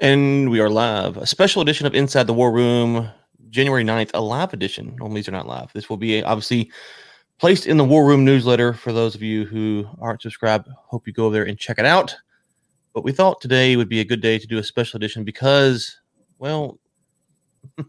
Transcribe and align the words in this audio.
And 0.00 0.48
we 0.48 0.60
are 0.60 0.70
live. 0.70 1.18
A 1.18 1.26
special 1.26 1.60
edition 1.60 1.86
of 1.86 1.94
Inside 1.94 2.26
the 2.26 2.32
War 2.32 2.50
Room, 2.50 3.10
January 3.50 3.84
9th, 3.84 4.12
a 4.14 4.20
live 4.22 4.54
edition. 4.54 4.96
Normally 4.98 5.18
these 5.18 5.28
are 5.28 5.32
not 5.32 5.46
live. 5.46 5.70
This 5.74 5.90
will 5.90 5.98
be 5.98 6.22
obviously 6.22 6.72
placed 7.38 7.66
in 7.66 7.76
the 7.76 7.84
War 7.84 8.06
Room 8.06 8.24
newsletter 8.24 8.72
for 8.72 8.94
those 8.94 9.14
of 9.14 9.20
you 9.20 9.44
who 9.44 9.86
aren't 10.00 10.22
subscribed. 10.22 10.68
Hope 10.74 11.06
you 11.06 11.12
go 11.12 11.26
over 11.26 11.34
there 11.34 11.44
and 11.44 11.58
check 11.58 11.78
it 11.78 11.84
out. 11.84 12.16
But 12.94 13.04
we 13.04 13.12
thought 13.12 13.42
today 13.42 13.76
would 13.76 13.90
be 13.90 14.00
a 14.00 14.04
good 14.04 14.22
day 14.22 14.38
to 14.38 14.46
do 14.46 14.56
a 14.56 14.64
special 14.64 14.96
edition 14.96 15.22
because, 15.22 16.00
well, 16.38 16.78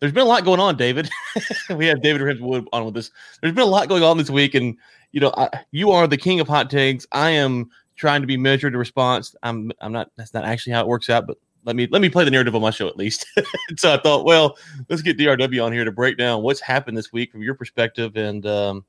there's 0.00 0.12
been 0.12 0.18
a 0.18 0.28
lot 0.28 0.44
going 0.44 0.60
on, 0.60 0.76
David. 0.76 1.08
we 1.74 1.86
have 1.86 2.02
David 2.02 2.38
Wood 2.38 2.68
on 2.74 2.84
with 2.84 2.98
us. 2.98 3.10
There's 3.40 3.54
been 3.54 3.64
a 3.64 3.66
lot 3.66 3.88
going 3.88 4.02
on 4.02 4.18
this 4.18 4.28
week, 4.28 4.54
and 4.54 4.76
you 5.12 5.20
know, 5.20 5.32
I, 5.38 5.48
you 5.70 5.90
are 5.90 6.06
the 6.06 6.18
king 6.18 6.38
of 6.38 6.48
hot 6.48 6.68
takes. 6.68 7.06
I 7.12 7.30
am 7.30 7.70
trying 8.00 8.22
to 8.22 8.26
be 8.26 8.36
measured 8.38 8.74
response. 8.74 9.36
I'm 9.42 9.70
I'm 9.80 9.92
not 9.92 10.10
that's 10.16 10.32
not 10.32 10.44
actually 10.44 10.72
how 10.72 10.80
it 10.80 10.88
works 10.88 11.10
out, 11.10 11.26
but 11.26 11.36
let 11.64 11.76
me 11.76 11.86
let 11.90 12.00
me 12.00 12.08
play 12.08 12.24
the 12.24 12.30
narrative 12.30 12.54
on 12.54 12.62
my 12.62 12.70
show 12.70 12.88
at 12.88 12.96
least. 12.96 13.26
so 13.76 13.92
I 13.92 13.98
thought, 13.98 14.24
well, 14.24 14.56
let's 14.88 15.02
get 15.02 15.18
DRW 15.18 15.64
on 15.64 15.72
here 15.72 15.84
to 15.84 15.92
break 15.92 16.16
down 16.16 16.42
what's 16.42 16.60
happened 16.60 16.96
this 16.96 17.12
week 17.12 17.30
from 17.30 17.42
your 17.42 17.54
perspective. 17.54 18.16
And 18.16 18.46
um, 18.46 18.84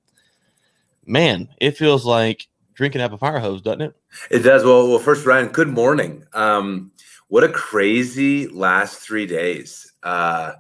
man, 1.05 1.49
it 1.59 1.77
feels 1.77 2.05
like 2.05 2.47
drinking 2.73 3.01
out 3.01 3.07
of 3.07 3.13
a 3.13 3.17
fire 3.17 3.39
hose, 3.39 3.61
doesn't 3.61 3.81
it? 3.81 3.95
It 4.31 4.39
does. 4.39 4.63
Well, 4.63 4.87
well, 4.87 4.99
first, 4.99 5.25
Ryan, 5.25 5.49
good 5.49 5.67
morning. 5.67 6.23
Um, 6.33 6.91
what 7.27 7.43
a 7.43 7.49
crazy 7.49 8.47
last 8.47 8.99
three 8.99 9.25
days. 9.25 9.91
Uh, 10.03 10.53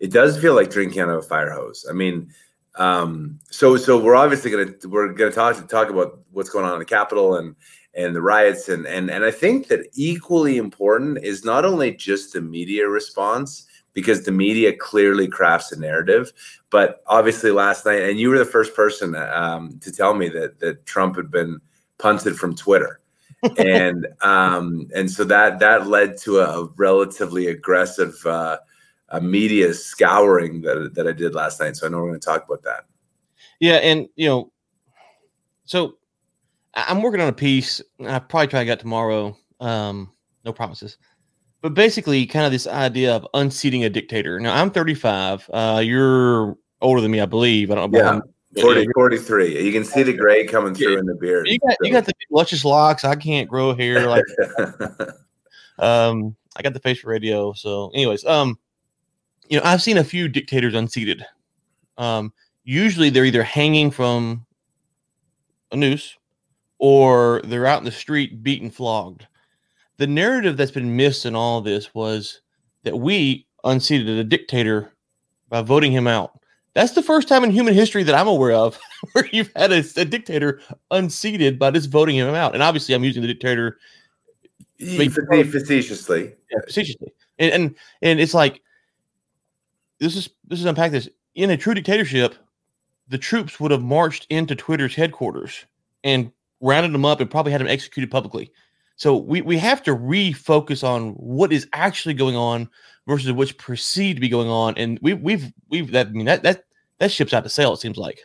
it 0.00 0.10
does 0.10 0.40
feel 0.40 0.54
like 0.54 0.70
drinking 0.70 1.02
out 1.02 1.10
of 1.10 1.18
a 1.18 1.22
fire 1.22 1.50
hose. 1.50 1.84
I 1.88 1.92
mean, 1.92 2.32
um, 2.76 3.38
so 3.50 3.76
so 3.76 3.98
we're 3.98 4.16
obviously 4.16 4.50
gonna 4.50 4.72
we're 4.88 5.12
gonna 5.12 5.30
talk 5.30 5.68
talk 5.68 5.90
about 5.90 6.20
what's 6.30 6.48
going 6.48 6.64
on 6.64 6.72
in 6.72 6.78
the 6.78 6.86
Capitol 6.86 7.36
and 7.36 7.54
and 7.94 8.14
the 8.14 8.22
riots 8.22 8.68
and 8.68 8.86
and 8.86 9.10
and 9.10 9.24
I 9.24 9.30
think 9.30 9.68
that 9.68 9.88
equally 9.94 10.56
important 10.58 11.18
is 11.24 11.44
not 11.44 11.64
only 11.64 11.92
just 11.94 12.32
the 12.32 12.40
media 12.40 12.88
response 12.88 13.66
because 13.92 14.24
the 14.24 14.32
media 14.32 14.72
clearly 14.76 15.26
crafts 15.26 15.72
a 15.72 15.78
narrative, 15.78 16.32
but 16.70 17.02
obviously 17.06 17.50
last 17.50 17.84
night 17.84 18.02
and 18.02 18.20
you 18.20 18.30
were 18.30 18.38
the 18.38 18.44
first 18.44 18.74
person 18.74 19.16
um, 19.16 19.78
to 19.80 19.90
tell 19.90 20.14
me 20.14 20.28
that 20.28 20.60
that 20.60 20.86
Trump 20.86 21.16
had 21.16 21.30
been 21.30 21.60
punted 21.98 22.36
from 22.36 22.54
Twitter. 22.54 23.00
and 23.58 24.06
um, 24.20 24.86
and 24.94 25.10
so 25.10 25.24
that 25.24 25.58
that 25.60 25.86
led 25.86 26.16
to 26.18 26.40
a 26.40 26.66
relatively 26.76 27.46
aggressive 27.46 28.14
uh, 28.26 28.58
a 29.08 29.20
media 29.20 29.72
scouring 29.74 30.60
that 30.62 30.94
that 30.94 31.06
I 31.06 31.12
did 31.12 31.34
last 31.34 31.58
night. 31.60 31.76
So 31.76 31.86
I 31.86 31.90
know 31.90 31.98
we're 31.98 32.08
going 32.08 32.20
to 32.20 32.26
talk 32.26 32.44
about 32.44 32.62
that. 32.62 32.84
Yeah, 33.58 33.76
and 33.76 34.08
you 34.14 34.28
know, 34.28 34.52
so 35.64 35.96
I'm 36.74 37.02
working 37.02 37.20
on 37.20 37.28
a 37.28 37.32
piece. 37.32 37.80
I 38.06 38.18
probably 38.18 38.46
try 38.48 38.60
to 38.60 38.64
get 38.64 38.80
tomorrow. 38.80 39.36
Um, 39.60 40.12
no 40.44 40.52
promises. 40.52 40.98
But 41.62 41.74
basically, 41.74 42.24
kind 42.26 42.46
of 42.46 42.52
this 42.52 42.66
idea 42.66 43.14
of 43.14 43.26
unseating 43.34 43.84
a 43.84 43.90
dictator. 43.90 44.40
Now, 44.40 44.60
I'm 44.60 44.70
35. 44.70 45.50
Uh, 45.52 45.82
you're 45.84 46.56
older 46.80 47.00
than 47.00 47.10
me, 47.10 47.20
I 47.20 47.26
believe. 47.26 47.70
I 47.70 47.74
don't 47.74 47.90
know. 47.90 47.98
Yeah. 47.98 48.20
40, 48.62 48.88
43. 48.94 49.62
You 49.62 49.72
can 49.72 49.84
see 49.84 50.02
the 50.02 50.12
gray 50.12 50.44
coming 50.44 50.74
through 50.74 50.98
in 50.98 51.06
the 51.06 51.14
beard. 51.14 51.46
You 51.46 51.58
got, 51.60 51.72
so. 51.72 51.76
you 51.82 51.92
got 51.92 52.04
the 52.04 52.12
luscious 52.30 52.64
locks. 52.64 53.04
I 53.04 53.14
can't 53.14 53.48
grow 53.48 53.74
hair 53.74 54.08
like. 54.08 54.24
um, 55.78 56.34
I 56.56 56.62
got 56.62 56.72
the 56.72 56.80
face 56.80 57.00
for 57.00 57.10
radio. 57.10 57.52
So, 57.52 57.90
anyways, 57.94 58.24
um, 58.24 58.58
you 59.48 59.58
know, 59.58 59.64
I've 59.64 59.82
seen 59.82 59.98
a 59.98 60.04
few 60.04 60.28
dictators 60.28 60.74
unseated. 60.74 61.24
Um, 61.96 62.32
usually 62.64 63.10
they're 63.10 63.24
either 63.24 63.44
hanging 63.44 63.92
from 63.92 64.46
a 65.70 65.76
noose 65.76 66.16
or 66.80 67.42
they're 67.44 67.66
out 67.66 67.78
in 67.78 67.84
the 67.84 67.92
street 67.92 68.42
beaten 68.42 68.70
flogged. 68.70 69.26
The 69.98 70.06
narrative 70.06 70.56
that's 70.56 70.70
been 70.70 70.96
missed 70.96 71.26
in 71.26 71.36
all 71.36 71.60
this 71.60 71.94
was 71.94 72.40
that 72.84 72.98
we 72.98 73.46
unseated 73.64 74.08
a 74.08 74.24
dictator 74.24 74.90
by 75.50 75.60
voting 75.60 75.92
him 75.92 76.06
out. 76.06 76.40
That's 76.72 76.92
the 76.92 77.02
first 77.02 77.28
time 77.28 77.44
in 77.44 77.50
human 77.50 77.74
history 77.74 78.02
that 78.04 78.14
I'm 78.14 78.28
aware 78.28 78.52
of 78.52 78.78
where 79.12 79.28
you've 79.30 79.52
had 79.54 79.72
a, 79.72 79.84
a 79.96 80.06
dictator 80.06 80.62
unseated 80.90 81.58
by 81.58 81.70
just 81.70 81.90
voting 81.90 82.16
him 82.16 82.34
out. 82.34 82.54
And 82.54 82.62
obviously, 82.62 82.94
I'm 82.94 83.04
using 83.04 83.20
the 83.20 83.28
dictator 83.28 83.76
facetiously. 85.44 86.32
Yeah, 86.50 86.60
facetiously. 86.64 87.12
And, 87.38 87.52
and 87.52 87.74
and 88.00 88.20
it's 88.20 88.32
like 88.32 88.62
this 89.98 90.16
is 90.16 90.30
this 90.48 90.60
is 90.60 90.64
unpack 90.64 90.92
this. 90.92 91.10
In 91.34 91.50
a 91.50 91.56
true 91.56 91.74
dictatorship, 91.74 92.36
the 93.08 93.18
troops 93.18 93.60
would 93.60 93.70
have 93.70 93.82
marched 93.82 94.26
into 94.30 94.54
Twitter's 94.54 94.94
headquarters 94.94 95.66
and 96.02 96.32
rounded 96.60 96.92
them 96.92 97.04
up 97.04 97.20
and 97.20 97.30
probably 97.30 97.52
had 97.52 97.60
them 97.60 97.68
executed 97.68 98.10
publicly. 98.10 98.52
So 98.96 99.16
we, 99.16 99.40
we 99.40 99.56
have 99.58 99.82
to 99.84 99.96
refocus 99.96 100.84
on 100.84 101.12
what 101.12 101.52
is 101.52 101.66
actually 101.72 102.14
going 102.14 102.36
on 102.36 102.68
versus 103.06 103.32
what's 103.32 103.52
perceived 103.52 104.16
to 104.16 104.20
be 104.20 104.28
going 104.28 104.48
on. 104.48 104.76
And 104.76 104.98
we, 105.00 105.14
we've 105.14 105.52
we've 105.70 105.90
that 105.92 106.08
I 106.08 106.10
mean 106.10 106.26
that 106.26 106.42
that 106.42 106.64
that 106.98 107.10
ship's 107.10 107.32
out 107.32 107.44
to 107.44 107.48
sail. 107.48 107.72
It 107.72 107.80
seems 107.80 107.96
like. 107.96 108.20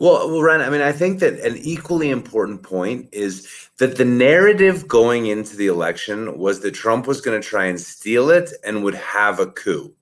Well, 0.00 0.28
well, 0.28 0.42
Ren, 0.42 0.60
I 0.60 0.70
mean, 0.70 0.80
I 0.80 0.92
think 0.92 1.20
that 1.20 1.38
an 1.40 1.56
equally 1.56 2.10
important 2.10 2.62
point 2.62 3.08
is 3.12 3.68
that 3.78 3.96
the 3.96 4.04
narrative 4.04 4.88
going 4.88 5.26
into 5.26 5.56
the 5.56 5.68
election 5.68 6.36
was 6.36 6.60
that 6.60 6.72
Trump 6.72 7.06
was 7.06 7.20
going 7.20 7.40
to 7.40 7.48
try 7.48 7.66
and 7.66 7.80
steal 7.80 8.28
it 8.28 8.50
and 8.64 8.82
would 8.82 8.96
have 8.96 9.38
a 9.38 9.46
coup. 9.46 9.94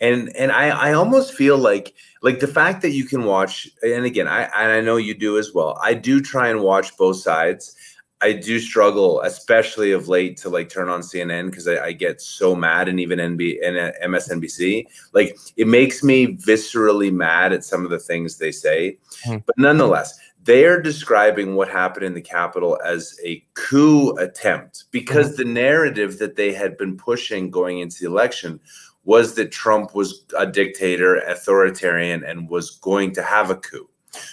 And 0.00 0.34
and 0.36 0.52
I, 0.52 0.68
I 0.68 0.92
almost 0.92 1.32
feel 1.32 1.56
like 1.56 1.94
like 2.24 2.40
the 2.40 2.48
fact 2.48 2.80
that 2.82 2.90
you 2.90 3.04
can 3.04 3.24
watch 3.24 3.68
and 3.82 4.06
again 4.06 4.26
I 4.26 4.44
and 4.44 4.72
I 4.72 4.80
know 4.80 4.96
you 4.96 5.14
do 5.14 5.38
as 5.38 5.52
well. 5.52 5.78
I 5.80 5.92
do 5.94 6.20
try 6.20 6.48
and 6.48 6.60
watch 6.60 6.96
both 6.96 7.18
sides. 7.18 7.76
I 8.22 8.32
do 8.32 8.58
struggle, 8.58 9.20
especially 9.20 9.92
of 9.92 10.08
late, 10.08 10.38
to 10.38 10.48
like 10.48 10.70
turn 10.70 10.88
on 10.88 11.02
CNN 11.02 11.50
because 11.50 11.68
I, 11.68 11.86
I, 11.86 11.92
get 11.92 12.22
so 12.22 12.56
mad, 12.56 12.88
and 12.88 12.98
even 12.98 13.18
NB 13.18 13.58
and 13.62 13.76
uh, 13.76 13.92
MSNBC. 14.02 14.86
Like 15.12 15.36
it 15.56 15.68
makes 15.68 16.02
me 16.02 16.34
viscerally 16.38 17.12
mad 17.12 17.52
at 17.52 17.64
some 17.64 17.84
of 17.84 17.90
the 17.90 17.98
things 17.98 18.38
they 18.38 18.52
say. 18.52 18.96
Mm-hmm. 19.26 19.40
But 19.44 19.58
nonetheless, 19.58 20.18
they 20.42 20.64
are 20.64 20.80
describing 20.80 21.54
what 21.54 21.68
happened 21.68 22.06
in 22.06 22.14
the 22.14 22.22
Capitol 22.22 22.78
as 22.82 23.18
a 23.22 23.44
coup 23.52 24.16
attempt 24.16 24.84
because 24.90 25.32
mm-hmm. 25.32 25.42
the 25.42 25.52
narrative 25.52 26.18
that 26.18 26.36
they 26.36 26.54
had 26.54 26.78
been 26.78 26.96
pushing 26.96 27.50
going 27.50 27.80
into 27.80 28.00
the 28.00 28.08
election 28.08 28.58
was 29.04 29.34
that 29.34 29.52
Trump 29.52 29.94
was 29.94 30.24
a 30.36 30.46
dictator, 30.46 31.16
authoritarian, 31.16 32.24
and 32.24 32.48
was 32.48 32.70
going 32.70 33.12
to 33.12 33.22
have 33.22 33.50
a 33.50 33.56
coup. 33.56 33.88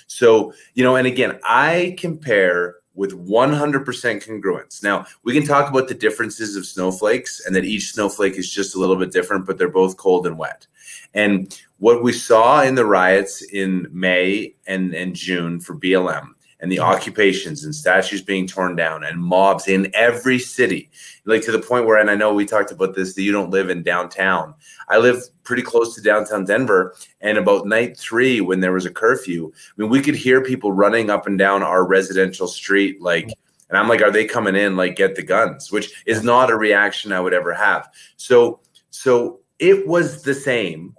So, 0.08 0.54
you 0.74 0.84
know, 0.84 0.96
and 0.96 1.08
again, 1.08 1.40
I 1.44 1.96
compare 1.98 2.76
with 2.94 3.12
100% 3.14 3.86
congruence. 3.86 4.84
Now, 4.84 5.06
we 5.24 5.34
can 5.34 5.46
talk 5.46 5.70
about 5.70 5.88
the 5.88 5.94
differences 5.94 6.56
of 6.56 6.66
snowflakes 6.66 7.46
and 7.46 7.56
that 7.56 7.64
each 7.64 7.94
snowflake 7.94 8.36
is 8.36 8.52
just 8.52 8.76
a 8.76 8.80
little 8.80 8.98
bit 8.98 9.14
different, 9.14 9.46
but 9.46 9.58
they're 9.58 9.70
both 9.70 9.98
cold 9.98 10.28
and 10.28 10.38
wet. 10.38 10.68
And 11.14 11.58
what 11.80 12.04
we 12.04 12.12
saw 12.12 12.62
in 12.62 12.76
the 12.76 12.86
riots 12.86 13.42
in 13.42 13.88
May 13.92 14.56
and, 14.68 14.94
and 14.94 15.16
June 15.16 15.60
for 15.60 15.76
BLM 15.76 16.34
and 16.62 16.72
the 16.72 16.80
occupations 16.80 17.66
and 17.66 17.76
statues 17.76 18.22
being 18.22 18.48
torn 18.48 18.76
down 18.76 19.04
and 19.04 19.22
mobs 19.22 19.68
in 19.68 19.92
every 19.94 20.40
city 20.40 20.90
like 21.26 21.42
to 21.42 21.52
the 21.52 21.60
point 21.60 21.86
where 21.86 21.98
and 21.98 22.10
i 22.10 22.16
know 22.16 22.34
we 22.34 22.46
talked 22.46 22.72
about 22.72 22.96
this 22.96 23.14
that 23.14 23.24
you 23.24 23.32
don't 23.32 23.50
live 23.50 23.70
in 23.70 23.84
downtown. 23.84 24.54
I 24.88 24.98
live 24.98 25.24
pretty 25.44 25.64
close 25.64 25.96
to 25.96 26.02
downtown 26.02 26.46
denver 26.46 26.96
and 27.20 27.38
about 27.38 27.68
night 27.68 27.98
three 27.98 28.42
when 28.42 28.60
there 28.60 28.74
was 28.74 28.86
a 28.86 28.92
curfew 28.92 29.52
i 29.56 29.82
mean 29.82 29.90
we 29.90 30.02
could 30.02 30.16
hear 30.16 30.44
people 30.44 30.72
running 30.72 31.10
up 31.10 31.28
and 31.28 31.38
down 31.38 31.64
our 31.64 31.86
residential 31.86 32.48
street 32.48 33.02
like 33.02 33.26
and 33.70 33.78
i'm 33.78 33.90
like 33.90 34.02
are 34.02 34.12
they 34.12 34.26
coming 34.26 34.56
in 34.56 34.78
like 34.78 34.96
get 34.96 35.16
the 35.16 35.24
guns? 35.24 35.72
Which 35.72 36.04
is 36.06 36.24
not 36.24 36.52
a 36.52 36.56
reaction 36.56 37.12
i 37.12 37.20
would 37.20 37.34
ever 37.34 37.54
have. 37.54 37.90
So 38.18 38.60
so 38.92 39.40
it 39.60 39.88
was 39.88 40.24
the 40.24 40.34
same 40.34 40.96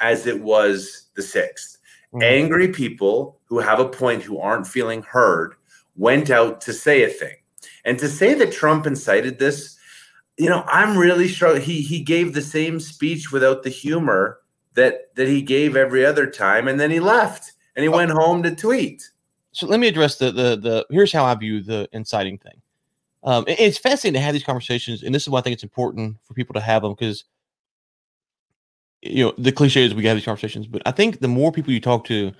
as 0.00 0.26
it 0.26 0.42
was 0.42 1.08
the 1.14 1.22
6th 1.22 1.74
Mm-hmm. 1.83 1.83
Angry 2.22 2.68
people 2.68 3.40
who 3.46 3.58
have 3.58 3.80
a 3.80 3.88
point 3.88 4.22
who 4.22 4.38
aren't 4.38 4.66
feeling 4.66 5.02
heard 5.02 5.54
went 5.96 6.30
out 6.30 6.60
to 6.62 6.72
say 6.72 7.02
a 7.02 7.08
thing. 7.08 7.36
And 7.84 7.98
to 7.98 8.08
say 8.08 8.34
that 8.34 8.52
Trump 8.52 8.86
incited 8.86 9.38
this, 9.38 9.76
you 10.36 10.48
know, 10.48 10.64
I'm 10.66 10.96
really 10.96 11.28
sure 11.28 11.58
he 11.58 11.80
he 11.80 12.00
gave 12.00 12.34
the 12.34 12.42
same 12.42 12.80
speech 12.80 13.30
without 13.30 13.62
the 13.62 13.70
humor 13.70 14.38
that 14.74 15.14
that 15.14 15.28
he 15.28 15.42
gave 15.42 15.76
every 15.76 16.04
other 16.04 16.28
time, 16.28 16.68
and 16.68 16.78
then 16.78 16.90
he 16.90 17.00
left 17.00 17.52
and 17.76 17.82
he 17.82 17.88
went 17.88 18.10
home 18.10 18.42
to 18.42 18.54
tweet. 18.54 19.08
So 19.52 19.66
let 19.66 19.80
me 19.80 19.88
address 19.88 20.16
the 20.16 20.32
the 20.32 20.56
the. 20.56 20.86
Here's 20.90 21.12
how 21.12 21.24
I 21.24 21.34
view 21.34 21.62
the 21.62 21.88
inciting 21.92 22.38
thing. 22.38 22.60
Um, 23.22 23.44
it's 23.46 23.78
fascinating 23.78 24.14
to 24.14 24.24
have 24.24 24.34
these 24.34 24.44
conversations, 24.44 25.02
and 25.02 25.14
this 25.14 25.22
is 25.22 25.28
why 25.28 25.38
I 25.38 25.42
think 25.42 25.54
it's 25.54 25.62
important 25.62 26.16
for 26.24 26.34
people 26.34 26.54
to 26.54 26.60
have 26.60 26.82
them 26.82 26.92
because 26.92 27.24
you 29.04 29.24
know 29.24 29.34
the 29.38 29.52
cliche 29.52 29.84
is 29.84 29.94
we 29.94 30.04
have 30.06 30.16
these 30.16 30.24
conversations 30.24 30.66
but 30.66 30.82
i 30.86 30.90
think 30.90 31.20
the 31.20 31.28
more 31.28 31.52
people 31.52 31.72
you 31.72 31.80
talk 31.80 32.04
to 32.04 32.32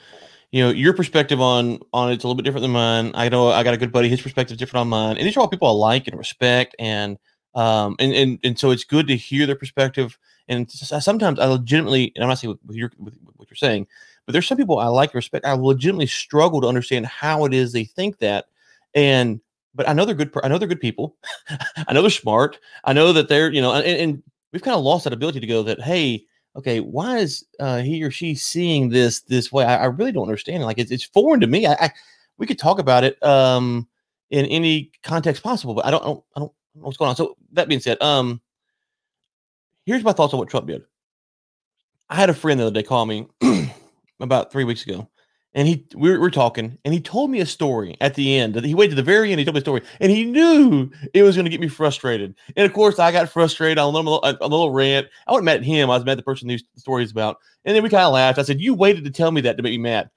you 0.50 0.62
know 0.62 0.70
your 0.70 0.92
perspective 0.92 1.40
on 1.40 1.78
on 1.92 2.10
it's 2.10 2.24
a 2.24 2.26
little 2.26 2.36
bit 2.36 2.44
different 2.44 2.62
than 2.62 2.70
mine 2.70 3.10
i 3.14 3.28
know 3.28 3.50
i 3.50 3.62
got 3.62 3.74
a 3.74 3.78
good 3.78 3.92
buddy 3.92 4.08
his 4.08 4.20
perspective 4.20 4.54
is 4.54 4.58
different 4.58 4.80
on 4.80 4.88
mine 4.88 5.16
and 5.16 5.26
these 5.26 5.36
are 5.36 5.40
all 5.40 5.48
people 5.48 5.68
i 5.68 5.70
like 5.70 6.06
and 6.08 6.18
respect 6.18 6.74
and 6.78 7.18
um 7.54 7.96
and 7.98 8.12
and, 8.12 8.38
and 8.44 8.58
so 8.58 8.70
it's 8.70 8.84
good 8.84 9.06
to 9.06 9.16
hear 9.16 9.46
their 9.46 9.56
perspective 9.56 10.18
and 10.48 10.70
sometimes 10.70 11.38
i 11.38 11.46
legitimately 11.46 12.12
and 12.14 12.24
i'm 12.24 12.28
not 12.28 12.38
saying 12.38 12.50
with, 12.50 12.60
with 12.66 12.76
your 12.76 12.90
with 12.98 13.18
what 13.36 13.48
you're 13.50 13.56
saying 13.56 13.86
but 14.26 14.32
there's 14.32 14.46
some 14.46 14.58
people 14.58 14.78
i 14.78 14.86
like 14.86 15.10
and 15.10 15.16
respect 15.16 15.44
i 15.44 15.52
legitimately 15.52 16.06
struggle 16.06 16.60
to 16.60 16.68
understand 16.68 17.06
how 17.06 17.44
it 17.44 17.54
is 17.54 17.72
they 17.72 17.84
think 17.84 18.18
that 18.18 18.46
and 18.94 19.40
but 19.74 19.88
I 19.88 19.92
know 19.92 20.04
they're 20.04 20.14
good. 20.14 20.32
I 20.42 20.48
know 20.48 20.58
they're 20.58 20.68
good 20.68 20.80
people. 20.80 21.16
I 21.88 21.92
know 21.92 22.00
they're 22.00 22.10
smart. 22.10 22.58
I 22.84 22.92
know 22.92 23.12
that 23.12 23.28
they're 23.28 23.52
you 23.52 23.60
know, 23.60 23.72
and, 23.72 23.84
and 23.84 24.22
we've 24.52 24.62
kind 24.62 24.76
of 24.76 24.84
lost 24.84 25.04
that 25.04 25.12
ability 25.12 25.40
to 25.40 25.46
go 25.46 25.62
that 25.64 25.80
hey, 25.80 26.24
okay, 26.56 26.80
why 26.80 27.18
is 27.18 27.44
uh, 27.60 27.78
he 27.78 28.02
or 28.02 28.10
she 28.10 28.34
seeing 28.34 28.88
this 28.88 29.20
this 29.20 29.52
way? 29.52 29.64
I, 29.64 29.76
I 29.76 29.84
really 29.86 30.12
don't 30.12 30.28
understand. 30.28 30.62
Like 30.62 30.78
it's, 30.78 30.90
it's 30.90 31.04
foreign 31.04 31.40
to 31.40 31.46
me. 31.46 31.66
I, 31.66 31.72
I, 31.74 31.92
we 32.38 32.46
could 32.46 32.58
talk 32.58 32.78
about 32.78 33.04
it 33.04 33.22
um 33.22 33.86
in 34.30 34.46
any 34.46 34.90
context 35.02 35.42
possible, 35.42 35.74
but 35.74 35.86
I 35.86 35.90
don't 35.90 36.02
I 36.02 36.06
don't, 36.06 36.24
I 36.36 36.40
don't 36.40 36.52
know 36.74 36.82
what's 36.82 36.96
going 36.96 37.10
on. 37.10 37.16
So 37.16 37.36
that 37.52 37.68
being 37.68 37.80
said, 37.80 38.00
um, 38.02 38.40
here's 39.86 40.04
my 40.04 40.12
thoughts 40.12 40.32
on 40.32 40.38
what 40.38 40.48
Trump 40.48 40.66
did. 40.66 40.82
I 42.10 42.16
had 42.16 42.30
a 42.30 42.34
friend 42.34 42.60
the 42.60 42.66
other 42.66 42.74
day 42.74 42.82
call 42.82 43.06
me 43.06 43.26
about 44.20 44.52
three 44.52 44.64
weeks 44.64 44.84
ago, 44.84 45.08
and 45.54 45.68
he 45.68 45.86
we 45.94 46.10
were, 46.10 46.20
we 46.20 46.30
talking, 46.30 46.76
and 46.84 46.92
he 46.92 47.00
told 47.00 47.30
me 47.30 47.40
a 47.40 47.46
story 47.46 47.96
at 48.00 48.14
the 48.14 48.36
end. 48.36 48.56
He 48.64 48.74
waited 48.74 48.90
to 48.90 48.96
the 48.96 49.02
very 49.02 49.30
end. 49.30 49.38
He 49.38 49.44
told 49.44 49.54
me 49.54 49.60
a 49.60 49.62
story, 49.62 49.82
and 50.00 50.10
he 50.10 50.24
knew 50.24 50.90
it 51.12 51.22
was 51.22 51.36
going 51.36 51.44
to 51.44 51.50
get 51.50 51.60
me 51.60 51.68
frustrated. 51.68 52.34
And 52.56 52.66
of 52.66 52.72
course, 52.72 52.98
I 52.98 53.12
got 53.12 53.28
frustrated. 53.28 53.78
Was 53.78 53.86
a 53.86 53.96
little, 53.96 54.20
a 54.22 54.48
little 54.48 54.70
rant. 54.72 55.06
I 55.26 55.32
wasn't 55.32 55.46
mad 55.46 55.58
at 55.58 55.64
him. 55.64 55.90
I 55.90 55.96
was 55.96 56.04
mad 56.04 56.12
at 56.12 56.16
the 56.18 56.22
person 56.22 56.48
these 56.48 56.64
stories 56.76 57.12
about. 57.12 57.38
And 57.64 57.74
then 57.74 57.82
we 57.82 57.88
kind 57.88 58.04
of 58.04 58.12
laughed. 58.12 58.38
I 58.38 58.42
said, 58.42 58.60
"You 58.60 58.74
waited 58.74 59.04
to 59.04 59.10
tell 59.10 59.30
me 59.30 59.40
that 59.42 59.56
to 59.56 59.62
make 59.62 59.72
me 59.72 59.78
mad." 59.78 60.10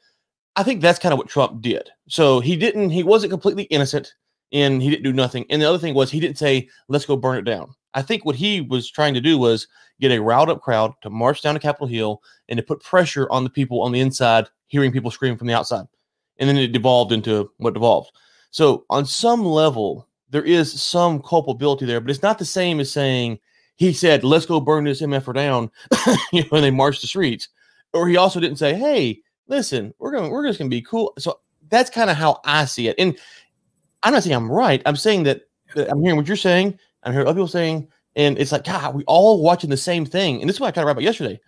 I 0.55 0.63
think 0.63 0.81
that's 0.81 0.99
kind 0.99 1.13
of 1.13 1.19
what 1.19 1.29
Trump 1.29 1.61
did. 1.61 1.89
So 2.07 2.39
he 2.39 2.55
didn't. 2.55 2.89
He 2.89 3.03
wasn't 3.03 3.31
completely 3.31 3.63
innocent, 3.65 4.13
and 4.51 4.81
he 4.81 4.89
didn't 4.89 5.03
do 5.03 5.13
nothing. 5.13 5.45
And 5.49 5.61
the 5.61 5.69
other 5.69 5.77
thing 5.77 5.93
was 5.93 6.09
he 6.09 6.19
didn't 6.19 6.39
say, 6.39 6.67
"Let's 6.87 7.05
go 7.05 7.15
burn 7.15 7.37
it 7.37 7.43
down." 7.43 7.75
I 7.93 8.01
think 8.01 8.25
what 8.25 8.35
he 8.35 8.61
was 8.61 8.89
trying 8.89 9.13
to 9.13 9.21
do 9.21 9.37
was 9.37 9.67
get 9.99 10.11
a 10.11 10.21
riled 10.21 10.49
up 10.49 10.61
crowd 10.61 10.93
to 11.01 11.09
march 11.09 11.41
down 11.41 11.55
to 11.55 11.59
Capitol 11.59 11.87
Hill 11.87 12.21
and 12.49 12.57
to 12.57 12.63
put 12.63 12.83
pressure 12.83 13.27
on 13.31 13.43
the 13.43 13.49
people 13.49 13.81
on 13.81 13.91
the 13.91 13.99
inside, 13.99 14.47
hearing 14.67 14.91
people 14.91 15.11
scream 15.11 15.37
from 15.37 15.47
the 15.47 15.53
outside. 15.53 15.85
And 16.37 16.47
then 16.47 16.57
it 16.57 16.71
devolved 16.71 17.11
into 17.11 17.51
what 17.57 17.73
devolved. 17.73 18.11
So, 18.51 18.85
on 18.89 19.05
some 19.05 19.43
level, 19.43 20.07
there 20.29 20.43
is 20.43 20.81
some 20.81 21.21
culpability 21.21 21.85
there, 21.85 21.99
but 21.99 22.11
it's 22.11 22.21
not 22.21 22.37
the 22.37 22.45
same 22.45 22.79
as 22.79 22.91
saying 22.91 23.39
he 23.75 23.93
said, 23.93 24.23
let's 24.23 24.45
go 24.45 24.59
burn 24.59 24.83
this 24.83 25.01
MFR 25.01 25.33
down 25.33 25.71
you 26.31 26.41
know, 26.41 26.47
when 26.49 26.61
they 26.61 26.71
marched 26.71 27.01
the 27.01 27.07
streets. 27.07 27.49
Or 27.93 28.07
he 28.07 28.17
also 28.17 28.39
didn't 28.39 28.57
say, 28.57 28.73
hey, 28.73 29.21
listen, 29.47 29.93
we're 29.99 30.11
going, 30.11 30.31
we're 30.31 30.45
just 30.45 30.59
going 30.59 30.69
to 30.69 30.75
be 30.75 30.81
cool. 30.81 31.13
So 31.17 31.39
that's 31.69 31.89
kind 31.89 32.09
of 32.09 32.17
how 32.17 32.39
I 32.43 32.65
see 32.65 32.87
it. 32.87 32.95
And 32.97 33.17
I'm 34.03 34.13
not 34.13 34.23
saying 34.23 34.35
I'm 34.35 34.51
right. 34.51 34.81
I'm 34.85 34.95
saying 34.95 35.23
that, 35.23 35.41
that 35.75 35.89
I'm 35.89 36.01
hearing 36.01 36.17
what 36.17 36.27
you're 36.27 36.37
saying. 36.37 36.77
I'm 37.03 37.13
hearing 37.13 37.27
other 37.27 37.35
people 37.35 37.47
saying 37.47 37.87
and 38.17 38.39
it's 38.39 38.51
like, 38.51 38.65
God, 38.65 38.95
we 38.95 39.03
all 39.05 39.43
watching 39.43 39.69
the 39.69 39.77
same 39.77 40.03
thing. 40.03 40.41
And 40.41 40.49
this 40.49 40.55
is 40.55 40.59
what 40.59 40.67
I 40.67 40.71
kind 40.71 40.83
of 40.83 40.87
wrote 40.87 40.93
about 40.93 41.03
yesterday. 41.03 41.39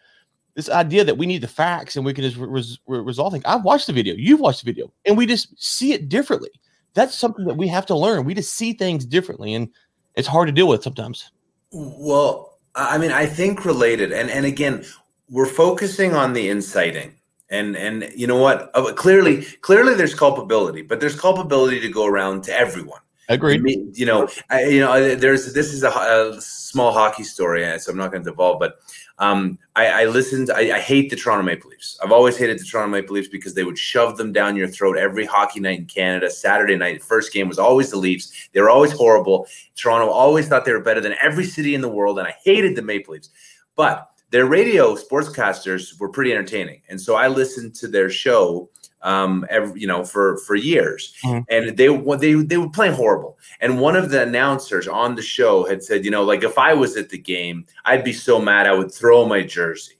This 0.60 0.68
idea 0.68 1.06
that 1.06 1.18
we 1.18 1.26
need 1.26 1.40
the 1.40 1.48
facts 1.48 1.96
and 1.96 2.06
we 2.06 2.14
can 2.14 2.26
just 2.26 2.36
res- 2.36 2.80
resolve 2.86 3.32
things. 3.32 3.46
I've 3.46 3.64
watched 3.64 3.88
the 3.88 3.94
video, 3.94 4.14
you've 4.14 4.42
watched 4.42 4.66
the 4.66 4.70
video, 4.70 4.92
and 5.06 5.16
we 5.18 5.26
just 5.26 5.58
see 5.58 5.94
it 5.94 6.10
differently. 6.10 6.50
That's 6.96 7.18
something 7.18 7.46
that 7.46 7.56
we 7.56 7.70
have 7.70 7.86
to 7.86 7.96
learn. 7.96 8.26
We 8.26 8.34
just 8.34 8.54
see 8.56 8.74
things 8.74 9.06
differently, 9.06 9.54
and 9.54 9.70
it's 10.16 10.28
hard 10.28 10.50
to 10.50 10.52
deal 10.52 10.68
with 10.68 10.84
sometimes. 10.84 11.32
Well, 11.72 12.58
I 12.76 12.98
mean, 12.98 13.14
I 13.14 13.26
think 13.26 13.64
related, 13.64 14.12
and 14.12 14.30
and 14.30 14.46
again, 14.46 14.84
we're 15.30 15.46
focusing 15.46 16.14
on 16.14 16.34
the 16.34 16.50
inciting, 16.50 17.16
and 17.50 17.78
and 17.78 18.12
you 18.14 18.28
know 18.28 18.36
what? 18.36 18.70
Uh, 18.74 18.92
clearly, 18.92 19.44
clearly, 19.62 19.94
there's 19.94 20.14
culpability, 20.14 20.82
but 20.82 21.00
there's 21.00 21.18
culpability 21.18 21.80
to 21.80 21.88
go 21.88 22.06
around 22.06 22.44
to 22.44 22.52
everyone. 22.52 23.00
Agreed. 23.30 23.64
You 23.96 24.06
know, 24.08 24.28
I, 24.50 24.66
you 24.66 24.82
know, 24.82 25.16
there's 25.16 25.54
this 25.54 25.72
is 25.72 25.84
a, 25.84 25.90
a 25.90 26.42
small 26.42 26.92
hockey 26.92 27.24
story, 27.24 27.64
so 27.80 27.92
I'm 27.92 27.98
not 27.98 28.12
going 28.12 28.26
to 28.26 28.30
devolve. 28.30 28.60
But 28.60 28.80
um, 29.20 29.60
I, 29.76 30.04
I, 30.04 30.06
listened. 30.06 30.50
I, 30.50 30.78
I, 30.78 30.80
hate 30.80 31.10
the 31.10 31.16
Toronto 31.18 31.44
Maple 31.44 31.70
Leafs. 31.70 32.00
I've 32.02 32.14
always 32.14 32.38
hated 32.38 32.58
the 32.58 32.64
Toronto 32.64 32.90
Maple 32.90 33.16
Leafs 33.16 33.28
because 33.28 33.54
they 33.54 33.66
would 33.66 33.78
shove 33.78 34.16
them 34.16 34.32
down 34.32 34.56
your 34.56 34.68
throat 34.68 34.98
every 34.98 35.26
hockey 35.26 35.60
night 35.60 35.80
in 35.80 35.86
Canada. 35.86 36.30
Saturday 36.30 36.78
night, 36.78 37.04
first 37.04 37.34
game 37.34 37.50
was 37.50 37.60
always 37.60 37.92
the 37.92 37.98
Leafs. 37.98 38.50
They 38.54 38.62
were 38.62 38.70
always 38.70 38.94
horrible. 38.94 39.46
Toronto 39.76 40.10
always 40.10 40.48
thought 40.48 40.64
they 40.64 40.72
were 40.72 40.80
better 40.80 41.02
than 41.02 41.16
every 41.22 41.44
city 41.44 41.76
in 41.76 41.82
the 41.82 41.90
world, 41.90 42.18
and 42.18 42.28
I 42.28 42.36
hated 42.46 42.78
the 42.78 42.82
Maple 42.82 43.14
Leafs. 43.14 43.30
But 43.76 44.10
their 44.32 44.46
radio 44.46 44.96
sportscasters 44.96 46.00
were 46.00 46.10
pretty 46.10 46.32
entertaining, 46.32 46.82
and 46.88 47.00
so 47.00 47.16
I 47.16 47.28
listened 47.28 47.76
to 47.76 47.90
their 47.90 48.10
show 48.10 48.70
um, 49.02 49.46
every, 49.50 49.80
you 49.80 49.88
know, 49.88 50.04
for 50.04 50.38
for 50.38 50.56
years, 50.56 51.14
mm-hmm. 51.24 51.42
and 51.50 51.78
they 51.78 51.88
they 52.18 52.34
they 52.44 52.58
were 52.58 52.70
playing 52.70 52.94
horrible. 52.94 53.38
And 53.62 53.80
one 53.80 53.96
of 53.96 54.10
the 54.10 54.22
announcers 54.24 54.88
on 54.88 55.16
the 55.16 55.22
show 55.22 55.66
had 55.66 55.84
said, 55.84 56.06
you 56.06 56.12
know, 56.12 56.24
like 56.24 56.44
if 56.44 56.58
I 56.58 56.74
was 56.74 56.98
at 56.98 57.10
the 57.10 57.18
game, 57.18 57.66
I'd 57.86 58.04
be 58.04 58.14
so 58.14 58.40
mad 58.42 58.68
I 58.68 58.74
would 58.74 58.94
throw 58.94 59.26
my 59.26 59.44
jersey. 59.44 59.96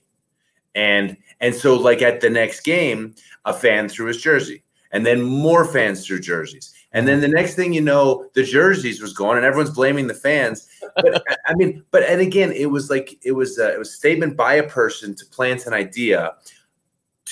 And 0.74 1.16
and 1.40 1.54
so 1.54 1.76
like 1.76 2.02
at 2.02 2.20
the 2.20 2.30
next 2.30 2.60
game, 2.60 3.14
a 3.44 3.52
fan 3.52 3.88
threw 3.88 4.06
his 4.06 4.20
jersey, 4.20 4.62
and 4.92 5.04
then 5.06 5.22
more 5.22 5.64
fans 5.64 6.06
threw 6.06 6.20
jerseys. 6.20 6.74
And 6.92 7.06
then 7.06 7.20
the 7.20 7.28
next 7.28 7.54
thing 7.54 7.72
you 7.72 7.80
know, 7.80 8.26
the 8.34 8.42
jerseys 8.42 9.00
was 9.00 9.12
gone, 9.12 9.36
and 9.36 9.46
everyone's 9.46 9.74
blaming 9.74 10.08
the 10.08 10.14
fans. 10.14 10.68
But 10.96 11.22
I 11.46 11.54
mean, 11.54 11.84
but 11.90 12.02
and 12.02 12.20
again, 12.20 12.52
it 12.52 12.66
was 12.66 12.90
like 12.90 13.18
it 13.24 13.32
was 13.32 13.58
a, 13.58 13.74
it 13.74 13.78
was 13.78 13.88
a 13.88 13.92
statement 13.92 14.36
by 14.36 14.54
a 14.54 14.68
person 14.68 15.14
to 15.14 15.26
plant 15.26 15.66
an 15.66 15.72
idea 15.72 16.34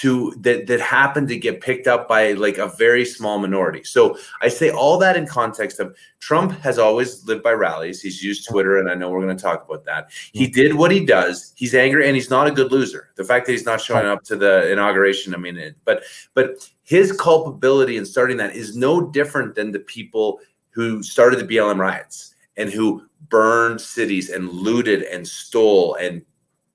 to 0.01 0.33
that 0.39 0.69
that 0.69 0.81
happened 0.81 1.27
to 1.27 1.37
get 1.37 1.61
picked 1.61 1.89
up 1.89 2.07
by 2.07 2.33
like 2.33 2.59
a 2.59 2.69
very 2.69 3.05
small 3.05 3.39
minority. 3.41 3.83
So 3.83 4.17
I 4.41 4.49
say 4.49 4.71
all 4.71 4.97
that 4.99 5.17
in 5.17 5.27
context 5.27 5.81
of 5.81 5.97
Trump 6.21 6.53
has 6.61 6.79
always 6.79 7.27
lived 7.27 7.43
by 7.43 7.51
rallies. 7.53 8.01
He's 8.01 8.23
used 8.23 8.49
Twitter, 8.49 8.79
and 8.79 8.89
I 8.89 8.95
know 8.95 9.11
we're 9.11 9.23
going 9.23 9.37
to 9.37 9.43
talk 9.43 9.65
about 9.69 9.85
that. 9.87 10.11
He 10.33 10.47
did 10.47 10.75
what 10.75 10.93
he 10.93 11.05
does. 11.05 11.53
He's 11.57 11.75
angry, 11.75 12.07
and 12.07 12.15
he's 12.15 12.31
not 12.31 12.47
a 12.47 12.53
good 12.53 12.71
loser. 12.71 13.11
The 13.17 13.25
fact 13.25 13.47
that 13.47 13.53
he's 13.53 13.67
not 13.67 13.81
showing 13.81 14.07
up 14.07 14.23
to 14.25 14.37
the 14.37 14.71
inauguration, 14.71 15.35
I 15.35 15.39
mean, 15.39 15.57
it, 15.57 15.75
but 15.85 16.05
but 16.33 16.71
his 16.85 17.11
culpability 17.11 17.97
in 17.97 18.07
starting 18.07 18.37
that 18.37 18.55
is 18.55 18.77
no 18.77 19.11
different 19.11 19.57
than 19.57 19.73
the 19.73 19.81
people 19.81 20.39
who 20.71 21.03
started 21.03 21.41
the 21.41 21.57
BLM 21.57 21.79
riots 21.79 22.37
and 22.57 22.71
who 22.71 23.03
burned 23.29 23.81
cities 23.81 24.31
and 24.31 24.49
looted 24.49 25.03
and 25.03 25.27
stole 25.27 25.97
and 25.97 26.23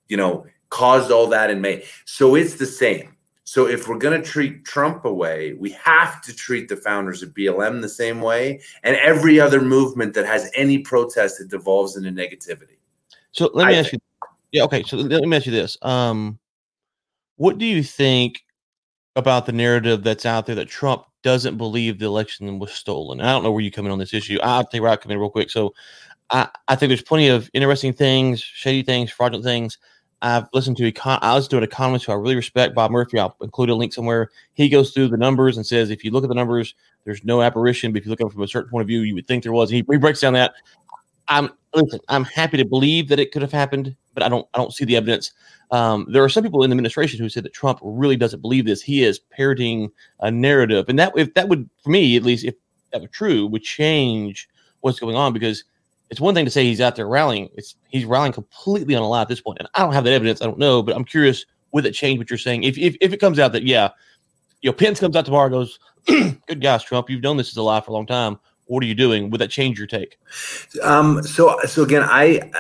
you 0.10 0.18
know 0.18 0.46
caused 0.70 1.12
all 1.12 1.28
that 1.28 1.50
in 1.50 1.62
May. 1.62 1.86
So 2.04 2.36
it's 2.36 2.56
the 2.56 2.66
same. 2.66 3.13
So 3.46 3.68
if 3.68 3.88
we're 3.88 3.98
going 3.98 4.20
to 4.20 4.28
treat 4.28 4.64
Trump 4.64 5.04
away, 5.06 5.54
we 5.54 5.72
have 5.72 6.22
to 6.22 6.34
treat 6.34 6.70
the 6.70 6.78
founders 6.78 7.22
of 7.22 7.34
BLM 7.34 7.82
the 7.82 7.90
same 7.90 8.22
way 8.22 8.62
and 8.84 8.96
every 8.98 9.40
other 9.40 9.62
movement 9.62 10.14
that 10.14 10.26
has 10.26 10.50
any 10.56 10.80
protest 10.80 11.40
that 11.40 11.50
devolves 11.50 11.98
into 11.98 12.10
negativity. 12.10 12.78
So 13.32 13.50
let 13.54 13.68
me 13.68 13.76
I 13.76 13.80
ask 13.80 13.92
think. 13.92 14.02
you. 14.22 14.28
Yeah, 14.54 14.64
okay. 14.64 14.84
So 14.84 14.98
let 14.98 15.24
me 15.24 15.36
ask 15.36 15.46
you 15.46 15.52
this. 15.52 15.78
Um, 15.82 16.40
what 17.36 17.58
do 17.58 17.66
you 17.66 17.84
think 17.84 18.44
about 19.16 19.46
the 19.46 19.52
narrative 19.52 20.04
that's 20.04 20.26
out 20.26 20.46
there 20.46 20.56
that 20.56 20.70
Trump 20.70 21.04
doesn't 21.24 21.58
believe 21.58 22.00
the 22.00 22.06
election 22.06 22.60
was 22.60 22.72
stolen? 22.72 23.20
I 23.20 23.32
don't 23.32 23.44
know 23.44 23.52
where 23.52 23.62
you 23.62 23.72
come 23.72 23.86
in 23.86 23.92
on 23.92 24.00
this 24.00 24.14
issue. 24.14 24.40
I'll 24.42 24.64
tell 24.64 24.78
you 24.78 24.84
where 24.84 24.92
I 24.92 24.96
come 24.96 25.12
in 25.12 25.20
real 25.20 25.30
quick. 25.30 25.50
So 25.50 25.74
I, 26.30 26.48
I 26.68 26.76
think 26.76 26.92
there's 26.92 27.02
plenty 27.02 27.28
of 27.28 27.50
interesting 27.54 27.92
things, 27.92 28.42
shady 28.42 28.84
things, 28.84 29.12
fraudulent 29.12 29.44
things 29.44 29.78
I've 30.24 30.48
listened 30.54 30.78
to 30.78 30.90
econ- 30.90 31.20
I 31.22 31.34
was 31.34 31.50
doing 31.50 31.64
economist 31.64 32.06
who 32.06 32.14
I 32.14 32.16
really 32.16 32.36
respect, 32.36 32.74
Bob 32.74 32.92
Murphy. 32.92 33.20
I'll 33.20 33.36
include 33.42 33.70
a 33.70 33.76
link 33.76 33.92
somewhere. 33.92 34.32
He 34.54 34.70
goes 34.70 34.92
through 34.92 35.10
the 35.10 35.18
numbers 35.18 35.58
and 35.58 35.66
says 35.66 35.90
if 35.90 36.04
you 36.04 36.12
look 36.12 36.24
at 36.24 36.30
the 36.30 36.36
numbers, 36.36 36.76
there's 37.04 37.26
no 37.26 37.42
apparition. 37.42 37.92
But 37.92 38.00
if 38.00 38.06
you 38.06 38.10
look 38.10 38.22
at 38.22 38.28
it 38.28 38.34
from 38.34 38.42
a 38.42 38.48
certain 38.48 38.72
point 38.72 38.84
of 38.84 38.88
view, 38.88 39.02
you 39.02 39.16
would 39.16 39.28
think 39.28 39.44
there 39.44 39.52
was. 39.52 39.70
He, 39.70 39.84
he 39.90 39.98
breaks 39.98 40.22
down 40.22 40.34
that. 40.34 40.54
I'm 41.28 41.50
listen. 41.76 42.00
I'm 42.08 42.24
happy 42.24 42.56
to 42.56 42.66
believe 42.66 43.10
that 43.10 43.20
it 43.20 43.34
could 43.34 43.42
have 43.42 43.52
happened, 43.52 43.96
but 44.14 44.24
I 44.24 44.30
don't. 44.30 44.48
I 44.54 44.60
don't 44.60 44.74
see 44.74 44.86
the 44.86 44.96
evidence. 44.96 45.34
Um, 45.72 46.08
there 46.10 46.24
are 46.24 46.30
some 46.30 46.44
people 46.44 46.64
in 46.64 46.70
the 46.70 46.74
administration 46.76 47.20
who 47.20 47.28
said 47.28 47.44
that 47.44 47.54
Trump 47.54 47.80
really 47.82 48.16
doesn't 48.16 48.42
believe 48.42 48.66
this. 48.66 48.82
He 48.82 49.04
is 49.04 49.20
parroting 49.20 49.92
a 50.22 50.32
narrative, 50.32 50.88
and 50.88 50.98
that 51.00 51.12
if 51.18 51.34
that 51.34 51.50
would, 51.50 51.70
for 51.84 51.90
me 51.90 52.16
at 52.16 52.24
least, 52.24 52.46
if 52.46 52.56
that 52.94 53.02
were 53.02 53.08
true, 53.08 53.48
would 53.48 53.64
change 53.64 54.48
what's 54.82 55.00
going 55.00 55.16
on 55.18 55.34
because 55.34 55.66
it's 56.14 56.22
one 56.22 56.36
thing 56.36 56.46
to 56.46 56.52
say 56.52 56.64
he's 56.64 56.80
out 56.80 56.96
there 56.96 57.08
rallying. 57.08 57.50
It's 57.56 57.76
he's 57.90 58.06
rallying 58.06 58.34
completely 58.34 58.94
on 58.94 59.02
a 59.02 59.08
lie 59.10 59.24
at 59.24 59.30
this 59.30 59.42
point. 59.42 59.58
And 59.58 59.68
I 59.74 59.80
don't 59.80 59.94
have 59.94 60.04
that 60.04 60.14
evidence. 60.14 60.44
I 60.44 60.46
don't 60.46 60.60
know, 60.60 60.84
but 60.84 60.96
I'm 60.96 61.06
curious 61.06 61.44
would 61.72 61.88
it 61.88 61.94
change 61.94 62.20
what 62.20 62.30
you're 62.30 62.38
saying? 62.38 62.66
If 62.66 62.78
if, 62.78 62.96
if 63.02 63.14
it 63.14 63.18
comes 63.20 63.40
out 63.40 63.52
that 63.54 63.64
yeah, 63.64 63.90
you 64.62 64.70
know, 64.70 64.76
Pence 64.76 65.00
comes 65.00 65.16
out 65.16 65.26
tomorrow 65.26 65.50
goes, 65.50 65.80
good 66.06 66.62
gosh, 66.62 66.84
Trump, 66.84 67.10
you've 67.10 67.24
known 67.24 67.38
this 67.38 67.50
is 67.50 67.58
a 67.58 67.64
lie 67.64 67.82
for 67.82 67.90
a 67.90 67.96
long 67.96 68.06
time. 68.06 68.40
What 68.66 68.84
are 68.84 68.86
you 68.86 68.94
doing? 68.94 69.32
Would 69.32 69.42
that 69.42 69.50
change 69.50 69.80
your 69.80 69.88
take? 69.88 70.20
Um, 70.84 71.24
so 71.24 71.58
so 71.66 71.82
again, 71.82 72.04
I 72.06 72.52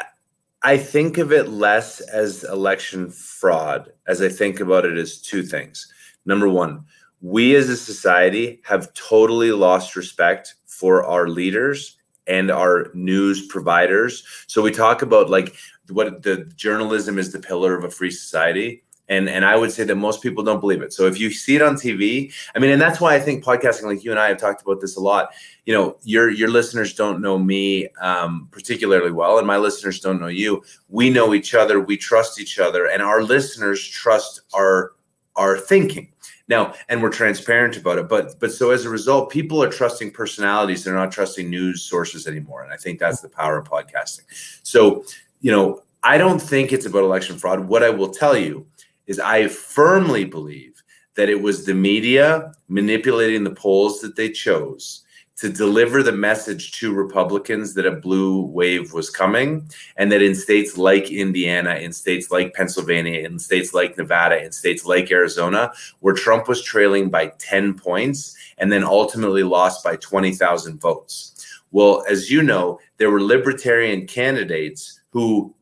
I 0.63 0.77
think 0.77 1.19
of 1.19 1.31
it 1.31 1.50
less 1.50 2.01
as 2.01 2.43
election 2.45 3.12
fraud 3.12 3.91
as 4.07 4.19
I 4.19 4.29
think 4.29 4.62
about 4.62 4.83
it 4.83 4.98
as 4.98 5.22
two 5.22 5.43
things. 5.43 5.93
Number 6.25 6.50
one, 6.50 6.86
we 7.22 7.53
as 7.53 7.69
a 7.69 7.77
society 7.77 8.62
have 8.63 8.91
totally 8.95 9.51
lost 9.51 9.95
respect 9.95 10.55
for 10.65 11.05
our 11.05 11.27
leaders 11.27 11.98
and 12.27 12.51
our 12.51 12.89
news 12.94 13.48
providers. 13.48 14.24
So 14.48 14.62
we 14.62 14.72
talk 14.72 15.01
about 15.01 15.30
like 15.30 15.56
what 15.89 16.24
the 16.24 16.46
journalism 16.56 17.20
is 17.20 17.32
the 17.32 17.39
pillar 17.39 17.75
of 17.77 17.84
a 17.84 17.89
free 17.89 18.12
society. 18.12 18.84
And, 19.10 19.27
and 19.27 19.44
I 19.44 19.58
would 19.58 19.72
say 19.72 19.84
that 19.84 19.96
most 19.96 20.24
people 20.24 20.46
don't 20.46 20.62
believe 20.62 20.82
it. 20.82 20.94
So 20.94 21.08
if 21.08 21.20
you 21.20 21.30
see 21.30 21.58
it 21.58 21.62
on 21.62 21.75
TV, 21.75 22.34
I 22.56 22.60
mean, 22.60 22.72
and 22.72 22.82
that's 22.82 23.01
why 23.01 23.15
I 23.15 23.20
think 23.20 23.44
podcasting, 23.44 23.84
like 23.84 24.03
you 24.03 24.12
and 24.12 24.20
I 24.20 24.30
have 24.30 24.38
talked 24.38 24.62
about 24.62 24.80
this 24.80 24.96
a 24.96 25.01
lot. 25.01 25.30
You 25.65 25.74
know, 25.74 25.98
your 26.03 26.30
your 26.30 26.50
listeners 26.50 26.94
don't 26.94 27.22
know 27.22 27.38
me 27.38 27.89
um, 28.00 28.48
particularly 28.50 29.12
well, 29.12 29.38
and 29.39 29.46
my 29.46 29.58
listeners 29.58 30.00
don't 30.00 30.22
know 30.22 30.27
you. 30.27 30.63
We 30.88 31.10
know 31.10 31.34
each 31.34 31.53
other, 31.53 31.82
we 31.82 31.98
trust 31.98 32.39
each 32.39 32.60
other, 32.60 32.86
and 32.86 33.01
our 33.01 33.22
listeners 33.24 33.86
trust 33.86 34.42
our 34.53 34.94
our 35.36 35.58
thinking. 35.58 36.13
Now, 36.50 36.74
and 36.90 37.02
we're 37.02 37.10
transparent 37.10 37.78
about 37.78 38.00
it, 38.00 38.10
but 38.10 38.40
but 38.40 38.52
so 38.52 38.72
as 38.72 38.86
a 38.86 38.90
result, 38.90 39.32
people 39.32 39.64
are 39.64 39.70
trusting 39.70 40.12
personalities. 40.12 40.84
They're 40.84 40.94
not 40.94 41.12
trusting 41.12 41.50
news 41.50 41.84
sources 41.84 42.28
anymore, 42.28 42.64
and 42.64 42.74
I 42.74 42.78
think 42.78 43.00
that's 43.00 43.22
the 43.22 43.30
power 43.30 43.58
of 43.58 43.68
podcasting. 43.68 44.26
So, 44.64 45.06
you 45.40 45.52
know, 45.52 45.84
I 46.04 46.18
don't 46.18 46.42
think 46.42 46.74
it's 46.74 46.86
about 46.86 47.04
election 47.04 47.38
fraud. 47.38 47.62
What 47.62 47.82
I 47.82 47.90
will 47.90 48.10
tell 48.10 48.38
you 48.38 48.68
is, 49.08 49.20
I 49.20 49.48
firmly 49.48 50.26
believe 50.26 50.84
that 51.16 51.30
it 51.30 51.42
was 51.42 51.66
the 51.66 51.74
media 51.74 52.52
manipulating 52.68 53.44
the 53.44 53.56
polls 53.56 54.02
that 54.02 54.16
they 54.16 54.30
chose 54.30 55.04
to 55.36 55.50
deliver 55.50 56.04
the 56.04 56.12
message 56.12 56.72
to 56.80 56.94
Republicans 56.94 57.74
that 57.74 57.86
a 57.86 57.92
blue 57.92 58.42
wave 58.46 58.94
was 58.94 59.10
coming, 59.10 59.68
and 59.98 60.12
that 60.12 60.22
in 60.22 60.36
states 60.36 60.78
like 60.78 61.12
Indiana, 61.12 61.75
in 61.75 61.92
states 61.92 62.30
like 62.30 62.54
Pennsylvania, 62.54 63.22
in 63.22 63.40
states 63.40 63.74
like 63.74 63.98
Nevada, 63.98 64.44
in 64.44 64.52
states 64.52 64.86
like 64.86 65.12
Arizona, 65.12 65.74
where 66.02 66.13
Trump 66.13 66.48
was 66.48 66.62
trailing 66.62 67.10
by 67.10 67.34
10 67.40 67.74
points 67.74 68.36
and 68.60 68.72
then 68.72 68.84
ultimately 68.84 69.44
lost 69.44 69.84
by 69.84 69.96
20,000 69.96 70.80
votes. 70.80 71.32
Well, 71.72 72.04
as 72.08 72.30
you 72.30 72.44
know, 72.44 72.80
there 72.98 73.10
were 73.10 73.22
libertarian 73.22 74.06
candidates 74.06 75.02
who 75.10 75.54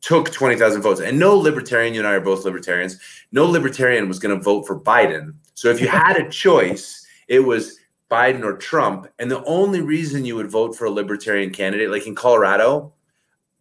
took 0.00 0.30
20,000 0.32 0.82
votes. 0.82 1.00
And 1.00 1.18
no 1.18 1.36
libertarian, 1.36 1.94
you 1.94 2.00
and 2.00 2.08
I 2.08 2.14
are 2.14 2.20
both 2.20 2.44
libertarians, 2.44 2.98
no 3.32 3.46
libertarian 3.46 4.08
was 4.08 4.18
going 4.18 4.36
to 4.36 4.42
vote 4.42 4.66
for 4.66 4.78
Biden. 4.78 5.34
So 5.54 5.68
if 5.68 5.80
you 5.80 5.88
had 5.88 6.16
a 6.16 6.28
choice, 6.28 7.06
it 7.28 7.40
was 7.40 7.78
Biden 8.10 8.42
or 8.42 8.56
Trump. 8.56 9.06
And 9.18 9.30
the 9.30 9.44
only 9.44 9.80
reason 9.80 10.24
you 10.24 10.36
would 10.36 10.50
vote 10.50 10.76
for 10.76 10.86
a 10.86 10.90
libertarian 10.90 11.50
candidate, 11.50 11.90
like 11.90 12.06
in 12.06 12.14
Colorado, 12.14 12.92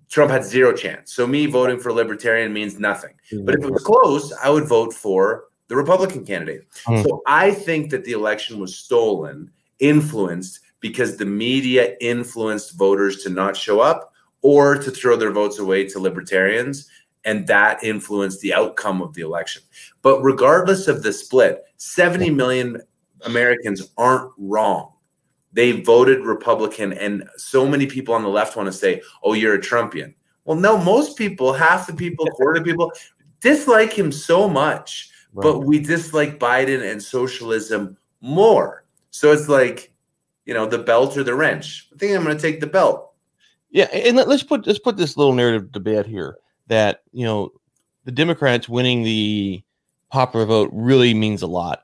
Trump 0.09 0.31
had 0.31 0.43
zero 0.43 0.73
chance. 0.73 1.13
So 1.13 1.27
me 1.27 1.45
voting 1.45 1.79
for 1.79 1.89
a 1.89 1.93
libertarian 1.93 2.51
means 2.51 2.79
nothing. 2.79 3.13
But 3.43 3.55
if 3.55 3.63
it 3.63 3.71
was 3.71 3.83
close, 3.83 4.33
I 4.33 4.49
would 4.49 4.67
vote 4.67 4.91
for 4.93 5.45
the 5.67 5.75
Republican 5.75 6.25
candidate. 6.25 6.65
Mm. 6.87 7.03
So 7.03 7.21
I 7.27 7.51
think 7.51 7.91
that 7.91 8.03
the 8.03 8.13
election 8.13 8.59
was 8.59 8.75
stolen, 8.75 9.51
influenced 9.77 10.61
because 10.79 11.17
the 11.17 11.25
media 11.25 11.95
influenced 12.01 12.75
voters 12.75 13.23
to 13.23 13.29
not 13.29 13.55
show 13.55 13.79
up 13.79 14.13
or 14.41 14.75
to 14.77 14.89
throw 14.89 15.15
their 15.15 15.31
votes 15.31 15.59
away 15.59 15.87
to 15.89 15.99
libertarians. 15.99 16.89
And 17.23 17.45
that 17.47 17.83
influenced 17.83 18.41
the 18.41 18.53
outcome 18.53 19.01
of 19.01 19.13
the 19.13 19.21
election. 19.21 19.61
But 20.01 20.21
regardless 20.21 20.87
of 20.87 21.03
the 21.03 21.13
split, 21.13 21.65
70 21.77 22.31
million 22.31 22.81
Americans 23.25 23.89
aren't 23.97 24.31
wrong. 24.37 24.93
They 25.51 25.81
voted 25.81 26.25
Republican, 26.25 26.93
and 26.93 27.27
so 27.37 27.67
many 27.67 27.87
people 27.87 28.13
on 28.13 28.23
the 28.23 28.29
left 28.29 28.55
want 28.55 28.67
to 28.67 28.73
say, 28.73 29.01
"Oh, 29.23 29.33
you're 29.33 29.55
a 29.55 29.61
Trumpian." 29.61 30.13
Well, 30.45 30.57
no, 30.57 30.77
most 30.77 31.17
people, 31.17 31.53
half 31.53 31.87
the 31.87 31.93
people, 31.93 32.25
quarter 32.27 32.59
of 32.59 32.65
people, 32.65 32.91
dislike 33.41 33.93
him 33.93 34.11
so 34.11 34.47
much, 34.47 35.09
right. 35.33 35.43
but 35.43 35.59
we 35.59 35.79
dislike 35.79 36.39
Biden 36.39 36.89
and 36.89 37.01
socialism 37.01 37.97
more. 38.21 38.83
So 39.11 39.31
it's 39.31 39.49
like, 39.49 39.93
you 40.45 40.53
know, 40.53 40.65
the 40.65 40.77
belt 40.77 41.17
or 41.17 41.23
the 41.23 41.35
wrench. 41.35 41.87
I 41.93 41.97
think 41.97 42.15
I'm 42.15 42.23
going 42.23 42.35
to 42.35 42.41
take 42.41 42.59
the 42.59 42.67
belt. 42.67 43.13
Yeah, 43.71 43.85
and 43.85 44.17
let's 44.17 44.43
put 44.43 44.65
let's 44.65 44.79
put 44.79 44.97
this 44.97 45.17
little 45.17 45.33
narrative 45.33 45.71
to 45.71 45.79
bed 45.79 46.07
here 46.07 46.37
that 46.67 47.03
you 47.11 47.23
know 47.25 47.51
the 48.05 48.11
Democrats 48.11 48.67
winning 48.67 49.03
the 49.03 49.63
popular 50.09 50.45
vote 50.45 50.69
really 50.73 51.13
means 51.13 51.43
a 51.43 51.47
lot 51.47 51.83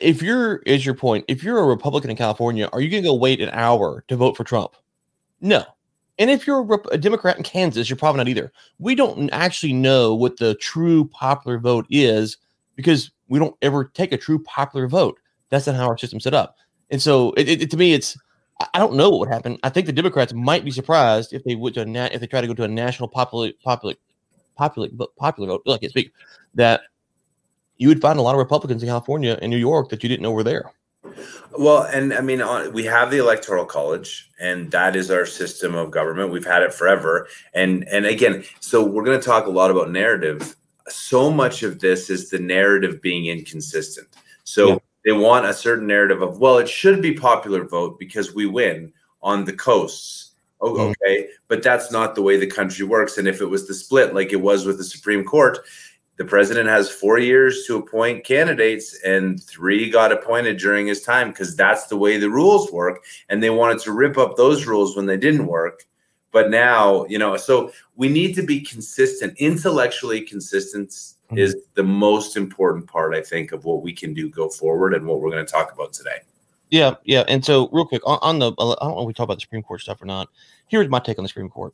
if 0.00 0.22
you're 0.22 0.56
is 0.66 0.84
your 0.84 0.94
point 0.94 1.24
if 1.28 1.42
you're 1.42 1.58
a 1.58 1.64
republican 1.64 2.10
in 2.10 2.16
california 2.16 2.68
are 2.72 2.80
you 2.80 2.90
going 2.90 3.02
to 3.02 3.08
go 3.08 3.14
wait 3.14 3.40
an 3.40 3.50
hour 3.50 4.04
to 4.08 4.16
vote 4.16 4.36
for 4.36 4.44
trump? 4.44 4.74
No. 5.40 5.64
And 6.18 6.30
if 6.30 6.46
you're 6.46 6.62
a, 6.62 6.88
a, 6.94 6.98
democrat 6.98 7.36
in 7.36 7.42
kansas 7.42 7.88
you're 7.88 7.96
probably 7.96 8.18
not 8.18 8.28
either. 8.28 8.52
We 8.78 8.94
don't 8.94 9.30
actually 9.30 9.72
know 9.72 10.14
what 10.14 10.38
the 10.38 10.54
true 10.56 11.06
popular 11.06 11.58
vote 11.58 11.86
is 11.90 12.38
because 12.74 13.10
we 13.28 13.38
don't 13.38 13.56
ever 13.62 13.84
take 13.84 14.12
a 14.12 14.18
true 14.18 14.42
popular 14.42 14.88
vote. 14.88 15.18
That's 15.50 15.66
not 15.66 15.76
how 15.76 15.86
our 15.86 15.98
system's 15.98 16.24
set 16.24 16.34
up. 16.34 16.56
And 16.90 17.02
so 17.02 17.32
it, 17.32 17.48
it, 17.48 17.70
to 17.70 17.76
me 17.76 17.92
it's 17.92 18.16
i 18.72 18.78
don't 18.78 18.94
know 18.94 19.10
what 19.10 19.20
would 19.20 19.28
happen. 19.28 19.58
I 19.62 19.68
think 19.68 19.86
the 19.86 19.92
democrats 19.92 20.32
might 20.32 20.64
be 20.64 20.70
surprised 20.70 21.32
if 21.32 21.44
they 21.44 21.54
would 21.54 21.74
to 21.74 21.82
a 21.82 21.84
na- 21.84 22.08
if 22.12 22.20
they 22.20 22.26
try 22.26 22.40
to 22.40 22.46
go 22.46 22.54
to 22.54 22.64
a 22.64 22.68
national 22.68 23.08
popular 23.08 23.50
popular 23.62 23.94
popular 24.56 24.88
popular 25.18 25.48
vote 25.48 25.62
like 25.66 25.84
I 25.84 25.88
speak 25.88 26.12
that 26.54 26.82
you 27.76 27.88
would 27.88 28.00
find 28.00 28.18
a 28.18 28.22
lot 28.22 28.34
of 28.34 28.38
Republicans 28.38 28.82
in 28.82 28.88
California 28.88 29.38
and 29.42 29.50
New 29.50 29.56
York 29.56 29.88
that 29.90 30.02
you 30.02 30.08
didn't 30.08 30.22
know 30.22 30.32
were 30.32 30.44
there. 30.44 30.72
Well, 31.58 31.82
and 31.84 32.12
I 32.12 32.20
mean, 32.20 32.42
we 32.72 32.84
have 32.84 33.10
the 33.10 33.18
Electoral 33.18 33.64
College, 33.64 34.30
and 34.38 34.70
that 34.72 34.96
is 34.96 35.10
our 35.10 35.24
system 35.24 35.74
of 35.74 35.90
government. 35.90 36.30
We've 36.30 36.44
had 36.44 36.62
it 36.62 36.74
forever, 36.74 37.28
and 37.54 37.86
and 37.88 38.04
again, 38.04 38.44
so 38.60 38.84
we're 38.84 39.04
going 39.04 39.18
to 39.18 39.24
talk 39.24 39.46
a 39.46 39.50
lot 39.50 39.70
about 39.70 39.90
narrative. 39.90 40.56
So 40.88 41.30
much 41.30 41.62
of 41.62 41.80
this 41.80 42.10
is 42.10 42.28
the 42.30 42.38
narrative 42.38 43.00
being 43.00 43.26
inconsistent. 43.26 44.08
So 44.44 44.68
yeah. 44.68 44.78
they 45.04 45.12
want 45.12 45.46
a 45.46 45.54
certain 45.54 45.86
narrative 45.86 46.22
of, 46.22 46.38
well, 46.38 46.58
it 46.58 46.68
should 46.68 47.02
be 47.02 47.12
popular 47.12 47.64
vote 47.64 47.98
because 47.98 48.34
we 48.34 48.46
win 48.46 48.92
on 49.22 49.44
the 49.44 49.52
coasts. 49.52 50.34
Oh, 50.60 50.72
mm-hmm. 50.72 50.80
okay, 50.80 51.22
mm-hmm. 51.22 51.30
but 51.48 51.62
that's 51.62 51.90
not 51.90 52.14
the 52.14 52.22
way 52.22 52.36
the 52.36 52.46
country 52.46 52.86
works. 52.86 53.18
And 53.18 53.26
if 53.26 53.40
it 53.40 53.46
was 53.46 53.66
the 53.66 53.74
split, 53.74 54.14
like 54.14 54.32
it 54.32 54.40
was 54.40 54.64
with 54.64 54.78
the 54.78 54.84
Supreme 54.84 55.24
Court, 55.24 55.58
the 56.16 56.24
president 56.24 56.68
has 56.68 56.90
four 56.90 57.18
years 57.18 57.64
to 57.66 57.76
appoint 57.76 58.24
candidates, 58.24 58.98
and 59.04 59.42
three 59.42 59.90
got 59.90 60.12
appointed 60.12 60.58
during 60.58 60.86
his 60.86 61.02
time 61.02 61.28
because 61.28 61.54
that's 61.54 61.86
the 61.86 61.96
way 61.96 62.16
the 62.16 62.30
rules 62.30 62.72
work. 62.72 63.04
And 63.28 63.42
they 63.42 63.50
wanted 63.50 63.80
to 63.80 63.92
rip 63.92 64.16
up 64.16 64.36
those 64.36 64.66
rules 64.66 64.96
when 64.96 65.06
they 65.06 65.18
didn't 65.18 65.46
work. 65.46 65.84
But 66.32 66.50
now, 66.50 67.04
you 67.06 67.18
know, 67.18 67.36
so 67.36 67.72
we 67.96 68.08
need 68.08 68.34
to 68.34 68.42
be 68.42 68.60
consistent, 68.60 69.36
intellectually 69.38 70.22
consistent 70.22 70.90
mm-hmm. 70.90 71.38
is 71.38 71.56
the 71.74 71.82
most 71.82 72.36
important 72.36 72.86
part, 72.86 73.14
I 73.14 73.22
think, 73.22 73.52
of 73.52 73.64
what 73.64 73.82
we 73.82 73.92
can 73.92 74.14
do 74.14 74.28
go 74.30 74.48
forward 74.48 74.94
and 74.94 75.06
what 75.06 75.20
we're 75.20 75.30
going 75.30 75.44
to 75.44 75.50
talk 75.50 75.72
about 75.72 75.92
today. 75.92 76.18
Yeah, 76.70 76.94
yeah. 77.04 77.24
And 77.28 77.44
so, 77.44 77.68
real 77.72 77.86
quick 77.86 78.02
on, 78.04 78.18
on 78.22 78.38
the, 78.38 78.52
I 78.52 78.54
don't 78.56 78.80
know 78.80 79.02
if 79.02 79.06
we 79.06 79.12
talk 79.12 79.24
about 79.24 79.36
the 79.36 79.42
Supreme 79.42 79.62
Court 79.62 79.80
stuff 79.80 80.02
or 80.02 80.06
not. 80.06 80.28
Here's 80.66 80.88
my 80.88 80.98
take 80.98 81.18
on 81.18 81.24
the 81.24 81.28
Supreme 81.28 81.48
Court 81.48 81.72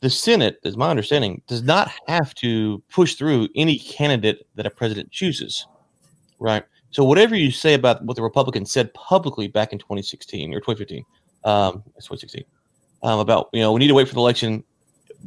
the 0.00 0.10
Senate, 0.10 0.58
is 0.64 0.76
my 0.76 0.90
understanding, 0.90 1.42
does 1.46 1.62
not 1.62 1.90
have 2.06 2.34
to 2.36 2.82
push 2.90 3.14
through 3.14 3.48
any 3.54 3.78
candidate 3.78 4.46
that 4.54 4.66
a 4.66 4.70
president 4.70 5.10
chooses, 5.10 5.66
right? 6.38 6.64
So 6.90 7.04
whatever 7.04 7.36
you 7.36 7.50
say 7.50 7.74
about 7.74 8.04
what 8.04 8.16
the 8.16 8.22
Republicans 8.22 8.72
said 8.72 8.92
publicly 8.94 9.46
back 9.46 9.72
in 9.72 9.78
2016 9.78 10.52
or 10.54 10.60
2015, 10.60 11.04
um, 11.44 11.74
2016, 11.98 12.44
um, 13.02 13.18
about 13.18 13.48
you 13.52 13.60
know 13.60 13.72
we 13.72 13.78
need 13.78 13.88
to 13.88 13.94
wait 13.94 14.08
for 14.08 14.14
the 14.14 14.20
election. 14.20 14.64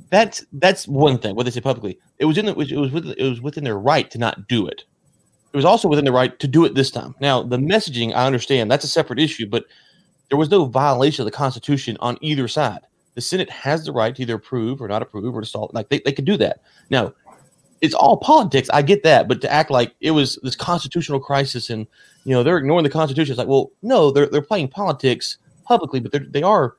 That's 0.10 0.44
that's 0.54 0.88
one 0.88 1.18
thing. 1.20 1.36
What 1.36 1.46
they 1.46 1.52
said 1.52 1.64
publicly, 1.64 2.00
it 2.20 2.26
was 2.26 2.38
in 2.38 2.46
the, 2.48 2.52
it 2.54 2.78
was 2.78 2.92
within, 2.92 3.16
it 3.18 3.30
was 3.30 3.42
within 3.42 3.64
their 3.64 3.80
right 3.80 4.10
to 4.12 4.18
not 4.18 4.48
do 4.48 4.68
it. 4.68 4.84
It 5.54 5.56
was 5.56 5.66
also 5.66 5.88
within 5.88 6.04
their 6.04 6.14
right 6.14 6.38
to 6.40 6.48
do 6.48 6.66
it 6.66 6.74
this 6.74 6.92
time. 6.92 7.16
Now 7.20 7.44
the 7.44 7.58
messaging, 7.58 8.14
I 8.14 8.26
understand 8.26 8.70
that's 8.70 8.84
a 8.84 8.90
separate 8.90 9.20
issue, 9.20 9.48
but 9.48 9.66
there 10.30 10.38
was 10.38 10.50
no 10.50 10.66
violation 10.66 11.22
of 11.22 11.26
the 11.26 11.38
Constitution 11.38 11.96
on 12.00 12.18
either 12.22 12.48
side 12.48 12.82
the 13.16 13.22
Senate 13.22 13.50
has 13.50 13.86
the 13.86 13.92
right 13.92 14.16
to 14.16 14.22
either 14.22 14.36
approve 14.36 14.82
or 14.82 14.88
not 14.88 15.02
approve 15.02 15.36
or 15.36 15.42
to 15.42 15.48
stall. 15.48 15.70
Like 15.74 15.90
they, 15.90 16.00
they 16.00 16.12
could 16.12 16.26
do 16.26 16.38
that. 16.38 16.62
Now, 16.90 17.14
it's 17.82 17.94
all 17.94 18.18
politics. 18.18 18.70
I 18.74 18.82
get 18.82 19.04
that, 19.04 19.28
but 19.28 19.42
to 19.42 19.52
act 19.52 19.70
like 19.70 19.94
it 20.00 20.12
was 20.12 20.40
this 20.42 20.56
constitutional 20.56 21.20
crisis 21.20 21.70
and 21.70 21.86
you 22.24 22.34
know 22.34 22.42
they're 22.42 22.58
ignoring 22.58 22.84
the 22.84 22.90
Constitution, 22.90 23.34
it's 23.34 23.38
like, 23.38 23.48
well, 23.48 23.72
no, 23.82 24.10
they're 24.10 24.28
they're 24.28 24.42
playing 24.42 24.70
politics 24.70 25.38
publicly, 25.66 26.00
but 26.00 26.12
they're, 26.12 26.26
they 26.30 26.44
are 26.44 26.78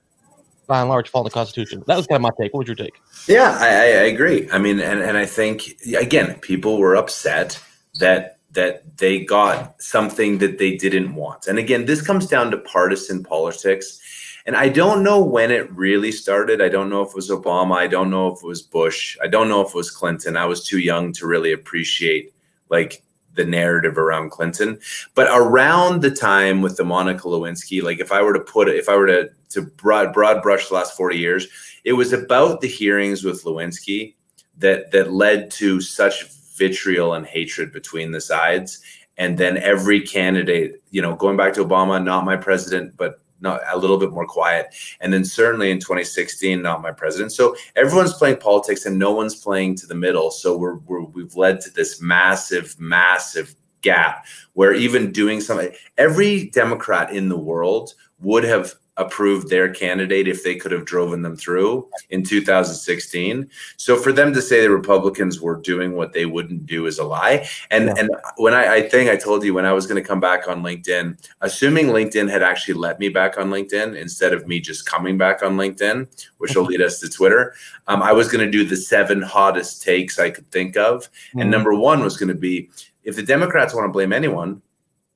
by 0.67 0.81
and 0.81 0.89
large 0.89 1.11
following 1.11 1.29
the 1.29 1.35
Constitution. 1.35 1.85
That 1.87 1.99
was 1.99 2.07
kind 2.07 2.17
of 2.17 2.23
my 2.23 2.31
take. 2.41 2.55
What 2.55 2.61
was 2.61 2.69
your 2.69 2.77
take? 2.77 2.95
Yeah, 3.29 3.57
I, 3.61 3.67
I 3.67 4.07
agree. 4.07 4.49
I 4.51 4.59
mean, 4.59 4.81
and 4.81 5.01
and 5.01 5.19
I 5.19 5.27
think 5.27 5.77
again, 5.95 6.37
people 6.41 6.79
were 6.79 6.97
upset 6.97 7.63
that 8.01 8.39
that 8.53 8.97
they 8.99 9.23
got 9.25 9.81
something 9.83 10.39
that 10.39 10.59
they 10.59 10.77
didn't 10.77 11.15
want. 11.15 11.47
And 11.47 11.59
again, 11.59 11.85
this 11.85 12.01
comes 12.01 12.27
down 12.27 12.51
to 12.53 12.57
partisan 12.59 13.23
politics 13.23 14.01
and 14.47 14.57
I 14.57 14.69
don't 14.69 15.03
know 15.03 15.23
when 15.23 15.51
it 15.51 15.73
really 15.73 16.13
started. 16.13 16.61
I 16.61 16.69
don't 16.69 16.91
know 16.91 17.03
if 17.03 17.11
it 17.11 17.17
was 17.17 17.31
Obama. 17.31 17.77
I 17.77 17.87
don't 17.87 18.11
know 18.11 18.33
if 18.33 18.43
it 18.43 18.47
was 18.47 18.61
Bush. 18.61 19.17
I 19.23 19.27
don't 19.27 19.49
know 19.49 19.63
if 19.63 19.69
it 19.69 19.75
was 19.75 19.91
Clinton. 19.91 20.37
I 20.37 20.45
was 20.45 20.67
too 20.67 20.79
young 20.79 21.13
to 21.15 21.27
really 21.27 21.53
appreciate 21.53 22.35
like 22.69 23.03
the 23.35 23.45
narrative 23.45 23.97
around 23.97 24.31
Clinton. 24.31 24.79
But 25.15 25.29
around 25.31 26.03
the 26.03 26.11
time 26.11 26.61
with 26.61 26.77
the 26.77 26.85
Monica 26.85 27.23
Lewinsky, 27.23 27.83
like 27.83 28.01
if 28.01 28.13
I 28.13 28.23
were 28.23 28.35
to 28.35 28.41
put 28.41 28.69
it, 28.69 28.77
if 28.77 28.89
I 28.89 28.97
were 28.97 29.07
to 29.07 29.31
to 29.51 29.63
broad 29.63 30.13
broad 30.13 30.43
brush 30.43 30.69
the 30.69 30.75
last 30.75 30.97
40 30.97 31.17
years, 31.17 31.49
it 31.85 31.95
was 31.95 32.13
about 32.13 32.61
the 32.61 32.69
hearings 32.69 33.25
with 33.25 33.45
Lewinsky 33.45 34.15
that 34.59 34.91
that 34.91 35.13
led 35.13 35.51
to 35.53 35.81
such 35.81 36.27
vitriol 36.57 37.15
and 37.15 37.27
hatred 37.27 37.73
between 37.73 38.13
the 38.13 38.21
sides. 38.21 38.81
And 39.17 39.39
then 39.39 39.57
every 39.59 40.01
candidate, 40.01 40.83
you 40.91 41.01
know, 41.01 41.15
going 41.15 41.37
back 41.37 41.55
to 41.55 41.65
Obama, 41.65 42.03
not 42.03 42.25
my 42.25 42.37
president, 42.37 42.97
but 42.97 43.21
not 43.45 43.61
a 43.71 43.79
little 43.79 43.99
bit 43.99 44.11
more 44.11 44.27
quiet. 44.27 44.75
And 45.01 45.13
then 45.13 45.25
certainly 45.25 45.71
in 45.71 45.79
2016, 45.79 46.61
not 46.61 46.83
my 46.83 46.91
president. 46.91 47.31
So 47.31 47.55
everyone's 47.77 48.15
playing 48.15 48.39
politics 48.39 48.85
and 48.85 48.99
no 48.99 49.13
one's 49.13 49.37
playing 49.37 49.77
to 49.77 49.87
the 49.87 49.95
middle. 49.95 50.33
So 50.33 50.57
we're, 50.57 50.79
we're 50.79 51.05
we've 51.05 51.37
led 51.37 51.61
to 51.61 51.71
this 51.71 52.01
massive, 52.01 52.75
massive 52.81 53.55
gap 53.83 54.27
where 54.55 54.73
even 54.73 55.13
doing 55.13 55.41
something, 55.41 55.71
every 55.97 56.49
Democrat 56.49 57.13
in 57.13 57.29
the 57.29 57.39
world 57.39 57.95
would 58.21 58.43
have 58.43 58.75
approved 58.97 59.49
their 59.49 59.73
candidate 59.73 60.29
if 60.29 60.45
they 60.45 60.55
could 60.55 60.71
have 60.71 60.85
driven 60.85 61.23
them 61.23 61.37
through 61.37 61.89
in 62.11 62.23
2016. 62.23 63.49
So 63.77 63.97
for 63.97 64.13
them 64.13 64.33
to 64.33 64.41
say 64.41 64.61
the 64.61 64.71
Republicans 64.71 65.41
were 65.41 65.57
doing 65.57 65.97
what 65.97 66.13
they 66.13 66.27
wouldn't 66.27 66.67
do 66.67 66.87
is 66.87 66.99
a 66.99 67.05
lie. 67.05 67.49
And 67.71 67.87
yeah. 67.87 67.95
and 67.99 68.11
when 68.37 68.55
I, 68.55 68.75
I 68.75 68.89
think 68.89 69.11
I 69.11 69.17
told 69.17 69.45
you 69.45 69.55
when 69.55 69.67
I 69.67 69.73
was 69.73 69.87
going 69.87 70.01
to 70.01 70.07
come 70.07 70.21
back 70.21 70.47
on 70.47 70.63
LinkedIn, 70.63 71.29
assuming 71.41 71.87
LinkedIn 71.87 72.31
had 72.31 72.43
actually 72.43 72.75
let 72.75 73.01
me 73.01 73.09
back 73.09 73.37
on 73.37 73.51
LinkedIn 73.51 73.97
instead 73.97 74.33
of 74.33 74.47
me 74.47 74.61
just 74.61 74.87
coming 74.87 75.19
back 75.19 75.43
on 75.43 75.57
LinkedIn, 75.57 76.09
which 76.39 76.55
will 76.55 76.65
lead 76.75 76.81
us 76.81 77.01
to 77.01 77.09
Twitter, 77.09 77.55
um, 77.89 78.03
I 78.03 78.13
was 78.13 78.29
going 78.31 78.45
to 78.45 78.51
do 78.51 78.65
the 78.65 78.77
seven 78.77 79.23
hottest 79.23 79.83
takes 79.83 80.19
I 80.19 80.31
could 80.31 80.51
think 80.51 80.77
of. 80.77 81.03
Mm-hmm. 81.05 81.41
And 81.41 81.51
number 81.51 81.75
one 81.75 82.03
was 82.03 82.17
going 82.17 82.29
to 82.29 82.35
be 82.35 82.71
if 83.03 83.17
the 83.17 83.23
Democrats 83.23 83.75
want 83.75 83.87
to 83.87 83.93
blame 83.93 84.13
anyone, 84.13 84.63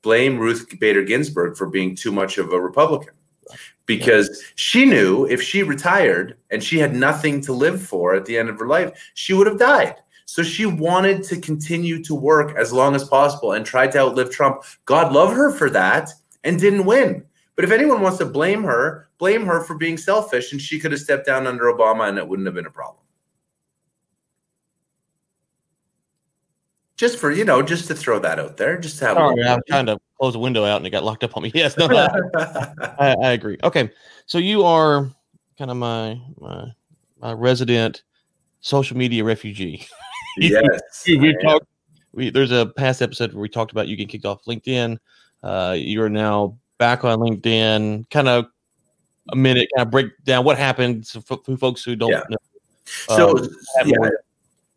blame 0.02 0.38
Ruth 0.38 0.68
Bader 0.78 1.02
Ginsburg 1.02 1.56
for 1.56 1.66
being 1.66 1.94
too 1.94 2.12
much 2.12 2.38
of 2.38 2.52
a 2.52 2.60
Republican 2.60 3.14
because 3.88 4.44
she 4.54 4.84
knew 4.84 5.24
if 5.24 5.42
she 5.42 5.64
retired 5.64 6.36
and 6.50 6.62
she 6.62 6.78
had 6.78 6.94
nothing 6.94 7.40
to 7.40 7.52
live 7.52 7.82
for 7.82 8.14
at 8.14 8.26
the 8.26 8.38
end 8.38 8.48
of 8.48 8.58
her 8.60 8.68
life, 8.68 9.10
she 9.14 9.32
would 9.32 9.48
have 9.48 9.58
died. 9.58 9.96
So 10.26 10.42
she 10.42 10.66
wanted 10.66 11.24
to 11.24 11.40
continue 11.40 12.04
to 12.04 12.14
work 12.14 12.54
as 12.56 12.70
long 12.70 12.94
as 12.94 13.08
possible 13.08 13.52
and 13.52 13.64
tried 13.64 13.92
to 13.92 14.00
outlive 14.00 14.30
Trump. 14.30 14.62
God 14.84 15.12
love 15.12 15.32
her 15.32 15.50
for 15.50 15.70
that 15.70 16.12
and 16.44 16.60
didn't 16.60 16.84
win. 16.84 17.24
But 17.56 17.64
if 17.64 17.72
anyone 17.72 18.02
wants 18.02 18.18
to 18.18 18.26
blame 18.26 18.62
her, 18.62 19.08
blame 19.16 19.46
her 19.46 19.64
for 19.64 19.74
being 19.74 19.96
selfish 19.96 20.52
and 20.52 20.60
she 20.60 20.78
could 20.78 20.92
have 20.92 21.00
stepped 21.00 21.26
down 21.26 21.46
under 21.46 21.64
Obama 21.64 22.08
and 22.08 22.18
it 22.18 22.28
wouldn't 22.28 22.46
have 22.46 22.54
been 22.54 22.66
a 22.66 22.70
problem. 22.70 23.02
Just 26.98 27.16
for 27.16 27.30
you 27.30 27.44
know, 27.44 27.62
just 27.62 27.86
to 27.86 27.94
throw 27.94 28.18
that 28.18 28.38
out 28.38 28.58
there, 28.58 28.76
just 28.76 28.98
to 28.98 29.06
have. 29.06 29.16
Sorry, 29.16 29.42
I'm 29.44 29.60
trying 29.68 29.86
to 29.86 29.98
close 30.18 30.34
the 30.34 30.38
window 30.40 30.64
out 30.64 30.78
and 30.78 30.86
it 30.86 30.90
got 30.90 31.04
locked 31.04 31.24
up 31.24 31.36
on 31.36 31.44
me. 31.44 31.52
Yes, 31.54 31.78
no, 31.78 31.86
I, 32.98 33.16
I, 33.22 33.30
agree. 33.30 33.56
Okay, 33.64 33.90
so 34.26 34.36
you 34.38 34.64
are 34.64 35.10
kind 35.56 35.70
of 35.70 35.76
my 35.76 36.20
my, 36.38 36.66
my 37.20 37.32
resident 37.32 38.02
social 38.60 38.96
media 38.96 39.24
refugee. 39.24 39.86
yes, 40.36 41.04
we 41.06 41.34
talked. 41.42 41.66
We, 42.12 42.30
there's 42.30 42.50
a 42.50 42.66
past 42.66 43.00
episode 43.00 43.32
where 43.32 43.42
we 43.42 43.48
talked 43.48 43.70
about 43.70 43.86
you 43.86 43.96
getting 43.96 44.08
kicked 44.08 44.26
off 44.26 44.44
LinkedIn. 44.44 44.98
Uh, 45.42 45.76
you 45.78 46.02
are 46.02 46.10
now 46.10 46.58
back 46.78 47.04
on 47.04 47.20
LinkedIn. 47.20 48.10
Kind 48.10 48.28
of 48.28 48.46
a 49.30 49.36
minute, 49.36 49.68
kind 49.76 49.86
of 49.86 49.92
break 49.92 50.06
down 50.24 50.44
what 50.44 50.58
happened 50.58 51.06
for, 51.06 51.38
for 51.44 51.56
folks 51.56 51.84
who 51.84 51.94
don't 51.94 52.10
yeah. 52.10 52.22
know. 52.28 52.36
So, 52.86 53.38
um, 53.38 53.48
yeah, 53.84 54.08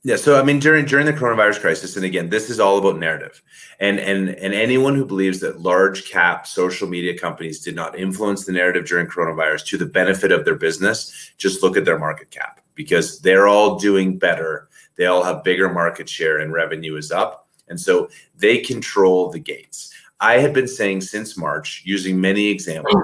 yeah, 0.04 0.16
so 0.16 0.40
I 0.40 0.44
mean 0.44 0.60
during 0.60 0.86
during 0.86 1.06
the 1.06 1.14
coronavirus 1.14 1.62
crisis, 1.62 1.96
and 1.96 2.04
again, 2.04 2.30
this 2.30 2.50
is 2.50 2.60
all 2.60 2.80
about 2.80 2.98
narrative, 2.98 3.40
and 3.80 4.00
and 4.00 4.30
and 4.30 4.52
anyone 4.52 4.96
who 4.96 5.06
believes 5.06 5.40
that 5.42 5.62
large 5.62 6.10
cap 6.10 6.48
social 6.48 6.88
media 6.88 7.16
companies 7.16 7.60
did 7.60 7.76
not 7.76 7.98
influence 7.98 8.46
the 8.46 8.52
narrative 8.52 8.88
during 8.88 9.06
coronavirus 9.06 9.66
to 9.68 9.78
the 9.78 9.86
benefit 9.86 10.32
of 10.32 10.44
their 10.44 10.56
business, 10.56 11.32
just 11.38 11.62
look 11.62 11.78
at 11.78 11.86
their 11.86 12.00
market 12.00 12.32
cap 12.32 12.62
because 12.74 13.20
they're 13.20 13.48
all 13.48 13.78
doing 13.78 14.18
better. 14.18 14.70
They 14.96 15.06
all 15.06 15.24
have 15.24 15.44
bigger 15.44 15.72
market 15.72 16.10
share 16.10 16.40
and 16.40 16.52
revenue 16.52 16.96
is 16.96 17.12
up, 17.12 17.48
and 17.68 17.80
so 17.80 18.10
they 18.36 18.58
control 18.58 19.30
the 19.30 19.40
gates. 19.40 19.94
I 20.20 20.40
have 20.40 20.54
been 20.54 20.68
saying 20.68 21.02
since 21.02 21.38
March, 21.38 21.84
using 21.86 22.20
many 22.20 22.48
examples, 22.48 23.04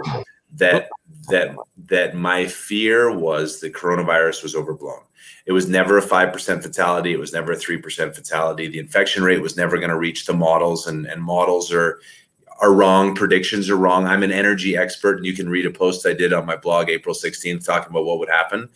that 0.55 0.89
that 1.29 1.55
that 1.89 2.15
my 2.15 2.47
fear 2.47 3.15
was 3.15 3.59
the 3.59 3.69
coronavirus 3.69 4.41
was 4.41 4.55
overblown 4.55 5.01
it 5.47 5.53
was 5.53 5.69
never 5.69 5.97
a 5.97 6.01
5% 6.01 6.61
fatality. 6.61 7.13
It 7.13 7.19
was 7.19 7.31
never 7.31 7.53
a 7.53 7.57
3% 7.57 8.13
fatality. 8.13 8.67
The 8.67 8.79
infection 8.79 9.23
rate 9.23 9.41
was 9.41 9.55
never 9.55 9.77
going 9.77 9.89
to 9.89 9.97
reach 9.97 10.25
the 10.25 10.33
models, 10.33 10.87
and, 10.87 11.07
and 11.07 11.23
models 11.23 11.71
are 11.71 11.99
are 12.59 12.73
wrong. 12.73 13.13
Predictions 13.15 13.69
are 13.69 13.77
wrong. 13.77 14.05
I'm 14.05 14.23
an 14.23 14.31
energy 14.31 14.75
expert, 14.75 15.17
and 15.17 15.25
you 15.25 15.33
can 15.33 15.47
read 15.47 15.65
a 15.65 15.71
post 15.71 16.05
I 16.05 16.13
did 16.13 16.33
on 16.33 16.45
my 16.45 16.57
blog 16.57 16.89
April 16.89 17.13
16th 17.13 17.63
talking 17.63 17.91
about 17.91 18.03
what 18.03 18.19
would 18.19 18.29
happen. 18.29 18.67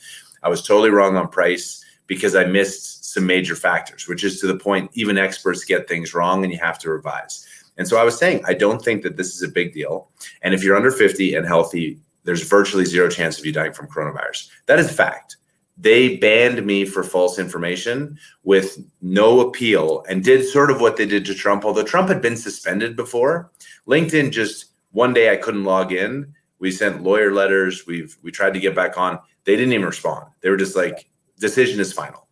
I 0.43 0.49
was 0.49 0.61
totally 0.61 0.91
wrong 0.91 1.17
on 1.17 1.27
price 1.27 1.83
because 2.07 2.35
I 2.35 2.45
missed 2.45 3.11
some 3.11 3.25
major 3.25 3.55
factors, 3.55 4.07
which 4.07 4.23
is 4.23 4.39
to 4.39 4.47
the 4.47 4.55
point 4.55 4.91
even 4.93 5.17
experts 5.17 5.65
get 5.65 5.89
things 5.89 6.13
wrong 6.13 6.43
and 6.43 6.53
you 6.53 6.59
have 6.59 6.77
to 6.79 6.89
revise. 6.89 7.45
And 7.77 7.87
so 7.87 7.97
I 7.97 8.03
was 8.03 8.17
saying, 8.17 8.43
I 8.45 8.53
don't 8.53 8.83
think 8.83 9.01
that 9.01 9.17
this 9.17 9.35
is 9.35 9.41
a 9.41 9.47
big 9.47 9.73
deal. 9.73 10.09
And 10.43 10.53
if 10.53 10.63
you're 10.63 10.75
under 10.75 10.91
50 10.91 11.33
and 11.33 11.45
healthy, 11.45 11.99
there's 12.23 12.47
virtually 12.47 12.85
zero 12.85 13.09
chance 13.09 13.39
of 13.39 13.45
you 13.45 13.51
dying 13.51 13.73
from 13.73 13.87
coronavirus. 13.87 14.49
That 14.67 14.77
is 14.77 14.91
a 14.91 14.93
fact 14.93 15.37
they 15.77 16.17
banned 16.17 16.65
me 16.65 16.85
for 16.85 17.03
false 17.03 17.39
information 17.39 18.17
with 18.43 18.77
no 19.01 19.39
appeal 19.39 20.03
and 20.07 20.23
did 20.23 20.47
sort 20.47 20.69
of 20.69 20.79
what 20.79 20.97
they 20.97 21.05
did 21.05 21.25
to 21.25 21.33
Trump. 21.33 21.65
Although 21.65 21.83
Trump 21.83 22.09
had 22.09 22.21
been 22.21 22.37
suspended 22.37 22.95
before, 22.95 23.51
LinkedIn 23.87 24.31
just 24.31 24.65
one 24.91 25.13
day 25.13 25.31
I 25.31 25.37
couldn't 25.37 25.63
log 25.63 25.91
in. 25.91 26.33
We 26.59 26.71
sent 26.71 27.03
lawyer 27.03 27.33
letters. 27.33 27.87
We've 27.87 28.15
we 28.21 28.31
tried 28.31 28.53
to 28.53 28.59
get 28.59 28.75
back 28.75 28.97
on. 28.97 29.19
They 29.45 29.55
didn't 29.55 29.73
even 29.73 29.85
respond. 29.85 30.27
They 30.41 30.49
were 30.49 30.57
just 30.57 30.75
like, 30.75 31.09
decision 31.39 31.79
is 31.79 31.91
final. 31.91 32.27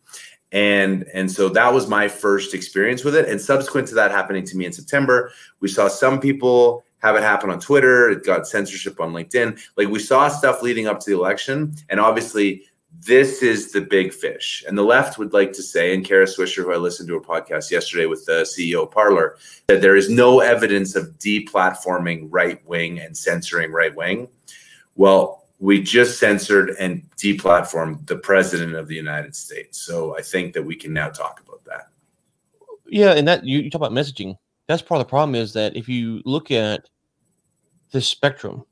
And 0.51 1.05
and 1.13 1.31
so 1.31 1.49
that 1.49 1.73
was 1.73 1.87
my 1.87 2.07
first 2.07 2.53
experience 2.53 3.03
with 3.03 3.15
it. 3.15 3.27
And 3.27 3.39
subsequent 3.39 3.87
to 3.89 3.95
that 3.95 4.11
happening 4.11 4.45
to 4.45 4.57
me 4.57 4.65
in 4.65 4.73
September, 4.73 5.31
we 5.59 5.67
saw 5.67 5.87
some 5.87 6.19
people 6.19 6.83
have 6.99 7.15
it 7.15 7.23
happen 7.23 7.49
on 7.49 7.59
Twitter. 7.59 8.09
It 8.09 8.25
got 8.25 8.47
censorship 8.47 8.99
on 8.99 9.13
LinkedIn. 9.13 9.59
Like 9.77 9.87
we 9.87 9.99
saw 9.99 10.27
stuff 10.27 10.61
leading 10.61 10.87
up 10.87 10.99
to 11.01 11.09
the 11.09 11.15
election, 11.15 11.75
and 11.89 11.99
obviously 11.99 12.63
this 13.05 13.41
is 13.41 13.71
the 13.71 13.81
big 13.81 14.13
fish. 14.13 14.63
And 14.67 14.77
the 14.77 14.83
left 14.83 15.17
would 15.17 15.33
like 15.33 15.53
to 15.53 15.63
say, 15.63 15.93
and 15.93 16.03
Kara 16.03 16.25
Swisher, 16.25 16.63
who 16.63 16.73
I 16.73 16.77
listened 16.77 17.07
to 17.09 17.15
her 17.15 17.21
podcast 17.21 17.71
yesterday 17.71 18.05
with 18.05 18.25
the 18.25 18.41
CEO 18.41 18.83
of 18.83 18.91
Parler, 18.91 19.37
that 19.67 19.81
there 19.81 19.95
is 19.95 20.09
no 20.09 20.41
evidence 20.41 20.95
of 20.95 21.17
deplatforming 21.17 22.27
right 22.29 22.65
wing 22.67 22.99
and 22.99 23.15
censoring 23.15 23.71
right 23.71 23.95
wing. 23.95 24.27
Well, 24.95 25.45
we 25.59 25.81
just 25.81 26.19
censored 26.19 26.71
and 26.79 27.03
deplatformed 27.17 28.05
the 28.07 28.17
president 28.17 28.75
of 28.75 28.87
the 28.87 28.95
United 28.95 29.35
States. 29.35 29.81
So 29.81 30.17
I 30.17 30.21
think 30.21 30.53
that 30.53 30.63
we 30.63 30.75
can 30.75 30.93
now 30.93 31.09
talk 31.09 31.41
about 31.45 31.63
that. 31.65 31.89
Yeah, 32.85 33.11
and 33.11 33.27
that 33.27 33.45
you, 33.45 33.59
you 33.59 33.69
talk 33.69 33.81
about 33.81 33.91
messaging. 33.91 34.35
That's 34.67 34.81
part 34.81 34.99
of 34.99 35.07
the 35.07 35.09
problem 35.09 35.35
is 35.35 35.53
that 35.53 35.75
if 35.75 35.87
you 35.87 36.21
look 36.25 36.51
at 36.51 36.89
the 37.91 38.01
spectrum, 38.01 38.65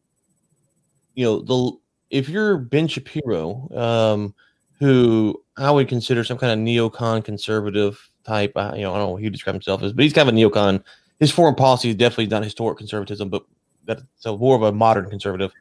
you 1.16 1.26
know, 1.26 1.40
the 1.42 1.78
if 2.10 2.30
you're 2.30 2.58
Ben 2.58 2.88
Shapiro, 2.88 3.70
um, 3.76 4.34
who 4.80 5.42
I 5.58 5.72
would 5.72 5.88
consider 5.88 6.24
some 6.24 6.38
kind 6.38 6.54
of 6.54 6.60
neocon 6.60 7.24
conservative 7.24 8.10
type, 8.24 8.52
uh, 8.56 8.74
you 8.76 8.84
know, 8.84 8.94
I 8.94 8.98
don't 8.98 9.08
know 9.08 9.14
what 9.14 9.24
he 9.24 9.30
describes 9.30 9.56
himself 9.56 9.84
as, 9.84 9.94
but 9.94 10.04
he's 10.04 10.14
kind 10.14 10.30
of 10.30 10.36
a 10.36 10.38
neocon. 10.38 10.84
His 11.20 11.32
foreign 11.32 11.56
policy 11.56 11.90
is 11.90 11.96
definitely 11.96 12.28
not 12.28 12.44
historic 12.44 12.78
conservatism, 12.78 13.30
but 13.30 13.44
that's 13.86 14.04
so 14.18 14.38
more 14.38 14.56
of 14.56 14.62
a 14.62 14.72
modern 14.72 15.10
conservative. 15.10 15.52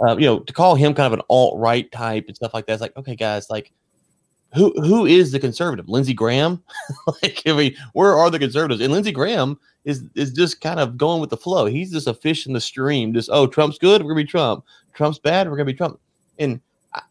Uh, 0.00 0.16
you 0.16 0.26
know, 0.26 0.40
to 0.40 0.52
call 0.52 0.74
him 0.74 0.94
kind 0.94 1.12
of 1.12 1.18
an 1.18 1.24
alt 1.28 1.58
right 1.58 1.90
type 1.92 2.24
and 2.26 2.36
stuff 2.36 2.54
like 2.54 2.66
that, 2.66 2.74
it's 2.74 2.82
like, 2.82 2.96
okay, 2.96 3.14
guys, 3.14 3.50
like, 3.50 3.72
who 4.54 4.70
who 4.82 5.06
is 5.06 5.32
the 5.32 5.40
conservative? 5.40 5.88
Lindsey 5.88 6.12
Graham? 6.12 6.62
like, 7.22 7.42
I 7.46 7.52
mean, 7.52 7.76
where 7.92 8.14
are 8.14 8.30
the 8.30 8.38
conservatives? 8.38 8.80
And 8.80 8.92
Lindsey 8.92 9.12
Graham 9.12 9.58
is 9.84 10.04
is 10.14 10.32
just 10.32 10.60
kind 10.60 10.78
of 10.80 10.96
going 10.96 11.20
with 11.20 11.30
the 11.30 11.36
flow. 11.36 11.66
He's 11.66 11.90
just 11.90 12.06
a 12.06 12.14
fish 12.14 12.46
in 12.46 12.52
the 12.52 12.60
stream. 12.60 13.14
Just 13.14 13.30
oh, 13.32 13.46
Trump's 13.46 13.78
good, 13.78 14.02
we're 14.02 14.10
gonna 14.10 14.24
be 14.24 14.28
Trump. 14.28 14.64
Trump's 14.94 15.18
bad, 15.18 15.48
we're 15.48 15.56
gonna 15.56 15.66
be 15.66 15.74
Trump. 15.74 16.00
And 16.38 16.60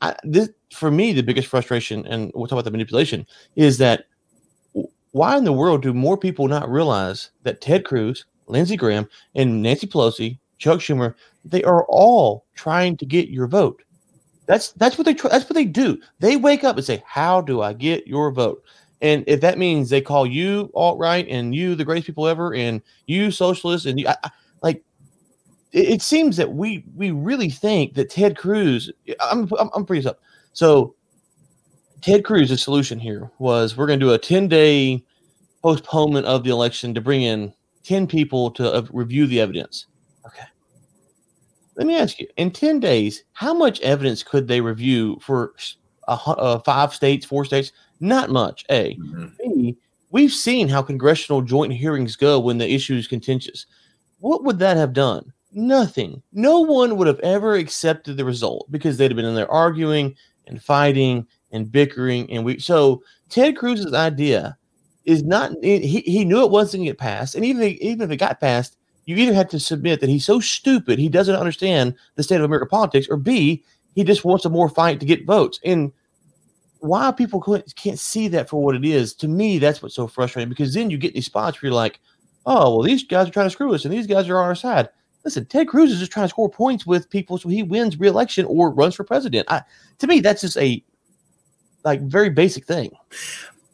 I, 0.02 0.16
this, 0.24 0.50
for 0.74 0.92
me, 0.92 1.14
the 1.14 1.24
biggest 1.24 1.48
frustration, 1.48 2.06
and 2.06 2.32
we'll 2.36 2.48
talk 2.48 2.54
about 2.54 2.66
the 2.66 2.72
manipulation, 2.72 3.26
is 3.56 3.78
that 3.80 4.06
why 5.12 5.38
in 5.38 5.44
the 5.44 5.54
world 5.54 5.82
do 5.82 5.94
more 5.94 6.18
people 6.18 6.48
not 6.48 6.70
realize 6.70 7.32
that 7.44 7.62
Ted 7.62 7.86
Cruz, 7.86 8.26
Lindsey 8.48 8.78
Graham, 8.78 9.08
and 9.36 9.62
Nancy 9.62 9.88
Pelosi, 9.88 10.38
Chuck 10.58 10.80
Schumer, 10.80 11.16
they 11.44 11.64
are 11.64 11.86
all 11.86 12.46
trying 12.56 12.96
to 12.98 13.06
get 13.06 13.30
your 13.30 13.48
vote. 13.48 13.82
That's 14.46 14.72
that's 14.74 14.98
what 14.98 15.06
they 15.06 15.14
that's 15.14 15.46
what 15.46 15.54
they 15.54 15.66
do. 15.66 16.00
They 16.20 16.36
wake 16.38 16.64
up 16.64 16.76
and 16.76 16.86
say, 16.86 17.04
"How 17.06 17.42
do 17.42 17.62
I 17.62 17.74
get 17.74 18.08
your 18.08 18.32
vote?" 18.32 18.64
And 19.02 19.24
if 19.26 19.42
that 19.42 19.58
means 19.58 19.90
they 19.90 20.02
call 20.02 20.28
you 20.28 20.72
alt 20.76 21.00
right 21.00 21.28
and 21.28 21.56
you 21.56 21.74
the 21.74 21.86
greatest 21.86 22.08
people 22.08 22.28
ever 22.28 22.54
and 22.54 22.82
you 23.08 23.32
socialists 23.32 23.88
and 23.88 24.00
you 24.00 24.08
I, 24.08 24.16
I, 24.24 24.30
it, 25.72 25.90
it, 25.90 26.02
seems 26.02 26.38
that 26.38 26.54
we 26.54 26.84
we 26.96 27.12
really 27.12 27.50
think 27.50 27.94
that 27.96 28.10
Ted 28.10 28.38
Cruz. 28.38 28.92
I'm 29.20 29.50
I'm, 29.60 29.70
I'm 29.74 29.86
pretty 29.86 30.08
up. 30.08 30.20
So 30.54 30.96
Ted 32.02 32.26
Cruz's 32.26 32.62
solution 32.62 33.00
here 33.00 33.32
was 33.40 33.78
we're 33.78 33.88
going 33.88 34.00
to 34.00 34.06
do 34.06 34.14
a 34.14 34.18
10 34.18 34.48
day 34.48 35.04
postponement 35.62 36.26
of 36.26 36.44
the 36.44 36.50
election 36.50 36.94
to 36.96 37.02
bring 37.02 37.22
in 37.22 37.54
10 37.84 38.08
people 38.08 38.52
to 38.52 38.74
uh, 38.74 38.86
review 38.92 39.28
the 39.28 39.40
evidence. 39.40 39.86
Okay. 40.26 40.46
Let 41.76 41.88
me 41.88 41.96
ask 41.96 42.20
you 42.20 42.28
in 42.38 42.52
10 42.52 42.80
days, 42.80 43.24
how 43.34 43.54
much 43.54 43.80
evidence 43.82 44.24
could 44.24 44.48
they 44.48 44.62
review 44.62 45.20
for 45.22 45.54
uh, 46.08 46.60
five 46.60 46.94
states, 46.94 47.26
four 47.26 47.46
states? 47.46 47.72
Not 48.00 48.32
much. 48.32 48.66
A. 48.70 48.96
Mm-hmm. 48.96 49.28
B. 49.40 49.78
We've 50.10 50.32
seen 50.32 50.68
how 50.68 50.82
congressional 50.82 51.42
joint 51.42 51.72
hearings 51.72 52.16
go 52.16 52.40
when 52.40 52.58
the 52.58 52.70
issue 52.70 52.96
is 52.96 53.08
contentious. 53.08 53.68
What 54.20 54.44
would 54.44 54.60
that 54.60 54.76
have 54.76 54.92
done? 54.92 55.32
Nothing. 55.54 56.22
No 56.32 56.62
one 56.62 56.96
would 56.98 57.08
have 57.08 57.20
ever 57.20 57.56
accepted 57.56 58.18
the 58.18 58.26
result 58.26 58.72
because 58.72 58.98
they'd 58.98 59.12
have 59.12 59.18
been 59.18 59.26
in 59.26 59.36
there 59.36 59.52
arguing 59.52 60.16
and 60.48 60.62
fighting 60.62 61.28
and 61.52 61.72
bickering. 61.72 62.32
And 62.32 62.46
we 62.46 62.60
so 62.60 63.04
Ted 63.30 63.58
Cruz's 63.58 63.94
idea 63.94 64.58
is 65.06 65.24
not 65.24 65.52
he, 65.62 66.02
he 66.02 66.24
knew 66.24 66.44
it 66.44 66.52
wasn't 66.52 66.80
going 66.82 66.86
to 66.86 66.92
get 66.92 67.00
passed. 67.00 67.36
And 67.36 67.44
even 67.44 67.64
even 67.64 68.02
if 68.02 68.12
it 68.12 68.18
got 68.18 68.40
passed, 68.40 68.78
you 69.06 69.18
either 69.18 69.34
had 69.34 69.50
to 69.50 69.60
submit 69.60 70.00
that 70.00 70.10
he's 70.10 70.26
so 70.26 70.40
stupid 70.40 71.00
he 71.00 71.10
doesn't 71.10 71.36
understand 71.36 71.96
the 72.16 72.24
state 72.24 72.38
of 72.38 72.44
American 72.44 72.70
politics, 72.70 73.08
or 73.10 73.18
B, 73.18 73.64
he 73.96 74.04
just 74.04 74.24
wants 74.24 74.46
a 74.46 74.50
more 74.50 74.70
fight 74.70 75.00
to 75.00 75.06
get 75.06 75.26
votes. 75.26 75.60
And 75.66 75.92
why 76.80 77.12
people 77.12 77.42
can't 77.76 78.00
see 78.00 78.28
that 78.30 78.50
for 78.50 78.64
what 78.64 78.76
it 78.76 78.86
is, 78.86 79.14
to 79.16 79.28
me, 79.28 79.60
that's 79.60 79.82
what's 79.82 79.96
so 79.96 80.08
frustrating 80.08 80.50
because 80.50 80.74
then 80.74 80.90
you 80.90 80.98
get 80.98 81.14
these 81.14 81.26
spots 81.26 81.62
where 81.62 81.70
you're 81.70 81.76
like, 81.76 82.00
oh, 82.46 82.76
well, 82.76 82.82
these 82.82 83.04
guys 83.04 83.28
are 83.28 83.32
trying 83.32 83.46
to 83.46 83.52
screw 83.52 83.74
us 83.74 83.86
and 83.86 83.94
these 83.94 84.08
guys 84.08 84.28
are 84.30 84.38
on 84.38 84.46
our 84.46 84.56
side. 84.56 84.90
Listen, 85.24 85.46
Ted 85.46 85.68
Cruz 85.68 85.92
is 85.92 86.00
just 86.00 86.12
trying 86.12 86.26
to 86.26 86.30
score 86.30 86.50
points 86.50 86.86
with 86.86 87.10
people 87.10 87.38
so 87.38 87.50
he 87.50 87.64
wins 87.64 88.00
re-election 88.00 88.46
or 88.46 88.72
runs 88.72 88.96
for 88.96 89.04
president. 89.04 89.48
I, 89.52 89.62
to 90.00 90.08
me, 90.08 90.20
that's 90.20 90.42
just 90.42 90.58
a 90.58 90.84
like 91.84 92.02
very 92.02 92.30
basic 92.30 92.66
thing. 92.66 92.92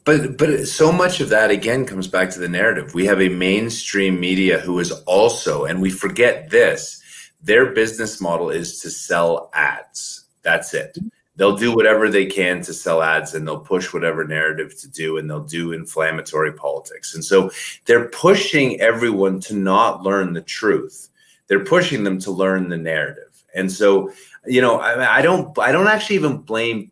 But 0.04 0.38
but 0.38 0.66
so 0.66 0.90
much 0.90 1.20
of 1.20 1.28
that 1.28 1.50
again 1.50 1.84
comes 1.84 2.08
back 2.08 2.30
to 2.30 2.38
the 2.38 2.48
narrative. 2.48 2.94
We 2.94 3.04
have 3.06 3.20
a 3.20 3.28
mainstream 3.28 4.18
media 4.18 4.58
who 4.58 4.78
is 4.78 4.90
also, 5.06 5.64
and 5.64 5.82
we 5.82 5.90
forget 5.90 6.50
this, 6.50 7.02
their 7.42 7.72
business 7.72 8.20
model 8.20 8.50
is 8.50 8.80
to 8.80 8.90
sell 8.90 9.50
ads. 9.54 10.24
That's 10.42 10.72
it. 10.74 10.94
Mm-hmm. 10.96 11.08
They'll 11.36 11.56
do 11.56 11.72
whatever 11.72 12.08
they 12.10 12.26
can 12.26 12.62
to 12.62 12.74
sell 12.74 13.00
ads 13.00 13.34
and 13.34 13.46
they'll 13.46 13.60
push 13.60 13.92
whatever 13.92 14.24
narrative 14.24 14.76
to 14.80 14.88
do 14.88 15.18
and 15.18 15.30
they'll 15.30 15.44
do 15.44 15.70
inflammatory 15.70 16.52
politics. 16.52 17.14
And 17.14 17.24
so 17.24 17.52
they're 17.84 18.08
pushing 18.08 18.80
everyone 18.80 19.38
to 19.42 19.54
not 19.54 20.02
learn 20.02 20.32
the 20.32 20.40
truth. 20.40 21.08
They're 21.48 21.64
pushing 21.64 22.04
them 22.04 22.18
to 22.20 22.30
learn 22.30 22.68
the 22.68 22.76
narrative. 22.76 23.44
And 23.54 23.70
so, 23.70 24.12
you 24.46 24.60
know, 24.60 24.80
I, 24.80 25.18
I 25.18 25.22
don't 25.22 25.58
I 25.58 25.72
don't 25.72 25.88
actually 25.88 26.16
even 26.16 26.38
blame 26.38 26.90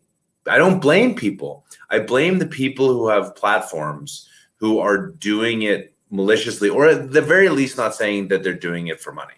I 0.49 0.57
don't 0.57 0.79
blame 0.79 1.15
people. 1.15 1.65
I 1.89 1.99
blame 1.99 2.39
the 2.39 2.47
people 2.47 2.87
who 2.87 3.07
have 3.07 3.35
platforms 3.35 4.27
who 4.57 4.79
are 4.79 5.07
doing 5.07 5.63
it 5.63 5.93
maliciously, 6.09 6.69
or 6.69 6.87
at 6.87 7.11
the 7.11 7.21
very 7.21 7.49
least, 7.49 7.77
not 7.77 7.95
saying 7.95 8.29
that 8.29 8.43
they're 8.43 8.53
doing 8.53 8.87
it 8.87 8.99
for 8.99 9.11
money. 9.11 9.35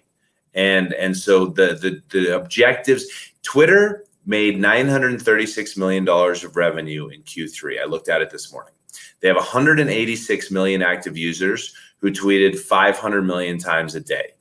And 0.54 0.94
and 0.94 1.16
so 1.16 1.48
the 1.48 1.76
the, 1.76 2.02
the 2.10 2.36
objectives. 2.36 3.06
Twitter 3.42 4.06
made 4.26 4.60
936 4.60 5.78
million 5.78 6.06
dollars 6.06 6.44
of 6.44 6.56
revenue 6.56 7.08
in 7.08 7.22
Q3. 7.24 7.82
I 7.82 7.86
looked 7.86 8.10
at 8.10 8.22
it 8.22 8.30
this 8.30 8.52
morning. 8.52 8.74
They 9.22 9.28
have 9.28 9.38
186 9.38 10.52
million 10.52 10.82
active 10.82 11.18
users 11.18 11.74
who 12.00 12.12
tweeted 12.12 12.58
500 12.58 13.22
million 13.24 13.58
times 13.58 13.96
a 13.96 14.00
day, 14.00 14.34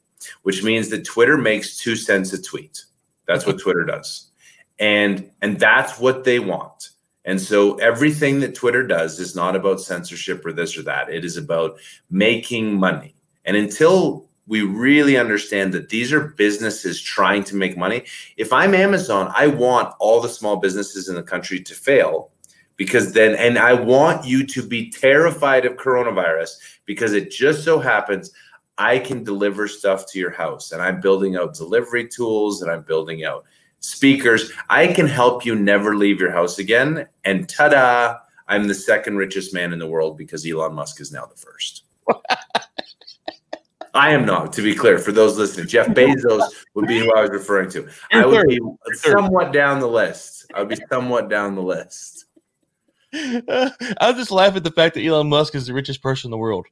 which 0.43 0.63
means 0.63 0.89
that 0.91 1.05
Twitter 1.05 1.37
makes 1.37 1.79
two 1.79 1.97
cents 1.97 2.33
a 2.33 2.41
tweet. 2.41 2.85
That's 3.27 3.47
what 3.47 3.61
Twitter 3.61 3.85
does. 3.85 4.31
And 4.79 5.31
and 5.43 5.59
that's 5.59 5.99
what 5.99 6.25
they 6.25 6.39
want. 6.39 6.91
And 7.25 7.41
so 7.41 7.75
everything 7.75 8.41
that 8.41 8.55
twitter 8.55 8.87
does 8.87 9.19
is 9.19 9.37
not 9.37 9.55
about 9.55 9.83
censorship 9.83 10.47
or 10.47 10.53
this 10.53 10.79
or 10.79 10.83
that. 10.85 11.11
It 11.11 11.27
is 11.27 11.37
about 11.37 11.79
making 12.09 12.79
money. 12.79 13.15
And 13.45 13.55
until 13.55 14.29
we 14.49 14.63
really 14.63 15.17
understand 15.17 15.75
that 15.75 15.91
these 15.91 16.13
are 16.13 16.29
businesses 16.29 17.01
trying 17.01 17.45
to 17.45 17.55
make 17.55 17.77
money 17.77 18.05
if 18.37 18.53
i'm 18.53 18.75
amazon 18.75 19.31
i 19.37 19.47
want 19.47 19.95
all 20.01 20.21
the 20.21 20.29
small 20.29 20.57
businesses 20.57 21.09
in 21.09 21.15
the 21.15 21.23
country 21.23 21.61
to 21.61 21.75
fail 21.75 22.31
because 22.77 23.13
then 23.13 23.35
and 23.37 23.59
i 23.59 23.73
want 23.73 24.27
you 24.27 24.45
to 24.45 24.67
be 24.67 24.91
terrified 24.91 25.65
of 25.65 25.75
coronavirus 25.75 26.51
because 26.87 27.13
it 27.13 27.31
just 27.31 27.63
so 27.63 27.79
happens 27.79 28.33
i 28.79 28.99
can 28.99 29.23
deliver 29.23 29.69
stuff 29.69 30.07
to 30.07 30.19
your 30.19 30.31
house 30.31 30.73
and 30.73 30.81
i'm 30.81 31.01
building 31.01 31.37
out 31.37 31.55
delivery 31.55 32.09
tools 32.09 32.63
and 32.63 32.71
i'm 32.71 32.83
building 32.83 33.25
out 33.25 33.45
speakers. 33.81 34.51
I 34.69 34.89
can 34.89 35.07
help 35.07 35.45
you 35.45 35.55
never 35.55 35.97
leave 35.97 36.21
your 36.21 36.31
house 36.31 36.59
again. 36.59 37.07
And 37.25 37.49
ta 37.49 37.69
da, 37.69 38.17
I'm 38.47 38.67
the 38.67 38.75
second 38.75 39.17
richest 39.17 39.55
man 39.55 39.73
in 39.73 39.79
the 39.79 39.87
world 39.87 40.17
because 40.17 40.47
Elon 40.47 40.75
Musk 40.75 41.01
is 41.01 41.13
now 41.13 41.27
the 41.27 41.37
first. 41.37 41.85
I 43.95 44.11
am 44.11 44.27
not, 44.27 44.53
to 44.53 44.63
be 44.63 44.75
clear, 44.75 44.99
for 44.99 45.13
those 45.13 45.39
listening. 45.39 45.67
Jeff 45.67 45.87
Bezos 45.89 46.43
would 46.75 46.87
be 46.87 47.01
who 47.01 47.13
I 47.15 47.23
was 47.23 47.31
referring 47.31 47.71
to. 47.71 47.89
I 48.13 48.27
would 48.27 48.47
be 48.47 48.61
somewhat 48.93 49.53
down 49.53 49.81
the 49.81 49.89
list. 49.89 50.51
I 50.55 50.61
would 50.61 50.69
be 50.69 50.79
somewhat 50.91 51.29
down 51.29 51.55
the 51.55 51.63
list. 51.63 52.27
Uh, 53.13 53.71
I 54.01 54.13
just 54.13 54.31
laugh 54.31 54.55
at 54.55 54.63
the 54.63 54.71
fact 54.71 54.95
that 54.95 55.05
Elon 55.05 55.29
Musk 55.29 55.55
is 55.55 55.67
the 55.67 55.73
richest 55.73 56.03
person 56.03 56.29
in 56.29 56.31
the 56.31 56.39
world. 56.39 56.67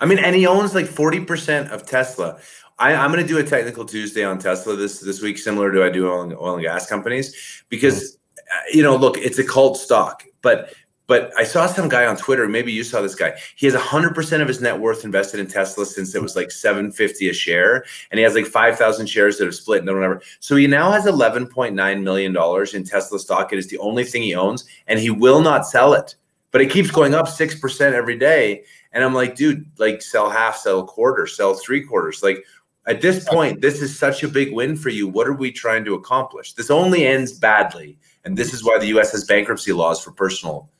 I 0.00 0.06
mean, 0.06 0.18
and 0.18 0.36
he 0.36 0.46
owns 0.46 0.74
like 0.74 0.86
40% 0.86 1.70
of 1.70 1.86
Tesla. 1.86 2.38
I, 2.78 2.92
am 2.92 3.10
going 3.10 3.22
to 3.22 3.28
do 3.28 3.38
a 3.38 3.44
technical 3.44 3.84
Tuesday 3.84 4.24
on 4.24 4.38
Tesla 4.38 4.76
this 4.76 5.00
this 5.00 5.22
week, 5.22 5.38
similar 5.38 5.72
to 5.72 5.84
I 5.84 5.88
do 5.88 6.10
oil 6.10 6.22
and, 6.22 6.34
oil 6.34 6.54
and 6.54 6.62
gas 6.62 6.86
companies, 6.86 7.64
because 7.68 8.18
mm-hmm. 8.36 8.76
you 8.76 8.82
know, 8.82 8.96
look, 8.96 9.16
it's 9.16 9.38
a 9.38 9.44
cult 9.44 9.78
stock, 9.78 10.24
but 10.42 10.74
but 11.06 11.32
I 11.36 11.44
saw 11.44 11.66
some 11.66 11.88
guy 11.88 12.04
on 12.06 12.16
Twitter. 12.16 12.48
Maybe 12.48 12.72
you 12.72 12.82
saw 12.82 13.00
this 13.00 13.14
guy. 13.14 13.34
He 13.54 13.66
has 13.66 13.76
100% 13.76 14.40
of 14.40 14.48
his 14.48 14.60
net 14.60 14.78
worth 14.78 15.04
invested 15.04 15.38
in 15.38 15.46
Tesla 15.46 15.86
since 15.86 16.14
it 16.14 16.22
was 16.22 16.34
like 16.34 16.50
750 16.50 17.28
a 17.28 17.32
share, 17.32 17.84
and 18.10 18.18
he 18.18 18.24
has 18.24 18.34
like 18.34 18.46
5,000 18.46 19.06
shares 19.06 19.38
that 19.38 19.44
have 19.44 19.54
split 19.54 19.82
and 19.82 19.94
whatever. 19.94 20.20
So 20.40 20.56
he 20.56 20.66
now 20.66 20.90
has 20.90 21.04
11.9 21.04 22.02
million 22.02 22.32
dollars 22.32 22.74
in 22.74 22.84
Tesla 22.84 23.18
stock. 23.18 23.52
It 23.52 23.58
is 23.58 23.68
the 23.68 23.78
only 23.78 24.04
thing 24.04 24.22
he 24.22 24.34
owns, 24.34 24.64
and 24.88 24.98
he 24.98 25.10
will 25.10 25.40
not 25.40 25.66
sell 25.66 25.94
it. 25.94 26.16
But 26.50 26.60
it 26.60 26.70
keeps 26.70 26.90
going 26.90 27.14
up 27.14 27.28
six 27.28 27.58
percent 27.58 27.94
every 27.94 28.18
day. 28.18 28.64
And 28.96 29.04
I'm 29.04 29.12
like, 29.12 29.36
dude, 29.36 29.70
like 29.76 30.00
sell 30.00 30.30
half, 30.30 30.56
sell 30.56 30.80
a 30.80 30.84
quarter, 30.86 31.26
sell 31.26 31.52
three 31.52 31.82
quarters. 31.82 32.22
Like 32.22 32.46
at 32.86 33.02
this 33.02 33.28
point, 33.28 33.60
this 33.60 33.82
is 33.82 33.96
such 33.96 34.22
a 34.22 34.28
big 34.28 34.54
win 34.54 34.74
for 34.74 34.88
you. 34.88 35.06
What 35.06 35.28
are 35.28 35.34
we 35.34 35.52
trying 35.52 35.84
to 35.84 35.92
accomplish? 35.92 36.54
This 36.54 36.70
only 36.70 37.06
ends 37.06 37.34
badly. 37.34 37.98
And 38.24 38.38
this 38.38 38.54
is 38.54 38.64
why 38.64 38.78
the 38.78 38.86
US 38.98 39.12
has 39.12 39.24
bankruptcy 39.24 39.74
laws 39.74 40.02
for 40.02 40.12
personal 40.12 40.70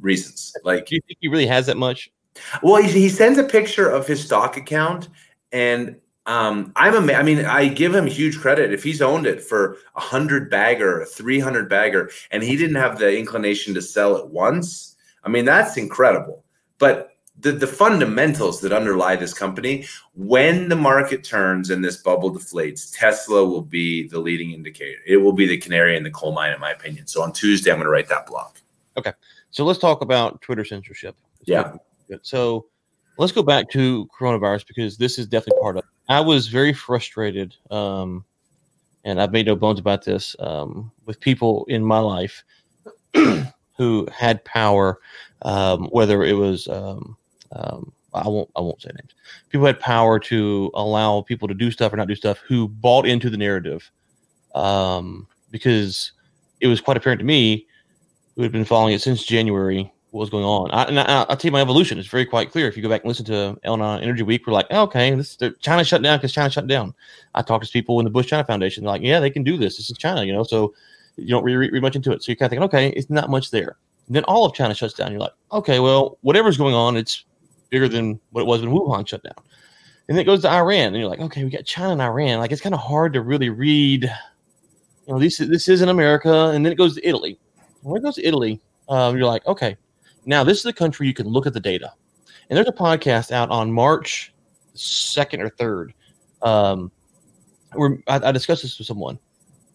reasons. 0.00 0.54
Like, 0.64 0.86
do 0.86 0.94
you 0.94 1.02
think 1.06 1.18
he 1.20 1.28
really 1.28 1.46
has 1.46 1.66
that 1.66 1.76
much? 1.76 2.10
Well, 2.62 2.82
he, 2.82 2.90
he 2.90 3.10
sends 3.10 3.38
a 3.38 3.44
picture 3.44 3.90
of 3.90 4.06
his 4.06 4.24
stock 4.24 4.56
account, 4.56 5.10
and 5.52 5.96
um, 6.24 6.72
I'm 6.76 7.10
a, 7.10 7.12
I 7.12 7.22
mean, 7.22 7.44
I 7.44 7.68
give 7.68 7.94
him 7.94 8.06
huge 8.06 8.38
credit 8.40 8.72
if 8.72 8.82
he's 8.82 9.02
owned 9.02 9.26
it 9.26 9.42
for 9.42 9.76
a 9.94 10.00
hundred 10.00 10.50
bagger, 10.50 11.02
a 11.02 11.06
three 11.06 11.40
hundred 11.40 11.68
bagger, 11.68 12.10
and 12.30 12.42
he 12.42 12.56
didn't 12.56 12.76
have 12.76 12.98
the 12.98 13.18
inclination 13.18 13.74
to 13.74 13.82
sell 13.82 14.16
it 14.16 14.28
once. 14.28 14.96
I 15.24 15.28
mean, 15.28 15.44
that's 15.44 15.76
incredible. 15.76 16.42
But 16.78 17.15
the, 17.40 17.52
the 17.52 17.66
fundamentals 17.66 18.60
that 18.62 18.72
underlie 18.72 19.16
this 19.16 19.34
company 19.34 19.86
when 20.14 20.68
the 20.68 20.76
market 20.76 21.22
turns 21.22 21.70
and 21.70 21.84
this 21.84 21.96
bubble 21.96 22.32
deflates 22.32 22.90
tesla 22.96 23.44
will 23.44 23.62
be 23.62 24.08
the 24.08 24.18
leading 24.18 24.52
indicator. 24.52 24.98
It 25.06 25.18
will 25.18 25.32
be 25.32 25.46
the 25.46 25.58
canary 25.58 25.96
in 25.96 26.02
the 26.02 26.10
coal 26.10 26.32
mine 26.32 26.52
in 26.52 26.60
my 26.60 26.70
opinion. 26.70 27.06
So 27.06 27.22
on 27.22 27.32
tuesday 27.32 27.70
i'm 27.70 27.76
going 27.76 27.86
to 27.86 27.90
write 27.90 28.08
that 28.08 28.26
blog 28.26 28.56
okay. 28.96 29.12
So 29.50 29.64
let's 29.64 29.78
talk 29.78 30.02
about 30.02 30.40
twitter 30.40 30.64
censorship. 30.64 31.16
Yeah. 31.44 31.74
so 32.22 32.66
let's 33.18 33.32
go 33.32 33.42
back 33.42 33.70
to 33.70 34.08
coronavirus 34.18 34.66
because 34.66 34.96
this 34.96 35.18
is 35.18 35.26
definitely 35.26 35.60
part 35.60 35.76
of 35.76 35.84
it. 35.84 35.90
I 36.08 36.20
was 36.20 36.48
very 36.48 36.72
frustrated 36.72 37.54
um, 37.70 38.24
and 39.04 39.20
i've 39.20 39.32
made 39.32 39.46
no 39.46 39.56
bones 39.56 39.78
about 39.78 40.04
this 40.04 40.36
um, 40.40 40.90
with 41.04 41.20
people 41.20 41.64
in 41.68 41.84
my 41.84 41.98
life 41.98 42.44
who 43.76 44.08
had 44.12 44.44
power 44.44 44.98
um, 45.42 45.86
whether 45.86 46.22
it 46.22 46.32
was 46.32 46.66
um, 46.68 47.16
um, 47.52 47.92
I 48.14 48.28
won't 48.28 48.50
I 48.56 48.60
won't 48.60 48.80
say 48.80 48.90
names. 48.94 49.14
People 49.50 49.66
had 49.66 49.78
power 49.80 50.18
to 50.20 50.70
allow 50.74 51.22
people 51.22 51.48
to 51.48 51.54
do 51.54 51.70
stuff 51.70 51.92
or 51.92 51.96
not 51.96 52.08
do 52.08 52.14
stuff 52.14 52.38
who 52.38 52.68
bought 52.68 53.06
into 53.06 53.30
the 53.30 53.36
narrative, 53.36 53.90
um, 54.54 55.26
because 55.50 56.12
it 56.60 56.66
was 56.66 56.80
quite 56.80 56.96
apparent 56.96 57.20
to 57.20 57.26
me, 57.26 57.66
who 58.34 58.42
had 58.42 58.52
been 58.52 58.64
following 58.64 58.94
it 58.94 59.02
since 59.02 59.24
January, 59.24 59.92
what 60.10 60.20
was 60.20 60.30
going 60.30 60.44
on. 60.44 60.70
I, 60.70 60.84
and 60.84 60.98
I, 60.98 61.18
will 61.20 61.36
tell 61.36 61.48
you 61.48 61.52
my 61.52 61.60
evolution. 61.60 61.98
It's 61.98 62.08
very 62.08 62.24
quite 62.24 62.50
clear. 62.50 62.66
If 62.66 62.76
you 62.76 62.82
go 62.82 62.88
back 62.88 63.02
and 63.02 63.08
listen 63.08 63.26
to 63.26 63.58
Ellen 63.64 63.82
Energy 64.02 64.22
Week, 64.22 64.46
we're 64.46 64.54
like, 64.54 64.66
oh, 64.70 64.82
okay, 64.82 65.14
this 65.14 65.36
China 65.60 65.84
shut 65.84 66.02
down 66.02 66.18
because 66.18 66.32
China 66.32 66.50
shut 66.50 66.66
down. 66.66 66.94
I 67.34 67.42
talked 67.42 67.66
to 67.66 67.70
people 67.70 68.00
in 68.00 68.04
the 68.04 68.10
Bush 68.10 68.26
China 68.26 68.44
Foundation. 68.44 68.84
They're 68.84 68.92
like, 68.92 69.02
yeah, 69.02 69.20
they 69.20 69.30
can 69.30 69.42
do 69.42 69.58
this. 69.58 69.76
This 69.76 69.90
is 69.90 69.98
China, 69.98 70.24
you 70.24 70.32
know. 70.32 70.42
So 70.42 70.74
you 71.16 71.28
don't 71.28 71.44
read, 71.44 71.56
read 71.56 71.82
much 71.82 71.96
into 71.96 72.12
it. 72.12 72.22
So 72.22 72.30
you're 72.30 72.36
kind 72.36 72.46
of 72.46 72.50
thinking, 72.50 72.64
okay, 72.64 72.88
it's 72.98 73.10
not 73.10 73.28
much 73.28 73.50
there. 73.50 73.76
And 74.06 74.16
then 74.16 74.24
all 74.24 74.44
of 74.46 74.54
China 74.54 74.74
shuts 74.74 74.94
down. 74.94 75.10
You're 75.10 75.20
like, 75.20 75.34
okay, 75.52 75.80
well, 75.80 76.18
whatever's 76.22 76.56
going 76.56 76.74
on, 76.74 76.96
it's 76.96 77.24
bigger 77.70 77.88
than 77.88 78.20
what 78.30 78.42
it 78.42 78.46
was 78.46 78.62
when 78.62 78.70
Wuhan 78.70 79.06
shut 79.06 79.22
down. 79.22 79.44
And 80.08 80.16
then 80.16 80.22
it 80.22 80.26
goes 80.26 80.42
to 80.42 80.50
Iran, 80.50 80.88
and 80.88 80.96
you're 80.96 81.08
like, 81.08 81.20
okay, 81.20 81.42
we 81.42 81.50
got 81.50 81.64
China 81.64 81.92
and 81.92 82.02
Iran. 82.02 82.38
Like 82.38 82.52
it's 82.52 82.60
kind 82.60 82.74
of 82.74 82.80
hard 82.80 83.12
to 83.14 83.22
really 83.22 83.50
read. 83.50 84.04
You 85.06 85.12
know, 85.12 85.18
this 85.18 85.38
this 85.38 85.68
is 85.68 85.82
in 85.82 85.88
America, 85.88 86.50
and 86.50 86.64
then 86.64 86.72
it 86.72 86.76
goes 86.76 86.94
to 86.94 87.06
Italy. 87.06 87.38
When 87.82 88.00
it 88.00 88.04
goes 88.04 88.16
to 88.16 88.26
Italy, 88.26 88.60
um, 88.88 89.16
you're 89.16 89.26
like, 89.26 89.46
okay, 89.46 89.76
now 90.24 90.44
this 90.44 90.58
is 90.58 90.64
the 90.64 90.72
country 90.72 91.06
you 91.06 91.14
can 91.14 91.26
look 91.26 91.46
at 91.46 91.54
the 91.54 91.60
data. 91.60 91.92
And 92.48 92.56
there's 92.56 92.68
a 92.68 92.72
podcast 92.72 93.32
out 93.32 93.50
on 93.50 93.72
March 93.72 94.32
second 94.74 95.42
or 95.42 95.48
third, 95.48 95.92
um, 96.42 96.92
where 97.74 97.98
I, 98.06 98.28
I 98.28 98.32
discussed 98.32 98.62
this 98.62 98.78
with 98.78 98.86
someone, 98.86 99.18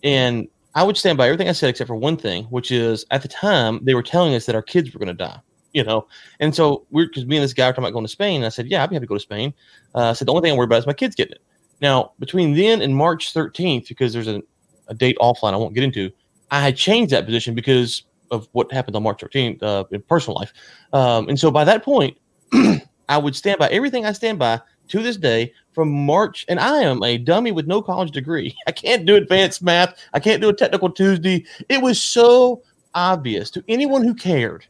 and 0.04 0.48
I 0.76 0.84
would 0.84 0.96
stand 0.96 1.18
by 1.18 1.28
everything 1.28 1.50
I 1.50 1.54
said 1.54 1.70
except 1.70 1.90
for 1.90 1.96
one 1.96 2.16
thing, 2.16 2.46
which 2.46 2.72
is 2.72 3.06
at 3.12 3.22
the 3.22 3.28
time 3.28 3.84
they 3.84 3.94
were 3.94 4.04
telling 4.04 4.34
us 4.36 4.46
that 4.46 4.56
our 4.56 4.62
kids 4.62 4.94
were 4.94 5.00
going 5.00 5.08
to 5.08 5.14
die 5.14 5.42
you 5.74 5.84
know. 5.84 6.08
And 6.40 6.54
so 6.56 6.86
we're 6.92 7.08
because 7.08 7.26
me 7.26 7.38
and 7.38 7.44
this 7.44 7.54
guy 7.54 7.68
were 7.68 7.72
talking 7.72 7.86
about 7.86 7.94
going 7.94 8.06
to 8.06 8.12
Spain. 8.12 8.44
I 8.44 8.50
said, 8.50 8.68
yeah, 8.68 8.84
I'd 8.84 8.90
be 8.90 8.96
happy 8.96 9.06
to 9.06 9.10
go 9.10 9.16
to 9.16 9.20
Spain. 9.20 9.54
Uh, 9.96 10.10
I 10.10 10.14
said 10.14 10.28
the 10.28 10.32
only 10.32 10.42
thing 10.42 10.52
I'm 10.52 10.58
worried 10.58 10.68
about 10.68 10.80
is 10.80 10.88
my 10.88 10.94
kids 10.94 11.16
getting 11.16 11.34
it. 11.34 11.42
Now 11.82 12.14
between 12.20 12.56
then 12.56 12.82
and 12.82 12.96
March 12.96 13.34
13th, 13.34 13.88
because 13.88 14.14
there's 14.14 14.28
a, 14.28 14.42
a 14.88 14.94
date 14.94 15.18
offline 15.20 15.54
I 15.54 15.58
won't 15.58 15.74
get 15.74 15.84
into, 15.84 16.12
I 16.52 16.62
had 16.62 16.76
changed 16.76 17.12
that 17.14 17.26
position 17.26 17.56
because 17.56 18.04
of 18.30 18.48
what 18.54 18.72
happened 18.72 18.96
on 18.96 19.04
March 19.04 19.22
13th 19.22 19.62
uh, 19.62 19.84
in 19.92 20.02
personal 20.02 20.38
life. 20.38 20.54
Um, 20.94 21.30
and 21.30 21.40
so 21.40 21.52
by 21.52 21.64
that 21.66 21.84
point, 21.84 22.18
I 23.10 23.18
would 23.18 23.36
stand 23.36 23.60
by 23.60 23.68
everything 23.70 24.06
I 24.06 24.14
stand 24.14 24.40
by 24.40 24.62
to 24.88 25.02
this 25.02 25.18
day 25.18 25.54
from 25.74 25.90
March, 25.90 26.46
and 26.50 26.60
I 26.60 26.80
am 26.80 27.02
a 27.04 27.18
dummy 27.18 27.52
with 27.52 27.68
no 27.68 27.82
college 27.82 28.12
degree. 28.12 28.56
I 28.68 28.72
can't 28.72 29.06
do 29.06 29.16
advanced 29.16 29.62
math. 29.62 29.98
I 30.14 30.20
can't 30.20 30.42
do 30.42 30.50
a 30.50 30.54
technical 30.54 30.90
Tuesday. 30.90 31.46
It 31.70 31.82
was 31.82 32.02
so 32.02 32.62
obvious 32.94 33.50
to 33.52 33.64
anyone 33.68 34.04
who 34.04 34.14
cared 34.14 34.66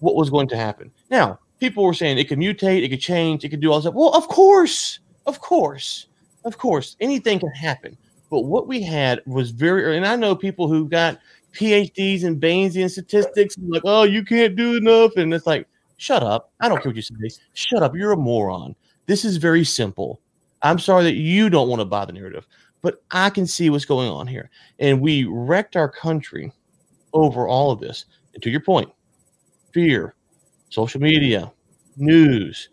what 0.00 0.16
was 0.16 0.30
going 0.30 0.48
to 0.48 0.56
happen. 0.56 0.90
Now, 1.10 1.38
people 1.60 1.84
were 1.84 1.94
saying 1.94 2.18
it 2.18 2.28
could 2.28 2.38
mutate, 2.38 2.84
it 2.84 2.88
could 2.88 3.00
change, 3.00 3.44
it 3.44 3.48
could 3.48 3.60
do 3.60 3.72
all 3.72 3.80
that. 3.80 3.94
Well, 3.94 4.10
of 4.14 4.28
course, 4.28 5.00
of 5.26 5.40
course, 5.40 6.06
of 6.44 6.58
course, 6.58 6.96
anything 7.00 7.40
can 7.40 7.50
happen. 7.50 7.96
But 8.30 8.42
what 8.42 8.66
we 8.66 8.82
had 8.82 9.22
was 9.26 9.50
very, 9.50 9.96
and 9.96 10.06
I 10.06 10.16
know 10.16 10.34
people 10.36 10.68
who 10.68 10.88
got 10.88 11.18
PhDs 11.54 12.24
in 12.24 12.38
Bayesian 12.40 12.90
statistics, 12.90 13.56
like, 13.66 13.82
oh, 13.84 14.02
you 14.02 14.24
can't 14.24 14.54
do 14.54 14.76
enough. 14.76 15.16
And 15.16 15.32
it's 15.32 15.46
like, 15.46 15.66
shut 15.96 16.22
up. 16.22 16.52
I 16.60 16.68
don't 16.68 16.82
care 16.82 16.90
what 16.90 16.96
you 16.96 17.02
say. 17.02 17.40
Shut 17.54 17.82
up. 17.82 17.96
You're 17.96 18.12
a 18.12 18.16
moron. 18.16 18.74
This 19.06 19.24
is 19.24 19.38
very 19.38 19.64
simple. 19.64 20.20
I'm 20.62 20.78
sorry 20.78 21.04
that 21.04 21.14
you 21.14 21.48
don't 21.48 21.68
want 21.68 21.80
to 21.80 21.86
buy 21.86 22.04
the 22.04 22.12
narrative, 22.12 22.46
but 22.82 23.02
I 23.10 23.30
can 23.30 23.46
see 23.46 23.70
what's 23.70 23.84
going 23.84 24.08
on 24.08 24.26
here. 24.26 24.50
And 24.78 25.00
we 25.00 25.24
wrecked 25.24 25.76
our 25.76 25.88
country 25.88 26.52
over 27.12 27.48
all 27.48 27.70
of 27.70 27.80
this. 27.80 28.04
And 28.34 28.42
to 28.42 28.50
your 28.50 28.60
point, 28.60 28.90
fear, 29.72 30.14
social 30.70 31.00
media, 31.00 31.52
news, 31.96 32.68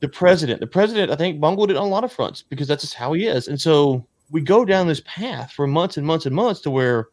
the 0.00 0.08
president. 0.08 0.60
The 0.60 0.66
president, 0.66 1.10
I 1.10 1.16
think, 1.16 1.40
bungled 1.40 1.70
it 1.70 1.76
on 1.76 1.86
a 1.86 1.90
lot 1.90 2.04
of 2.04 2.12
fronts 2.12 2.42
because 2.42 2.66
that's 2.66 2.82
just 2.82 2.94
how 2.94 3.12
he 3.12 3.26
is. 3.26 3.48
And 3.48 3.60
so 3.60 4.06
we 4.30 4.40
go 4.40 4.64
down 4.64 4.86
this 4.86 5.02
path 5.04 5.52
for 5.52 5.66
months 5.66 5.96
and 5.96 6.06
months 6.06 6.26
and 6.26 6.34
months 6.34 6.60
to 6.62 6.70
where 6.70 7.08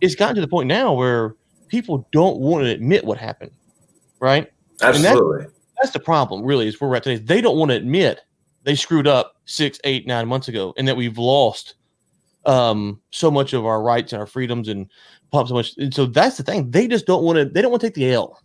it's 0.00 0.14
gotten 0.14 0.34
to 0.34 0.40
the 0.40 0.48
point 0.48 0.68
now 0.68 0.92
where 0.92 1.36
people 1.68 2.08
don't 2.12 2.38
want 2.38 2.64
to 2.64 2.70
admit 2.70 3.04
what 3.04 3.18
happened. 3.18 3.52
Right? 4.18 4.50
Absolutely. 4.82 5.44
That's, 5.44 5.52
that's, 5.80 5.92
the 5.92 6.00
problem, 6.00 6.42
really, 6.42 6.66
is 6.66 6.80
where 6.80 6.90
we're 6.90 6.96
at 6.96 7.04
today. 7.04 7.22
They 7.22 7.40
don't 7.40 7.58
want 7.58 7.70
to 7.70 7.76
admit 7.76 8.20
they 8.64 8.74
screwed 8.74 9.06
up 9.06 9.36
six, 9.44 9.78
eight, 9.84 10.06
nine 10.06 10.28
months 10.28 10.48
ago 10.48 10.74
and 10.76 10.86
that 10.88 10.96
we've 10.96 11.18
lost 11.18 11.74
um, 12.44 13.00
so 13.10 13.30
much 13.30 13.52
of 13.52 13.64
our 13.64 13.82
rights 13.82 14.12
and 14.12 14.20
our 14.20 14.26
freedoms 14.26 14.68
and 14.68 14.90
pump 15.30 15.48
so 15.48 15.54
much. 15.54 15.76
And 15.78 15.94
so 15.94 16.06
that's 16.06 16.36
the 16.36 16.42
thing. 16.42 16.70
They 16.70 16.88
just 16.88 17.06
don't 17.06 17.22
want 17.22 17.36
to, 17.36 17.44
they 17.44 17.62
don't 17.62 17.70
want 17.70 17.80
to 17.82 17.86
take 17.86 17.94
the 17.94 18.12
L. 18.12 18.40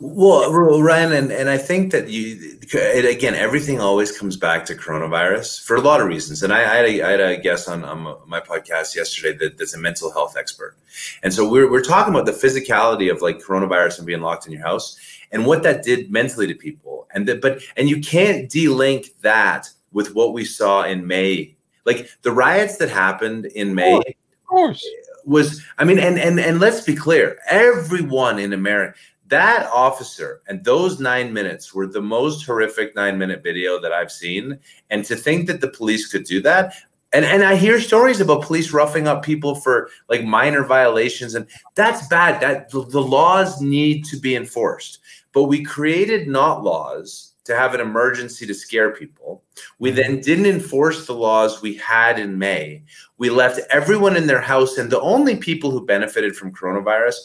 Well, 0.00 0.80
Ryan, 0.80 1.12
and, 1.12 1.32
and 1.32 1.50
I 1.50 1.58
think 1.58 1.90
that 1.90 2.08
you, 2.08 2.58
it, 2.72 3.04
again, 3.04 3.34
everything 3.34 3.80
always 3.80 4.16
comes 4.16 4.36
back 4.36 4.64
to 4.66 4.76
coronavirus 4.76 5.64
for 5.64 5.74
a 5.74 5.80
lot 5.80 6.00
of 6.00 6.06
reasons. 6.06 6.44
And 6.44 6.52
I, 6.52 6.60
I, 6.60 6.76
had, 6.76 6.84
a, 6.86 7.02
I 7.02 7.10
had 7.10 7.20
a 7.20 7.36
guest 7.36 7.68
on, 7.68 7.84
on 7.84 8.16
my 8.26 8.38
podcast 8.38 8.94
yesterday 8.94 9.36
that, 9.38 9.58
that's 9.58 9.74
a 9.74 9.78
mental 9.78 10.12
health 10.12 10.36
expert. 10.36 10.76
And 11.24 11.34
so 11.34 11.48
we're, 11.48 11.68
we're 11.68 11.82
talking 11.82 12.14
about 12.14 12.26
the 12.26 12.32
physicality 12.32 13.10
of 13.10 13.22
like 13.22 13.40
coronavirus 13.40 13.98
and 13.98 14.06
being 14.06 14.20
locked 14.20 14.46
in 14.46 14.52
your 14.52 14.62
house 14.62 14.96
and 15.32 15.46
what 15.46 15.64
that 15.64 15.82
did 15.82 16.12
mentally 16.12 16.46
to 16.46 16.54
people. 16.54 17.08
And 17.12 17.26
that, 17.26 17.40
but, 17.40 17.60
and 17.76 17.88
you 17.90 18.00
can't 18.00 18.48
delink 18.48 19.10
that 19.22 19.68
with 19.90 20.14
what 20.14 20.32
we 20.32 20.44
saw 20.44 20.84
in 20.84 21.08
May. 21.08 21.56
Like 21.84 22.08
the 22.22 22.30
riots 22.30 22.76
that 22.76 22.90
happened 22.90 23.46
in 23.46 23.74
May. 23.74 23.96
Of 23.96 24.04
course. 24.46 24.86
Was 25.24 25.62
I 25.76 25.84
mean, 25.84 25.98
and 25.98 26.18
and 26.18 26.40
and 26.40 26.58
let's 26.58 26.80
be 26.80 26.94
clear, 26.94 27.38
everyone 27.50 28.38
in 28.38 28.54
America, 28.54 28.96
that 29.28 29.68
officer 29.72 30.42
and 30.48 30.64
those 30.64 31.00
nine 31.00 31.32
minutes 31.32 31.74
were 31.74 31.86
the 31.86 32.02
most 32.02 32.44
horrific 32.44 32.94
nine 32.94 33.18
minute 33.18 33.42
video 33.42 33.80
that 33.80 33.92
I've 33.92 34.12
seen. 34.12 34.58
And 34.90 35.04
to 35.04 35.16
think 35.16 35.46
that 35.46 35.60
the 35.60 35.68
police 35.68 36.06
could 36.06 36.24
do 36.24 36.40
that, 36.42 36.74
and 37.12 37.24
and 37.24 37.42
I 37.42 37.56
hear 37.56 37.80
stories 37.80 38.20
about 38.20 38.42
police 38.42 38.72
roughing 38.72 39.08
up 39.08 39.22
people 39.22 39.54
for 39.54 39.90
like 40.08 40.24
minor 40.24 40.64
violations, 40.64 41.34
and 41.34 41.46
that's 41.74 42.06
bad. 42.08 42.40
That 42.40 42.70
the, 42.70 42.84
the 42.84 43.02
laws 43.02 43.60
need 43.60 44.04
to 44.06 44.18
be 44.18 44.34
enforced. 44.34 44.98
But 45.32 45.44
we 45.44 45.62
created 45.62 46.26
not 46.26 46.64
laws 46.64 47.34
to 47.44 47.56
have 47.56 47.72
an 47.72 47.80
emergency 47.80 48.46
to 48.46 48.54
scare 48.54 48.90
people. 48.90 49.42
We 49.78 49.90
then 49.90 50.12
mm-hmm. 50.12 50.20
didn't 50.20 50.46
enforce 50.46 51.06
the 51.06 51.14
laws 51.14 51.62
we 51.62 51.74
had 51.74 52.18
in 52.18 52.38
May. 52.38 52.82
We 53.16 53.30
left 53.30 53.60
everyone 53.70 54.16
in 54.16 54.26
their 54.26 54.40
house, 54.40 54.76
and 54.76 54.90
the 54.90 55.00
only 55.00 55.36
people 55.36 55.70
who 55.70 55.86
benefited 55.86 56.36
from 56.36 56.52
coronavirus 56.52 57.16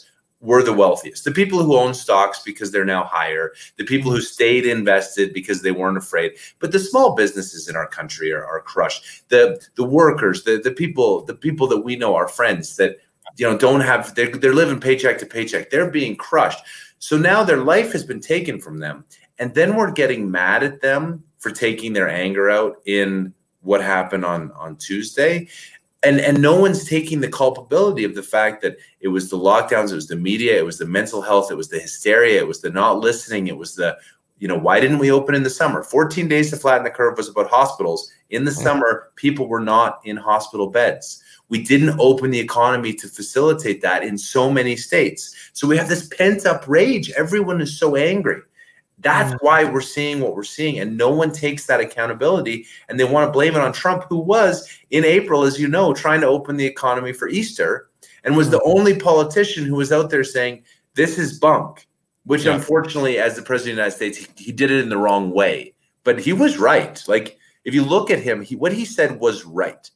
were 0.44 0.62
the 0.62 0.72
wealthiest, 0.72 1.24
the 1.24 1.32
people 1.32 1.62
who 1.62 1.76
own 1.76 1.94
stocks 1.94 2.42
because 2.42 2.70
they're 2.70 2.84
now 2.84 3.04
higher, 3.04 3.52
the 3.78 3.84
people 3.84 4.10
who 4.10 4.20
stayed 4.20 4.66
invested 4.66 5.32
because 5.32 5.62
they 5.62 5.72
weren't 5.72 5.96
afraid. 5.96 6.32
But 6.58 6.70
the 6.70 6.78
small 6.78 7.14
businesses 7.14 7.68
in 7.68 7.76
our 7.76 7.88
country 7.88 8.30
are, 8.30 8.44
are 8.44 8.60
crushed. 8.60 9.28
The 9.28 9.60
the 9.76 9.84
workers, 9.84 10.44
the 10.44 10.58
the 10.62 10.70
people, 10.70 11.24
the 11.24 11.34
people 11.34 11.66
that 11.68 11.80
we 11.80 11.96
know, 11.96 12.14
our 12.14 12.28
friends 12.28 12.76
that 12.76 12.98
you 13.36 13.50
know 13.50 13.56
don't 13.56 13.80
have 13.80 14.14
they're, 14.14 14.30
they're 14.30 14.54
living 14.54 14.78
paycheck 14.78 15.18
to 15.18 15.26
paycheck. 15.26 15.70
They're 15.70 15.90
being 15.90 16.14
crushed. 16.14 16.62
So 16.98 17.16
now 17.16 17.42
their 17.42 17.58
life 17.58 17.92
has 17.92 18.04
been 18.04 18.20
taken 18.20 18.60
from 18.60 18.78
them, 18.78 19.04
and 19.38 19.54
then 19.54 19.74
we're 19.76 19.92
getting 19.92 20.30
mad 20.30 20.62
at 20.62 20.82
them 20.82 21.24
for 21.38 21.50
taking 21.50 21.94
their 21.94 22.08
anger 22.08 22.50
out 22.50 22.76
in 22.84 23.32
what 23.62 23.82
happened 23.82 24.26
on 24.26 24.52
on 24.52 24.76
Tuesday 24.76 25.48
and 26.04 26.20
and 26.20 26.40
no 26.40 26.58
one's 26.58 26.84
taking 26.84 27.20
the 27.20 27.28
culpability 27.28 28.04
of 28.04 28.14
the 28.14 28.22
fact 28.22 28.62
that 28.62 28.76
it 29.00 29.08
was 29.08 29.30
the 29.30 29.38
lockdowns 29.38 29.92
it 29.92 29.96
was 29.96 30.08
the 30.08 30.16
media 30.16 30.56
it 30.56 30.64
was 30.64 30.78
the 30.78 30.86
mental 30.86 31.22
health 31.22 31.50
it 31.50 31.56
was 31.56 31.68
the 31.68 31.78
hysteria 31.78 32.38
it 32.38 32.46
was 32.46 32.60
the 32.60 32.70
not 32.70 33.00
listening 33.00 33.46
it 33.46 33.56
was 33.56 33.74
the 33.74 33.96
you 34.38 34.48
know 34.48 34.58
why 34.58 34.80
didn't 34.80 34.98
we 34.98 35.10
open 35.10 35.34
in 35.34 35.42
the 35.42 35.50
summer? 35.50 35.82
14 35.82 36.28
days 36.28 36.50
to 36.50 36.56
flatten 36.56 36.84
the 36.84 36.90
curve 36.90 37.16
was 37.16 37.28
about 37.28 37.48
hospitals. 37.48 38.10
In 38.30 38.44
the 38.44 38.50
mm-hmm. 38.50 38.62
summer 38.62 39.10
people 39.16 39.48
were 39.48 39.60
not 39.60 40.00
in 40.04 40.16
hospital 40.16 40.68
beds. 40.68 41.22
We 41.48 41.62
didn't 41.62 41.98
open 42.00 42.30
the 42.30 42.40
economy 42.40 42.94
to 42.94 43.08
facilitate 43.08 43.80
that 43.82 44.02
in 44.02 44.18
so 44.18 44.50
many 44.50 44.76
states. 44.76 45.34
So 45.52 45.68
we 45.68 45.76
have 45.76 45.88
this 45.88 46.08
pent 46.08 46.46
up 46.46 46.66
rage. 46.66 47.10
Everyone 47.12 47.60
is 47.60 47.78
so 47.78 47.96
angry 47.96 48.40
that's 49.04 49.32
mm. 49.32 49.38
why 49.42 49.64
we're 49.64 49.80
seeing 49.80 50.20
what 50.20 50.34
we're 50.34 50.42
seeing. 50.42 50.80
And 50.80 50.96
no 50.96 51.10
one 51.10 51.30
takes 51.30 51.66
that 51.66 51.78
accountability 51.78 52.66
and 52.88 52.98
they 52.98 53.04
want 53.04 53.28
to 53.28 53.32
blame 53.32 53.54
it 53.54 53.60
on 53.60 53.72
Trump, 53.72 54.04
who 54.08 54.18
was 54.18 54.68
in 54.90 55.04
April, 55.04 55.44
as 55.44 55.60
you 55.60 55.68
know, 55.68 55.94
trying 55.94 56.22
to 56.22 56.26
open 56.26 56.56
the 56.56 56.66
economy 56.66 57.12
for 57.12 57.28
Easter 57.28 57.90
and 58.24 58.36
was 58.36 58.50
the 58.50 58.58
mm. 58.58 58.74
only 58.74 58.98
politician 58.98 59.64
who 59.64 59.76
was 59.76 59.92
out 59.92 60.10
there 60.10 60.24
saying, 60.24 60.64
this 60.94 61.18
is 61.18 61.38
bunk, 61.38 61.86
which 62.24 62.44
yeah. 62.44 62.54
unfortunately, 62.54 63.18
as 63.18 63.36
the 63.36 63.42
president 63.42 63.72
of 63.72 63.76
the 63.76 63.82
United 63.82 63.96
States, 63.96 64.18
he, 64.18 64.44
he, 64.44 64.52
did 64.52 64.70
it 64.70 64.80
in 64.80 64.88
the 64.88 64.96
wrong 64.96 65.30
way. 65.30 65.74
But 66.02 66.20
he 66.20 66.32
was 66.32 66.58
right. 66.58 67.02
Like, 67.06 67.38
if 67.64 67.74
you 67.74 67.84
look 67.84 68.10
at 68.10 68.20
him, 68.20 68.42
he, 68.42 68.56
what 68.56 68.72
he 68.72 68.84
said 68.84 69.20
was 69.20 69.44
right. 69.44 69.90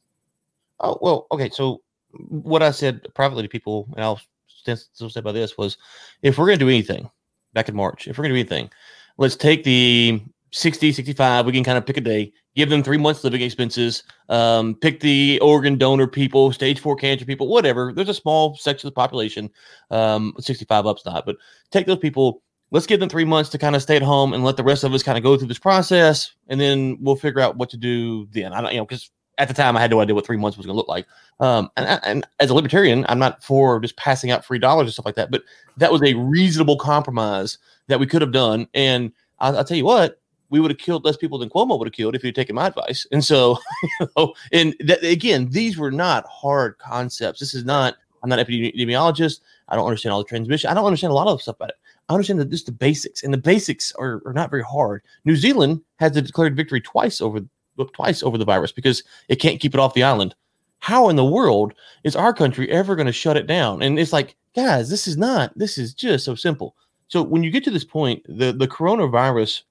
Oh, 0.79 0.97
well, 1.01 1.27
okay. 1.31 1.49
So, 1.49 1.81
what 2.11 2.63
I 2.63 2.71
said 2.71 3.07
privately 3.13 3.43
to 3.43 3.49
people, 3.49 3.87
and 3.95 4.03
I'll 4.03 4.19
still 4.47 5.09
say 5.09 5.19
about 5.19 5.33
this 5.33 5.57
was 5.57 5.77
if 6.21 6.37
we're 6.37 6.47
going 6.47 6.59
to 6.59 6.65
do 6.65 6.69
anything 6.69 7.09
back 7.53 7.69
in 7.69 7.75
March, 7.75 8.07
if 8.07 8.17
we're 8.17 8.23
going 8.23 8.35
to 8.35 8.43
do 8.43 8.55
anything, 8.55 8.71
let's 9.19 9.35
take 9.35 9.65
the 9.65 10.21
60, 10.51 10.93
65, 10.93 11.45
we 11.45 11.51
can 11.51 11.63
kind 11.63 11.77
of 11.77 11.85
pick 11.85 11.97
a 11.97 12.01
day, 12.01 12.31
give 12.55 12.69
them 12.69 12.81
three 12.81 12.97
months 12.97 13.23
living 13.23 13.41
expenses, 13.41 14.03
um, 14.29 14.75
pick 14.75 15.01
the 15.01 15.37
organ 15.41 15.77
donor 15.77 16.07
people, 16.07 16.51
stage 16.53 16.79
four 16.79 16.95
cancer 16.95 17.25
people, 17.25 17.49
whatever. 17.49 17.91
There's 17.93 18.09
a 18.09 18.13
small 18.13 18.55
section 18.55 18.87
of 18.87 18.93
the 18.93 18.95
population, 18.95 19.49
um, 19.91 20.33
65 20.39 20.87
up's 20.87 21.05
not, 21.05 21.25
but 21.25 21.35
take 21.69 21.85
those 21.85 21.99
people. 21.99 22.41
Let's 22.71 22.87
give 22.87 23.01
them 23.01 23.09
three 23.09 23.25
months 23.25 23.49
to 23.51 23.57
kind 23.57 23.75
of 23.75 23.81
stay 23.81 23.97
at 23.97 24.01
home 24.01 24.33
and 24.33 24.43
let 24.43 24.55
the 24.55 24.63
rest 24.63 24.85
of 24.85 24.93
us 24.93 25.03
kind 25.03 25.17
of 25.17 25.23
go 25.23 25.35
through 25.37 25.49
this 25.49 25.59
process, 25.59 26.31
and 26.47 26.59
then 26.59 26.97
we'll 27.01 27.17
figure 27.17 27.41
out 27.41 27.57
what 27.57 27.69
to 27.71 27.77
do 27.77 28.25
then. 28.31 28.53
I 28.53 28.61
don't, 28.61 28.71
you 28.71 28.77
know, 28.77 28.85
because 28.85 29.11
at 29.39 29.47
the 29.47 29.53
time 29.53 29.75
I 29.75 29.81
had 29.81 29.89
no 29.89 30.01
idea 30.01 30.13
what 30.13 30.25
three 30.25 30.37
months 30.37 30.57
was 30.57 30.65
going 30.65 30.75
to 30.75 30.77
look 30.77 30.89
like. 30.89 31.07
Um, 31.39 31.71
and, 31.77 31.99
and 32.03 32.27
as 32.39 32.49
a 32.49 32.53
libertarian, 32.53 33.05
I'm 33.09 33.19
not 33.19 33.43
for 33.43 33.79
just 33.79 33.95
passing 33.95 34.31
out 34.31 34.45
free 34.45 34.59
dollars 34.59 34.85
and 34.85 34.93
stuff 34.93 35.05
like 35.05 35.15
that, 35.15 35.31
but 35.31 35.43
that 35.77 35.91
was 35.91 36.03
a 36.03 36.13
reasonable 36.13 36.77
compromise 36.77 37.57
that 37.87 37.99
we 37.99 38.05
could 38.05 38.21
have 38.21 38.33
done. 38.33 38.67
And 38.73 39.11
I'll, 39.39 39.57
I'll 39.57 39.63
tell 39.63 39.77
you 39.77 39.85
what, 39.85 40.21
we 40.49 40.59
would 40.59 40.71
have 40.71 40.77
killed 40.77 41.05
less 41.05 41.15
people 41.15 41.37
than 41.37 41.49
Cuomo 41.49 41.79
would 41.79 41.87
have 41.87 41.93
killed 41.93 42.15
if 42.15 42.21
he'd 42.21 42.35
taken 42.35 42.55
my 42.55 42.67
advice. 42.67 43.07
And 43.11 43.23
so, 43.23 43.57
you 43.99 44.07
know, 44.17 44.33
and 44.51 44.75
that, 44.81 45.03
again, 45.03 45.49
these 45.49 45.77
were 45.77 45.91
not 45.91 46.25
hard 46.27 46.77
concepts. 46.77 47.39
This 47.39 47.53
is 47.53 47.63
not, 47.63 47.95
I'm 48.21 48.29
not 48.29 48.39
an 48.39 48.45
epidemiologist. 48.45 49.39
I 49.69 49.75
don't 49.75 49.85
understand 49.85 50.11
all 50.11 50.19
the 50.19 50.27
transmission. 50.27 50.69
I 50.69 50.73
don't 50.73 50.85
understand 50.85 51.11
a 51.11 51.15
lot 51.15 51.27
of 51.27 51.41
stuff 51.41 51.55
about 51.55 51.69
it. 51.69 51.75
I 52.09 52.13
understand 52.13 52.39
that 52.39 52.49
just 52.49 52.65
the 52.65 52.71
basics, 52.71 53.23
and 53.23 53.31
the 53.31 53.37
basics 53.37 53.93
are, 53.93 54.21
are 54.25 54.33
not 54.33 54.49
very 54.49 54.63
hard. 54.63 55.03
New 55.25 55.35
Zealand 55.35 55.81
has 55.97 56.11
declared 56.11 56.55
victory 56.55 56.81
twice 56.81 57.21
over 57.21 57.39
twice 57.85 58.23
over 58.23 58.37
the 58.37 58.45
virus 58.45 58.71
because 58.71 59.03
it 59.27 59.37
can't 59.37 59.59
keep 59.59 59.73
it 59.73 59.79
off 59.79 59.93
the 59.93 60.03
island. 60.03 60.35
How 60.79 61.09
in 61.09 61.15
the 61.15 61.25
world 61.25 61.73
is 62.03 62.15
our 62.15 62.33
country 62.33 62.69
ever 62.71 62.95
going 62.95 63.07
to 63.07 63.11
shut 63.11 63.37
it 63.37 63.47
down? 63.47 63.81
And 63.81 63.99
it's 63.99 64.13
like, 64.13 64.35
guys, 64.55 64.89
this 64.89 65.07
is 65.07 65.17
not. 65.17 65.57
This 65.57 65.77
is 65.77 65.93
just 65.93 66.25
so 66.25 66.35
simple. 66.35 66.75
So 67.09 67.21
when 67.23 67.43
you 67.43 67.51
get 67.51 67.63
to 67.65 67.71
this 67.71 67.83
point, 67.83 68.23
the 68.27 68.53
the 68.53 68.67
coronavirus, 68.67 69.63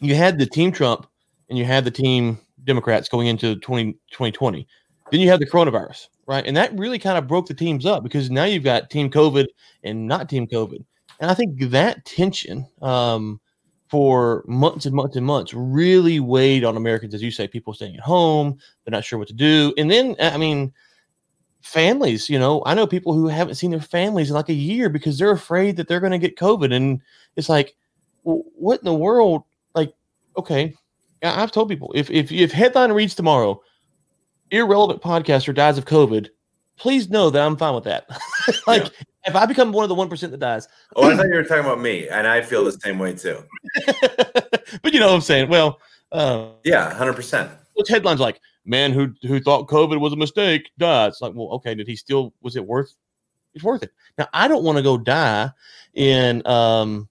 you 0.00 0.14
had 0.14 0.38
the 0.38 0.46
team 0.46 0.72
Trump 0.72 1.06
and 1.48 1.56
you 1.56 1.64
had 1.64 1.84
the 1.84 1.90
team 1.90 2.38
Democrats 2.64 3.08
going 3.08 3.28
into 3.28 3.56
20, 3.56 3.92
2020. 4.10 4.66
Then 5.10 5.20
you 5.20 5.28
have 5.28 5.40
the 5.40 5.46
coronavirus, 5.46 6.08
right? 6.26 6.46
And 6.46 6.56
that 6.56 6.76
really 6.78 6.98
kind 6.98 7.18
of 7.18 7.26
broke 7.26 7.46
the 7.46 7.54
teams 7.54 7.86
up 7.86 8.02
because 8.02 8.30
now 8.30 8.44
you've 8.44 8.64
got 8.64 8.90
team 8.90 9.10
COVID 9.10 9.46
and 9.84 10.06
not 10.06 10.28
team 10.28 10.46
COVID. 10.46 10.84
And 11.20 11.30
I 11.30 11.34
think 11.34 11.60
that 11.70 12.04
tension 12.04 12.66
um, 12.80 13.40
for 13.92 14.42
months 14.46 14.86
and 14.86 14.94
months 14.94 15.16
and 15.16 15.26
months 15.26 15.52
really 15.52 16.18
weighed 16.18 16.64
on 16.64 16.78
Americans, 16.78 17.12
as 17.12 17.22
you 17.22 17.30
say, 17.30 17.46
people 17.46 17.74
staying 17.74 17.94
at 17.94 18.00
home, 18.00 18.56
they're 18.82 18.90
not 18.90 19.04
sure 19.04 19.18
what 19.18 19.28
to 19.28 19.34
do. 19.34 19.74
And 19.76 19.90
then, 19.90 20.16
I 20.18 20.38
mean, 20.38 20.72
families, 21.60 22.30
you 22.30 22.38
know, 22.38 22.62
I 22.64 22.72
know 22.72 22.86
people 22.86 23.12
who 23.12 23.28
haven't 23.28 23.56
seen 23.56 23.70
their 23.70 23.82
families 23.82 24.30
in 24.30 24.34
like 24.34 24.48
a 24.48 24.54
year 24.54 24.88
because 24.88 25.18
they're 25.18 25.30
afraid 25.30 25.76
that 25.76 25.88
they're 25.88 26.00
going 26.00 26.12
to 26.12 26.18
get 26.18 26.38
COVID. 26.38 26.72
And 26.72 27.02
it's 27.36 27.50
like, 27.50 27.76
what 28.22 28.80
in 28.80 28.86
the 28.86 28.94
world? 28.94 29.42
Like, 29.74 29.92
okay, 30.38 30.72
I've 31.22 31.52
told 31.52 31.68
people 31.68 31.92
if 31.94 32.10
if 32.10 32.32
if 32.32 32.50
headline 32.50 32.92
reads 32.92 33.14
tomorrow, 33.14 33.60
irrelevant 34.50 35.02
podcaster 35.02 35.54
dies 35.54 35.76
of 35.76 35.84
COVID, 35.84 36.30
please 36.78 37.10
know 37.10 37.28
that 37.28 37.44
I'm 37.44 37.58
fine 37.58 37.74
with 37.74 37.84
that. 37.84 38.06
like 38.66 38.84
yeah. 38.84 39.04
If 39.26 39.36
I 39.36 39.46
become 39.46 39.72
one 39.72 39.84
of 39.84 39.88
the 39.88 39.94
one 39.94 40.08
percent 40.08 40.32
that 40.32 40.38
dies. 40.38 40.68
Oh, 40.96 41.10
I 41.10 41.16
thought 41.16 41.26
you 41.26 41.34
were 41.34 41.44
talking 41.44 41.64
about 41.64 41.80
me, 41.80 42.08
and 42.08 42.26
I 42.26 42.42
feel 42.42 42.64
the 42.64 42.72
same 42.72 42.98
way 42.98 43.14
too. 43.14 43.42
but 44.82 44.92
you 44.92 45.00
know 45.00 45.08
what 45.08 45.14
I'm 45.14 45.20
saying? 45.20 45.48
Well, 45.48 45.80
uh, 46.10 46.48
yeah, 46.64 46.92
hundred 46.94 47.14
percent. 47.14 47.50
Which 47.74 47.88
headlines 47.88 48.20
like 48.20 48.40
man 48.64 48.92
who 48.92 49.12
who 49.22 49.40
thought 49.40 49.68
COVID 49.68 50.00
was 50.00 50.12
a 50.12 50.16
mistake 50.16 50.70
died. 50.78 51.08
It's 51.08 51.20
like, 51.20 51.34
well, 51.34 51.48
okay, 51.52 51.74
did 51.74 51.86
he 51.86 51.96
still 51.96 52.32
was 52.42 52.56
it 52.56 52.66
worth 52.66 52.94
it's 53.54 53.64
worth 53.64 53.82
it. 53.82 53.92
Now 54.18 54.28
I 54.32 54.48
don't 54.48 54.64
want 54.64 54.78
to 54.78 54.82
go 54.82 54.98
die 54.98 55.50
in 55.94 56.46
um 56.46 57.08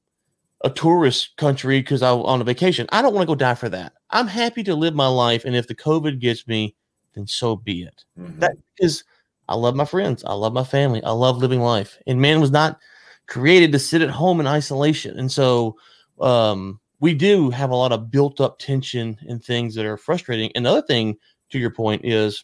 a 0.63 0.69
tourist 0.69 1.35
country 1.37 1.79
because 1.79 2.03
I'm 2.03 2.19
on 2.19 2.41
a 2.41 2.43
vacation. 2.43 2.87
I 2.91 3.01
don't 3.01 3.13
want 3.13 3.23
to 3.23 3.31
go 3.31 3.35
die 3.35 3.55
for 3.55 3.69
that. 3.69 3.93
I'm 4.09 4.27
happy 4.27 4.63
to 4.63 4.75
live 4.75 4.93
my 4.93 5.07
life, 5.07 5.45
and 5.45 5.55
if 5.55 5.67
the 5.67 5.75
COVID 5.75 6.19
gets 6.19 6.47
me, 6.47 6.75
then 7.13 7.27
so 7.27 7.55
be 7.55 7.83
it. 7.83 8.05
Mm-hmm. 8.19 8.39
That 8.39 8.53
is, 8.79 9.03
I 9.51 9.55
love 9.55 9.75
my 9.75 9.85
friends, 9.85 10.23
I 10.23 10.33
love 10.33 10.53
my 10.53 10.63
family, 10.63 11.03
I 11.03 11.11
love 11.11 11.37
living 11.37 11.61
life, 11.61 11.97
and 12.07 12.21
man 12.21 12.41
was 12.41 12.51
not 12.51 12.79
created 13.27 13.71
to 13.71 13.79
sit 13.79 14.01
at 14.01 14.09
home 14.09 14.39
in 14.39 14.47
isolation, 14.47 15.17
and 15.19 15.31
so 15.31 15.75
um, 16.19 16.79
we 16.99 17.13
do 17.13 17.49
have 17.49 17.69
a 17.69 17.75
lot 17.75 17.91
of 17.91 18.11
built 18.11 18.41
up 18.41 18.59
tension 18.59 19.17
and 19.27 19.43
things 19.43 19.75
that 19.75 19.85
are 19.85 19.97
frustrating. 19.97 20.51
Another 20.55 20.81
thing, 20.81 21.17
to 21.49 21.59
your 21.59 21.71
point, 21.71 22.05
is 22.05 22.43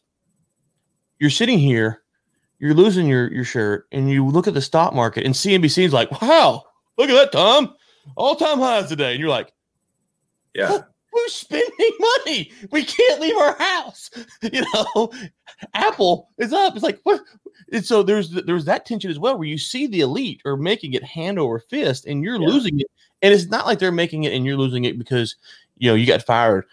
you're 1.19 1.29
sitting 1.29 1.59
here, 1.59 2.03
you're 2.59 2.73
losing 2.73 3.07
your 3.07 3.31
your 3.33 3.43
shirt, 3.43 3.85
and 3.91 4.09
you 4.09 4.25
look 4.27 4.47
at 4.47 4.53
the 4.53 4.61
stock 4.61 4.93
market, 4.93 5.25
and 5.25 5.33
CNBC 5.33 5.83
is 5.83 5.93
like, 5.93 6.21
"Wow, 6.21 6.63
look 6.97 7.09
at 7.09 7.15
that, 7.15 7.31
Tom." 7.31 7.73
all 8.15 8.35
time 8.35 8.59
highs 8.59 8.87
today. 8.87 9.11
And 9.11 9.19
you're 9.19 9.29
like, 9.29 9.51
yeah. 10.53 10.79
Who's 11.17 11.33
spending 11.33 11.91
money? 12.25 12.51
We 12.71 12.83
can't 12.83 13.19
leave 13.19 13.37
our 13.37 13.57
house. 13.57 14.09
You 14.53 14.63
know, 14.73 15.11
Apple 15.73 16.29
is 16.37 16.53
up. 16.53 16.75
It's 16.75 16.83
like 16.83 16.99
what? 17.03 17.21
And 17.71 17.83
so 17.83 18.03
there's 18.03 18.29
there's 18.29 18.65
that 18.65 18.85
tension 18.85 19.09
as 19.09 19.17
well, 19.17 19.37
where 19.37 19.47
you 19.47 19.57
see 19.57 19.87
the 19.87 20.01
elite 20.01 20.41
are 20.45 20.55
making 20.55 20.93
it 20.93 21.03
hand 21.03 21.39
over 21.39 21.59
fist, 21.59 22.05
and 22.05 22.23
you're 22.23 22.39
yeah. 22.39 22.47
losing 22.47 22.79
it. 22.79 22.87
And 23.21 23.33
it's 23.33 23.47
not 23.47 23.65
like 23.65 23.79
they're 23.79 23.91
making 23.91 24.25
it 24.25 24.33
and 24.33 24.45
you're 24.45 24.57
losing 24.57 24.85
it 24.85 24.99
because 24.99 25.35
you 25.77 25.89
know 25.89 25.95
you 25.95 26.05
got 26.05 26.21
fired. 26.21 26.65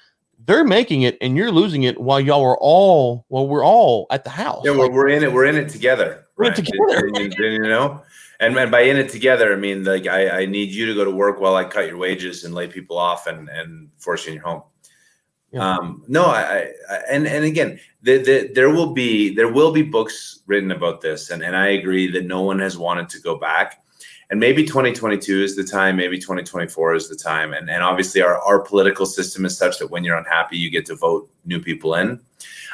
They're 0.47 0.65
making 0.65 1.03
it 1.03 1.17
and 1.23 1.37
you're 1.37 1.51
losing 1.51 1.85
it 1.85 1.99
while 1.99 2.21
y'all 2.21 2.45
are 2.45 2.59
all 2.59 3.25
well, 3.31 3.49
we're 3.49 3.65
all 3.65 4.07
at 4.11 4.25
the 4.25 4.31
house. 4.31 4.63
Yeah, 4.65 4.73
like, 4.73 4.91
we're, 4.91 4.93
we're 4.93 5.09
in 5.09 5.23
it. 5.23 5.33
We're 5.33 5.47
in 5.47 5.57
it 5.57 5.71
together. 5.71 6.27
We're 6.37 6.51
right? 6.51 6.59
in 6.59 6.65
it 6.65 7.31
together. 7.31 7.51
you 7.51 7.61
know, 7.61 8.03
and, 8.45 8.57
and 8.57 8.71
by 8.71 8.83
in 8.83 8.97
it 8.97 9.09
together, 9.09 9.53
I 9.53 9.57
mean 9.57 9.85
like 9.85 10.07
I, 10.07 10.43
I 10.43 10.47
need 10.47 10.71
you 10.71 10.87
to 10.87 10.95
go 10.95 11.05
to 11.05 11.11
work 11.11 11.41
while 11.41 11.57
I 11.57 11.65
cut 11.65 11.87
your 11.87 11.97
wages 11.97 12.45
and 12.45 12.55
lay 12.55 12.69
people 12.69 12.99
off 12.99 13.27
and 13.27 13.49
and 13.49 13.91
force 13.99 14.27
you 14.27 14.33
in 14.33 14.37
your 14.37 14.45
home. 14.45 14.63
Yeah. 15.55 15.77
Um, 15.77 16.03
no, 16.09 16.25
I, 16.25 16.73
I, 16.91 16.97
and 17.09 17.29
and 17.29 17.45
again, 17.45 17.79
the, 18.03 18.19
the, 18.19 18.51
there 18.55 18.71
will 18.71 18.93
be 18.93 19.33
there 19.35 19.53
will 19.53 19.73
be 19.73 19.83
books 19.83 20.41
written 20.47 20.73
about 20.73 21.01
this, 21.01 21.31
and 21.31 21.43
and 21.43 21.57
I 21.57 21.69
agree 21.69 22.11
that 22.11 22.27
no 22.27 22.43
one 22.43 22.59
has 22.59 22.77
wanted 22.77 23.09
to 23.11 23.21
go 23.21 23.39
back, 23.39 23.85
and 24.31 24.41
maybe 24.41 24.65
2022 24.65 25.43
is 25.43 25.55
the 25.55 25.63
time, 25.63 25.97
maybe 25.97 26.19
2024 26.19 26.95
is 26.95 27.09
the 27.09 27.15
time, 27.15 27.53
and 27.53 27.71
and 27.71 27.85
obviously 27.85 28.21
our 28.21 28.41
our 28.41 28.59
political 28.59 29.07
system 29.07 29.45
is 29.45 29.57
such 29.57 29.79
that 29.79 29.91
when 29.93 30.03
you're 30.03 30.17
unhappy, 30.17 30.59
you 30.59 30.71
get 30.71 30.87
to 30.87 30.97
vote 30.97 31.31
new 31.45 31.61
people 31.61 31.95
in. 31.95 32.21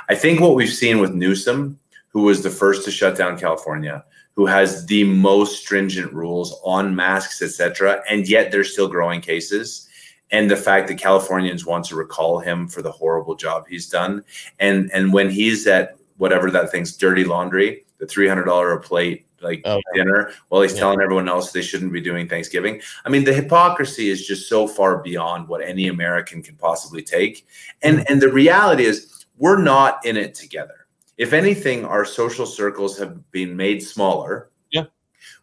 I 0.09 0.15
think 0.15 0.41
what 0.41 0.55
we've 0.55 0.73
seen 0.73 1.01
with 1.01 1.13
Newsom, 1.13 1.79
who 2.09 2.23
was 2.23 2.43
the 2.43 2.51
first 2.51 2.87
to 2.87 2.91
shut 2.91 3.15
down 3.15 3.39
California, 3.39 4.05
who 4.41 4.47
has 4.47 4.87
the 4.87 5.05
most 5.05 5.61
stringent 5.61 6.11
rules 6.15 6.59
on 6.65 6.97
masks, 6.97 7.43
etc., 7.43 8.03
and 8.09 8.27
yet 8.27 8.51
there's 8.51 8.73
still 8.73 8.89
growing 8.89 9.21
cases. 9.21 9.87
And 10.31 10.51
the 10.51 10.57
fact 10.57 10.89
that 10.89 10.95
Californians 10.95 11.67
want 11.67 11.85
to 11.87 11.95
recall 11.95 12.39
him 12.39 12.67
for 12.67 12.81
the 12.81 12.91
horrible 12.91 13.35
job 13.35 13.67
he's 13.69 13.87
done, 13.87 14.25
and 14.59 14.91
and 14.95 15.13
when 15.13 15.29
he's 15.29 15.67
at 15.67 15.99
whatever 16.17 16.51
that 16.53 16.71
thing's 16.71 16.97
dirty 16.97 17.23
laundry, 17.23 17.85
the 17.99 18.07
three 18.07 18.27
hundred 18.27 18.45
dollar 18.45 18.73
a 18.73 18.81
plate 18.81 19.27
like 19.43 19.61
oh, 19.67 19.79
dinner, 19.93 20.33
while 20.49 20.63
he's 20.63 20.73
yeah. 20.73 20.81
telling 20.81 21.03
everyone 21.03 21.29
else 21.29 21.53
they 21.53 21.61
shouldn't 21.61 21.93
be 21.93 22.01
doing 22.01 22.27
Thanksgiving. 22.27 22.81
I 23.05 23.11
mean, 23.11 23.25
the 23.25 23.35
hypocrisy 23.35 24.09
is 24.09 24.27
just 24.27 24.49
so 24.49 24.67
far 24.67 25.03
beyond 25.03 25.49
what 25.49 25.61
any 25.61 25.89
American 25.89 26.43
can 26.43 26.57
possibly 26.57 27.03
take. 27.03 27.47
And 27.83 27.99
mm. 27.99 28.05
and 28.09 28.23
the 28.23 28.33
reality 28.33 28.87
is, 28.87 29.27
we're 29.37 29.61
not 29.61 30.03
in 30.07 30.17
it 30.17 30.35
together 30.35 30.80
if 31.21 31.35
anything, 31.35 31.85
our 31.85 32.07
social 32.07 32.47
circles 32.47 32.97
have 32.97 33.31
been 33.31 33.55
made 33.55 33.83
smaller. 33.83 34.51
Yeah. 34.71 34.85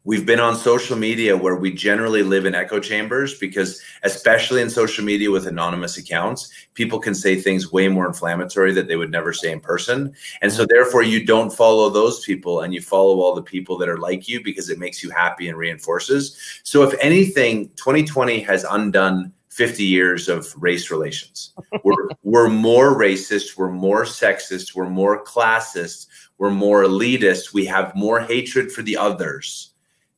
We've 0.06 0.26
been 0.26 0.40
on 0.40 0.56
social 0.56 0.98
media 0.98 1.38
where 1.38 1.56
we 1.56 1.72
generally 1.72 2.24
live 2.24 2.48
in 2.48 2.56
echo 2.56 2.80
chambers 2.80 3.38
because, 3.38 3.80
especially 4.02 4.64
in 4.64 4.72
social 4.72 5.06
media 5.06 5.30
with 5.30 5.46
anonymous 5.46 5.96
accounts, 5.98 6.52
people 6.74 6.98
can 6.98 7.14
say 7.14 7.36
things 7.36 7.72
way 7.72 7.90
more 7.90 8.08
inflammatory 8.08 8.74
that 8.74 8.88
they 8.88 8.96
would 8.96 9.12
never 9.12 9.32
say 9.34 9.52
in 9.52 9.60
person. 9.60 10.16
And 10.42 10.52
so, 10.52 10.66
therefore, 10.66 11.04
you 11.04 11.24
don't 11.24 11.54
follow 11.54 11.92
those 11.92 12.26
people 12.26 12.62
and 12.62 12.74
you 12.74 12.82
follow 12.82 13.20
all 13.20 13.36
the 13.36 13.44
people 13.44 13.78
that 13.78 13.88
are 13.88 14.00
like 14.00 14.28
you 14.28 14.44
because 14.44 14.72
it 14.72 14.80
makes 14.80 15.04
you 15.04 15.12
happy 15.12 15.48
and 15.48 15.60
reinforces. 15.60 16.36
So, 16.64 16.82
if 16.82 16.98
anything, 17.00 17.70
2020 17.76 18.40
has 18.40 18.64
undone 18.64 19.32
50 19.58 19.84
years 19.84 20.30
of 20.30 20.54
race 20.56 20.92
relations. 20.92 21.56
We're, 21.84 22.10
we're 22.22 22.48
more 22.48 22.96
racist, 22.96 23.58
we're 23.58 23.72
more 23.72 24.04
sexist, 24.04 24.76
we're 24.76 24.88
more 24.88 25.24
classist, 25.24 26.06
we're 26.38 26.52
more 26.52 26.84
elitist, 26.84 27.54
we 27.54 27.66
have 27.66 27.96
more 27.96 28.20
hatred 28.20 28.72
for 28.72 28.84
the 28.84 28.96
others 28.96 29.72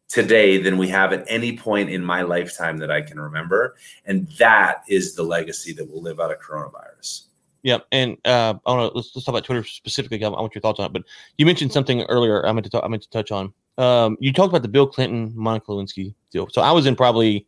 today 0.10 0.62
than 0.62 0.78
we 0.78 0.90
have 0.90 1.14
at 1.14 1.24
any 1.28 1.56
point 1.56 1.90
in 1.90 2.04
my 2.04 2.22
lifetime 2.22 2.80
that 2.80 2.92
I 2.92 3.02
can 3.02 3.18
remember. 3.18 3.78
And 4.06 4.28
that 4.40 4.84
is 4.90 5.16
the 5.16 5.24
legacy 5.24 5.72
that 5.72 5.90
will 5.90 6.02
live 6.02 6.20
out 6.20 6.32
of 6.32 6.40
coronavirus. 6.42 7.28
Yeah, 7.64 7.78
and 7.94 8.18
uh, 8.26 8.56
I 8.66 8.72
want 8.74 8.92
to 8.92 8.98
let's, 8.98 9.16
let's 9.16 9.26
talk 9.26 9.34
about 9.34 9.46
Twitter 9.46 9.64
specifically. 9.64 10.22
I 10.22 10.28
want 10.28 10.54
your 10.54 10.62
thoughts 10.62 10.82
on 10.82 10.88
it. 10.88 10.94
But 10.94 11.04
you 11.38 11.46
mentioned 11.46 11.72
something 11.72 12.04
earlier. 12.04 12.46
I 12.46 12.52
meant 12.52 12.66
to 12.66 12.70
talk, 12.70 12.84
I 12.84 12.90
meant 12.90 13.04
to 13.04 13.10
touch 13.10 13.32
on. 13.32 13.54
Um, 13.78 14.18
you 14.20 14.34
talked 14.34 14.50
about 14.50 14.64
the 14.64 14.68
Bill 14.68 14.88
Clinton 14.88 15.32
Monica 15.34 15.72
Lewinsky 15.72 16.14
deal. 16.32 16.50
So 16.50 16.62
I 16.62 16.74
was 16.74 16.86
in 16.86 16.98
probably 16.98 17.48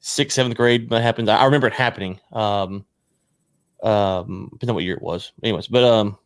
sixth, 0.00 0.34
seventh 0.34 0.56
grade 0.56 0.90
when 0.90 0.98
that 0.98 1.02
happened. 1.02 1.30
I 1.30 1.44
remember 1.44 1.66
it 1.66 1.74
happening. 1.74 2.18
Um, 2.32 2.84
um, 3.82 4.48
depending 4.52 4.70
on 4.70 4.74
what 4.74 4.84
year 4.84 4.96
it 4.96 5.02
was. 5.02 5.32
Anyways, 5.42 5.66
but 5.68 5.84
um, 5.84 6.18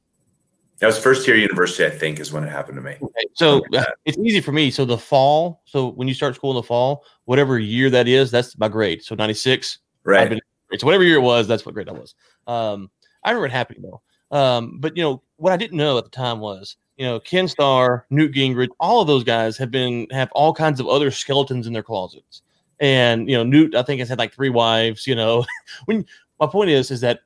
that 0.78 0.86
was 0.86 0.98
first 0.98 1.26
year 1.26 1.36
university, 1.36 1.86
I 1.86 1.90
think, 1.90 2.18
is 2.18 2.32
when 2.32 2.44
it 2.44 2.50
happened 2.50 2.76
to 2.76 2.82
me. 2.82 2.96
Okay, 3.00 3.24
so 3.34 3.62
like 3.70 3.86
it's 4.04 4.18
easy 4.18 4.40
for 4.40 4.52
me. 4.52 4.70
So 4.70 4.84
the 4.84 4.98
fall, 4.98 5.62
so 5.64 5.88
when 5.88 6.08
you 6.08 6.14
start 6.14 6.34
school 6.34 6.50
in 6.50 6.56
the 6.56 6.62
fall, 6.62 7.04
whatever 7.26 7.58
year 7.58 7.90
that 7.90 8.08
is, 8.08 8.30
that's 8.30 8.58
my 8.58 8.68
grade. 8.68 9.02
So 9.02 9.14
ninety 9.14 9.34
six, 9.34 9.78
right? 10.04 10.28
Been, 10.28 10.40
so 10.76 10.86
whatever 10.86 11.04
year 11.04 11.16
it 11.16 11.22
was, 11.22 11.46
that's 11.46 11.64
what 11.64 11.74
grade 11.74 11.88
I 11.88 11.92
was. 11.92 12.14
Um, 12.46 12.90
I 13.22 13.30
remember 13.30 13.46
it 13.46 13.52
happening 13.52 13.82
though. 13.82 14.02
Um, 14.36 14.78
but 14.80 14.96
you 14.96 15.02
know 15.02 15.22
what 15.36 15.52
I 15.52 15.56
didn't 15.56 15.76
know 15.76 15.96
at 15.96 16.04
the 16.04 16.10
time 16.10 16.40
was, 16.40 16.76
you 16.96 17.06
know, 17.06 17.20
Ken 17.20 17.46
Starr, 17.46 18.06
Newt 18.10 18.34
Gingrich, 18.34 18.70
all 18.80 19.00
of 19.00 19.06
those 19.06 19.22
guys 19.22 19.56
have 19.58 19.70
been 19.70 20.08
have 20.10 20.30
all 20.32 20.52
kinds 20.52 20.80
of 20.80 20.88
other 20.88 21.10
skeletons 21.12 21.68
in 21.68 21.72
their 21.72 21.82
closets. 21.84 22.42
And 22.84 23.30
you 23.30 23.34
know, 23.34 23.44
Newt, 23.44 23.74
I 23.74 23.82
think 23.82 24.00
has 24.00 24.10
had 24.10 24.18
like 24.18 24.34
three 24.34 24.50
wives. 24.50 25.06
You 25.06 25.14
know, 25.14 25.46
when 25.86 26.04
my 26.38 26.46
point 26.46 26.68
is, 26.68 26.90
is 26.90 27.00
that 27.00 27.20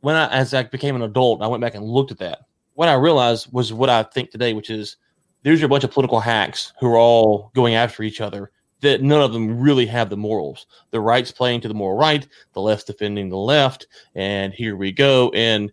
when 0.00 0.16
I, 0.16 0.32
as 0.32 0.54
I 0.54 0.62
became 0.62 0.96
an 0.96 1.02
adult, 1.02 1.42
I 1.42 1.46
went 1.46 1.60
back 1.60 1.74
and 1.74 1.84
looked 1.84 2.10
at 2.10 2.18
that. 2.20 2.46
What 2.72 2.88
I 2.88 2.94
realized 2.94 3.52
was 3.52 3.70
what 3.70 3.90
I 3.90 4.02
think 4.02 4.30
today, 4.30 4.54
which 4.54 4.70
is 4.70 4.96
there's 5.42 5.62
a 5.62 5.68
bunch 5.68 5.84
of 5.84 5.90
political 5.90 6.20
hacks 6.20 6.72
who 6.80 6.86
are 6.86 6.96
all 6.96 7.50
going 7.54 7.74
after 7.74 8.02
each 8.02 8.22
other. 8.22 8.50
That 8.80 9.02
none 9.02 9.20
of 9.20 9.34
them 9.34 9.60
really 9.60 9.84
have 9.86 10.08
the 10.08 10.16
morals. 10.16 10.66
The 10.90 11.00
right's 11.00 11.30
playing 11.30 11.60
to 11.60 11.68
the 11.68 11.74
moral 11.74 11.98
right, 11.98 12.26
the 12.54 12.62
left's 12.62 12.84
defending 12.84 13.28
the 13.28 13.36
left, 13.36 13.86
and 14.14 14.54
here 14.54 14.74
we 14.74 14.90
go. 14.90 15.30
And 15.34 15.70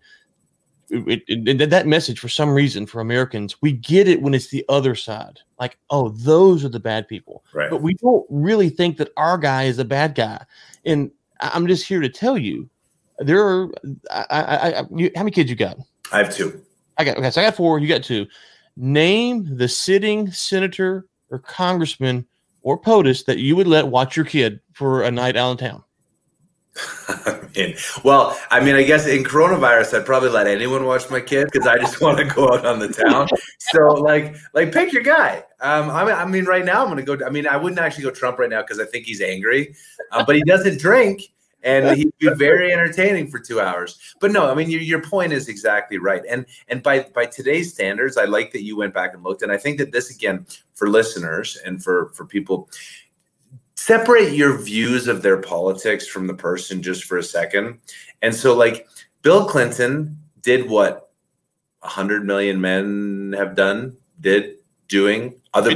it, 0.90 1.24
it, 1.28 1.70
that 1.70 1.88
message 1.88 2.20
for 2.20 2.30
some 2.30 2.50
reason 2.50 2.86
for 2.86 3.02
Americans, 3.02 3.62
we 3.62 3.72
get 3.72 4.08
it 4.08 4.22
when 4.22 4.34
it's 4.34 4.48
the 4.48 4.66
other 4.70 4.96
side. 4.96 5.40
Like, 5.60 5.78
oh, 5.90 6.10
those 6.10 6.64
are 6.66 6.70
the 6.70 6.80
bad 6.80 7.08
people. 7.08 7.44
Right. 7.54 7.70
But 7.70 7.82
we 7.82 7.94
don't 7.96 8.26
really 8.30 8.70
think 8.70 8.98
that 8.98 9.12
our 9.18 9.38
guy 9.38 9.64
is 9.64 9.80
a 9.80 9.86
bad 9.86 10.16
guy. 10.16 10.44
And 10.86 11.12
I'm 11.40 11.68
just 11.68 11.86
here 11.86 12.02
to 12.02 12.10
tell 12.10 12.38
you, 12.38 12.70
there 13.20 13.46
are. 13.46 13.72
I, 14.12 14.26
I, 14.30 14.80
I 14.80 14.84
you, 14.96 15.12
how 15.16 15.24
many 15.24 15.32
kids 15.32 15.50
you 15.50 15.56
got? 15.56 15.78
I 16.12 16.20
have 16.20 16.34
two. 16.34 16.64
I 16.98 17.04
got 17.04 17.18
okay. 17.18 17.30
So 17.32 17.42
I 17.42 17.46
got 17.46 17.56
four. 17.56 17.80
You 17.80 17.88
got 17.88 18.04
two. 18.04 18.28
Name 18.78 19.58
the 19.58 19.68
sitting 19.68 20.32
senator 20.32 21.06
or 21.30 21.40
congressman 21.40 22.26
or 22.62 22.80
POTUS 22.80 23.26
that 23.26 23.40
you 23.40 23.56
would 23.56 23.68
let 23.68 23.88
watch 23.88 24.16
your 24.16 24.26
kid 24.26 24.60
for 24.74 25.04
a 25.04 25.12
night 25.12 25.36
out 25.36 25.52
in 25.52 25.58
town. 25.58 25.84
I 27.08 27.40
mean, 27.56 27.76
well, 28.04 28.40
I 28.52 28.60
mean, 28.60 28.76
I 28.76 28.84
guess 28.84 29.08
in 29.08 29.24
coronavirus, 29.24 30.00
I'd 30.00 30.06
probably 30.06 30.30
let 30.30 30.48
anyone 30.48 30.86
watch 30.86 31.10
my 31.10 31.20
kid 31.20 31.50
because 31.52 31.68
I 31.68 31.78
just 31.78 32.02
want 32.02 32.18
to 32.20 32.26
go 32.26 32.54
out 32.54 32.66
on 32.66 32.80
the 32.80 32.90
town. 32.90 33.28
So, 33.60 33.94
like, 33.94 34.36
like 34.54 34.72
pick 34.72 34.94
your 34.94 35.04
guy. 35.04 35.44
Um, 35.62 35.90
I 35.90 36.06
mean, 36.06 36.16
I 36.16 36.26
mean, 36.26 36.46
right 36.46 36.64
now 36.64 36.86
I'm 36.86 36.96
to 36.96 37.04
go. 37.04 37.26
I 37.26 37.30
mean, 37.30 37.48
I 37.48 37.58
wouldn't 37.58 37.80
actually 37.80 38.04
go 38.04 38.12
Trump 38.12 38.40
right 38.40 38.50
now 38.50 38.62
because 38.62 38.80
I 38.80 38.86
think 38.86 39.06
he's 39.06 39.22
angry, 39.22 39.76
uh, 40.12 40.24
but 40.24 40.36
he 40.36 40.44
doesn't 40.44 40.80
drink, 40.80 41.24
and 41.64 41.98
he'd 41.98 42.12
be 42.20 42.30
very 42.36 42.72
entertaining 42.72 43.30
for 43.30 43.40
two 43.40 43.60
hours. 43.60 44.00
But 44.22 44.32
no, 44.32 44.50
I 44.50 44.54
mean, 44.54 44.70
your, 44.70 44.82
your 44.82 45.02
point 45.02 45.34
is 45.34 45.50
exactly 45.50 45.98
right. 45.98 46.22
And 46.30 46.46
and 46.70 46.82
by 46.82 47.02
by 47.14 47.26
today's 47.26 47.74
standards, 47.74 48.18
I 48.18 48.26
like 48.26 48.52
that 48.54 48.64
you 48.64 48.78
went 48.78 48.94
back 48.94 49.14
and 49.14 49.24
looked, 49.24 49.42
and 49.42 49.52
I 49.52 49.58
think 49.58 49.80
that 49.80 49.92
this 49.92 50.14
again 50.14 50.46
for 50.76 50.90
listeners 50.90 51.58
and 51.66 51.84
for 51.84 52.12
for 52.14 52.26
people 52.26 52.70
separate 53.80 54.34
your 54.34 54.58
views 54.58 55.08
of 55.08 55.22
their 55.22 55.42
politics 55.42 56.06
from 56.06 56.28
the 56.28 56.34
person 56.34 56.84
just 56.84 57.06
for 57.06 57.18
a 57.18 57.24
second 57.24 57.80
And 58.22 58.36
so, 58.36 58.56
like, 58.56 58.88
Bill 59.22 59.46
Clinton 59.46 60.18
did 60.42 60.70
what 60.70 61.12
100 61.80 62.26
million 62.26 62.60
men 62.60 63.34
have 63.38 63.56
done, 63.56 63.96
did, 64.20 64.58
doing, 64.88 65.40
other 65.54 65.72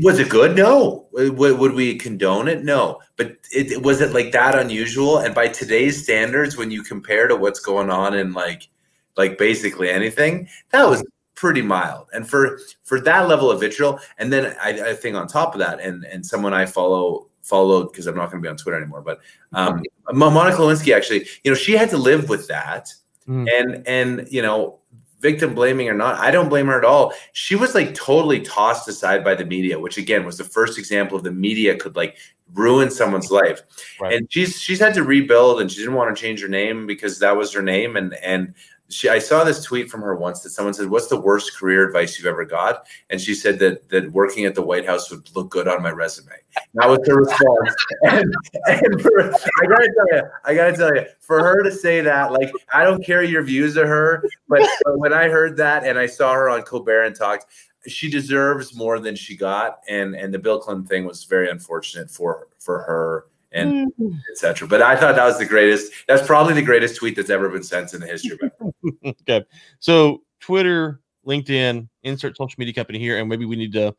was 0.00 0.18
it 0.18 0.30
good? 0.30 0.56
No. 0.56 1.06
Would, 1.12 1.74
we 1.74 1.98
condone 1.98 2.48
it? 2.48 2.64
No. 2.64 3.00
But 3.16 3.36
it, 3.52 3.82
was 3.82 4.00
it 4.00 4.12
like 4.12 4.32
that 4.32 4.58
unusual? 4.58 5.18
And 5.18 5.34
by 5.34 5.48
today's 5.48 6.02
standards, 6.02 6.56
when 6.56 6.70
you 6.70 6.82
compare 6.82 7.28
to 7.28 7.36
what's 7.36 7.60
going 7.60 7.90
on 7.90 8.14
in 8.14 8.32
like, 8.32 8.68
like 9.16 9.36
basically 9.36 9.90
anything, 9.90 10.48
that 10.70 10.88
was 10.88 11.04
pretty 11.36 11.62
mild. 11.62 12.08
And 12.12 12.28
for 12.28 12.58
for 12.82 13.00
that 13.02 13.28
level 13.28 13.50
of 13.50 13.60
vitriol, 13.60 14.00
and 14.18 14.32
then 14.32 14.56
I, 14.60 14.90
I 14.90 14.94
think 14.94 15.14
on 15.14 15.28
top 15.28 15.54
of 15.54 15.60
that, 15.60 15.80
and 15.80 16.04
and 16.04 16.26
someone 16.26 16.52
I 16.52 16.66
follow 16.66 17.28
followed 17.42 17.92
because 17.92 18.08
I'm 18.08 18.16
not 18.16 18.32
going 18.32 18.42
to 18.42 18.46
be 18.46 18.50
on 18.50 18.56
Twitter 18.56 18.76
anymore, 18.76 19.02
but 19.02 19.20
um, 19.52 19.80
Monica 20.12 20.58
Lewinsky 20.58 20.96
actually, 20.96 21.28
you 21.44 21.50
know, 21.52 21.54
she 21.54 21.74
had 21.74 21.90
to 21.90 21.96
live 21.96 22.28
with 22.28 22.48
that, 22.48 22.92
mm. 23.28 23.48
and 23.48 23.86
and 23.86 24.26
you 24.32 24.42
know 24.42 24.80
victim 25.20 25.54
blaming 25.54 25.88
or 25.88 25.94
not, 25.94 26.18
I 26.18 26.30
don't 26.30 26.48
blame 26.48 26.66
her 26.66 26.78
at 26.78 26.84
all. 26.84 27.12
She 27.32 27.56
was 27.56 27.74
like 27.74 27.94
totally 27.94 28.40
tossed 28.40 28.86
aside 28.88 29.24
by 29.24 29.34
the 29.34 29.44
media, 29.44 29.78
which 29.78 29.98
again 29.98 30.24
was 30.24 30.38
the 30.38 30.44
first 30.44 30.78
example 30.78 31.16
of 31.16 31.24
the 31.24 31.32
media 31.32 31.76
could 31.76 31.96
like 31.96 32.16
ruin 32.54 32.90
someone's 32.90 33.30
life. 33.30 33.62
Right. 34.00 34.14
And 34.14 34.26
she's 34.30 34.60
she's 34.60 34.78
had 34.78 34.94
to 34.94 35.02
rebuild 35.02 35.60
and 35.60 35.70
she 35.70 35.78
didn't 35.78 35.94
want 35.94 36.14
to 36.14 36.20
change 36.20 36.40
her 36.42 36.48
name 36.48 36.86
because 36.86 37.18
that 37.20 37.36
was 37.36 37.52
her 37.52 37.62
name 37.62 37.96
and 37.96 38.14
and 38.14 38.54
she 38.88 39.08
I 39.08 39.18
saw 39.18 39.42
this 39.42 39.62
tweet 39.64 39.90
from 39.90 40.02
her 40.02 40.14
once 40.14 40.40
that 40.40 40.50
someone 40.50 40.74
said, 40.74 40.88
"What's 40.88 41.08
the 41.08 41.20
worst 41.20 41.56
career 41.56 41.86
advice 41.86 42.18
you've 42.18 42.26
ever 42.26 42.44
got?" 42.44 42.86
And 43.10 43.20
she 43.20 43.34
said 43.34 43.58
that 43.58 43.88
that 43.88 44.12
working 44.12 44.44
at 44.44 44.54
the 44.54 44.62
White 44.62 44.86
House 44.86 45.10
would 45.10 45.28
look 45.34 45.50
good 45.50 45.66
on 45.66 45.82
my 45.82 45.90
resume. 45.90 46.32
That 46.74 46.88
was 46.88 47.00
her 47.06 47.16
response. 47.16 47.74
and, 48.02 48.34
and 48.66 49.02
for, 49.02 49.34
I 49.34 49.66
gotta 49.66 49.92
tell 49.96 50.18
you, 50.18 50.22
I 50.44 50.54
gotta 50.54 50.76
tell 50.76 50.94
you, 50.94 51.04
for 51.20 51.40
her 51.40 51.62
to 51.62 51.72
say 51.72 52.00
that, 52.00 52.32
like, 52.32 52.50
I 52.72 52.84
don't 52.84 53.04
care 53.04 53.22
your 53.22 53.42
views 53.42 53.76
of 53.76 53.88
her, 53.88 54.22
but, 54.48 54.60
but 54.84 54.98
when 54.98 55.12
I 55.12 55.28
heard 55.28 55.56
that 55.56 55.84
and 55.84 55.98
I 55.98 56.06
saw 56.06 56.32
her 56.32 56.48
on 56.48 56.62
Colbert 56.62 57.02
and 57.02 57.16
talked, 57.16 57.46
she 57.88 58.10
deserves 58.10 58.74
more 58.74 59.00
than 59.00 59.16
she 59.16 59.36
got. 59.36 59.80
And 59.88 60.14
and 60.14 60.32
the 60.32 60.38
Bill 60.38 60.60
Clinton 60.60 60.86
thing 60.86 61.04
was 61.04 61.24
very 61.24 61.50
unfortunate 61.50 62.10
for 62.10 62.48
for 62.58 62.82
her 62.82 63.26
and 63.56 63.92
mm-hmm. 63.92 64.16
etc. 64.30 64.68
But 64.68 64.82
I 64.82 64.96
thought 64.96 65.16
that 65.16 65.24
was 65.24 65.38
the 65.38 65.46
greatest. 65.46 65.92
That's 66.06 66.26
probably 66.26 66.54
the 66.54 66.62
greatest 66.62 66.96
tweet 66.96 67.16
that's 67.16 67.30
ever 67.30 67.48
been 67.48 67.62
sent 67.62 67.94
in 67.94 68.00
the 68.00 68.06
history. 68.06 68.38
Of. 68.60 68.74
Okay, 69.22 69.44
so 69.80 70.22
Twitter, 70.40 71.00
LinkedIn, 71.26 71.88
insert 72.02 72.36
social 72.36 72.56
media 72.58 72.74
company 72.74 72.98
here, 72.98 73.18
and 73.18 73.28
maybe 73.28 73.44
we 73.44 73.56
need 73.56 73.72
to 73.72 73.94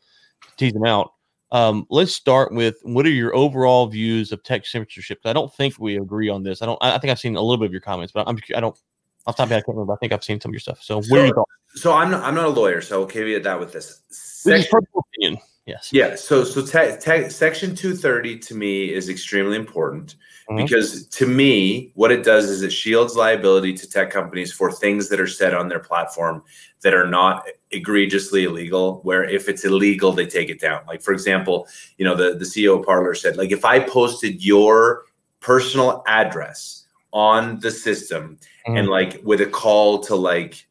tease 0.58 0.74
them 0.74 0.86
out. 0.86 1.12
Um, 1.51 1.86
let's 1.89 2.14
start 2.14 2.53
with 2.53 2.78
what 2.84 3.05
are 3.05 3.10
your 3.10 3.36
overall 3.36 3.88
views 3.88 4.32
of 4.32 4.43
tech 4.43 4.66
censorship? 4.66 5.20
I 5.26 5.34
don't 5.34 5.53
think 5.53 5.76
we 5.80 5.97
agree 5.97 6.30
on 6.30 6.43
this. 6.43 6.62
I 6.62 6.66
don't. 6.66 6.78
I 6.82 6.97
think 6.97 7.12
I've 7.12 7.20
seen 7.20 7.36
a 7.36 7.41
little 7.41 7.58
bit 7.58 7.66
of 7.66 7.72
your 7.72 7.82
comments, 7.82 8.14
but 8.14 8.28
I'm. 8.28 8.38
I 8.55 8.60
don't. 8.60 8.78
Off 9.26 9.36
the 9.36 9.43
top 9.43 9.45
of 9.45 9.49
my 9.49 9.55
head, 9.55 9.64
I 9.64 9.66
can't 9.66 9.76
remember. 9.76 9.93
I 9.93 9.97
think 9.97 10.14
I've 10.14 10.24
seen 10.24 10.39
some 10.39 10.51
of 10.51 10.53
your 10.53 10.62
stuff. 10.62 10.82
So, 10.82 11.01
so, 11.01 11.45
so 11.76 11.93
I'm 11.93 12.12
not. 12.12 12.24
I'm 12.24 12.36
not 12.36 12.45
a 12.45 12.49
lawyer, 12.49 12.80
so 12.82 13.01
I'll 13.01 13.08
caveat 13.08 13.43
that 13.43 13.60
with 13.60 13.74
this. 13.74 14.01
Section, 14.10 14.80
opinion. 14.95 15.41
Yes. 15.68 15.89
Yeah. 15.91 16.15
So 16.15 16.45
so 16.45 16.63
section 16.63 17.76
230 17.76 18.39
to 18.39 18.55
me 18.55 18.93
is 18.93 19.09
extremely 19.09 19.57
important 19.57 20.15
mm-hmm. 20.49 20.55
because 20.63 21.05
to 21.07 21.28
me 21.28 21.91
what 21.93 22.09
it 22.09 22.24
does 22.24 22.45
is 22.49 22.61
it 22.63 22.72
shields 22.72 23.18
liability 23.18 23.74
to 23.74 23.89
tech 23.89 24.09
companies 24.09 24.53
for 24.53 24.72
things 24.72 25.09
that 25.09 25.20
are 25.20 25.28
said 25.28 25.53
on 25.53 25.68
their 25.68 25.82
platform 25.82 26.41
that 26.84 26.93
are 26.93 27.05
not 27.05 27.45
egregiously 27.72 28.45
illegal 28.45 29.01
where 29.03 29.26
if 29.26 29.49
it's 29.49 29.65
illegal 29.65 30.13
they 30.13 30.26
take 30.26 30.49
it 30.49 30.61
down. 30.61 30.86
Like 30.88 31.01
for 31.01 31.11
example, 31.11 31.68
you 31.97 32.05
know 32.05 32.15
the 32.15 32.36
the 32.38 32.45
CEO 32.45 32.80
of 32.80 32.86
Parler 32.86 33.13
said 33.13 33.36
like 33.36 33.51
if 33.51 33.65
I 33.65 33.82
posted 33.82 34.41
your 34.41 35.03
personal 35.41 36.01
address 36.07 36.86
on 37.11 37.59
the 37.59 37.72
system 37.72 38.39
mm-hmm. 38.65 38.78
and 38.78 38.88
like 38.88 39.20
with 39.22 39.41
a 39.41 39.45
call 39.45 39.99
to 40.03 40.15
like 40.15 40.65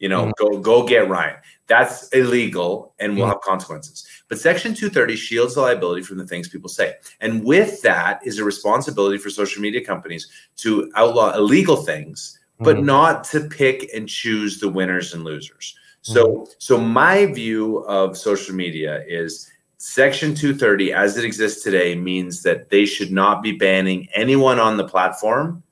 you 0.00 0.08
know 0.08 0.24
mm-hmm. 0.24 0.44
go 0.44 0.58
go 0.58 0.84
get 0.84 1.08
Ryan 1.08 1.36
that's 1.70 2.08
illegal 2.08 2.92
and 2.98 3.14
will 3.14 3.22
mm-hmm. 3.22 3.30
have 3.30 3.40
consequences. 3.42 4.04
But 4.28 4.40
Section 4.40 4.74
230 4.74 5.14
shields 5.14 5.54
the 5.54 5.60
liability 5.60 6.02
from 6.02 6.18
the 6.18 6.26
things 6.26 6.48
people 6.48 6.68
say. 6.68 6.96
And 7.20 7.44
with 7.44 7.80
that 7.82 8.20
is 8.26 8.40
a 8.40 8.44
responsibility 8.44 9.18
for 9.18 9.30
social 9.30 9.62
media 9.62 9.84
companies 9.84 10.28
to 10.56 10.90
outlaw 10.96 11.32
illegal 11.32 11.76
things, 11.76 12.40
but 12.58 12.74
mm-hmm. 12.74 12.86
not 12.86 13.22
to 13.24 13.42
pick 13.42 13.88
and 13.94 14.08
choose 14.08 14.58
the 14.58 14.68
winners 14.68 15.14
and 15.14 15.22
losers. 15.22 15.76
So, 16.02 16.26
mm-hmm. 16.26 16.52
so 16.58 16.76
my 16.76 17.26
view 17.26 17.84
of 17.84 18.18
social 18.18 18.54
media 18.56 19.04
is 19.06 19.48
Section 19.76 20.34
230, 20.34 20.92
as 20.92 21.16
it 21.16 21.24
exists 21.24 21.62
today, 21.62 21.94
means 21.94 22.42
that 22.42 22.68
they 22.70 22.84
should 22.84 23.12
not 23.12 23.44
be 23.44 23.52
banning 23.52 24.08
anyone 24.12 24.58
on 24.58 24.76
the 24.76 24.88
platform 24.88 25.62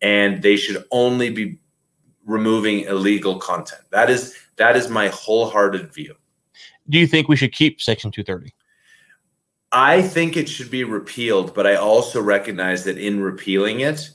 and 0.00 0.40
they 0.40 0.56
should 0.56 0.84
only 0.92 1.30
be 1.30 1.58
removing 2.24 2.80
illegal 2.80 3.38
content. 3.38 3.82
That 3.90 4.10
is 4.10 4.34
that 4.56 4.76
is 4.76 4.88
my 4.88 5.08
wholehearted 5.08 5.92
view. 5.92 6.14
Do 6.88 6.98
you 6.98 7.06
think 7.06 7.28
we 7.28 7.36
should 7.36 7.52
keep 7.52 7.80
Section 7.80 8.10
230? 8.10 8.54
I 9.72 10.02
think 10.02 10.36
it 10.36 10.48
should 10.48 10.70
be 10.70 10.84
repealed, 10.84 11.54
but 11.54 11.66
I 11.66 11.76
also 11.76 12.20
recognize 12.20 12.84
that 12.84 12.98
in 12.98 13.20
repealing 13.20 13.80
it, 13.80 14.10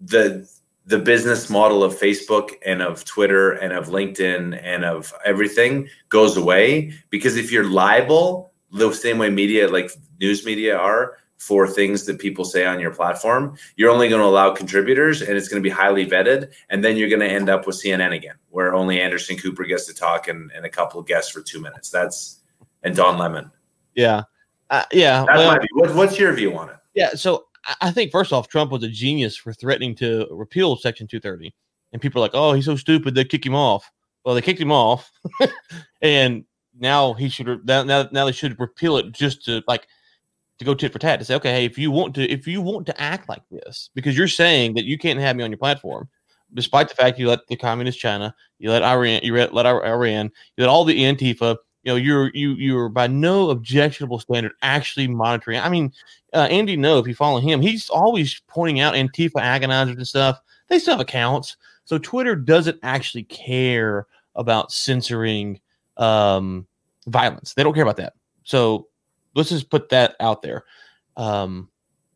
the 0.00 0.48
the 0.86 0.98
business 0.98 1.50
model 1.50 1.82
of 1.82 1.98
Facebook 1.98 2.52
and 2.64 2.80
of 2.80 3.04
Twitter 3.04 3.52
and 3.52 3.72
of 3.72 3.88
LinkedIn 3.88 4.58
and 4.62 4.84
of 4.84 5.12
everything 5.24 5.88
goes 6.08 6.36
away 6.36 6.92
because 7.10 7.36
if 7.36 7.50
you're 7.50 7.68
liable 7.68 8.52
the 8.72 8.92
same 8.92 9.18
way 9.18 9.28
media 9.28 9.68
like 9.68 9.90
news 10.20 10.44
media 10.46 10.76
are 10.76 11.18
for 11.38 11.68
things 11.68 12.04
that 12.06 12.18
people 12.18 12.44
say 12.44 12.64
on 12.64 12.80
your 12.80 12.92
platform, 12.92 13.56
you're 13.76 13.90
only 13.90 14.08
going 14.08 14.20
to 14.20 14.26
allow 14.26 14.52
contributors 14.52 15.22
and 15.22 15.36
it's 15.36 15.48
going 15.48 15.62
to 15.62 15.66
be 15.66 15.72
highly 15.72 16.06
vetted. 16.06 16.52
And 16.70 16.84
then 16.84 16.96
you're 16.96 17.08
going 17.08 17.20
to 17.20 17.28
end 17.28 17.48
up 17.48 17.66
with 17.66 17.76
CNN 17.76 18.14
again, 18.14 18.36
where 18.50 18.74
only 18.74 19.00
Anderson 19.00 19.36
Cooper 19.36 19.64
gets 19.64 19.86
to 19.86 19.94
talk 19.94 20.28
and, 20.28 20.50
and 20.52 20.64
a 20.64 20.70
couple 20.70 20.98
of 20.98 21.06
guests 21.06 21.30
for 21.30 21.42
two 21.42 21.60
minutes. 21.60 21.90
That's 21.90 22.40
and 22.82 22.96
Don 22.96 23.18
Lemon. 23.18 23.50
Yeah. 23.94 24.22
Uh, 24.70 24.84
yeah. 24.92 25.24
That's 25.26 25.38
well, 25.38 25.52
my 25.52 25.58
view. 25.58 25.68
What, 25.72 25.94
what's 25.94 26.18
your 26.18 26.32
view 26.32 26.56
on 26.56 26.70
it? 26.70 26.76
Yeah. 26.94 27.10
So 27.10 27.46
I 27.80 27.90
think, 27.90 28.12
first 28.12 28.32
off, 28.32 28.48
Trump 28.48 28.70
was 28.70 28.82
a 28.82 28.88
genius 28.88 29.36
for 29.36 29.52
threatening 29.52 29.94
to 29.96 30.26
repeal 30.30 30.76
Section 30.76 31.06
230. 31.06 31.54
And 31.92 32.00
people 32.00 32.20
are 32.20 32.24
like, 32.24 32.34
oh, 32.34 32.52
he's 32.52 32.64
so 32.64 32.76
stupid. 32.76 33.14
They 33.14 33.24
kick 33.24 33.44
him 33.44 33.54
off. 33.54 33.90
Well, 34.24 34.34
they 34.34 34.42
kicked 34.42 34.60
him 34.60 34.72
off. 34.72 35.10
and 36.02 36.44
now 36.78 37.14
he 37.14 37.28
should, 37.28 37.66
now, 37.66 37.82
now 37.84 38.24
they 38.24 38.32
should 38.32 38.58
repeal 38.58 38.96
it 38.96 39.12
just 39.12 39.44
to 39.46 39.62
like, 39.66 39.86
to 40.58 40.64
go 40.64 40.74
tit 40.74 40.92
for 40.92 40.98
tat 40.98 41.18
to 41.18 41.24
say, 41.24 41.34
okay, 41.34 41.52
hey, 41.52 41.64
if 41.64 41.76
you 41.76 41.90
want 41.90 42.14
to, 42.14 42.28
if 42.30 42.46
you 42.46 42.60
want 42.60 42.86
to 42.86 43.00
act 43.00 43.28
like 43.28 43.42
this, 43.50 43.90
because 43.94 44.16
you're 44.16 44.28
saying 44.28 44.74
that 44.74 44.84
you 44.84 44.98
can't 44.98 45.20
have 45.20 45.36
me 45.36 45.44
on 45.44 45.50
your 45.50 45.58
platform, 45.58 46.08
despite 46.54 46.88
the 46.88 46.94
fact 46.94 47.18
you 47.18 47.28
let 47.28 47.46
the 47.48 47.56
communist 47.56 47.98
China, 47.98 48.34
you 48.58 48.70
let 48.70 48.82
Iran, 48.82 49.20
you 49.22 49.34
let, 49.34 49.66
Iran, 49.66 50.26
you 50.56 50.64
let 50.64 50.68
all 50.68 50.84
the 50.84 50.98
Antifa, 51.02 51.56
you 51.82 51.92
know, 51.92 51.96
you're 51.96 52.30
you 52.34 52.54
you're 52.54 52.88
by 52.88 53.06
no 53.06 53.50
objectionable 53.50 54.18
standard 54.18 54.52
actually 54.62 55.06
monitoring. 55.06 55.60
I 55.60 55.68
mean, 55.68 55.92
uh, 56.32 56.48
Andy 56.50 56.76
Ngo, 56.76 57.00
if 57.00 57.06
you 57.06 57.14
follow 57.14 57.38
him, 57.38 57.60
he's 57.60 57.88
always 57.88 58.40
pointing 58.48 58.80
out 58.80 58.94
Antifa 58.94 59.34
agonizers 59.36 59.96
and 59.96 60.08
stuff. 60.08 60.40
They 60.68 60.80
still 60.80 60.94
have 60.94 61.00
accounts, 61.00 61.56
so 61.84 61.98
Twitter 61.98 62.34
doesn't 62.34 62.80
actually 62.82 63.22
care 63.24 64.06
about 64.34 64.72
censoring 64.72 65.60
um, 65.96 66.66
violence. 67.06 67.54
They 67.54 67.62
don't 67.62 67.74
care 67.74 67.84
about 67.84 67.98
that. 67.98 68.14
So 68.42 68.88
let's 69.36 69.50
just 69.50 69.70
put 69.70 69.88
that 69.90 70.16
out 70.18 70.42
there. 70.42 70.64
Um, 71.16 71.68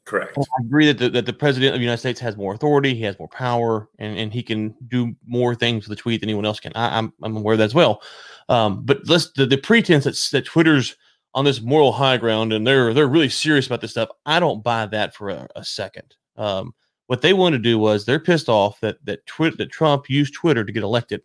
Correct. 0.04 0.36
I 0.36 0.62
agree 0.64 0.86
that 0.86 0.98
the, 0.98 1.08
that 1.10 1.26
the 1.26 1.32
president 1.32 1.74
of 1.74 1.78
the 1.78 1.84
United 1.84 2.00
States 2.00 2.18
has 2.18 2.36
more 2.36 2.52
authority, 2.54 2.94
he 2.94 3.02
has 3.02 3.16
more 3.18 3.28
power, 3.28 3.88
and, 4.00 4.18
and 4.18 4.32
he 4.32 4.42
can 4.42 4.74
do 4.88 5.14
more 5.24 5.54
things 5.54 5.88
with 5.88 5.96
a 5.96 6.00
tweet 6.00 6.20
than 6.20 6.28
anyone 6.28 6.44
else 6.44 6.58
can. 6.58 6.72
I, 6.74 6.98
am 6.98 7.12
I'm, 7.22 7.26
I'm 7.26 7.36
aware 7.36 7.52
of 7.52 7.58
that 7.58 7.66
as 7.66 7.74
well. 7.74 8.02
Um, 8.48 8.84
but 8.84 9.06
let's 9.06 9.30
the, 9.32 9.46
the 9.46 9.58
pretense 9.58 10.04
that, 10.04 10.16
that 10.32 10.46
Twitter's 10.46 10.96
on 11.34 11.44
this 11.44 11.60
moral 11.60 11.92
high 11.92 12.16
ground 12.16 12.52
and 12.52 12.66
they're 12.66 12.92
they're 12.92 13.06
really 13.06 13.28
serious 13.28 13.66
about 13.66 13.80
this 13.80 13.92
stuff. 13.92 14.08
I 14.26 14.40
don't 14.40 14.64
buy 14.64 14.86
that 14.86 15.14
for 15.14 15.30
a, 15.30 15.46
a 15.54 15.64
second. 15.64 16.16
Um, 16.36 16.74
what 17.06 17.22
they 17.22 17.32
want 17.32 17.52
to 17.52 17.58
do 17.58 17.78
was 17.78 18.04
they're 18.04 18.18
pissed 18.18 18.48
off 18.48 18.80
that 18.80 19.04
that 19.04 19.24
Twitter 19.26 19.56
that 19.58 19.70
Trump 19.70 20.10
used 20.10 20.34
Twitter 20.34 20.64
to 20.64 20.72
get 20.72 20.82
elected, 20.82 21.22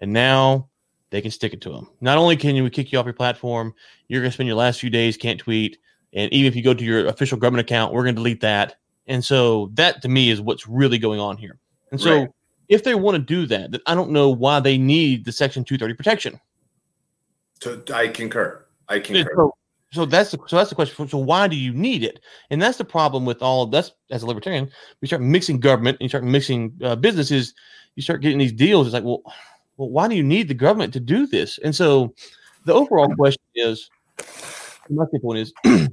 and 0.00 0.12
now 0.12 0.68
they 1.14 1.22
can 1.22 1.30
stick 1.30 1.52
it 1.52 1.60
to 1.60 1.70
them. 1.70 1.88
Not 2.00 2.18
only 2.18 2.36
can 2.36 2.60
we 2.60 2.68
kick 2.70 2.90
you 2.90 2.98
off 2.98 3.06
your 3.06 3.14
platform, 3.14 3.72
you're 4.08 4.20
going 4.20 4.32
to 4.32 4.34
spend 4.34 4.48
your 4.48 4.56
last 4.56 4.80
few 4.80 4.90
days 4.90 5.16
can't 5.16 5.38
tweet, 5.38 5.78
and 6.12 6.32
even 6.32 6.48
if 6.48 6.56
you 6.56 6.62
go 6.62 6.74
to 6.74 6.84
your 6.84 7.06
official 7.06 7.38
government 7.38 7.64
account, 7.64 7.92
we're 7.92 8.02
going 8.02 8.16
to 8.16 8.18
delete 8.18 8.40
that. 8.40 8.74
And 9.06 9.24
so 9.24 9.70
that 9.74 10.02
to 10.02 10.08
me 10.08 10.30
is 10.30 10.40
what's 10.40 10.66
really 10.66 10.98
going 10.98 11.20
on 11.20 11.36
here. 11.36 11.60
And 11.92 12.00
so 12.00 12.22
right. 12.22 12.30
if 12.68 12.82
they 12.82 12.96
want 12.96 13.14
to 13.14 13.22
do 13.22 13.46
that, 13.46 13.70
then 13.70 13.80
I 13.86 13.94
don't 13.94 14.10
know 14.10 14.28
why 14.28 14.58
they 14.58 14.76
need 14.76 15.24
the 15.24 15.30
Section 15.30 15.62
230 15.62 15.94
protection. 15.94 16.40
So 17.62 17.80
I 17.94 18.08
concur. 18.08 18.64
I 18.88 18.98
concur. 18.98 19.30
So, 19.36 19.54
so 19.92 20.04
that's 20.06 20.32
the, 20.32 20.38
so 20.48 20.56
that's 20.56 20.70
the 20.70 20.74
question. 20.74 21.06
So 21.06 21.18
why 21.18 21.46
do 21.46 21.54
you 21.54 21.72
need 21.72 22.02
it? 22.02 22.18
And 22.50 22.60
that's 22.60 22.78
the 22.78 22.84
problem 22.84 23.24
with 23.24 23.40
all 23.40 23.62
of 23.62 23.70
that's 23.70 23.92
as 24.10 24.24
a 24.24 24.26
libertarian. 24.26 24.68
We 25.00 25.06
start 25.06 25.22
mixing 25.22 25.60
government 25.60 25.98
and 26.00 26.06
you 26.06 26.08
start 26.08 26.24
mixing 26.24 26.76
uh, 26.82 26.96
businesses. 26.96 27.54
You 27.94 28.02
start 28.02 28.20
getting 28.20 28.38
these 28.38 28.52
deals. 28.52 28.88
It's 28.88 28.94
like, 28.94 29.04
well, 29.04 29.22
well, 29.76 29.90
why 29.90 30.08
do 30.08 30.14
you 30.14 30.22
need 30.22 30.48
the 30.48 30.54
government 30.54 30.92
to 30.94 31.00
do 31.00 31.26
this? 31.26 31.58
And 31.58 31.74
so 31.74 32.14
the 32.64 32.72
overall 32.72 33.14
question 33.14 33.42
is 33.54 33.90
my 34.90 35.04
point 35.20 35.38
is 35.38 35.52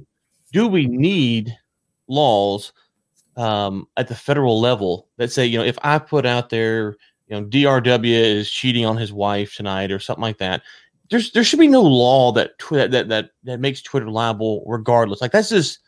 do 0.52 0.68
we 0.68 0.86
need 0.86 1.56
laws 2.08 2.72
um, 3.36 3.86
at 3.96 4.08
the 4.08 4.14
federal 4.14 4.60
level 4.60 5.08
that 5.16 5.32
say, 5.32 5.46
you 5.46 5.58
know, 5.58 5.64
if 5.64 5.78
I 5.82 5.98
put 5.98 6.26
out 6.26 6.50
there, 6.50 6.96
you 7.28 7.40
know, 7.40 7.44
DRW 7.44 8.04
is 8.04 8.50
cheating 8.50 8.84
on 8.84 8.96
his 8.96 9.12
wife 9.12 9.54
tonight 9.54 9.90
or 9.90 9.98
something 9.98 10.22
like 10.22 10.38
that, 10.38 10.62
there's 11.10 11.32
there 11.32 11.44
should 11.44 11.58
be 11.58 11.68
no 11.68 11.82
law 11.82 12.32
that 12.32 12.52
that 12.70 13.08
that 13.08 13.30
that 13.44 13.60
makes 13.60 13.82
Twitter 13.82 14.10
liable 14.10 14.62
regardless. 14.66 15.20
Like 15.20 15.32
that's 15.32 15.50
just 15.50 15.78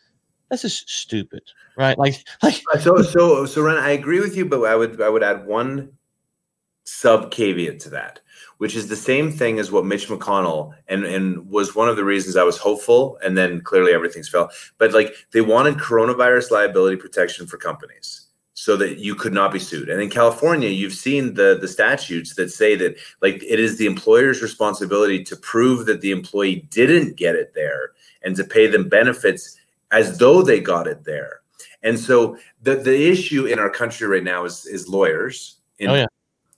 that's 0.50 0.62
just 0.62 0.88
stupid, 0.88 1.42
right? 1.76 1.98
Like 1.98 2.24
like 2.42 2.54
so 2.80 3.02
so 3.02 3.46
so 3.46 3.62
Ren, 3.62 3.76
I 3.76 3.90
agree 3.90 4.20
with 4.20 4.36
you, 4.36 4.44
but 4.44 4.62
I 4.64 4.76
would 4.76 5.00
I 5.00 5.08
would 5.08 5.22
add 5.22 5.46
one 5.46 5.92
sub 6.84 7.30
caveat 7.30 7.80
to 7.80 7.90
that, 7.90 8.20
which 8.58 8.76
is 8.76 8.88
the 8.88 8.96
same 8.96 9.32
thing 9.32 9.58
as 9.58 9.72
what 9.72 9.86
Mitch 9.86 10.08
McConnell 10.08 10.74
and 10.88 11.04
and 11.04 11.48
was 11.48 11.74
one 11.74 11.88
of 11.88 11.96
the 11.96 12.04
reasons 12.04 12.36
I 12.36 12.44
was 12.44 12.58
hopeful, 12.58 13.18
and 13.24 13.36
then 13.36 13.60
clearly 13.60 13.92
everything's 13.92 14.28
fell. 14.28 14.50
But 14.78 14.92
like 14.92 15.14
they 15.32 15.40
wanted 15.40 15.78
coronavirus 15.78 16.50
liability 16.50 16.96
protection 16.96 17.46
for 17.46 17.56
companies 17.56 18.26
so 18.54 18.76
that 18.76 18.98
you 18.98 19.14
could 19.14 19.32
not 19.32 19.52
be 19.52 19.58
sued. 19.58 19.88
And 19.88 20.00
in 20.00 20.08
California, 20.08 20.68
you've 20.68 20.92
seen 20.92 21.34
the 21.34 21.58
the 21.60 21.68
statutes 21.68 22.34
that 22.36 22.52
say 22.52 22.76
that 22.76 22.96
like 23.20 23.42
it 23.42 23.58
is 23.58 23.78
the 23.78 23.86
employer's 23.86 24.42
responsibility 24.42 25.24
to 25.24 25.36
prove 25.36 25.86
that 25.86 26.00
the 26.00 26.12
employee 26.12 26.66
didn't 26.70 27.16
get 27.16 27.34
it 27.34 27.52
there 27.54 27.92
and 28.22 28.36
to 28.36 28.44
pay 28.44 28.66
them 28.66 28.88
benefits 28.88 29.56
as 29.90 30.18
though 30.18 30.42
they 30.42 30.60
got 30.60 30.86
it 30.86 31.04
there. 31.04 31.40
And 31.82 31.98
so 31.98 32.38
the 32.62 32.76
the 32.76 33.10
issue 33.10 33.46
in 33.46 33.58
our 33.58 33.70
country 33.70 34.06
right 34.06 34.24
now 34.24 34.44
is 34.44 34.66
is 34.66 34.88
lawyers 34.88 35.56
in, 35.78 35.90
Oh, 35.90 35.94
yeah. 35.94 36.06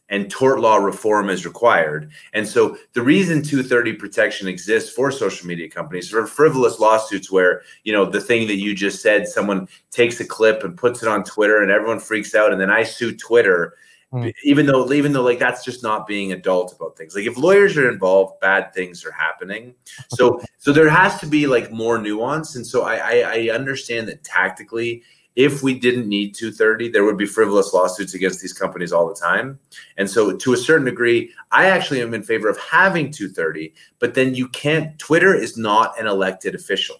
And 0.08 0.30
tort 0.30 0.60
law 0.60 0.76
reform 0.76 1.28
is 1.28 1.44
required. 1.44 2.10
And 2.32 2.46
so 2.46 2.76
the 2.92 3.02
reason 3.02 3.42
230 3.42 3.94
protection 3.94 4.48
exists 4.48 4.92
for 4.92 5.10
social 5.10 5.46
media 5.46 5.68
companies 5.68 6.10
for 6.10 6.26
frivolous 6.26 6.78
lawsuits 6.78 7.30
where, 7.30 7.62
you 7.84 7.92
know, 7.92 8.04
the 8.04 8.20
thing 8.20 8.46
that 8.46 8.56
you 8.56 8.74
just 8.74 9.02
said, 9.02 9.26
someone 9.26 9.68
takes 9.90 10.20
a 10.20 10.24
clip 10.24 10.62
and 10.62 10.76
puts 10.76 11.02
it 11.02 11.08
on 11.08 11.24
Twitter 11.24 11.62
and 11.62 11.70
everyone 11.70 11.98
freaks 11.98 12.34
out 12.34 12.52
and 12.52 12.60
then 12.60 12.70
I 12.70 12.84
sue 12.84 13.16
Twitter 13.16 13.74
Hmm. 14.12 14.28
even 14.44 14.66
though 14.66 14.92
even 14.92 15.12
though 15.12 15.22
like 15.22 15.40
that's 15.40 15.64
just 15.64 15.82
not 15.82 16.06
being 16.06 16.32
adult 16.32 16.72
about 16.72 16.96
things. 16.96 17.16
Like 17.16 17.26
if 17.26 17.36
lawyers 17.36 17.76
are 17.76 17.90
involved, 17.90 18.38
bad 18.38 18.72
things 18.72 19.04
are 19.04 19.10
happening. 19.10 19.74
So 20.10 20.40
so 20.58 20.72
there 20.72 20.88
has 20.88 21.18
to 21.20 21.26
be 21.26 21.48
like 21.48 21.72
more 21.72 21.98
nuance. 21.98 22.54
And 22.54 22.64
so 22.64 22.82
I 22.82 22.96
I, 22.96 23.30
I 23.34 23.54
understand 23.54 24.06
that 24.06 24.22
tactically 24.22 25.02
if 25.36 25.62
we 25.62 25.78
didn't 25.78 26.08
need 26.08 26.34
230, 26.34 26.88
there 26.88 27.04
would 27.04 27.18
be 27.18 27.26
frivolous 27.26 27.72
lawsuits 27.72 28.14
against 28.14 28.40
these 28.40 28.54
companies 28.54 28.92
all 28.92 29.06
the 29.06 29.14
time. 29.14 29.58
And 29.98 30.08
so, 30.08 30.34
to 30.34 30.52
a 30.54 30.56
certain 30.56 30.86
degree, 30.86 31.30
I 31.52 31.66
actually 31.66 32.00
am 32.00 32.14
in 32.14 32.22
favor 32.22 32.48
of 32.48 32.58
having 32.58 33.10
230, 33.10 33.72
but 33.98 34.14
then 34.14 34.34
you 34.34 34.48
can't, 34.48 34.98
Twitter 34.98 35.34
is 35.34 35.56
not 35.56 35.98
an 36.00 36.06
elected 36.06 36.54
official. 36.54 36.96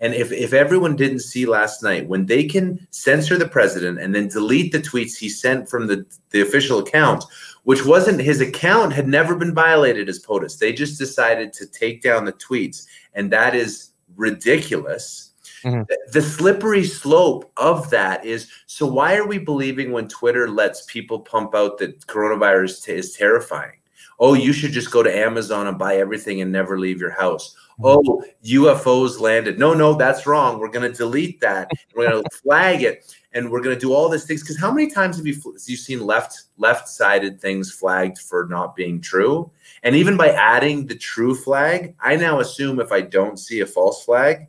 And 0.00 0.14
if, 0.14 0.32
if 0.32 0.52
everyone 0.52 0.96
didn't 0.96 1.20
see 1.20 1.46
last 1.46 1.82
night, 1.82 2.08
when 2.08 2.26
they 2.26 2.44
can 2.44 2.86
censor 2.90 3.38
the 3.38 3.48
president 3.48 4.00
and 4.00 4.14
then 4.14 4.28
delete 4.28 4.72
the 4.72 4.80
tweets 4.80 5.16
he 5.16 5.28
sent 5.28 5.68
from 5.68 5.86
the, 5.86 6.04
the 6.30 6.40
official 6.40 6.78
account, 6.78 7.24
which 7.62 7.86
wasn't 7.86 8.20
his 8.20 8.40
account, 8.40 8.92
had 8.92 9.08
never 9.08 9.36
been 9.36 9.54
violated 9.54 10.08
as 10.08 10.18
POTUS. 10.18 10.58
They 10.58 10.72
just 10.72 10.98
decided 10.98 11.52
to 11.54 11.66
take 11.66 12.02
down 12.02 12.24
the 12.24 12.32
tweets. 12.32 12.86
And 13.14 13.30
that 13.30 13.54
is 13.54 13.90
ridiculous. 14.16 15.32
Mhm. 15.64 15.86
The- 16.12 16.22
slippery 16.22 16.84
slope 16.84 17.50
of 17.56 17.90
that 17.90 18.24
is 18.24 18.48
so 18.66 18.86
why 18.86 19.16
are 19.16 19.26
we 19.26 19.38
believing 19.38 19.92
when 19.92 20.08
Twitter 20.08 20.48
lets 20.48 20.84
people 20.86 21.20
pump 21.20 21.54
out 21.54 21.78
that 21.78 22.06
coronavirus 22.06 22.84
t- 22.84 22.92
is 22.92 23.12
terrifying? 23.14 23.78
Oh, 24.20 24.34
you 24.34 24.52
should 24.52 24.70
just 24.72 24.92
go 24.92 25.02
to 25.02 25.14
Amazon 25.16 25.66
and 25.66 25.76
buy 25.78 25.96
everything 25.96 26.40
and 26.40 26.52
never 26.52 26.78
leave 26.78 27.00
your 27.00 27.10
house. 27.10 27.56
Oh, 27.82 28.22
UFOs 28.44 29.18
landed. 29.18 29.58
No, 29.58 29.74
no, 29.74 29.94
that's 29.94 30.24
wrong. 30.26 30.60
We're 30.60 30.68
going 30.68 30.88
to 30.88 30.96
delete 30.96 31.40
that. 31.40 31.68
We're 31.96 32.08
going 32.10 32.22
to 32.30 32.30
flag 32.44 32.82
it, 32.82 33.12
and 33.32 33.50
we're 33.50 33.60
going 33.60 33.74
to 33.74 33.80
do 33.80 33.92
all 33.92 34.08
these 34.08 34.24
things. 34.24 34.42
Because 34.42 34.56
how 34.58 34.70
many 34.70 34.88
times 34.88 35.16
have 35.16 35.26
you 35.26 35.34
you 35.66 35.76
seen 35.76 36.00
left 36.06 36.42
left 36.58 36.88
sided 36.88 37.40
things 37.40 37.72
flagged 37.72 38.18
for 38.18 38.46
not 38.48 38.76
being 38.76 39.00
true? 39.00 39.50
And 39.82 39.96
even 39.96 40.16
by 40.16 40.28
adding 40.30 40.86
the 40.86 40.94
true 40.94 41.34
flag, 41.34 41.96
I 42.00 42.14
now 42.14 42.38
assume 42.38 42.78
if 42.78 42.92
I 42.92 43.00
don't 43.00 43.38
see 43.38 43.60
a 43.60 43.66
false 43.66 44.04
flag, 44.04 44.46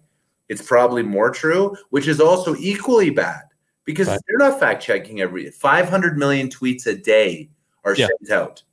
it's 0.49 0.61
probably 0.61 1.03
more 1.03 1.29
true, 1.31 1.75
which 1.89 2.07
is 2.07 2.19
also 2.21 2.55
equally 2.55 3.09
bad 3.09 3.41
because 3.83 4.07
Right. 4.07 4.19
they're 4.27 4.37
not 4.49 4.59
fact 4.59 4.83
checking 4.83 5.21
every 5.21 5.49
500 5.51 6.17
million 6.17 6.49
tweets 6.49 6.85
a 6.87 6.95
day 6.95 7.49
are 7.83 7.95
Yeah. 7.95 8.07
sent 8.07 8.31
out. 8.31 8.63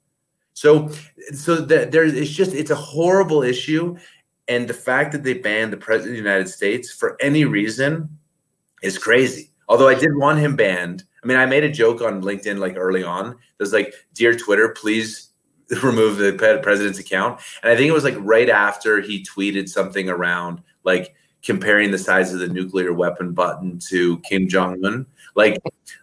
So, 0.55 0.91
so 1.35 1.57
that 1.57 1.93
there, 1.93 2.05
it's 2.05 2.31
just 2.31 2.53
it's 2.53 2.71
a 2.71 2.75
horrible 2.75 3.43
issue, 3.43 3.97
and 4.49 4.69
the 4.69 4.75
fact 4.75 5.13
that 5.13 5.23
they 5.25 5.35
banned 5.35 5.73
the 5.73 5.77
president 5.79 6.19
of 6.19 6.25
the 6.25 6.29
United 6.31 6.49
States 6.49 6.93
for 6.93 7.17
any 7.21 7.45
reason 7.45 8.09
is 8.83 8.99
crazy. 8.99 9.51
Although 9.69 9.89
I 9.89 9.95
did 9.95 10.15
want 10.17 10.41
him 10.41 10.57
banned. 10.57 11.05
I 11.23 11.27
mean, 11.27 11.39
I 11.39 11.47
made 11.47 11.63
a 11.65 11.71
joke 11.71 12.03
on 12.03 12.21
LinkedIn 12.23 12.59
like 12.59 12.75
early 12.77 13.03
on. 13.05 13.37
There's 13.57 13.73
like, 13.73 13.95
"Dear 14.13 14.35
Twitter, 14.37 14.69
please 14.71 15.31
remove 15.83 16.19
the 16.19 16.33
president's 16.63 16.99
account." 16.99 17.41
And 17.63 17.73
I 17.73 17.77
think 17.77 17.89
it 17.89 17.93
was 17.93 18.05
like 18.05 18.17
right 18.19 18.51
after 18.51 19.01
he 19.01 19.25
tweeted 19.25 19.69
something 19.69 20.11
around 20.11 20.61
like 20.85 21.15
comparing 21.43 21.91
the 21.91 21.99
size 21.99 22.33
of 22.33 22.41
the 22.41 22.49
nuclear 22.49 22.93
weapon 22.93 23.33
button 23.33 23.79
to 23.79 24.19
Kim 24.21 24.49
Jong 24.49 24.85
Un. 24.85 25.07
Like, 25.35 25.59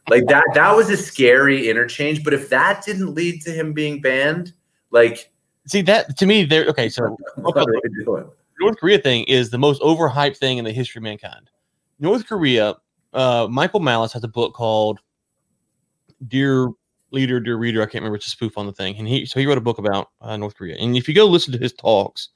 like 0.10 0.26
that. 0.28 0.44
That 0.54 0.76
was 0.76 0.90
a 0.90 0.98
scary 0.98 1.70
interchange. 1.70 2.24
But 2.24 2.34
if 2.34 2.50
that 2.50 2.84
didn't 2.84 3.14
lead 3.14 3.42
to 3.44 3.52
him 3.52 3.74
being 3.74 4.02
banned, 4.02 4.54
like, 4.92 5.32
see 5.68 5.82
that 5.84 6.18
to 6.18 6.26
me, 6.26 6.46
there. 6.46 6.66
Okay, 6.66 6.90
so 6.90 7.16
what 7.36 7.58
are 7.58 7.66
we 7.66 8.04
doing? 8.04 8.30
North 8.60 8.78
Korea 8.78 9.00
thing 9.00 9.24
is 9.26 9.50
the 9.50 9.58
most 9.58 9.82
overhyped 9.82 10.38
thing 10.38 10.58
in 10.58 10.66
the 10.66 10.72
history 10.72 11.00
of 11.00 11.04
mankind. 11.04 11.50
North 12.00 12.28
Korea, 12.28 12.76
uh, 13.14 13.48
Michael 13.50 13.80
Malice 13.80 14.12
has 14.14 14.24
a 14.24 14.28
book 14.28 14.54
called 14.54 15.00
Dear 16.28 16.70
Leader, 17.12 17.40
Dear 17.40 17.58
Reader. 17.58 17.82
I 17.82 17.86
can't 17.86 18.02
remember. 18.02 18.18
It's 18.18 18.28
a 18.28 18.32
spoof 18.32 18.58
on 18.58 18.66
the 18.66 18.74
thing, 18.74 18.98
and 18.98 19.08
he 19.08 19.26
so 19.26 19.40
he 19.40 19.46
wrote 19.46 19.58
a 19.58 19.62
book 19.62 19.78
about 19.78 20.10
uh, 20.22 20.36
North 20.36 20.56
Korea. 20.56 20.76
And 20.78 20.98
if 20.98 21.08
you 21.08 21.16
go 21.16 21.26
listen 21.26 21.54
to 21.54 21.60
his 21.60 21.74
talks, 21.74 22.30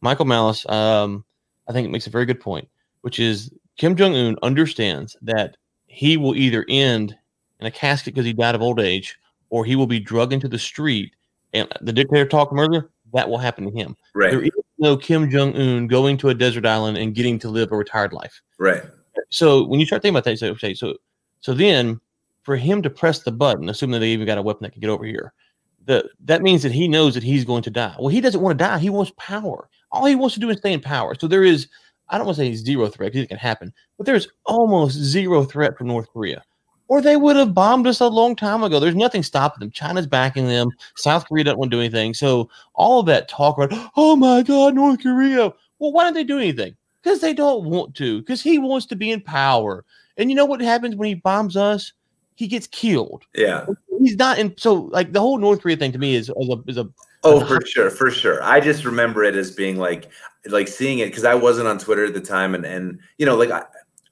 Michael 0.00 0.24
Malice, 0.24 0.68
um, 0.68 1.24
I 1.68 1.72
think 1.72 1.86
it 1.86 1.90
makes 1.90 2.06
a 2.06 2.10
very 2.10 2.26
good 2.26 2.40
point, 2.40 2.68
which 3.02 3.18
is 3.18 3.50
Kim 3.76 3.94
Jong 3.94 4.14
Un 4.16 4.36
understands 4.42 5.16
that 5.22 5.56
he 5.86 6.16
will 6.16 6.34
either 6.34 6.64
end 6.68 7.16
in 7.60 7.66
a 7.66 7.70
casket 7.70 8.14
because 8.14 8.26
he 8.26 8.32
died 8.32 8.54
of 8.54 8.62
old 8.62 8.80
age, 8.80 9.18
or 9.50 9.64
he 9.64 9.76
will 9.76 9.86
be 9.86 10.00
drugged 10.00 10.32
into 10.32 10.48
the 10.48 10.58
street. 10.58 11.12
And 11.52 11.68
the 11.80 11.92
dictator 11.92 12.26
talked 12.26 12.52
earlier. 12.56 12.90
That 13.14 13.28
will 13.28 13.38
happen 13.38 13.64
to 13.64 13.70
him. 13.70 13.96
There 14.14 14.30
Right, 14.38 14.44
is 14.44 14.50
no 14.78 14.96
Kim 14.96 15.30
Jong 15.30 15.54
Un 15.56 15.86
going 15.86 16.16
to 16.18 16.28
a 16.28 16.34
desert 16.34 16.66
island 16.66 16.98
and 16.98 17.14
getting 17.14 17.38
to 17.40 17.48
live 17.48 17.72
a 17.72 17.76
retired 17.76 18.12
life. 18.12 18.40
right, 18.58 18.82
So 19.30 19.64
when 19.64 19.80
you 19.80 19.86
start 19.86 20.02
thinking 20.02 20.14
about 20.16 20.24
that, 20.24 20.32
you 20.32 20.36
say, 20.36 20.50
okay, 20.50 20.74
so 20.74 20.96
so 21.40 21.54
then 21.54 22.00
for 22.42 22.56
him 22.56 22.82
to 22.82 22.90
press 22.90 23.20
the 23.20 23.32
button, 23.32 23.68
assuming 23.68 23.94
that 23.94 24.00
they 24.00 24.08
even 24.10 24.26
got 24.26 24.38
a 24.38 24.42
weapon 24.42 24.62
that 24.64 24.72
can 24.72 24.80
get 24.80 24.90
over 24.90 25.04
here, 25.04 25.32
the 25.86 26.08
that 26.24 26.42
means 26.42 26.62
that 26.62 26.72
he 26.72 26.86
knows 26.88 27.14
that 27.14 27.22
he's 27.22 27.44
going 27.44 27.62
to 27.62 27.70
die. 27.70 27.94
Well, 27.98 28.08
he 28.08 28.20
doesn't 28.20 28.40
want 28.40 28.58
to 28.58 28.64
die. 28.64 28.78
He 28.78 28.90
wants 28.90 29.12
power. 29.16 29.68
All 29.90 30.04
he 30.04 30.14
wants 30.14 30.34
to 30.34 30.40
do 30.40 30.50
is 30.50 30.58
stay 30.58 30.72
in 30.72 30.80
power. 30.80 31.14
So 31.14 31.26
there 31.26 31.44
is, 31.44 31.68
I 32.08 32.18
don't 32.18 32.26
want 32.26 32.36
to 32.36 32.44
say 32.44 32.54
zero 32.54 32.88
threat 32.88 33.12
because 33.12 33.24
it 33.24 33.28
can 33.28 33.38
happen, 33.38 33.72
but 33.96 34.06
there's 34.06 34.28
almost 34.46 34.96
zero 34.96 35.44
threat 35.44 35.76
from 35.76 35.88
North 35.88 36.08
Korea. 36.12 36.42
Or 36.88 37.02
they 37.02 37.16
would 37.16 37.36
have 37.36 37.52
bombed 37.52 37.86
us 37.86 38.00
a 38.00 38.06
long 38.06 38.34
time 38.34 38.62
ago. 38.62 38.80
There's 38.80 38.94
nothing 38.94 39.22
stopping 39.22 39.60
them. 39.60 39.70
China's 39.70 40.06
backing 40.06 40.48
them. 40.48 40.70
South 40.96 41.28
Korea 41.28 41.44
doesn't 41.44 41.58
want 41.58 41.70
to 41.70 41.76
do 41.76 41.80
anything. 41.80 42.14
So 42.14 42.48
all 42.74 43.00
of 43.00 43.06
that 43.06 43.28
talk 43.28 43.58
about, 43.58 43.90
oh 43.96 44.16
my 44.16 44.42
God, 44.42 44.74
North 44.74 45.02
Korea. 45.02 45.52
Well, 45.78 45.92
why 45.92 46.04
don't 46.04 46.14
they 46.14 46.24
do 46.24 46.38
anything? 46.38 46.74
Because 47.02 47.20
they 47.20 47.34
don't 47.34 47.66
want 47.66 47.94
to. 47.96 48.20
Because 48.20 48.42
he 48.42 48.58
wants 48.58 48.86
to 48.86 48.96
be 48.96 49.10
in 49.12 49.20
power. 49.20 49.84
And 50.16 50.30
you 50.30 50.36
know 50.36 50.46
what 50.46 50.62
happens 50.62 50.96
when 50.96 51.08
he 51.08 51.14
bombs 51.14 51.56
us? 51.56 51.92
He 52.36 52.46
gets 52.46 52.66
killed. 52.66 53.24
yeah. 53.34 53.66
He's 54.00 54.16
not 54.16 54.38
in. 54.38 54.56
So 54.56 54.74
like 54.74 55.12
the 55.12 55.20
whole 55.20 55.38
North 55.38 55.60
Korea 55.60 55.76
thing 55.76 55.92
to 55.92 55.98
me 55.98 56.14
is, 56.14 56.30
is 56.36 56.48
a 56.48 56.62
is 56.68 56.76
a 56.78 56.88
Oh, 57.24 57.40
for 57.46 57.64
sure, 57.66 57.90
for 57.90 58.10
sure. 58.10 58.42
I 58.42 58.60
just 58.60 58.84
remember 58.84 59.24
it 59.24 59.36
as 59.36 59.50
being 59.50 59.76
like, 59.76 60.10
like 60.46 60.68
seeing 60.68 61.00
it 61.00 61.06
because 61.06 61.24
I 61.24 61.34
wasn't 61.34 61.68
on 61.68 61.78
Twitter 61.78 62.04
at 62.04 62.14
the 62.14 62.20
time, 62.20 62.54
and 62.54 62.64
and 62.64 63.00
you 63.18 63.26
know, 63.26 63.36
like 63.36 63.50
I, 63.50 63.64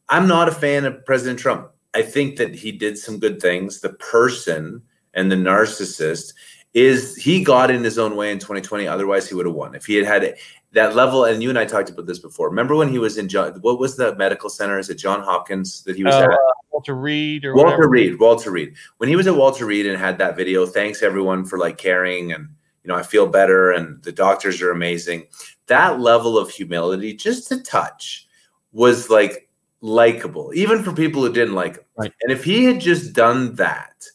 I'm 0.08 0.28
not 0.28 0.48
a 0.48 0.52
fan 0.52 0.84
of 0.84 1.04
President 1.04 1.38
Trump. 1.38 1.70
I 1.94 2.02
think 2.02 2.36
that 2.36 2.54
he 2.54 2.72
did 2.72 2.98
some 2.98 3.18
good 3.18 3.40
things. 3.40 3.80
The 3.80 3.94
person 3.94 4.82
and 5.14 5.32
the 5.32 5.36
narcissist 5.36 6.34
is 6.74 7.16
he 7.16 7.42
got 7.42 7.70
in 7.70 7.82
his 7.82 7.98
own 7.98 8.16
way 8.16 8.30
in 8.30 8.38
2020. 8.38 8.86
Otherwise, 8.86 9.28
he 9.28 9.34
would 9.34 9.46
have 9.46 9.54
won 9.54 9.74
if 9.74 9.86
he 9.86 9.94
had 9.94 10.04
had 10.04 10.36
that 10.72 10.94
level. 10.94 11.24
And 11.24 11.42
you 11.42 11.48
and 11.48 11.58
I 11.58 11.64
talked 11.64 11.88
about 11.88 12.06
this 12.06 12.18
before. 12.18 12.50
Remember 12.50 12.76
when 12.76 12.90
he 12.90 12.98
was 12.98 13.16
in 13.16 13.28
John? 13.28 13.52
What 13.62 13.78
was 13.78 13.96
the 13.96 14.14
medical 14.16 14.50
center? 14.50 14.78
Is 14.78 14.90
it 14.90 14.96
John 14.96 15.22
Hopkins 15.22 15.82
that 15.84 15.96
he 15.96 16.04
was 16.04 16.14
uh, 16.14 16.24
at? 16.24 16.38
Walter 16.70 16.94
Reed 16.94 17.46
or 17.46 17.54
Walter 17.54 17.68
whatever. 17.68 17.88
Reed, 17.88 18.20
Walter 18.20 18.50
Reed. 18.50 18.74
When 18.98 19.08
he 19.08 19.16
was 19.16 19.26
at 19.26 19.34
Walter 19.34 19.64
Reed 19.64 19.86
and 19.86 19.98
had 19.98 20.18
that 20.18 20.36
video, 20.36 20.66
thanks 20.66 21.02
everyone 21.02 21.46
for 21.46 21.58
like 21.58 21.78
caring 21.78 22.32
and 22.32 22.50
you 22.86 22.92
know, 22.92 22.98
I 22.98 23.02
feel 23.02 23.26
better 23.26 23.72
and 23.72 24.00
the 24.04 24.12
doctors 24.12 24.62
are 24.62 24.70
amazing. 24.70 25.26
That 25.66 25.98
level 25.98 26.38
of 26.38 26.50
humility, 26.50 27.14
just 27.14 27.50
a 27.50 27.60
touch, 27.60 28.28
was 28.70 29.10
like 29.10 29.48
likable, 29.80 30.52
even 30.54 30.84
for 30.84 30.92
people 30.92 31.20
who 31.22 31.32
didn't 31.32 31.56
like 31.56 31.78
him. 31.78 31.84
Right. 31.98 32.12
And 32.22 32.30
if 32.30 32.44
he 32.44 32.64
had 32.64 32.80
just 32.80 33.12
done 33.12 33.56
that 33.56 34.06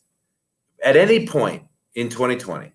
at 0.85 0.95
any 0.95 1.27
point 1.27 1.63
in 1.95 2.07
2020, 2.07 2.71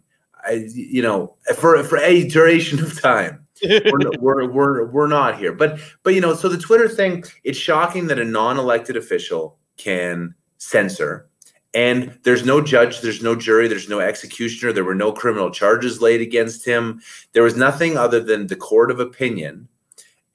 I, 0.46 0.68
you 0.74 1.00
know, 1.00 1.34
for 1.56 1.82
for 1.82 1.96
a 1.96 2.28
duration 2.28 2.78
of 2.78 3.00
time, 3.00 3.46
we're, 3.64 4.10
we're, 4.20 4.52
we're, 4.52 4.86
we're 4.90 5.06
not 5.06 5.38
here. 5.38 5.52
But 5.52 5.80
but 6.02 6.12
you 6.12 6.20
know, 6.20 6.34
so 6.34 6.50
the 6.50 6.58
Twitter 6.58 6.90
thing, 6.90 7.24
it's 7.42 7.58
shocking 7.58 8.06
that 8.08 8.18
a 8.18 8.24
non-elected 8.24 8.98
official 8.98 9.56
can 9.78 10.34
censor. 10.58 11.30
And 11.74 12.18
there's 12.22 12.44
no 12.44 12.60
judge, 12.62 13.00
there's 13.00 13.22
no 13.22 13.34
jury, 13.34 13.68
there's 13.68 13.88
no 13.88 14.00
executioner, 14.00 14.72
there 14.72 14.84
were 14.84 14.94
no 14.94 15.12
criminal 15.12 15.50
charges 15.50 16.00
laid 16.00 16.20
against 16.22 16.64
him. 16.64 17.02
There 17.32 17.42
was 17.42 17.56
nothing 17.56 17.98
other 17.98 18.20
than 18.20 18.46
the 18.46 18.56
court 18.56 18.90
of 18.90 18.98
opinion. 18.98 19.68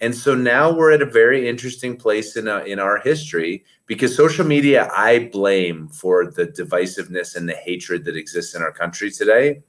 And 0.01 0.15
so 0.15 0.33
now 0.33 0.71
we're 0.71 0.91
at 0.91 1.03
a 1.03 1.05
very 1.05 1.47
interesting 1.47 1.95
place 1.95 2.35
in, 2.35 2.47
a, 2.47 2.55
uh, 2.55 2.63
in 2.63 2.79
our 2.79 2.97
history 2.97 3.63
because 3.85 4.15
social 4.15 4.45
media, 4.45 4.89
I 4.95 5.29
blame 5.31 5.89
for 5.89 6.25
the 6.25 6.47
divisiveness 6.47 7.35
and 7.35 7.47
the 7.47 7.55
hatred 7.55 8.05
that 8.05 8.17
exists 8.17 8.55
in 8.55 8.63
our 8.63 8.71
country 8.71 9.11
today. 9.11 9.61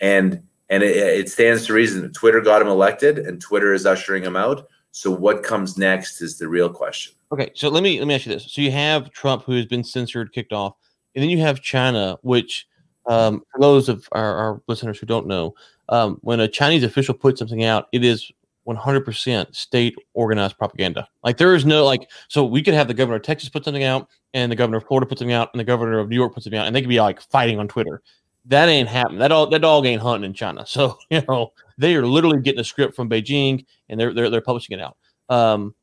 And 0.00 0.42
and 0.68 0.82
it, 0.82 0.96
it 0.96 1.28
stands 1.28 1.66
to 1.66 1.74
reason 1.74 2.02
that 2.02 2.14
Twitter 2.14 2.40
got 2.40 2.60
him 2.60 2.68
elected 2.68 3.18
and 3.18 3.40
Twitter 3.40 3.72
is 3.72 3.86
ushering 3.86 4.24
him 4.24 4.34
out. 4.34 4.66
So 4.90 5.10
what 5.10 5.42
comes 5.42 5.76
next 5.76 6.22
is 6.22 6.38
the 6.38 6.48
real 6.48 6.70
question. 6.70 7.12
Okay, 7.30 7.50
so 7.54 7.68
let 7.68 7.82
me 7.82 7.98
let 7.98 8.08
me 8.08 8.14
ask 8.14 8.26
you 8.26 8.32
this. 8.32 8.50
So 8.50 8.62
you 8.62 8.70
have 8.70 9.10
Trump 9.10 9.44
who 9.44 9.52
has 9.56 9.66
been 9.66 9.84
censored, 9.84 10.32
kicked 10.32 10.52
off, 10.52 10.74
and 11.16 11.22
then 11.22 11.30
you 11.30 11.38
have 11.38 11.62
China, 11.62 12.18
which 12.20 12.68
um, 13.06 13.42
for 13.50 13.60
those 13.60 13.88
of 13.88 14.06
our, 14.12 14.36
our, 14.36 14.62
listeners 14.68 14.98
who 14.98 15.06
don't 15.06 15.26
know, 15.26 15.54
um, 15.88 16.18
when 16.20 16.40
a 16.40 16.48
Chinese 16.48 16.84
official 16.84 17.14
puts 17.14 17.38
something 17.38 17.64
out, 17.64 17.88
it 17.92 18.04
is 18.04 18.30
100% 18.68 19.54
state 19.54 19.96
organized 20.12 20.58
propaganda. 20.58 21.08
Like 21.24 21.38
there 21.38 21.54
is 21.54 21.64
no 21.64 21.84
like, 21.84 22.10
so 22.28 22.44
we 22.44 22.62
could 22.62 22.74
have 22.74 22.88
the 22.88 22.94
governor 22.94 23.16
of 23.16 23.22
Texas 23.22 23.48
put 23.48 23.64
something 23.64 23.84
out, 23.84 24.08
and 24.34 24.52
the 24.52 24.56
governor 24.56 24.78
of 24.78 24.86
Florida 24.86 25.06
put 25.06 25.18
something 25.18 25.32
out, 25.32 25.48
and 25.54 25.60
the 25.60 25.64
governor 25.64 25.98
of 25.98 26.08
New 26.08 26.16
York 26.16 26.34
put 26.34 26.42
something 26.42 26.58
out, 26.58 26.66
and 26.66 26.76
they 26.76 26.82
could 26.82 26.90
be 26.90 27.00
like 27.00 27.20
fighting 27.20 27.58
on 27.58 27.68
Twitter. 27.68 28.02
That 28.44 28.68
ain't 28.68 28.88
happening. 28.88 29.20
That 29.20 29.32
all 29.32 29.46
that 29.46 29.60
dog 29.60 29.86
ain't 29.86 30.02
hunting 30.02 30.28
in 30.28 30.34
China. 30.34 30.66
So 30.66 30.98
you 31.10 31.22
know 31.28 31.52
they 31.78 31.94
are 31.94 32.06
literally 32.06 32.42
getting 32.42 32.60
a 32.60 32.64
script 32.64 32.94
from 32.94 33.08
Beijing, 33.08 33.64
and 33.88 33.98
they're 33.98 34.12
they're 34.12 34.28
they're 34.30 34.40
publishing 34.40 34.78
it 34.78 34.82
out. 34.82 34.96
Um, 35.28 35.74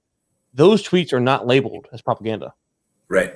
those 0.53 0.87
tweets 0.87 1.13
are 1.13 1.19
not 1.19 1.47
labeled 1.47 1.87
as 1.91 2.01
propaganda. 2.01 2.53
Right. 3.07 3.35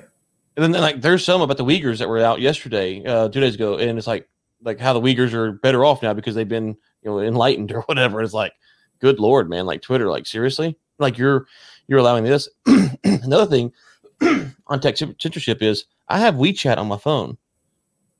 And 0.58 0.74
then 0.74 0.82
like 0.82 1.00
there's 1.00 1.24
some 1.24 1.40
about 1.40 1.56
the 1.56 1.64
Uyghurs 1.64 1.98
that 1.98 2.08
were 2.08 2.18
out 2.18 2.40
yesterday, 2.40 3.04
uh, 3.04 3.28
two 3.28 3.40
days 3.40 3.54
ago, 3.54 3.78
and 3.78 3.96
it's 3.96 4.08
like 4.08 4.28
like 4.64 4.80
how 4.80 4.92
the 4.92 5.00
Uyghurs 5.00 5.32
are 5.32 5.52
better 5.52 5.84
off 5.84 6.02
now 6.02 6.12
because 6.12 6.34
they've 6.34 6.48
been 6.48 6.76
you 7.02 7.10
know 7.10 7.20
enlightened 7.20 7.70
or 7.76 7.82
whatever. 7.82 8.20
It's 8.20 8.34
like, 8.34 8.54
good 8.98 9.20
lord, 9.20 9.48
man, 9.48 9.66
like 9.66 9.82
Twitter, 9.82 10.10
like 10.10 10.26
seriously, 10.26 10.76
like 10.98 11.16
you're 11.16 11.46
you're 11.86 12.00
allowing 12.00 12.24
this. 12.24 12.48
Another 13.04 13.46
thing 13.46 13.72
on 14.66 14.80
tech 14.80 14.96
censorship 14.96 15.62
is 15.62 15.84
I 16.08 16.18
have 16.18 16.34
WeChat 16.34 16.76
on 16.76 16.88
my 16.88 16.98
phone. 16.98 17.38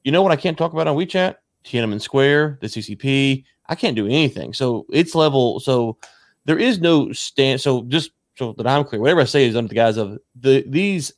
You 0.05 0.13
know 0.13 0.23
what 0.23 0.31
I 0.31 0.37
can't 0.37 0.57
talk 0.57 0.73
about 0.73 0.87
on 0.87 0.97
WeChat? 0.97 1.35
Tiananmen 1.65 2.01
Square, 2.01 2.59
the 2.61 2.69
CCP. 2.69 3.45
I 3.67 3.75
can't 3.75 3.97
do 3.97 4.07
anything. 4.07 4.55
So 4.55 4.87
it's 4.91 5.17
level. 5.17 5.59
So 5.59 5.99
there 6.45 6.59
is 6.59 6.79
no 6.81 7.13
stand. 7.13 7.61
So 7.61 7.83
just 7.89 8.13
so 8.37 8.53
that 8.59 8.67
I'm 8.69 8.85
clear, 8.85 9.01
whatever 9.01 9.23
I 9.23 9.25
say 9.25 9.47
is 9.47 9.57
under 9.57 9.69
the 9.69 9.75
guise 9.75 9.97
of 9.97 10.19
the 10.37 10.65
these 10.69 11.13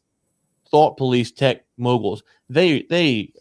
thought 0.71 0.97
police 0.97 1.33
tech 1.33 1.65
moguls. 1.77 2.23
They 2.49 2.83
they 2.91 3.33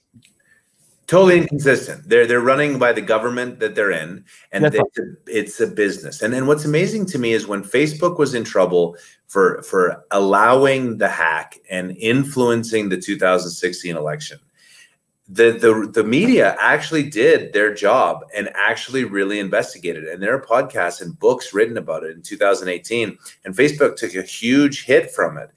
totally 1.09 1.39
inconsistent. 1.39 2.07
They're 2.07 2.27
they're 2.27 2.39
running 2.39 2.77
by 2.77 2.93
the 2.93 3.01
government 3.01 3.59
that 3.59 3.75
they're 3.75 3.91
in, 3.91 4.23
and 4.51 4.65
it's, 4.65 4.97
a, 4.97 5.03
it's 5.25 5.59
a 5.59 5.67
business. 5.67 6.21
And 6.21 6.31
then 6.31 6.45
what's 6.45 6.65
amazing 6.65 7.07
to 7.07 7.19
me 7.19 7.33
is 7.33 7.47
when 7.47 7.63
Facebook 7.63 8.17
was 8.17 8.35
in 8.35 8.43
trouble 8.43 8.95
for 9.27 9.61
for 9.63 10.05
allowing 10.11 10.97
the 10.97 11.09
hack 11.09 11.57
and 11.69 11.97
influencing 11.97 12.89
the 12.89 12.97
2016 12.97 13.95
election. 13.95 14.39
The, 15.31 15.51
the 15.51 15.87
the 15.91 16.03
media 16.03 16.55
actually 16.59 17.07
did 17.07 17.53
their 17.53 17.71
job 17.71 18.25
and 18.35 18.49
actually 18.55 19.03
really 19.03 19.37
investigated 19.39 20.05
it. 20.05 20.13
and 20.13 20.23
there 20.23 20.33
are 20.33 20.41
podcasts 20.41 21.01
and 21.01 21.19
books 21.19 21.53
written 21.53 21.77
about 21.77 22.03
it 22.03 22.15
in 22.15 22.23
2018 22.23 23.15
and 23.45 23.55
facebook 23.55 23.95
took 23.95 24.15
a 24.15 24.23
huge 24.23 24.85
hit 24.85 25.11
from 25.11 25.37
it 25.37 25.51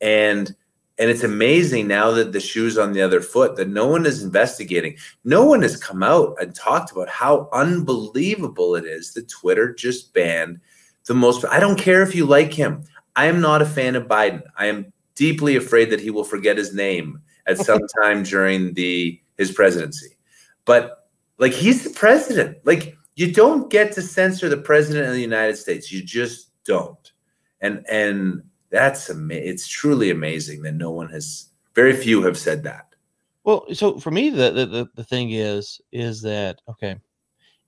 and 0.00 0.56
and 0.98 1.10
it's 1.10 1.22
amazing 1.22 1.86
now 1.86 2.10
that 2.10 2.32
the 2.32 2.40
shoe's 2.40 2.76
on 2.76 2.92
the 2.92 3.02
other 3.02 3.20
foot 3.20 3.56
that 3.56 3.68
no 3.68 3.86
one 3.86 4.04
is 4.04 4.22
investigating. 4.22 4.96
No 5.24 5.44
one 5.44 5.62
has 5.62 5.76
come 5.76 6.02
out 6.02 6.36
and 6.40 6.54
talked 6.54 6.90
about 6.90 7.08
how 7.08 7.48
unbelievable 7.52 8.74
it 8.74 8.84
is 8.84 9.12
that 9.14 9.28
Twitter 9.28 9.72
just 9.72 10.12
banned 10.12 10.60
the 11.06 11.14
most. 11.14 11.44
I 11.44 11.60
don't 11.60 11.78
care 11.78 12.02
if 12.02 12.14
you 12.16 12.26
like 12.26 12.52
him. 12.52 12.82
I 13.14 13.26
am 13.26 13.40
not 13.40 13.62
a 13.62 13.66
fan 13.66 13.94
of 13.94 14.08
Biden. 14.08 14.42
I 14.56 14.66
am 14.66 14.92
deeply 15.14 15.56
afraid 15.56 15.90
that 15.90 16.00
he 16.00 16.10
will 16.10 16.24
forget 16.24 16.58
his 16.58 16.74
name 16.74 17.20
at 17.46 17.58
some 17.64 17.80
time 18.02 18.24
during 18.24 18.74
the 18.74 19.20
his 19.36 19.52
presidency. 19.52 20.16
But 20.64 21.08
like 21.38 21.52
he's 21.52 21.84
the 21.84 21.90
president. 21.90 22.58
Like 22.64 22.96
you 23.14 23.32
don't 23.32 23.70
get 23.70 23.92
to 23.92 24.02
censor 24.02 24.48
the 24.48 24.56
president 24.56 25.06
of 25.06 25.12
the 25.12 25.20
United 25.20 25.56
States. 25.56 25.92
You 25.92 26.02
just 26.02 26.50
don't. 26.64 27.12
And 27.60 27.84
and 27.88 28.42
that's 28.70 29.10
ama- 29.10 29.34
it's 29.34 29.66
truly 29.66 30.10
amazing 30.10 30.62
that 30.62 30.74
no 30.74 30.90
one 30.90 31.08
has 31.08 31.48
very 31.74 31.94
few 31.94 32.22
have 32.22 32.38
said 32.38 32.62
that 32.62 32.94
well 33.44 33.64
so 33.72 33.98
for 33.98 34.10
me 34.10 34.30
the, 34.30 34.50
the 34.50 34.88
the 34.94 35.04
thing 35.04 35.30
is 35.30 35.80
is 35.92 36.22
that 36.22 36.60
okay 36.68 36.96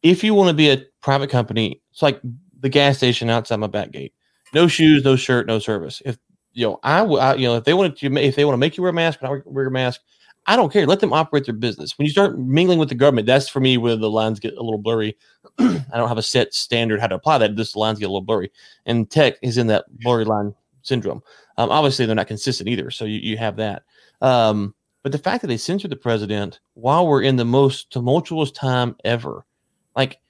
if 0.02 0.24
you 0.24 0.34
want 0.34 0.48
to 0.48 0.54
be 0.54 0.70
a 0.70 0.84
private 1.00 1.30
company 1.30 1.80
it's 1.90 2.02
like 2.02 2.20
the 2.60 2.68
gas 2.68 2.96
station 2.96 3.30
outside 3.30 3.56
my 3.56 3.66
back 3.66 3.90
gate 3.90 4.14
no 4.54 4.66
shoes 4.66 5.04
no 5.04 5.16
shirt 5.16 5.46
no 5.46 5.58
service 5.58 6.02
if 6.04 6.18
you 6.52 6.66
know 6.66 6.78
I, 6.82 7.02
I 7.02 7.34
you 7.34 7.46
know 7.46 7.56
if 7.56 7.64
they 7.64 7.74
want 7.74 7.96
to 7.96 8.16
if 8.16 8.36
they 8.36 8.44
want 8.44 8.54
to 8.54 8.58
make 8.58 8.76
you 8.76 8.82
wear 8.82 8.90
a 8.90 8.94
mask 8.94 9.20
and 9.22 9.30
I 9.30 9.40
wear 9.44 9.66
a 9.66 9.70
mask 9.70 10.00
I 10.46 10.56
don't 10.56 10.72
care. 10.72 10.86
Let 10.86 11.00
them 11.00 11.12
operate 11.12 11.44
their 11.44 11.54
business. 11.54 11.96
When 11.98 12.06
you 12.06 12.10
start 12.10 12.38
mingling 12.38 12.78
with 12.78 12.88
the 12.88 12.94
government, 12.94 13.26
that's 13.26 13.48
for 13.48 13.60
me 13.60 13.76
where 13.76 13.96
the 13.96 14.10
lines 14.10 14.40
get 14.40 14.54
a 14.54 14.62
little 14.62 14.78
blurry. 14.78 15.16
I 15.58 15.84
don't 15.94 16.08
have 16.08 16.18
a 16.18 16.22
set 16.22 16.54
standard 16.54 17.00
how 17.00 17.08
to 17.08 17.14
apply 17.14 17.38
that. 17.38 17.54
Just 17.54 17.74
the 17.74 17.78
lines 17.78 17.98
get 17.98 18.06
a 18.06 18.08
little 18.08 18.22
blurry. 18.22 18.50
And 18.86 19.08
tech 19.10 19.34
is 19.42 19.58
in 19.58 19.66
that 19.68 19.84
blurry 20.00 20.24
line 20.24 20.54
syndrome. 20.82 21.22
Um, 21.56 21.70
obviously, 21.70 22.06
they're 22.06 22.14
not 22.14 22.26
consistent 22.26 22.68
either, 22.68 22.90
so 22.90 23.04
you, 23.04 23.18
you 23.18 23.36
have 23.36 23.56
that. 23.56 23.84
Um, 24.20 24.74
but 25.02 25.12
the 25.12 25.18
fact 25.18 25.40
that 25.42 25.48
they 25.48 25.56
censored 25.56 25.90
the 25.90 25.96
president 25.96 26.60
while 26.74 27.06
we're 27.06 27.22
in 27.22 27.36
the 27.36 27.44
most 27.44 27.90
tumultuous 27.90 28.50
time 28.50 28.96
ever, 29.04 29.46
like 29.96 30.20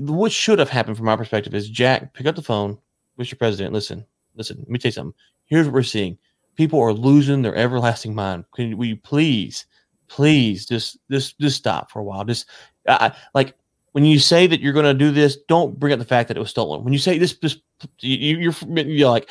what 0.00 0.32
should 0.32 0.58
have 0.58 0.68
happened 0.68 0.96
from 0.96 1.06
my 1.06 1.16
perspective 1.16 1.54
is 1.54 1.68
Jack, 1.68 2.12
pick 2.14 2.26
up 2.26 2.34
the 2.34 2.42
phone, 2.42 2.78
Mr. 3.18 3.38
President, 3.38 3.72
listen, 3.72 4.04
listen, 4.34 4.58
let 4.58 4.68
me 4.68 4.78
tell 4.78 4.88
you 4.88 4.92
something. 4.92 5.14
Here's 5.46 5.66
what 5.66 5.74
we're 5.74 5.82
seeing. 5.82 6.18
People 6.56 6.80
are 6.80 6.92
losing 6.92 7.42
their 7.42 7.56
everlasting 7.56 8.14
mind. 8.14 8.44
Can 8.54 8.76
we 8.76 8.94
please, 8.96 9.66
please 10.08 10.66
just 10.66 10.98
just 11.10 11.38
just 11.38 11.56
stop 11.56 11.90
for 11.90 12.00
a 12.00 12.04
while? 12.04 12.24
Just 12.24 12.46
I, 12.86 13.12
like 13.34 13.54
when 13.92 14.04
you 14.04 14.18
say 14.18 14.46
that 14.46 14.60
you're 14.60 14.72
going 14.72 14.84
to 14.84 14.94
do 14.94 15.10
this, 15.10 15.38
don't 15.48 15.78
bring 15.78 15.92
up 15.92 15.98
the 15.98 16.04
fact 16.04 16.28
that 16.28 16.36
it 16.36 16.40
was 16.40 16.50
stolen. 16.50 16.84
When 16.84 16.92
you 16.92 16.98
say 16.98 17.18
this, 17.18 17.34
this 17.34 17.58
you, 18.00 18.38
you're, 18.38 18.84
you're 18.86 19.10
like 19.10 19.30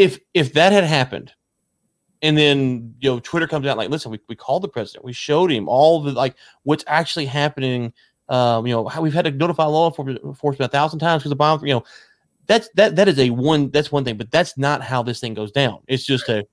if 0.00 0.18
if 0.32 0.54
that 0.54 0.72
had 0.72 0.84
happened 0.84 1.32
and 2.22 2.36
then 2.36 2.94
you 3.00 3.10
know 3.10 3.20
twitter 3.20 3.46
comes 3.46 3.66
out 3.66 3.76
like 3.76 3.90
listen 3.90 4.10
we, 4.10 4.18
we 4.28 4.34
called 4.34 4.62
the 4.62 4.68
president. 4.68 5.04
We 5.04 5.12
showed 5.12 5.52
him 5.52 5.68
all 5.68 6.00
the 6.00 6.12
like 6.12 6.36
what's 6.62 6.84
actually 6.86 7.26
happening 7.26 7.92
um 8.30 8.66
you 8.66 8.72
know 8.72 8.88
how 8.88 9.02
we've 9.02 9.12
had 9.12 9.26
to 9.26 9.30
notify 9.30 9.64
law 9.64 9.86
enforcement 9.86 10.60
a 10.60 10.68
thousand 10.68 11.00
times 11.00 11.22
because 11.22 11.30
the 11.30 11.36
bomb 11.36 11.64
you 11.66 11.74
know 11.74 11.84
that's 12.46 12.70
that 12.76 12.96
that 12.96 13.08
is 13.08 13.18
a 13.18 13.28
one 13.28 13.70
that's 13.70 13.92
one 13.92 14.04
thing 14.04 14.16
but 14.16 14.30
that's 14.30 14.56
not 14.56 14.82
how 14.82 15.02
this 15.02 15.20
thing 15.20 15.34
goes 15.34 15.52
down. 15.52 15.80
It's 15.86 16.04
just 16.04 16.28
a 16.28 16.46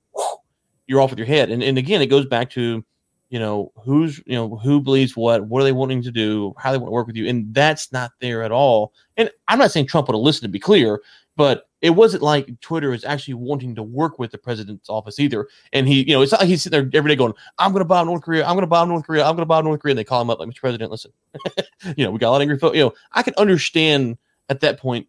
you're 0.86 1.00
off 1.00 1.10
with 1.10 1.18
your 1.18 1.26
head. 1.26 1.50
And, 1.50 1.62
and 1.62 1.78
again 1.78 2.02
it 2.02 2.06
goes 2.06 2.26
back 2.26 2.50
to 2.50 2.84
you 3.30 3.38
know 3.38 3.72
who's 3.82 4.18
you 4.26 4.34
know 4.34 4.56
who 4.56 4.80
believes 4.80 5.16
what 5.16 5.46
what 5.46 5.60
are 5.60 5.64
they 5.64 5.72
wanting 5.72 6.02
to 6.02 6.10
do 6.10 6.54
how 6.58 6.70
they 6.70 6.78
want 6.78 6.88
to 6.88 6.92
work 6.92 7.06
with 7.06 7.16
you 7.16 7.26
and 7.26 7.52
that's 7.54 7.92
not 7.92 8.12
there 8.20 8.42
at 8.42 8.52
all. 8.52 8.92
And 9.16 9.30
i'm 9.48 9.58
not 9.58 9.72
saying 9.72 9.86
trump 9.86 10.06
would 10.06 10.14
have 10.14 10.22
listened 10.22 10.44
to 10.44 10.48
be 10.48 10.60
clear 10.60 11.00
but 11.38 11.68
it 11.82 11.90
wasn't 11.90 12.20
like 12.20 12.50
Twitter 12.60 12.92
is 12.92 13.04
actually 13.04 13.34
wanting 13.34 13.72
to 13.76 13.82
work 13.84 14.18
with 14.18 14.32
the 14.32 14.38
president's 14.38 14.90
office 14.90 15.20
either. 15.20 15.46
And 15.72 15.86
he, 15.86 16.02
you 16.02 16.12
know, 16.12 16.20
it's 16.20 16.32
not 16.32 16.40
like 16.40 16.48
he's 16.48 16.64
sitting 16.64 16.90
there 16.90 16.98
every 16.98 17.10
day 17.10 17.14
going, 17.14 17.32
I'm 17.58 17.70
going 17.70 17.80
to 17.80 17.84
bomb 17.84 18.08
North 18.08 18.22
Korea. 18.22 18.44
I'm 18.44 18.54
going 18.54 18.62
to 18.62 18.66
bomb 18.66 18.88
North 18.88 19.06
Korea. 19.06 19.22
I'm 19.22 19.36
going 19.36 19.42
to 19.42 19.46
bomb 19.46 19.64
North 19.64 19.80
Korea. 19.80 19.92
And 19.92 19.98
they 20.00 20.04
call 20.04 20.20
him 20.20 20.30
up 20.30 20.40
like, 20.40 20.48
Mr. 20.48 20.58
President, 20.58 20.90
listen, 20.90 21.12
you 21.96 22.04
know, 22.04 22.10
we 22.10 22.18
got 22.18 22.30
a 22.30 22.32
lot 22.32 22.38
of 22.38 22.42
angry 22.42 22.58
folks. 22.58 22.76
You 22.76 22.86
know, 22.86 22.94
I 23.12 23.22
can 23.22 23.34
understand 23.38 24.18
at 24.48 24.58
that 24.62 24.80
point 24.80 25.06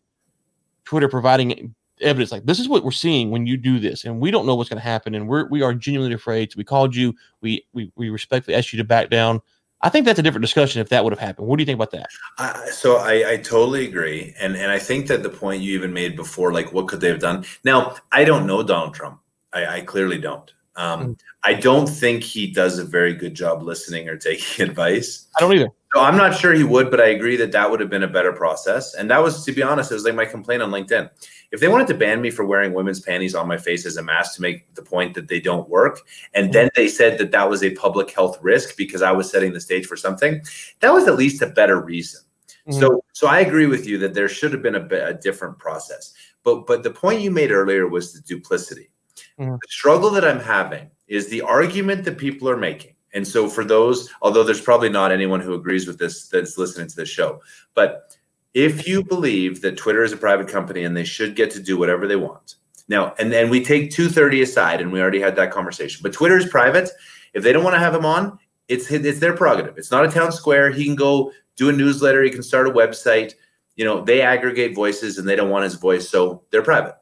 Twitter 0.86 1.10
providing 1.10 1.74
evidence 2.00 2.32
like 2.32 2.46
this 2.46 2.60
is 2.60 2.70
what 2.70 2.84
we're 2.84 2.92
seeing 2.92 3.32
when 3.32 3.48
you 3.48 3.58
do 3.58 3.80
this. 3.80 4.06
And 4.06 4.20
we 4.20 4.30
don't 4.30 4.46
know 4.46 4.54
what's 4.54 4.70
going 4.70 4.80
to 4.80 4.88
happen. 4.88 5.16
And 5.16 5.28
we're, 5.28 5.48
we 5.48 5.64
are 5.64 5.74
genuinely 5.74 6.14
afraid. 6.14 6.52
So 6.52 6.58
we 6.58 6.64
called 6.64 6.96
you. 6.96 7.16
We, 7.42 7.66
we, 7.74 7.92
we 7.96 8.12
respectfully 8.12 8.54
asked 8.54 8.72
you 8.72 8.78
to 8.78 8.84
back 8.84 9.10
down. 9.10 9.42
I 9.82 9.90
think 9.90 10.06
that's 10.06 10.20
a 10.20 10.24
different 10.24 10.42
discussion 10.42 10.82
if 10.82 10.90
that 10.90 11.04
would 11.04 11.14
have 11.14 11.20
happened. 11.20 11.48
What 11.48 11.58
do 11.58 11.62
you 11.62 11.66
think 11.66 11.78
about 11.78 11.92
that? 11.92 12.10
Uh, 12.38 12.66
so 12.66 12.98
I, 12.98 13.32
I 13.32 13.38
totally 13.38 13.88
agree, 13.88 14.34
and 14.40 14.56
and 14.56 14.72
I 14.72 14.80
think 14.80 15.08
that 15.08 15.24
the 15.24 15.30
point 15.30 15.62
you 15.62 15.74
even 15.74 15.94
made 15.94 16.16
before, 16.16 16.52
like 16.52 16.74
what 16.74 16.88
could 16.88 17.02
they 17.02 17.08
have 17.10 17.20
done? 17.20 17.46
Now 17.64 17.96
I 18.12 18.26
don't 18.26 18.46
know 18.46 18.62
Donald 18.64 18.94
Trump. 18.94 19.20
I, 19.54 19.66
I 19.78 19.82
clearly 19.82 20.20
don't. 20.20 20.52
Um, 20.80 21.08
mm. 21.08 21.20
I 21.44 21.54
don't 21.54 21.88
think 21.88 22.24
he 22.24 22.48
does 22.48 22.80
a 22.80 22.86
very 22.86 23.14
good 23.14 23.36
job 23.36 23.62
listening 23.62 24.08
or 24.08 24.16
taking 24.16 24.66
advice. 24.70 25.28
I 25.38 25.42
don't 25.42 25.54
either. 25.54 25.70
So 25.94 26.02
I'm 26.02 26.18
not 26.18 26.38
sure 26.38 26.54
he 26.54 26.64
would, 26.64 26.92
but 26.92 27.02
I 27.02 27.08
agree 27.08 27.36
that 27.38 27.52
that 27.52 27.70
would 27.70 27.80
have 27.80 27.90
been 27.90 28.04
a 28.04 28.08
better 28.08 28.32
process. 28.32 28.94
And 28.94 29.10
that 29.10 29.24
was, 29.24 29.44
to 29.46 29.52
be 29.52 29.64
honest, 29.64 29.92
it 29.92 29.96
was 29.96 30.04
like 30.04 30.14
my 30.14 30.26
complaint 30.26 30.62
on 30.62 30.70
LinkedIn. 30.70 31.10
If 31.52 31.60
they 31.60 31.68
wanted 31.68 31.88
to 31.88 31.96
ban 31.96 32.22
me 32.22 32.30
for 32.30 32.46
wearing 32.46 32.74
women's 32.74 33.00
panties 33.00 33.34
on 33.34 33.48
my 33.48 33.58
face 33.58 33.88
as 33.88 33.98
a 33.98 34.04
mask 34.04 34.36
to 34.36 34.42
make 34.44 34.74
the 34.76 34.84
point 34.84 35.16
that 35.16 35.28
they 35.28 35.40
don't 35.40 35.68
work, 35.68 36.02
and 36.36 36.46
mm-hmm. 36.46 36.54
then 36.54 36.70
they 36.76 36.88
said 36.88 37.18
that 37.18 37.32
that 37.32 37.50
was 37.50 37.64
a 37.64 37.72
public 37.72 38.12
health 38.12 38.38
risk 38.42 38.78
because 38.78 39.02
I 39.02 39.12
was 39.12 39.32
setting 39.32 39.52
the 39.52 39.60
stage 39.60 39.88
for 39.88 39.98
something, 39.98 40.42
that 40.80 40.94
was 40.94 41.08
at 41.08 41.16
least 41.16 41.42
a 41.42 41.48
better 41.48 41.82
reason. 41.82 42.22
Mm-hmm. 42.68 42.80
So, 42.80 43.04
so 43.14 43.28
I 43.28 43.40
agree 43.40 43.66
with 43.66 43.88
you 43.88 43.98
that 43.98 44.14
there 44.14 44.30
should 44.30 44.54
have 44.54 44.62
been 44.62 44.76
a, 44.76 44.88
a 45.08 45.14
different 45.16 45.58
process. 45.58 46.14
But, 46.44 46.68
but 46.68 46.84
the 46.84 46.92
point 46.92 47.22
you 47.22 47.32
made 47.32 47.52
earlier 47.52 47.88
was 47.88 48.14
the 48.14 48.22
duplicity. 48.22 48.92
Mm-hmm. 49.40 49.54
The 49.54 49.68
struggle 49.70 50.10
that 50.12 50.26
I'm 50.26 50.40
having 50.40 50.90
is 51.08 51.28
the 51.28 51.42
argument 51.42 52.04
that 52.06 52.18
people 52.18 52.50
are 52.50 52.58
making. 52.58 52.96
And 53.14 53.28
so, 53.28 53.50
for 53.50 53.64
those, 53.64 54.10
although 54.22 54.44
there's 54.44 54.62
probably 54.62 54.90
not 54.90 55.12
anyone 55.12 55.40
who 55.40 55.54
agrees 55.54 55.88
with 55.88 55.98
this 55.98 56.28
that's 56.28 56.58
listening 56.58 56.88
to 56.88 56.96
this 56.96 57.10
show, 57.10 57.42
but 57.74 58.16
if 58.54 58.88
you 58.88 59.04
believe 59.04 59.62
that 59.62 59.78
Twitter 59.78 60.04
is 60.04 60.12
a 60.12 60.18
private 60.18 60.48
company 60.48 60.84
and 60.84 60.96
they 60.96 61.04
should 61.04 61.36
get 61.36 61.52
to 61.52 61.60
do 61.60 61.78
whatever 61.78 62.08
they 62.08 62.16
want, 62.16 62.56
now, 62.88 63.14
and 63.20 63.32
then 63.32 63.50
we 63.50 63.64
take 63.64 63.92
230 63.92 64.42
aside, 64.42 64.82
and 64.82 64.92
we 64.92 65.00
already 65.00 65.20
had 65.20 65.36
that 65.36 65.52
conversation, 65.52 66.02
but 66.04 66.12
Twitter 66.12 66.38
is 66.38 66.48
private. 66.48 66.90
If 67.34 67.44
they 67.44 67.54
don't 67.54 67.64
want 67.64 67.76
to 67.76 67.80
have 67.80 67.94
him 67.94 68.06
on, 68.06 68.40
it's 68.68 68.92
it's 68.92 69.20
their 69.20 69.36
prerogative. 69.36 69.78
It's 69.78 69.92
not 69.92 70.06
a 70.06 70.12
town 70.12 70.32
square. 70.32 70.72
He 70.72 70.86
can 70.86 70.96
go 70.96 71.32
do 71.56 71.70
a 71.70 71.72
newsletter. 71.72 72.24
He 72.24 72.32
can 72.32 72.44
start 72.44 72.68
a 72.68 72.72
website. 72.72 73.34
You 73.76 73.86
know, 73.86 74.02
they 74.02 74.22
aggregate 74.22 74.76
voices 74.76 75.18
and 75.18 75.28
they 75.28 75.36
don't 75.36 75.50
want 75.50 75.64
his 75.64 75.76
voice, 75.76 76.10
so 76.10 76.44
they're 76.52 76.64
private. 76.64 76.96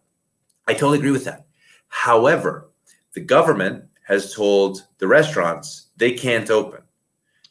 I 0.68 0.74
totally 0.74 1.00
agree 1.00 1.12
with 1.12 1.26
that. 1.26 1.47
However, 1.90 2.70
the 3.14 3.22
government 3.22 3.86
has 4.04 4.34
told 4.34 4.84
the 5.00 5.08
restaurants 5.08 5.88
they 5.98 6.14
can't 6.14 6.50
open. 6.50 6.82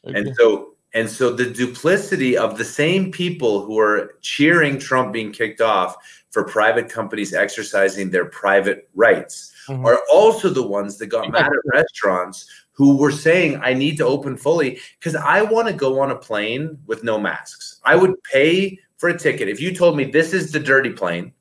Okay. 0.05 0.17
And 0.17 0.35
so 0.35 0.73
and 0.93 1.09
so 1.09 1.31
the 1.31 1.49
duplicity 1.49 2.37
of 2.37 2.57
the 2.57 2.65
same 2.65 3.11
people 3.11 3.63
who 3.65 3.77
are 3.77 4.15
cheering 4.21 4.79
Trump 4.79 5.13
being 5.13 5.31
kicked 5.31 5.61
off 5.61 5.95
for 6.31 6.43
private 6.43 6.89
companies 6.89 7.33
exercising 7.33 8.09
their 8.09 8.25
private 8.25 8.89
rights 8.95 9.53
mm-hmm. 9.67 9.85
are 9.85 9.99
also 10.11 10.49
the 10.49 10.65
ones 10.65 10.97
that 10.97 11.07
got 11.07 11.31
mad 11.31 11.45
at 11.45 11.51
restaurants 11.73 12.49
who 12.71 12.95
were 12.95 13.11
saying, 13.11 13.59
I 13.61 13.73
need 13.73 13.97
to 13.97 14.05
open 14.05 14.37
fully 14.37 14.79
because 14.99 15.15
I 15.15 15.41
want 15.41 15.67
to 15.67 15.73
go 15.73 15.99
on 15.99 16.11
a 16.11 16.15
plane 16.15 16.77
with 16.85 17.03
no 17.03 17.19
masks. 17.19 17.79
I 17.83 17.95
would 17.95 18.13
pay 18.23 18.79
for 18.97 19.09
a 19.09 19.17
ticket. 19.17 19.49
If 19.49 19.59
you 19.59 19.73
told 19.73 19.97
me 19.97 20.05
this 20.05 20.33
is 20.33 20.51
the 20.51 20.59
dirty 20.59 20.91
plane, 20.91 21.33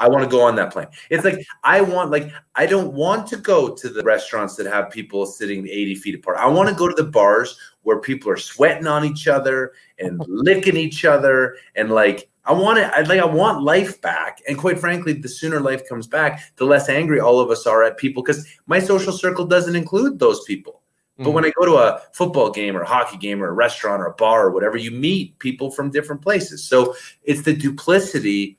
I 0.00 0.08
want 0.08 0.24
to 0.24 0.30
go 0.30 0.42
on 0.42 0.56
that 0.56 0.72
plane. 0.72 0.88
It's 1.10 1.24
like 1.24 1.44
I 1.62 1.80
want, 1.80 2.10
like, 2.10 2.30
I 2.54 2.66
don't 2.66 2.92
want 2.92 3.26
to 3.28 3.36
go 3.36 3.74
to 3.74 3.88
the 3.88 4.02
restaurants 4.02 4.56
that 4.56 4.66
have 4.66 4.90
people 4.90 5.26
sitting 5.26 5.66
80 5.66 5.94
feet 5.96 6.14
apart. 6.16 6.38
I 6.38 6.48
want 6.48 6.68
to 6.68 6.74
go 6.74 6.88
to 6.88 6.94
the 6.94 7.08
bars 7.08 7.58
where 7.82 8.00
people 8.00 8.30
are 8.30 8.36
sweating 8.36 8.86
on 8.86 9.04
each 9.04 9.28
other 9.28 9.72
and 9.98 10.20
licking 10.28 10.76
each 10.76 11.04
other 11.04 11.56
and 11.76 11.90
like 11.90 12.28
I 12.46 12.52
want 12.52 12.78
it. 12.78 12.90
I 12.94 13.00
like. 13.00 13.20
I 13.20 13.24
want 13.24 13.62
life 13.62 14.00
back. 14.02 14.42
And 14.46 14.58
quite 14.58 14.78
frankly, 14.78 15.14
the 15.14 15.28
sooner 15.28 15.60
life 15.60 15.88
comes 15.88 16.06
back, 16.06 16.42
the 16.56 16.66
less 16.66 16.90
angry 16.90 17.18
all 17.18 17.40
of 17.40 17.50
us 17.50 17.66
are 17.66 17.82
at 17.82 17.96
people. 17.96 18.22
Because 18.22 18.46
my 18.66 18.80
social 18.80 19.14
circle 19.14 19.46
doesn't 19.46 19.74
include 19.74 20.18
those 20.18 20.44
people. 20.44 20.82
But 21.16 21.30
when 21.30 21.44
mm. 21.44 21.48
I 21.48 21.52
go 21.58 21.64
to 21.64 21.76
a 21.76 22.02
football 22.12 22.50
game 22.50 22.76
or 22.76 22.82
a 22.82 22.86
hockey 22.86 23.16
game 23.16 23.42
or 23.42 23.48
a 23.48 23.52
restaurant 23.52 24.02
or 24.02 24.06
a 24.06 24.14
bar 24.14 24.46
or 24.46 24.50
whatever, 24.50 24.76
you 24.76 24.90
meet 24.90 25.38
people 25.38 25.70
from 25.70 25.90
different 25.90 26.22
places. 26.22 26.64
So 26.64 26.94
it's 27.22 27.42
the 27.42 27.54
duplicity 27.54 28.58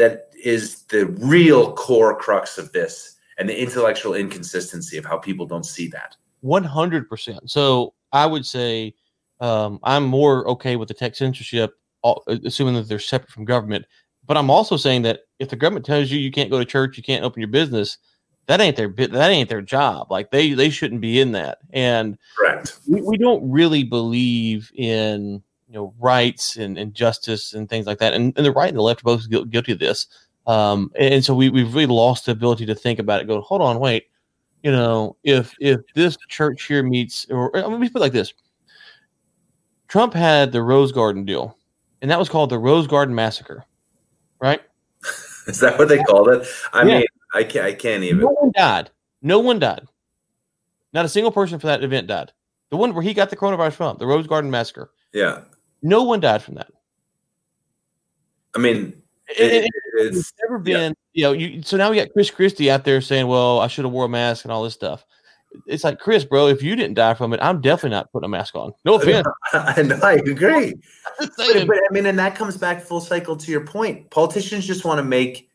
that 0.00 0.30
is 0.42 0.84
the 0.84 1.06
real 1.06 1.74
core 1.74 2.16
crux 2.16 2.56
of 2.56 2.72
this 2.72 3.16
and 3.38 3.48
the 3.48 3.60
intellectual 3.60 4.14
inconsistency 4.14 4.96
of 4.96 5.04
how 5.04 5.18
people 5.18 5.46
don't 5.46 5.66
see 5.66 5.88
that. 5.88 6.16
100%. 6.42 7.38
So 7.44 7.92
I 8.12 8.24
would 8.24 8.46
say 8.46 8.94
um, 9.40 9.78
I'm 9.82 10.04
more 10.04 10.48
okay 10.48 10.76
with 10.76 10.88
the 10.88 10.94
tech 10.94 11.14
censorship, 11.14 11.74
assuming 12.26 12.74
that 12.74 12.88
they're 12.88 12.98
separate 12.98 13.30
from 13.30 13.44
government. 13.44 13.84
But 14.26 14.38
I'm 14.38 14.50
also 14.50 14.78
saying 14.78 15.02
that 15.02 15.20
if 15.38 15.50
the 15.50 15.56
government 15.56 15.84
tells 15.84 16.10
you 16.10 16.18
you 16.18 16.30
can't 16.30 16.50
go 16.50 16.58
to 16.58 16.64
church, 16.64 16.96
you 16.96 17.02
can't 17.02 17.24
open 17.24 17.40
your 17.40 17.50
business, 17.50 17.98
that 18.46 18.60
ain't 18.60 18.76
their 18.76 18.88
that 18.88 19.30
ain't 19.30 19.48
their 19.48 19.62
job. 19.62 20.10
Like 20.10 20.30
they 20.30 20.54
they 20.54 20.70
shouldn't 20.70 21.00
be 21.00 21.20
in 21.20 21.32
that. 21.32 21.58
And 21.72 22.18
correct. 22.38 22.78
We, 22.88 23.02
we 23.02 23.16
don't 23.18 23.48
really 23.50 23.84
believe 23.84 24.70
in 24.74 25.42
you 25.70 25.76
know 25.76 25.94
rights 26.00 26.56
and, 26.56 26.76
and 26.76 26.94
justice 26.94 27.54
and 27.54 27.68
things 27.68 27.86
like 27.86 27.98
that. 27.98 28.12
And, 28.12 28.32
and 28.36 28.44
the 28.44 28.50
right 28.50 28.68
and 28.68 28.76
the 28.76 28.82
left 28.82 29.02
are 29.02 29.04
both 29.04 29.30
guilty 29.30 29.72
of 29.72 29.78
this. 29.78 30.08
Um, 30.46 30.90
and 30.98 31.24
so 31.24 31.32
we 31.34 31.48
we've 31.48 31.72
really 31.72 31.86
lost 31.86 32.26
the 32.26 32.32
ability 32.32 32.66
to 32.66 32.74
think 32.74 32.98
about 32.98 33.20
it. 33.20 33.28
Go, 33.28 33.40
hold 33.40 33.62
on, 33.62 33.78
wait. 33.78 34.08
You 34.64 34.72
know, 34.72 35.16
if 35.22 35.54
if 35.60 35.80
this 35.94 36.16
church 36.28 36.66
here 36.66 36.82
meets, 36.82 37.26
or 37.30 37.50
let 37.54 37.78
me 37.78 37.88
put 37.88 38.00
it 38.00 38.02
like 38.02 38.12
this: 38.12 38.34
Trump 39.86 40.12
had 40.12 40.50
the 40.50 40.62
Rose 40.62 40.90
Garden 40.90 41.24
deal, 41.24 41.56
and 42.02 42.10
that 42.10 42.18
was 42.18 42.28
called 42.28 42.50
the 42.50 42.58
Rose 42.58 42.88
Garden 42.88 43.14
Massacre, 43.14 43.64
right? 44.40 44.60
Is 45.46 45.60
that 45.60 45.78
what 45.78 45.88
they 45.88 46.02
called 46.02 46.28
it? 46.28 46.46
I 46.72 46.82
yeah. 46.82 46.98
mean, 46.98 47.06
I 47.32 47.44
can't. 47.44 47.64
I 47.64 47.72
can't 47.72 48.02
even. 48.02 48.18
No 48.18 48.28
one 48.28 48.52
died. 48.56 48.90
No 49.22 49.38
one 49.38 49.60
died. 49.60 49.86
Not 50.92 51.04
a 51.04 51.08
single 51.08 51.30
person 51.30 51.60
for 51.60 51.68
that 51.68 51.84
event 51.84 52.08
died. 52.08 52.32
The 52.70 52.76
one 52.76 52.92
where 52.92 53.02
he 53.02 53.14
got 53.14 53.30
the 53.30 53.36
coronavirus 53.36 53.74
from, 53.74 53.98
the 53.98 54.06
Rose 54.06 54.26
Garden 54.26 54.50
Massacre. 54.50 54.90
Yeah. 55.12 55.42
No 55.82 56.02
one 56.04 56.20
died 56.20 56.42
from 56.42 56.54
that. 56.56 56.70
I 58.54 58.58
mean, 58.58 59.00
it, 59.28 59.64
it, 59.64 59.70
it's, 59.94 60.18
it's, 60.18 60.32
never 60.42 60.58
been. 60.58 60.94
Yeah. 61.12 61.12
You 61.12 61.22
know, 61.22 61.32
you. 61.32 61.62
So 61.62 61.76
now 61.76 61.90
we 61.90 61.96
got 61.96 62.12
Chris 62.12 62.30
Christie 62.30 62.70
out 62.70 62.84
there 62.84 63.00
saying, 63.00 63.26
"Well, 63.26 63.60
I 63.60 63.66
should 63.68 63.84
have 63.84 63.92
wore 63.92 64.06
a 64.06 64.08
mask 64.08 64.44
and 64.44 64.52
all 64.52 64.62
this 64.62 64.74
stuff." 64.74 65.04
It's 65.66 65.82
like 65.82 65.98
Chris, 65.98 66.24
bro. 66.24 66.46
If 66.46 66.62
you 66.62 66.76
didn't 66.76 66.94
die 66.94 67.14
from 67.14 67.32
it, 67.32 67.40
I'm 67.42 67.60
definitely 67.60 67.96
not 67.96 68.12
putting 68.12 68.26
a 68.26 68.28
mask 68.28 68.54
on. 68.54 68.72
No 68.84 68.94
offense. 69.00 69.26
I 69.52 69.82
know. 69.82 69.98
I 70.02 70.14
agree. 70.14 70.74
but, 71.18 71.30
but 71.36 71.76
I 71.76 71.92
mean, 71.92 72.06
and 72.06 72.18
that 72.18 72.36
comes 72.36 72.56
back 72.56 72.82
full 72.82 73.00
cycle 73.00 73.36
to 73.36 73.50
your 73.50 73.66
point. 73.66 74.10
Politicians 74.10 74.66
just 74.66 74.84
want 74.84 74.98
to 74.98 75.04
make 75.04 75.49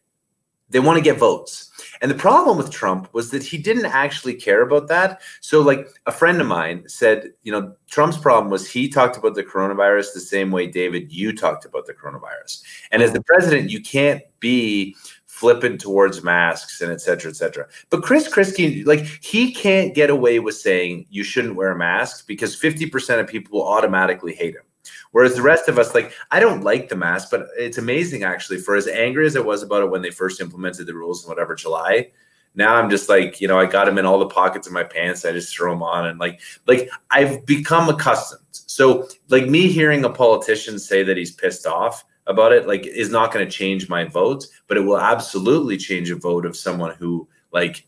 they 0.70 0.80
want 0.80 0.98
to 0.98 1.04
get 1.04 1.18
votes. 1.18 1.72
And 2.02 2.10
the 2.10 2.16
problem 2.16 2.58
with 2.58 2.72
Trump 2.72 3.14
was 3.14 3.32
that 3.32 3.44
he 3.44 3.58
didn't 3.58 3.86
actually 3.86 4.34
care 4.34 4.62
about 4.62 4.88
that. 4.88 5.22
So, 5.42 5.62
like 5.62 5.88
a 6.06 6.12
friend 6.12 6.42
of 6.42 6.48
mine 6.48 6.84
said, 6.88 7.32
you 7.44 7.52
know, 7.52 7.74
Trump's 7.90 8.18
problem 8.18 8.52
was 8.52 8.70
he 8.70 8.90
talked 8.90 9.18
about 9.18 9.36
the 9.36 9.44
coronavirus 9.44 10.14
the 10.14 10.20
same 10.20 10.52
way, 10.52 10.68
David, 10.68 11.12
you 11.12 11.36
talked 11.36 11.66
about 11.66 11.86
the 11.86 11.94
coronavirus. 11.94 12.64
And 12.92 13.02
as 13.02 13.14
the 13.14 13.24
president, 13.24 13.70
you 13.70 13.82
can't 13.82 14.22
be 14.40 14.96
flippant 15.36 15.82
towards 15.82 16.24
masks 16.24 16.82
and 16.82 16.92
et 16.92 17.02
cetera, 17.02 17.30
et 17.30 17.36
cetera. 17.36 17.68
But 17.90 18.04
Chris 18.04 18.28
Christie, 18.28 18.84
like 18.86 19.06
he 19.22 19.54
can't 19.54 19.94
get 19.94 20.10
away 20.10 20.40
with 20.40 20.56
saying 20.56 21.06
you 21.10 21.24
shouldn't 21.24 21.56
wear 21.56 21.72
a 21.72 21.78
mask 21.78 22.26
because 22.26 22.60
50% 22.60 23.20
of 23.20 23.28
people 23.28 23.60
will 23.60 23.68
automatically 23.68 24.34
hate 24.34 24.56
him. 24.56 24.64
Whereas 25.12 25.36
the 25.36 25.42
rest 25.42 25.70
of 25.70 25.80
us, 25.80 25.94
like, 25.94 26.14
I 26.32 26.40
don't 26.40 26.64
like 26.64 26.90
the 26.90 26.96
mask, 26.96 27.30
but 27.32 27.48
it's 27.58 27.78
amazing 27.78 28.24
actually. 28.24 28.58
For 28.58 28.76
as 28.76 28.88
angry 28.88 29.26
as 29.26 29.36
I 29.36 29.42
was 29.42 29.64
about 29.64 29.84
it 29.84 29.90
when 29.90 30.02
they 30.02 30.12
first 30.12 30.42
implemented 30.42 30.88
the 30.88 30.96
rules 30.96 31.24
in 31.24 31.30
whatever 31.30 31.56
July, 31.56 32.12
now 32.56 32.76
I'm 32.76 32.90
just 32.90 33.10
like, 33.10 33.42
you 33.42 33.48
know, 33.48 33.60
I 33.60 33.66
got 33.66 33.86
them 33.86 33.98
in 33.98 34.06
all 34.06 34.20
the 34.20 34.28
pockets 34.28 34.68
of 34.68 34.74
my 34.74 34.84
pants. 34.84 35.26
I 35.26 35.32
just 35.32 35.56
throw 35.56 35.72
them 35.72 35.84
on, 35.84 36.08
and 36.08 36.20
like, 36.20 36.40
like 36.68 36.90
I've 37.12 37.46
become 37.46 37.90
accustomed. 37.90 38.42
So, 38.52 39.08
like 39.30 39.48
me 39.48 39.68
hearing 39.68 40.06
a 40.06 40.10
politician 40.10 40.80
say 40.80 41.04
that 41.04 41.18
he's 41.18 41.32
pissed 41.32 41.68
off 41.68 42.06
about 42.28 42.54
it, 42.54 42.68
like, 42.68 42.86
is 42.88 43.10
not 43.10 43.32
going 43.32 43.46
to 43.46 43.52
change 43.52 43.90
my 43.90 44.04
vote, 44.06 44.48
but 44.68 44.78
it 44.78 44.82
will 44.82 45.00
absolutely 45.00 45.78
change 45.78 46.10
a 46.10 46.16
vote 46.16 46.46
of 46.46 46.56
someone 46.56 46.96
who 46.96 47.28
like 47.52 47.86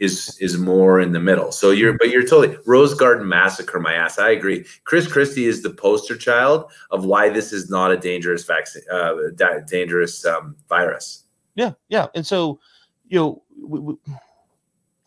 is 0.00 0.36
is 0.40 0.56
more 0.58 0.98
in 0.98 1.12
the 1.12 1.20
middle. 1.20 1.52
So 1.52 1.70
you're 1.70 1.96
but 1.96 2.08
you're 2.08 2.26
totally 2.26 2.56
Rose 2.66 2.94
Garden 2.94 3.28
massacre 3.28 3.78
my 3.78 3.92
ass. 3.92 4.18
I 4.18 4.30
agree. 4.30 4.64
Chris 4.84 5.06
Christie 5.06 5.44
is 5.44 5.62
the 5.62 5.70
poster 5.70 6.16
child 6.16 6.70
of 6.90 7.04
why 7.04 7.28
this 7.28 7.52
is 7.52 7.70
not 7.70 7.92
a 7.92 7.96
dangerous 7.96 8.44
vaccine, 8.44 8.82
uh, 8.90 9.14
da- 9.36 9.60
dangerous 9.60 10.24
um, 10.24 10.56
virus. 10.68 11.24
Yeah, 11.54 11.72
yeah. 11.88 12.06
And 12.14 12.26
so, 12.26 12.58
you 13.08 13.18
know, 13.18 13.42
we, 13.62 13.78
we, 13.78 13.94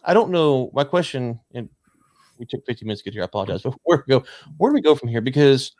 I 0.05 0.13
don't 0.13 0.29
know. 0.29 0.69
My 0.73 0.83
question, 0.83 1.39
and 1.53 1.67
we 2.37 2.45
took 2.45 2.65
15 2.65 2.85
minutes 2.87 3.01
to 3.01 3.05
get 3.05 3.13
here. 3.15 3.23
I 3.23 3.25
apologize. 3.25 3.63
But 3.63 3.73
where 3.83 4.03
we 4.05 4.11
go? 4.11 4.23
Where 4.57 4.69
do 4.69 4.75
we 4.75 4.81
go 4.81 4.93
from 4.93 5.09
here? 5.09 5.21
Because 5.21 5.71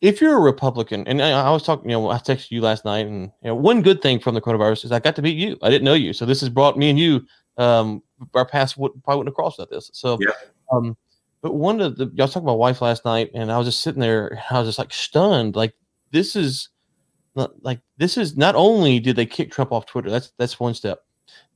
if 0.00 0.20
you're 0.20 0.36
a 0.36 0.40
Republican, 0.40 1.04
and 1.08 1.20
I, 1.20 1.30
I 1.30 1.50
was 1.50 1.64
talking, 1.64 1.90
you 1.90 1.96
know, 1.96 2.10
I 2.10 2.18
texted 2.18 2.52
you 2.52 2.60
last 2.60 2.84
night, 2.84 3.06
and 3.06 3.32
you 3.42 3.48
know, 3.48 3.56
one 3.56 3.82
good 3.82 4.00
thing 4.00 4.20
from 4.20 4.36
the 4.36 4.40
coronavirus 4.40 4.84
is 4.84 4.92
I 4.92 5.00
got 5.00 5.16
to 5.16 5.22
meet 5.22 5.36
you. 5.36 5.58
I 5.62 5.70
didn't 5.70 5.84
know 5.84 5.94
you, 5.94 6.12
so 6.12 6.24
this 6.24 6.40
has 6.40 6.48
brought 6.48 6.78
me 6.78 6.90
and 6.90 6.98
you 6.98 7.26
um, 7.58 8.02
our 8.34 8.46
paths 8.46 8.76
would 8.76 8.92
probably 9.04 9.18
wouldn't 9.18 9.30
have 9.30 9.34
crossed 9.34 9.58
like 9.58 9.70
this. 9.70 9.90
So, 9.92 10.18
yeah. 10.20 10.32
um, 10.72 10.96
but 11.42 11.54
one 11.54 11.80
of 11.80 11.96
the 11.96 12.06
y'all 12.14 12.24
was 12.24 12.32
talking 12.32 12.46
about 12.46 12.58
wife 12.58 12.80
last 12.80 13.04
night, 13.04 13.30
and 13.34 13.52
I 13.52 13.58
was 13.58 13.66
just 13.66 13.82
sitting 13.82 14.00
there, 14.00 14.42
I 14.50 14.58
was 14.58 14.68
just 14.68 14.78
like 14.78 14.92
stunned. 14.92 15.56
Like 15.56 15.74
this 16.10 16.36
is 16.36 16.70
not 17.34 17.52
like 17.62 17.80
this 17.96 18.16
is 18.16 18.36
not 18.36 18.54
only 18.54 19.00
did 19.00 19.16
they 19.16 19.26
kick 19.26 19.50
Trump 19.50 19.72
off 19.72 19.86
Twitter. 19.86 20.10
That's 20.10 20.32
that's 20.38 20.58
one 20.58 20.74
step. 20.74 21.04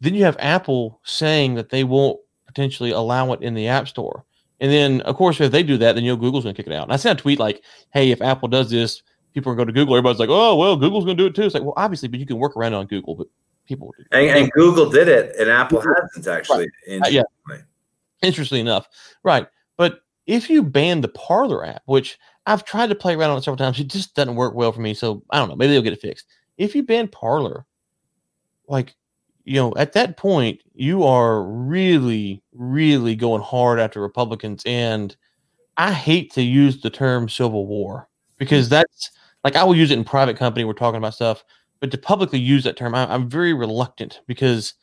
Then 0.00 0.14
you 0.14 0.24
have 0.24 0.36
Apple 0.38 1.00
saying 1.05 1.55
that 1.55 1.70
they 1.70 1.84
won't 1.84 2.20
potentially 2.46 2.90
allow 2.90 3.32
it 3.32 3.42
in 3.42 3.55
the 3.55 3.68
App 3.68 3.88
Store. 3.88 4.24
And 4.61 4.70
then, 4.70 5.00
of 5.03 5.16
course, 5.16 5.40
if 5.40 5.50
they 5.50 5.62
do 5.62 5.76
that, 5.78 5.94
then 5.94 6.05
you 6.05 6.12
know 6.12 6.16
Google's 6.16 6.44
going 6.44 6.55
to 6.55 6.62
kick 6.62 6.70
it 6.70 6.76
out. 6.76 6.84
And 6.84 6.92
I 6.92 6.96
sent 6.96 7.18
a 7.18 7.22
tweet 7.22 7.40
like, 7.40 7.62
"Hey, 7.92 8.11
if 8.12 8.22
Apple 8.22 8.48
does 8.48 8.70
this, 8.70 9.03
people 9.34 9.50
are 9.50 9.57
going 9.57 9.66
to 9.66 9.72
go 9.72 9.80
to 9.80 9.80
Google." 9.82 9.96
Everybody's 9.96 10.20
like, 10.20 10.28
"Oh, 10.30 10.57
well, 10.57 10.76
Google's 10.76 11.05
going 11.05 11.16
to 11.16 11.22
do 11.22 11.26
it 11.26 11.34
too." 11.34 11.42
It's 11.42 11.55
like, 11.55 11.64
well, 11.64 11.74
obviously, 11.76 12.09
but 12.09 12.20
you 12.20 12.26
can 12.26 12.38
work 12.38 12.57
around 12.57 12.74
on 12.74 12.86
Google. 12.86 13.16
But 13.16 13.26
people 13.67 13.95
and, 14.11 14.29
and, 14.29 14.53
Google 14.53 14.91
did 14.91 15.09
it, 15.09 15.37
and 15.39 15.51
Apple 15.51 15.81
hasn't 15.81 16.27
actually. 16.27 16.69
Right. 16.89 17.01
Uh, 17.01 17.09
yeah. 17.09 17.23
Interestingly 18.23 18.61
enough, 18.61 18.89
right? 19.23 19.47
But 19.77 20.03
if 20.27 20.49
you 20.49 20.63
ban 20.63 21.01
the 21.01 21.09
Parler 21.09 21.67
app, 21.67 21.83
which 21.87 22.19
I've 22.47 22.65
tried 22.65 22.89
to 22.89 22.95
play 22.95 23.15
around 23.15 23.31
on 23.31 23.39
it 23.39 23.43
several 23.43 23.57
times, 23.57 23.81
it 23.81 23.89
just 23.89 24.15
doesn't 24.15 24.37
work 24.37 24.55
well 24.55 24.73
for 24.73 24.81
me. 24.81 24.95
So 24.95 25.23
I 25.31 25.39
don't 25.39 25.49
know. 25.49 25.57
Maybe 25.57 25.73
they'll 25.73 25.83
get 25.83 25.93
it 25.93 26.01
fixed. 26.01 26.27
If 26.59 26.75
you 26.75 26.83
ban 26.83 27.09
Parler, 27.09 27.67
like 28.69 28.95
you 29.45 29.57
know, 29.57 29.75
at 29.77 29.93
that 29.95 30.17
point, 30.17 30.61
you 30.75 31.05
are 31.05 31.43
really, 31.43 32.43
really 32.53 33.17
going 33.17 33.43
hard 33.43 33.81
after 33.81 34.01
Republicans. 34.01 34.63
And 34.67 35.15
I 35.77 35.93
hate 35.93 36.33
to 36.35 36.43
use 36.43 36.81
the 36.81 36.91
term 36.91 37.29
civil 37.29 37.67
war 37.67 38.09
because 38.39 38.69
that's 38.69 39.11
like 39.43 39.57
I 39.57 39.65
will 39.65 39.77
use 39.77 39.91
it 39.91 39.99
in 39.99 40.05
private 40.05 40.37
company. 40.37 40.65
We're 40.65 40.75
talking 40.75 40.99
about 40.99 41.15
stuff 41.15 41.45
but 41.83 41.91
to 41.91 41.99
publicly 41.99 42.39
use 42.39 42.62
that 42.62 42.76
term, 42.76 42.95
I, 42.95 43.12
am 43.12 43.28
very 43.28 43.53
reluctant 43.53 44.20
because 44.28 44.74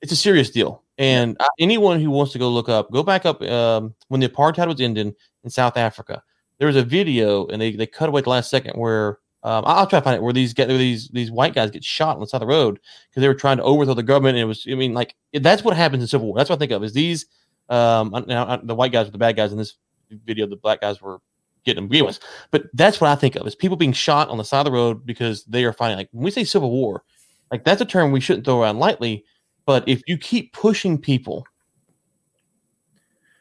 it's 0.00 0.10
a 0.10 0.16
serious 0.16 0.48
deal. 0.48 0.82
And 0.96 1.36
uh, 1.38 1.48
anyone 1.58 2.00
who 2.00 2.10
wants 2.10 2.32
to 2.32 2.38
go 2.38 2.48
look 2.48 2.70
up, 2.70 2.90
go 2.90 3.02
back 3.02 3.26
up 3.26 3.42
um, 3.42 3.94
when 4.08 4.22
the 4.22 4.28
apartheid 4.30 4.66
was 4.66 4.80
ending 4.80 5.14
in 5.44 5.50
South 5.50 5.76
Africa. 5.76 6.22
There 6.56 6.66
was 6.66 6.76
a 6.76 6.82
video, 6.82 7.46
and 7.48 7.60
they, 7.60 7.72
they 7.72 7.86
cut 7.86 8.08
away 8.08 8.20
at 8.20 8.24
the 8.24 8.30
last 8.30 8.48
second 8.48 8.72
where 8.72 9.18
um, 9.42 9.64
I'll 9.66 9.86
try 9.86 10.00
to 10.00 10.04
find 10.04 10.16
it 10.16 10.22
where 10.22 10.32
these 10.32 10.54
get 10.54 10.68
where 10.68 10.78
these 10.78 11.08
these 11.08 11.30
white 11.30 11.54
guys 11.54 11.70
get 11.70 11.84
shot 11.84 12.16
on 12.16 12.20
the 12.20 12.26
side 12.26 12.38
of 12.38 12.48
the 12.48 12.54
road 12.54 12.80
because 13.10 13.20
they 13.20 13.28
were 13.28 13.34
trying 13.34 13.58
to 13.58 13.62
overthrow 13.62 13.92
the 13.92 14.02
government. 14.02 14.38
And 14.38 14.42
it 14.44 14.46
was, 14.46 14.66
I 14.66 14.76
mean, 14.76 14.94
like 14.94 15.14
that's 15.34 15.62
what 15.62 15.76
happens 15.76 16.02
in 16.02 16.08
civil 16.08 16.28
war. 16.28 16.38
That's 16.38 16.48
what 16.48 16.56
I 16.56 16.60
think 16.60 16.72
of 16.72 16.82
is 16.82 16.94
these 16.94 17.26
um, 17.68 18.24
now 18.26 18.56
the 18.56 18.74
white 18.74 18.92
guys 18.92 19.08
were 19.08 19.12
the 19.12 19.18
bad 19.18 19.36
guys 19.36 19.52
in 19.52 19.58
this 19.58 19.74
video. 20.10 20.46
The 20.46 20.56
black 20.56 20.80
guys 20.80 21.02
were 21.02 21.18
getting 21.66 21.82
them 21.82 21.88
begin 21.88 22.06
with. 22.06 22.20
But 22.50 22.64
that's 22.72 23.00
what 23.00 23.10
I 23.10 23.16
think 23.16 23.36
of 23.36 23.46
is 23.46 23.54
people 23.54 23.76
being 23.76 23.92
shot 23.92 24.30
on 24.30 24.38
the 24.38 24.44
side 24.44 24.60
of 24.60 24.64
the 24.66 24.72
road 24.72 25.04
because 25.04 25.44
they 25.44 25.64
are 25.64 25.72
fighting. 25.72 25.98
Like 25.98 26.08
when 26.12 26.24
we 26.24 26.30
say 26.30 26.44
civil 26.44 26.70
war, 26.70 27.02
like 27.50 27.64
that's 27.64 27.82
a 27.82 27.84
term 27.84 28.12
we 28.12 28.20
shouldn't 28.20 28.46
throw 28.46 28.62
around 28.62 28.78
lightly. 28.78 29.24
But 29.66 29.86
if 29.88 30.00
you 30.06 30.16
keep 30.16 30.52
pushing 30.52 30.96
people, 30.96 31.44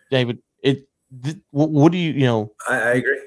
David, 0.09 0.39
it 0.63 0.89
th- 1.23 1.37
what, 1.51 1.69
what, 1.69 1.91
do 1.91 1.97
you 1.97 2.11
you 2.11 2.25
know? 2.25 2.51
I, 2.67 2.75
I 2.75 2.93
agree. 2.93 3.19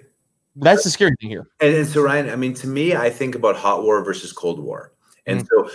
That's 0.56 0.82
the 0.82 0.90
scary 0.90 1.14
thing 1.20 1.30
here. 1.30 1.46
And, 1.60 1.72
and, 1.72 1.86
so 1.86 2.02
Ryan, 2.02 2.30
I 2.30 2.36
mean, 2.36 2.52
to 2.54 2.66
me, 2.66 2.96
I 2.96 3.10
think 3.10 3.36
about 3.36 3.54
hot 3.54 3.84
war 3.84 4.02
versus 4.04 4.32
cold 4.32 4.58
war, 4.58 4.92
and 5.26 5.40
mm-hmm. 5.40 5.68
so 5.68 5.74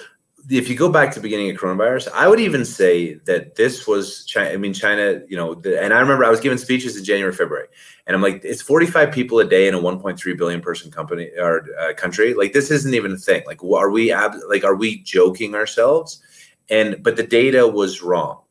if 0.49 0.69
you 0.69 0.75
go 0.75 0.89
back 0.89 1.11
to 1.11 1.19
the 1.19 1.23
beginning 1.23 1.49
of 1.49 1.57
coronavirus, 1.57 2.09
I 2.13 2.27
would 2.27 2.39
even 2.39 2.65
say 2.65 3.15
that 3.25 3.55
this 3.55 3.87
was 3.87 4.25
China. 4.25 4.49
I 4.49 4.57
mean, 4.57 4.73
China, 4.73 5.21
you 5.27 5.37
know, 5.37 5.55
the, 5.55 5.81
and 5.81 5.93
I 5.93 5.99
remember 5.99 6.25
I 6.25 6.29
was 6.29 6.39
giving 6.39 6.57
speeches 6.57 6.97
in 6.97 7.03
January, 7.03 7.33
February, 7.33 7.67
and 8.05 8.15
I'm 8.15 8.21
like, 8.21 8.41
it's 8.43 8.61
45 8.61 9.11
people 9.11 9.39
a 9.39 9.45
day 9.45 9.67
in 9.67 9.73
a 9.73 9.79
1.3 9.79 10.37
billion 10.37 10.61
person 10.61 10.91
company 10.91 11.29
or 11.37 11.65
uh, 11.79 11.93
country. 11.93 12.33
Like, 12.33 12.53
this 12.53 12.71
isn't 12.71 12.93
even 12.93 13.13
a 13.13 13.17
thing. 13.17 13.43
Like, 13.45 13.63
are 13.63 13.89
we 13.89 14.11
ab- 14.11 14.35
like, 14.49 14.63
are 14.63 14.75
we 14.75 15.01
joking 15.03 15.55
ourselves? 15.55 16.21
And 16.69 17.01
but 17.01 17.15
the 17.15 17.23
data 17.23 17.67
was 17.67 18.01
wrong, 18.01 18.41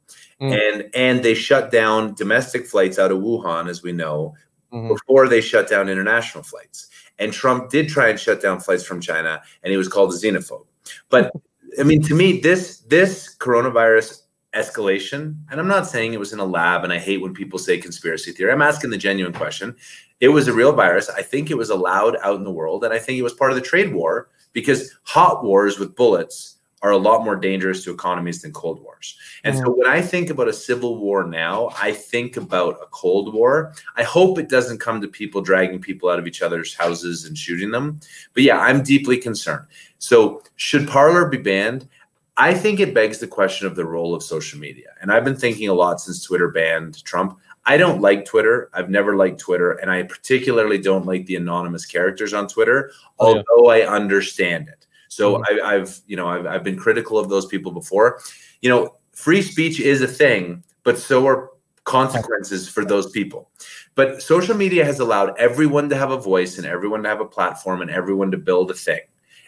mm. 0.41 0.53
and 0.53 0.91
and 0.95 1.23
they 1.23 1.35
shut 1.35 1.71
down 1.71 2.15
domestic 2.15 2.67
flights 2.67 2.99
out 2.99 3.11
of 3.11 3.19
Wuhan, 3.19 3.69
as 3.69 3.83
we 3.83 3.93
know, 3.93 4.35
mm-hmm. 4.73 4.89
before 4.89 5.29
they 5.29 5.41
shut 5.41 5.69
down 5.69 5.89
international 5.89 6.45
flights. 6.45 6.89
And 7.19 7.33
Trump 7.33 7.71
did 7.71 7.89
try 7.89 8.09
and 8.09 8.19
shut 8.19 8.43
down 8.43 8.61
flights 8.61 8.85
from 8.85 9.01
China, 9.01 9.43
and 9.63 9.71
he 9.71 9.77
was 9.77 9.89
called 9.89 10.13
a 10.13 10.17
xenophobe. 10.17 10.67
But 11.09 11.33
I 11.79 11.83
mean, 11.85 12.03
to 12.03 12.15
me, 12.15 12.41
this 12.41 12.79
this 12.81 13.35
coronavirus 13.37 14.23
escalation, 14.55 15.37
and 15.51 15.59
I'm 15.59 15.69
not 15.69 15.87
saying 15.87 16.13
it 16.13 16.21
was 16.21 16.33
in 16.33 16.39
a 16.39 16.45
lab, 16.45 16.85
and 16.85 16.93
I 16.93 16.99
hate 16.99 17.23
when 17.23 17.33
people 17.35 17.59
say 17.59 17.79
conspiracy 17.79 18.33
theory. 18.33 18.53
I'm 18.53 18.63
asking 18.63 18.91
the 18.91 18.99
genuine 18.99 19.33
question. 19.33 19.75
It 20.21 20.29
was 20.29 20.49
a 20.49 20.53
real 20.53 20.73
virus. 20.73 21.09
I 21.09 21.23
think 21.23 21.51
it 21.51 21.57
was 21.57 21.71
allowed 21.71 22.17
out 22.23 22.37
in 22.37 22.45
the 22.45 22.51
world, 22.51 22.85
and 22.85 22.93
I 22.93 22.99
think 22.99 23.19
it 23.19 23.23
was 23.23 23.35
part 23.35 23.51
of 23.51 23.57
the 23.57 23.63
trade 23.63 23.93
war 23.93 24.29
because 24.53 24.95
hot 25.05 25.43
wars 25.43 25.79
with 25.79 25.97
bullets 25.97 26.59
are 26.83 26.91
a 26.91 26.99
lot 26.99 27.25
more 27.25 27.37
dangerous 27.37 27.85
to 27.85 27.93
economies 27.93 28.43
than 28.43 28.53
cold 28.53 28.83
wars. 28.83 29.17
And 29.45 29.55
mm-hmm. 29.55 29.65
so 29.65 29.73
when 29.73 29.87
I 29.87 30.03
think 30.03 30.31
about 30.31 30.49
a 30.49 30.53
civil 30.53 30.99
war 30.99 31.25
now, 31.25 31.71
I 31.81 31.93
think 31.93 32.37
about 32.37 32.79
a 32.83 32.87
cold 32.87 33.33
war. 33.33 33.73
I 33.97 34.03
hope 34.03 34.39
it 34.39 34.49
doesn't 34.49 34.79
come 34.79 35.01
to 35.01 35.09
people 35.09 35.41
dragging 35.41 35.81
people 35.81 36.09
out 36.09 36.19
of 36.19 36.27
each 36.27 36.43
other's 36.43 36.75
houses 36.75 37.25
and 37.25 37.39
shooting 37.39 37.71
them. 37.71 38.01
But 38.35 38.43
yeah, 38.43 38.59
I'm 38.59 38.83
deeply 38.83 39.17
concerned. 39.17 39.67
So 39.99 40.43
should 40.57 40.89
Parler 40.89 41.29
be 41.29 41.39
banned? 41.39 41.89
I 42.37 42.55
think 42.55 42.81
it 42.81 42.95
begs 42.95 43.19
the 43.19 43.29
question 43.29 43.67
of 43.67 43.77
the 43.77 43.85
role 43.85 44.15
of 44.15 44.23
social 44.23 44.59
media. 44.59 44.89
And 45.01 45.13
I've 45.13 45.25
been 45.25 45.37
thinking 45.37 45.69
a 45.69 45.75
lot 45.75 46.01
since 46.01 46.25
Twitter 46.25 46.49
banned 46.49 47.05
Trump. 47.05 47.39
I 47.65 47.77
don't 47.77 48.01
like 48.01 48.25
Twitter. 48.25 48.71
I've 48.73 48.91
never 48.91 49.15
liked 49.17 49.39
Twitter. 49.39 49.73
And 49.73 49.91
I 49.91 50.03
particularly 50.03 50.79
don't 50.79 51.07
like 51.07 51.27
the 51.27 51.37
anonymous 51.37 51.87
characters 51.87 52.35
on 52.35 52.49
Twitter, 52.49 52.91
oh, 53.21 53.37
yeah. 53.37 53.43
although 53.51 53.71
I 53.71 53.87
understand 53.87 54.69
it. 54.69 54.82
So 55.13 55.37
mm-hmm. 55.37 55.67
I, 55.67 55.75
have 55.75 56.01
you 56.07 56.17
know, 56.17 56.27
I've, 56.27 56.47
I've 56.47 56.65
been 56.65 56.79
critical 56.79 57.19
of 57.19 57.29
those 57.29 57.47
people 57.47 57.71
before. 57.71 58.21
You 58.63 58.71
know, 58.71 58.97
free 59.13 59.43
speech 59.43 59.79
is 59.79 60.01
a 60.01 60.09
thing, 60.09 60.65
but 60.85 60.99
so 60.99 61.27
are 61.27 61.51
consequences 61.85 62.69
for 62.69 62.85
those 62.85 63.11
people. 63.11 63.51
But 63.95 64.23
social 64.23 64.57
media 64.57 64.85
has 64.85 65.01
allowed 65.01 65.39
everyone 65.39 65.89
to 65.91 65.97
have 65.97 66.13
a 66.13 66.17
voice 66.21 66.57
and 66.57 66.67
everyone 66.67 67.03
to 67.03 67.09
have 67.09 67.21
a 67.21 67.27
platform 67.27 67.83
and 67.83 67.91
everyone 67.91 68.31
to 68.31 68.39
build 68.39 68.71
a 68.71 68.75
thing. 68.75 69.01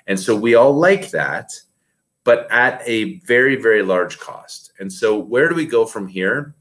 And 0.07 0.21
so 0.21 0.37
we 0.37 0.55
all 0.55 0.75
like 0.75 1.11
that, 1.12 1.51
but 2.25 2.47
at 2.51 2.83
a 2.85 3.21
very, 3.21 3.57
very 3.57 3.83
large 3.83 4.19
cost. 4.19 4.73
And 4.79 4.93
so 4.93 5.19
where 5.19 5.49
do 5.49 5.55
we 5.55 5.65
go 5.65 5.87
from 5.87 6.09
here? 6.09 6.55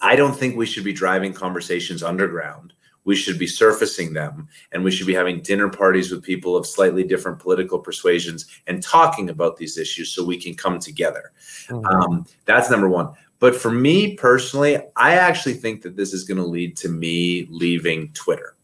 I 0.00 0.16
don't 0.16 0.34
think 0.34 0.56
we 0.56 0.64
should 0.64 0.84
be 0.84 0.92
driving 0.92 1.34
conversations 1.34 2.02
underground 2.02 2.72
we 3.08 3.16
should 3.16 3.38
be 3.38 3.46
surfacing 3.46 4.12
them 4.12 4.46
and 4.70 4.84
we 4.84 4.90
should 4.90 5.06
be 5.06 5.14
having 5.14 5.40
dinner 5.40 5.70
parties 5.70 6.10
with 6.10 6.22
people 6.22 6.54
of 6.54 6.66
slightly 6.66 7.02
different 7.02 7.38
political 7.38 7.78
persuasions 7.78 8.44
and 8.66 8.82
talking 8.82 9.30
about 9.30 9.56
these 9.56 9.78
issues 9.78 10.10
so 10.10 10.22
we 10.22 10.36
can 10.38 10.54
come 10.54 10.78
together. 10.78 11.32
Mm-hmm. 11.68 11.86
Um, 11.86 12.26
that's 12.44 12.68
number 12.70 12.86
one. 12.86 13.14
But 13.38 13.56
for 13.56 13.70
me 13.70 14.14
personally, 14.14 14.76
I 14.94 15.14
actually 15.14 15.54
think 15.54 15.80
that 15.82 15.96
this 15.96 16.12
is 16.12 16.24
going 16.24 16.36
to 16.36 16.44
lead 16.44 16.76
to 16.76 16.90
me 16.90 17.46
leaving 17.48 18.12
Twitter. 18.12 18.56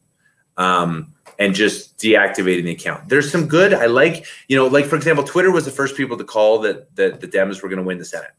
Um, 0.58 1.14
and 1.38 1.52
just 1.52 1.96
deactivating 1.98 2.64
the 2.64 2.72
account. 2.72 3.08
There's 3.08 3.32
some 3.32 3.48
good. 3.48 3.74
I 3.74 3.86
like, 3.86 4.26
you 4.46 4.56
know, 4.56 4.66
like 4.68 4.84
for 4.84 4.94
example, 4.94 5.24
Twitter 5.24 5.50
was 5.50 5.64
the 5.64 5.72
first 5.72 5.96
people 5.96 6.16
to 6.16 6.22
call 6.22 6.60
that 6.60 6.94
that 6.94 7.20
the 7.20 7.26
Dems 7.26 7.60
were 7.60 7.68
going 7.68 7.80
to 7.80 7.82
win 7.82 7.98
the 7.98 8.04
Senate. 8.04 8.30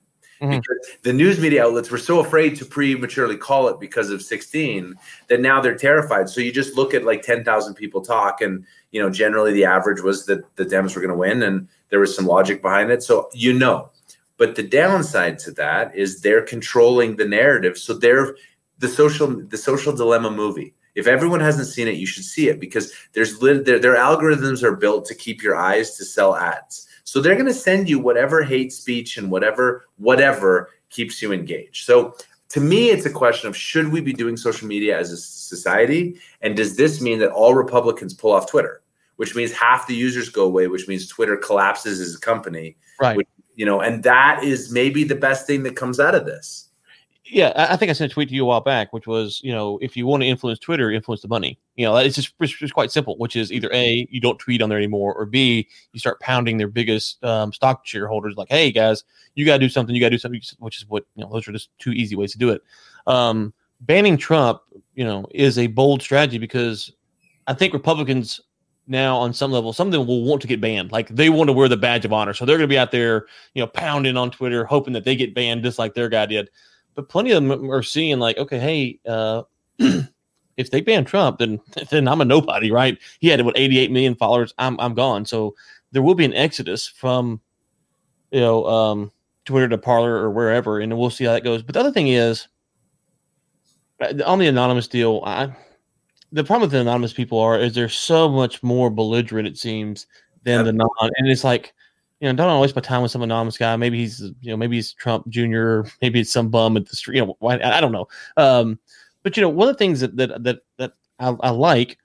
Mm-hmm. 0.42 0.58
Because 0.58 0.78
the 1.04 1.14
news 1.14 1.40
media 1.40 1.66
outlets 1.66 1.90
were 1.90 1.98
so 1.98 2.20
afraid 2.20 2.58
to 2.58 2.66
prematurely 2.66 3.38
call 3.38 3.70
it 3.70 3.80
because 3.80 4.10
of 4.10 4.22
16 4.22 4.94
that 5.28 5.40
now 5.40 5.62
they're 5.62 5.78
terrified. 5.78 6.28
So 6.28 6.42
you 6.42 6.52
just 6.52 6.76
look 6.76 6.94
at 6.94 7.06
like 7.06 7.22
10,000 7.22 7.74
people 7.74 8.02
talk, 8.02 8.42
and 8.42 8.66
you 8.92 9.02
know 9.02 9.10
generally 9.10 9.54
the 9.54 9.64
average 9.64 10.02
was 10.02 10.26
that 10.26 10.44
the 10.58 10.66
Dems 10.66 10.94
were 10.94 11.02
going 11.02 11.14
to 11.14 11.18
win, 11.18 11.42
and 11.44 11.70
there 11.90 12.02
was 12.02 12.14
some 12.14 12.26
logic 12.26 12.62
behind 12.62 12.92
it. 12.92 13.02
So 13.02 13.30
you 13.34 13.54
know, 13.54 13.92
but 14.38 14.56
the 14.56 14.64
downside 14.64 15.40
to 15.40 15.52
that 15.52 15.96
is 15.96 16.20
they're 16.20 16.42
controlling 16.42 17.16
the 17.16 17.26
narrative. 17.26 17.78
So 17.78 17.94
they're 17.94 18.36
the 18.80 18.90
social 18.90 19.28
the 19.28 19.58
social 19.58 19.96
dilemma 19.96 20.32
movie. 20.32 20.74
If 20.96 21.08
everyone 21.08 21.42
hasn't 21.42 21.68
seen 21.68 21.88
it, 21.88 21.96
you 21.96 22.06
should 22.06 22.24
see 22.24 22.48
it 22.48 22.60
because 22.60 22.94
there's 23.14 23.40
their, 23.40 23.62
their 23.62 23.96
algorithms 23.96 24.64
are 24.64 24.76
built 24.76 25.06
to 25.06 25.16
keep 25.16 25.44
your 25.44 25.56
eyes 25.56 25.96
to 25.98 26.06
sell 26.06 26.36
ads. 26.36 26.88
So 27.06 27.22
they're 27.22 27.36
going 27.36 27.46
to 27.46 27.54
send 27.54 27.88
you 27.88 28.00
whatever 28.00 28.44
hate 28.44 28.74
speech 28.74 29.18
and 29.18 29.32
whatever 29.32 29.86
whatever 29.98 30.72
keeps 30.90 31.22
you 31.22 31.32
engaged. 31.32 31.86
So 31.86 32.16
to 32.50 32.60
me, 32.60 32.90
it's 32.90 33.06
a 33.06 33.12
question 33.12 33.48
of 33.48 33.56
should 33.56 33.92
we 33.92 34.02
be 34.02 34.14
doing 34.14 34.36
social 34.36 34.68
media 34.68 34.98
as 34.98 35.12
a 35.12 35.18
society, 35.18 36.20
and 36.42 36.56
does 36.56 36.76
this 36.76 37.02
mean 37.02 37.20
that 37.20 37.32
all 37.32 37.54
Republicans 37.54 38.14
pull 38.14 38.32
off 38.32 38.50
Twitter, 38.50 38.82
which 39.18 39.36
means 39.36 39.52
half 39.52 39.88
the 39.88 39.96
users 39.96 40.30
go 40.30 40.46
away, 40.46 40.68
which 40.68 40.88
means 40.88 41.08
Twitter 41.08 41.38
collapses 41.38 42.00
as 42.00 42.16
a 42.16 42.20
company, 42.20 42.76
right? 43.00 43.18
Which, 43.18 43.28
you 43.56 43.66
know, 43.66 43.82
and 43.82 44.04
that 44.04 44.44
is 44.44 44.72
maybe 44.72 45.04
the 45.04 45.16
best 45.16 45.48
thing 45.48 45.64
that 45.64 45.76
comes 45.76 46.00
out 46.00 46.16
of 46.16 46.26
this. 46.26 46.65
Yeah, 47.28 47.54
I 47.56 47.76
think 47.76 47.90
I 47.90 47.94
sent 47.94 48.12
a 48.12 48.14
tweet 48.14 48.30
to 48.30 48.36
you 48.36 48.44
a 48.44 48.46
while 48.46 48.62
back, 48.62 48.94
which 48.94 49.08
was, 49.08 49.42
you 49.44 49.52
know, 49.52 49.80
if 49.82 49.98
you 49.98 50.06
want 50.06 50.22
to 50.22 50.28
influence 50.28 50.60
Twitter, 50.60 50.92
influence 50.92 51.24
the 51.24 51.28
money. 51.28 51.58
You 51.76 51.86
know, 51.86 51.98
it's 51.98 52.16
just 52.16 52.34
it's 52.40 52.54
just 52.54 52.74
quite 52.76 52.92
simple. 52.92 53.18
Which 53.18 53.36
is 53.36 53.52
either 53.52 53.70
a 53.74 54.08
you 54.12 54.22
don't 54.22 54.38
tweet 54.38 54.62
on 54.62 54.70
there 54.70 54.78
anymore, 54.78 55.12
or 55.16 55.26
b 55.26 55.68
you 55.92 56.00
start 56.00 56.20
pounding 56.20 56.58
their 56.58 56.68
biggest 56.68 57.24
um, 57.24 57.52
stock 57.52 57.82
shareholders, 57.88 58.36
like, 58.38 58.50
hey 58.50 58.72
guys, 58.72 59.04
you 59.34 59.44
got 59.44 59.54
to 59.54 59.60
do 59.60 59.70
something, 59.70 59.96
you 59.96 60.02
got 60.02 60.10
to 60.10 60.16
do 60.16 60.20
something, 60.20 60.40
which 60.60 60.78
is 60.78 60.88
what 60.88 61.06
you 61.16 61.24
know. 61.24 61.32
Those 61.32 61.48
are 61.48 61.52
just 61.52 61.70
two 61.80 61.94
easy 61.94 62.16
ways 62.16 62.32
to 62.34 62.38
do 62.38 62.50
it. 62.52 62.62
Um, 63.08 63.56
banning 63.82 64.18
Trump, 64.18 64.62
you 64.94 65.04
know, 65.04 65.26
is 65.32 65.58
a 65.58 65.66
bold 65.66 66.04
strategy 66.04 66.38
because 66.38 66.92
I 67.48 67.56
think 67.56 67.74
Republicans 67.74 68.40
now 68.86 69.18
on 69.18 69.34
some 69.34 69.52
level, 69.52 69.74
some 69.74 69.88
of 69.88 69.92
them 69.94 70.06
will 70.06 70.24
want 70.24 70.44
to 70.44 70.48
get 70.48 70.62
banned. 70.62 70.92
Like 70.92 71.10
they 71.10 71.32
want 71.32 71.48
to 71.48 71.54
wear 71.54 71.68
the 71.68 71.76
badge 71.76 72.06
of 72.06 72.14
honor, 72.14 72.36
so 72.36 72.46
they're 72.46 72.58
going 72.58 72.70
to 72.70 72.74
be 72.74 72.78
out 72.78 72.92
there, 72.92 73.26
you 73.56 73.64
know, 73.64 73.68
pounding 73.68 74.16
on 74.16 74.30
Twitter, 74.30 74.64
hoping 74.64 74.94
that 74.94 75.06
they 75.06 75.16
get 75.16 75.34
banned 75.34 75.64
just 75.64 75.80
like 75.80 75.96
their 75.96 76.08
guy 76.08 76.28
did 76.28 76.52
but 76.96 77.10
plenty 77.10 77.32
of 77.32 77.44
them 77.44 77.70
are 77.70 77.84
seeing 77.84 78.20
like, 78.20 78.38
okay, 78.38 78.60
hey, 78.60 79.00
uh, 79.06 79.44
if 80.58 80.72
they 80.72 80.82
ban 80.82 81.06
Trump, 81.06 81.40
then 81.40 81.60
then 81.90 82.08
I'm 82.08 82.22
a 82.22 82.26
nobody, 82.26 82.72
right? 82.72 82.98
He 83.20 83.28
had 83.28 83.44
what 83.46 83.58
88 83.58 83.92
million 83.92 84.16
followers. 84.16 84.54
I'm 84.58 84.80
I'm 84.80 84.94
gone. 84.94 85.26
So 85.26 85.56
there 85.92 86.02
will 86.02 86.16
be 86.16 86.26
an 86.26 86.34
exodus 86.34 86.88
from, 86.88 87.40
you 88.32 88.40
know, 88.40 88.66
um, 88.66 89.12
Twitter 89.46 89.70
to 89.70 89.78
Parler 89.78 90.16
or 90.16 90.32
wherever, 90.32 90.80
and 90.80 90.98
we'll 90.98 91.10
see 91.10 91.26
how 91.26 91.34
that 91.34 91.44
goes. 91.44 91.62
But 91.62 91.74
the 91.74 91.80
other 91.80 91.92
thing 91.92 92.08
is, 92.08 92.48
uh, 94.02 94.14
on 94.26 94.40
the 94.40 94.48
anonymous 94.48 94.88
deal, 94.88 95.22
I 95.26 95.56
the 96.32 96.44
problem 96.44 96.62
with 96.62 96.72
the 96.72 96.82
anonymous 96.82 97.14
people 97.14 97.40
are 97.40 97.60
is 97.60 97.76
they're 97.76 97.90
so 97.90 98.28
much 98.28 98.64
more 98.64 98.90
belligerent 98.90 99.48
it 99.48 99.58
seems 99.58 100.08
than 100.44 100.66
the 100.66 100.74
non, 100.74 100.90
and 101.00 101.28
it's 101.28 101.44
like 101.44 101.74
you 102.20 102.28
know, 102.32 102.36
don't 102.36 102.62
waste 102.62 102.76
my 102.76 102.82
time 102.82 103.02
with 103.02 103.12
some 103.12 103.22
anonymous 103.22 103.58
guy. 103.58 103.76
Maybe 103.76 103.98
he's, 104.00 104.22
you 104.42 104.52
know, 104.52 104.58
maybe 104.58 104.78
he's 104.78 104.94
Trump 104.94 105.28
Jr. 105.28 105.82
Maybe 106.02 106.22
it's 106.22 106.32
some 106.32 106.50
bum 106.50 106.78
at 106.78 106.88
the 106.88 106.96
street. 106.96 107.18
You 107.18 107.26
know, 107.26 107.48
I, 107.48 107.78
I 107.78 107.82
don't 107.82 107.92
know. 107.92 108.08
Um, 108.38 108.80
but 109.24 109.36
you 109.36 109.42
know, 109.42 109.50
one 109.50 109.68
of 109.68 109.74
the 109.74 109.78
things 109.78 110.00
that 110.00 110.16
that 110.18 110.44
that 110.44 110.60
that 110.78 110.94
I, 111.20 111.36
I, 111.42 111.50
like 111.50 111.98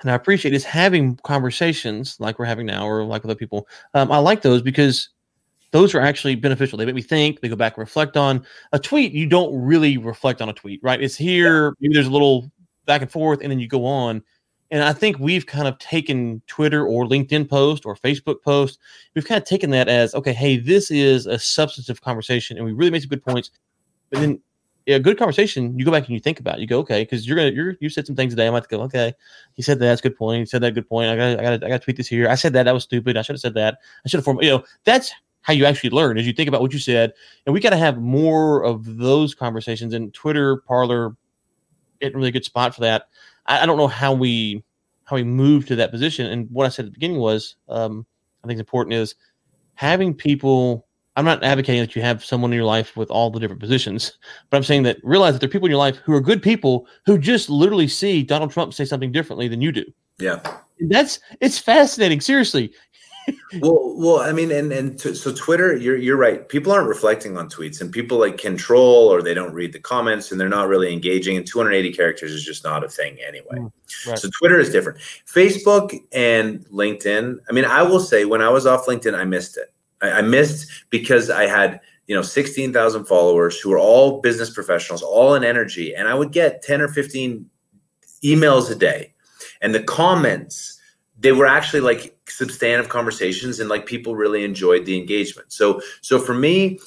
and 0.00 0.10
I 0.10 0.14
appreciate 0.14 0.54
is 0.54 0.64
having 0.64 1.16
conversations 1.16 2.16
like 2.20 2.38
we're 2.38 2.46
having 2.46 2.66
now, 2.66 2.86
or 2.86 3.04
like 3.04 3.22
with 3.22 3.30
other 3.30 3.38
people. 3.38 3.68
Um, 3.94 4.10
I 4.12 4.18
like 4.18 4.42
those 4.42 4.62
because 4.62 5.10
those 5.72 5.94
are 5.94 6.00
actually 6.00 6.34
beneficial. 6.36 6.78
They 6.78 6.86
make 6.86 6.94
me 6.94 7.02
think. 7.02 7.40
They 7.40 7.48
go 7.48 7.56
back 7.56 7.76
and 7.76 7.82
reflect 7.82 8.16
on 8.16 8.46
a 8.72 8.78
tweet. 8.78 9.12
You 9.12 9.26
don't 9.26 9.54
really 9.60 9.98
reflect 9.98 10.40
on 10.40 10.48
a 10.48 10.54
tweet, 10.54 10.80
right? 10.82 11.02
It's 11.02 11.16
here. 11.16 11.74
Maybe 11.80 11.94
there's 11.94 12.06
a 12.06 12.12
little 12.12 12.50
back 12.86 13.02
and 13.02 13.10
forth, 13.10 13.40
and 13.42 13.50
then 13.50 13.58
you 13.58 13.68
go 13.68 13.84
on. 13.84 14.22
And 14.70 14.82
I 14.82 14.92
think 14.92 15.18
we've 15.18 15.46
kind 15.46 15.66
of 15.66 15.78
taken 15.78 16.42
Twitter 16.46 16.86
or 16.86 17.06
LinkedIn 17.06 17.48
post 17.48 17.86
or 17.86 17.96
Facebook 17.96 18.42
post, 18.42 18.78
we've 19.14 19.26
kind 19.26 19.40
of 19.40 19.48
taken 19.48 19.70
that 19.70 19.88
as 19.88 20.14
okay, 20.14 20.32
hey, 20.32 20.58
this 20.58 20.90
is 20.90 21.26
a 21.26 21.38
substantive 21.38 22.02
conversation, 22.02 22.56
and 22.56 22.66
we 22.66 22.72
really 22.72 22.90
made 22.90 23.02
some 23.02 23.08
good 23.08 23.24
points. 23.24 23.50
But 24.10 24.20
then 24.20 24.40
a 24.86 24.98
good 24.98 25.18
conversation, 25.18 25.78
you 25.78 25.84
go 25.84 25.90
back 25.90 26.04
and 26.04 26.14
you 26.14 26.20
think 26.20 26.40
about 26.40 26.58
it. 26.58 26.60
You 26.60 26.66
go, 26.66 26.78
okay, 26.80 27.02
because 27.02 27.26
you're 27.26 27.36
gonna 27.36 27.50
you're 27.50 27.76
you 27.80 27.88
said 27.88 28.06
some 28.06 28.16
things 28.16 28.32
today. 28.32 28.46
I 28.46 28.50
might 28.50 28.68
go, 28.68 28.80
okay, 28.82 29.12
he 29.54 29.62
said 29.62 29.78
that, 29.78 29.86
that's 29.86 30.00
a 30.00 30.02
good 30.02 30.16
point. 30.16 30.40
He 30.40 30.46
said 30.46 30.62
that 30.62 30.74
good 30.74 30.88
point. 30.88 31.10
I 31.10 31.16
got 31.16 31.38
I 31.38 31.42
got 31.42 31.64
I 31.64 31.68
got 31.68 31.78
to 31.80 31.84
tweet 31.84 31.96
this 31.96 32.08
here. 32.08 32.28
I 32.28 32.34
said 32.34 32.52
that 32.54 32.64
that 32.64 32.74
was 32.74 32.84
stupid. 32.84 33.16
I 33.16 33.22
should 33.22 33.34
have 33.34 33.40
said 33.40 33.54
that. 33.54 33.78
I 34.04 34.08
should 34.08 34.18
have 34.18 34.24
formed. 34.24 34.42
You 34.42 34.50
know, 34.50 34.64
that's 34.84 35.12
how 35.42 35.52
you 35.52 35.64
actually 35.64 35.90
learn 35.90 36.18
as 36.18 36.26
you 36.26 36.32
think 36.32 36.48
about 36.48 36.60
what 36.60 36.72
you 36.72 36.78
said. 36.78 37.12
And 37.46 37.54
we 37.54 37.60
got 37.60 37.70
to 37.70 37.76
have 37.76 37.98
more 37.98 38.62
of 38.64 38.98
those 38.98 39.34
conversations. 39.34 39.94
And 39.94 40.12
Twitter, 40.12 40.58
Parler, 40.58 41.16
isn't 42.00 42.16
really 42.16 42.30
good 42.30 42.44
spot 42.44 42.74
for 42.74 42.80
that. 42.82 43.08
I, 43.48 43.62
I 43.62 43.66
don't 43.66 43.76
know 43.76 43.88
how 43.88 44.12
we 44.12 44.62
how 45.04 45.16
we 45.16 45.24
move 45.24 45.66
to 45.66 45.76
that 45.76 45.90
position. 45.90 46.26
And 46.26 46.48
what 46.50 46.66
I 46.66 46.68
said 46.68 46.84
at 46.84 46.88
the 46.88 46.92
beginning 46.92 47.18
was, 47.18 47.56
um, 47.68 48.06
I 48.44 48.46
think 48.46 48.60
it's 48.60 48.66
important 48.66 48.94
is 48.94 49.14
having 49.74 50.14
people 50.14 50.86
I'm 51.16 51.24
not 51.24 51.42
advocating 51.42 51.80
that 51.80 51.96
you 51.96 52.02
have 52.02 52.24
someone 52.24 52.52
in 52.52 52.56
your 52.56 52.64
life 52.64 52.96
with 52.96 53.10
all 53.10 53.28
the 53.28 53.40
different 53.40 53.60
positions, 53.60 54.16
but 54.50 54.56
I'm 54.56 54.62
saying 54.62 54.84
that 54.84 54.98
realize 55.02 55.34
that 55.34 55.40
there 55.40 55.48
are 55.48 55.50
people 55.50 55.66
in 55.66 55.72
your 55.72 55.78
life 55.78 55.96
who 55.96 56.14
are 56.14 56.20
good 56.20 56.40
people 56.40 56.86
who 57.06 57.18
just 57.18 57.50
literally 57.50 57.88
see 57.88 58.22
Donald 58.22 58.52
Trump 58.52 58.72
say 58.72 58.84
something 58.84 59.10
differently 59.10 59.48
than 59.48 59.60
you 59.60 59.72
do. 59.72 59.84
Yeah. 60.20 60.38
That's 60.88 61.18
it's 61.40 61.58
fascinating. 61.58 62.20
Seriously. 62.20 62.72
Well, 63.60 63.94
well, 63.96 64.20
I 64.20 64.32
mean, 64.32 64.50
and 64.50 64.72
and 64.72 64.98
t- 64.98 65.14
so 65.14 65.32
Twitter, 65.32 65.76
you're 65.76 65.96
you're 65.96 66.16
right. 66.16 66.48
People 66.48 66.72
aren't 66.72 66.88
reflecting 66.88 67.36
on 67.36 67.48
tweets, 67.48 67.80
and 67.80 67.92
people 67.92 68.18
like 68.18 68.38
control 68.38 69.08
or 69.08 69.22
they 69.22 69.34
don't 69.34 69.52
read 69.52 69.72
the 69.72 69.80
comments, 69.80 70.30
and 70.30 70.40
they're 70.40 70.48
not 70.48 70.68
really 70.68 70.92
engaging. 70.92 71.36
And 71.36 71.46
280 71.46 71.92
characters 71.92 72.32
is 72.32 72.44
just 72.44 72.64
not 72.64 72.84
a 72.84 72.88
thing 72.88 73.18
anyway. 73.26 73.56
Mm, 73.56 73.72
right. 74.06 74.18
So 74.18 74.28
Twitter 74.38 74.58
is 74.58 74.70
different. 74.70 74.98
Facebook 74.98 75.98
and 76.12 76.64
LinkedIn. 76.66 77.38
I 77.48 77.52
mean, 77.52 77.64
I 77.64 77.82
will 77.82 78.00
say 78.00 78.24
when 78.24 78.42
I 78.42 78.48
was 78.48 78.66
off 78.66 78.86
LinkedIn, 78.86 79.14
I 79.14 79.24
missed 79.24 79.56
it. 79.56 79.72
I, 80.02 80.18
I 80.18 80.22
missed 80.22 80.70
because 80.90 81.30
I 81.30 81.46
had 81.46 81.80
you 82.06 82.14
know 82.14 82.22
16,000 82.22 83.04
followers 83.04 83.58
who 83.58 83.70
were 83.70 83.78
all 83.78 84.20
business 84.20 84.50
professionals, 84.50 85.02
all 85.02 85.34
in 85.34 85.44
energy, 85.44 85.94
and 85.94 86.08
I 86.08 86.14
would 86.14 86.32
get 86.32 86.62
10 86.62 86.80
or 86.80 86.88
15 86.88 87.48
emails 88.24 88.70
a 88.70 88.74
day, 88.74 89.14
and 89.60 89.74
the 89.74 89.82
comments 89.82 90.77
they 91.18 91.32
were 91.32 91.46
actually 91.46 91.80
like 91.80 92.16
substantive 92.28 92.88
conversations 92.88 93.60
and 93.60 93.68
like 93.68 93.86
people 93.86 94.14
really 94.14 94.44
enjoyed 94.44 94.84
the 94.86 94.96
engagement. 94.96 95.52
So 95.52 95.80
so 96.00 96.18
for 96.18 96.34
me 96.34 96.78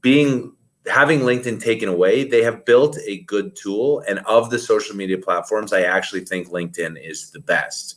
being 0.00 0.52
having 0.86 1.20
LinkedIn 1.20 1.60
taken 1.62 1.88
away, 1.88 2.24
they 2.24 2.42
have 2.42 2.64
built 2.64 2.98
a 3.06 3.22
good 3.22 3.54
tool 3.56 4.02
and 4.08 4.18
of 4.20 4.50
the 4.50 4.58
social 4.58 4.96
media 4.96 5.18
platforms 5.18 5.72
I 5.72 5.82
actually 5.82 6.24
think 6.24 6.48
LinkedIn 6.48 6.96
is 7.02 7.30
the 7.30 7.40
best. 7.40 7.96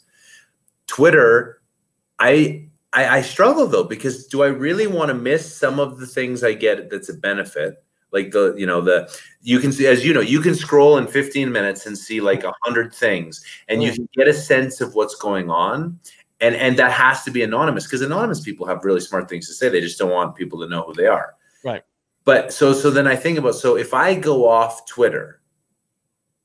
Twitter 0.88 1.62
I 2.20 2.70
I, 2.94 3.18
I 3.18 3.22
struggle 3.22 3.68
though 3.68 3.84
because 3.84 4.28
do 4.28 4.44
I 4.44 4.48
really 4.48 4.88
want 4.88 5.10
to 5.10 5.16
miss 5.16 5.56
some 5.56 5.80
of 5.80 6.00
the 6.00 6.08
things 6.08 6.44
I 6.44 6.54
get 6.54 6.90
that's 6.90 7.10
a 7.10 7.14
benefit? 7.14 7.84
Like 8.14 8.32
the 8.32 8.54
you 8.56 8.66
know 8.66 8.80
the 8.80 9.10
you 9.42 9.60
can 9.60 9.72
see 9.72 9.88
as 9.88 10.06
you 10.06 10.14
know 10.14 10.22
you 10.22 10.40
can 10.40 10.56
scroll 10.56 10.98
in 10.98 11.08
15 11.08 11.52
minutes 11.52 11.86
and 11.88 11.98
see 11.98 12.22
like 12.22 12.44
a 12.44 12.54
hundred 12.64 12.94
things 12.94 13.44
and 13.68 13.82
you 13.82 13.92
can 13.92 14.08
get 14.16 14.28
a 14.28 14.34
sense 14.34 14.80
of 14.82 14.94
what's 14.94 15.16
going 15.16 15.50
on 15.50 16.00
and 16.40 16.56
and 16.56 16.78
that 16.78 16.92
has 16.92 17.24
to 17.24 17.32
be 17.32 17.42
anonymous 17.42 17.86
because 17.86 18.02
anonymous 18.02 18.42
people 18.42 18.68
have 18.68 18.86
really 18.86 19.00
smart 19.00 19.28
things 19.28 19.48
to 19.48 19.54
say. 19.54 19.68
They 19.70 19.82
just 19.82 19.98
don't 19.98 20.12
want 20.12 20.36
people 20.36 20.60
to 20.60 20.68
know 20.68 20.84
who 20.84 20.94
they 20.94 21.08
are. 21.08 21.34
Right. 21.64 21.84
But 22.26 22.54
so 22.54 22.72
so 22.72 22.90
then 22.90 23.08
i 23.08 23.16
think 23.16 23.38
about 23.38 23.56
so 23.56 23.76
if 23.76 23.94
i 23.94 24.16
go 24.16 24.48
off 24.48 24.86
twitter 24.86 25.42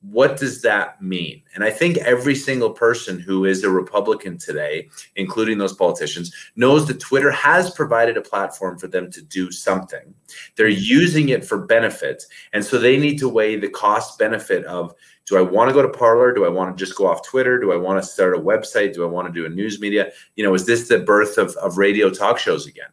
what 0.01 0.37
does 0.37 0.61
that 0.61 1.01
mean? 1.01 1.41
And 1.53 1.63
I 1.63 1.71
think 1.71 1.97
every 1.97 2.35
single 2.35 2.69
person 2.69 3.19
who 3.19 3.43
is 3.43 3.63
a 3.63 3.69
Republican 3.69 4.37
today, 4.37 4.89
including 5.17 5.57
those 5.57 5.73
politicians, 5.73 6.33
knows 6.55 6.87
that 6.87 7.01
Twitter 7.01 7.31
has 7.31 7.71
provided 7.71 8.15
a 8.15 8.21
platform 8.21 8.79
for 8.79 8.87
them 8.87 9.11
to 9.11 9.21
do 9.21 9.51
something. 9.51 10.13
They're 10.55 10.69
mm-hmm. 10.69 10.79
using 10.81 11.29
it 11.29 11.43
for 11.43 11.65
benefit. 11.65 12.23
And 12.53 12.63
so 12.63 12.77
they 12.77 12.97
need 12.97 13.17
to 13.19 13.27
weigh 13.27 13.57
the 13.57 13.69
cost 13.69 14.17
benefit 14.17 14.63
of 14.65 14.93
do 15.25 15.37
I 15.37 15.41
want 15.41 15.69
to 15.69 15.73
go 15.73 15.81
to 15.81 15.89
Parler? 15.89 16.33
Do 16.33 16.45
I 16.45 16.49
want 16.49 16.75
to 16.75 16.83
just 16.83 16.97
go 16.97 17.05
off 17.05 17.27
Twitter? 17.27 17.59
Do 17.59 17.71
I 17.71 17.75
want 17.75 18.01
to 18.01 18.07
start 18.07 18.35
a 18.35 18.39
website? 18.39 18.93
Do 18.93 19.03
I 19.03 19.07
want 19.07 19.27
to 19.27 19.33
do 19.33 19.45
a 19.45 19.49
news 19.49 19.79
media? 19.79 20.11
You 20.35 20.43
know, 20.43 20.53
is 20.53 20.65
this 20.65 20.87
the 20.87 20.99
birth 20.99 21.37
of, 21.37 21.55
of 21.57 21.77
radio 21.77 22.09
talk 22.09 22.39
shows 22.39 22.65
again? 22.65 22.89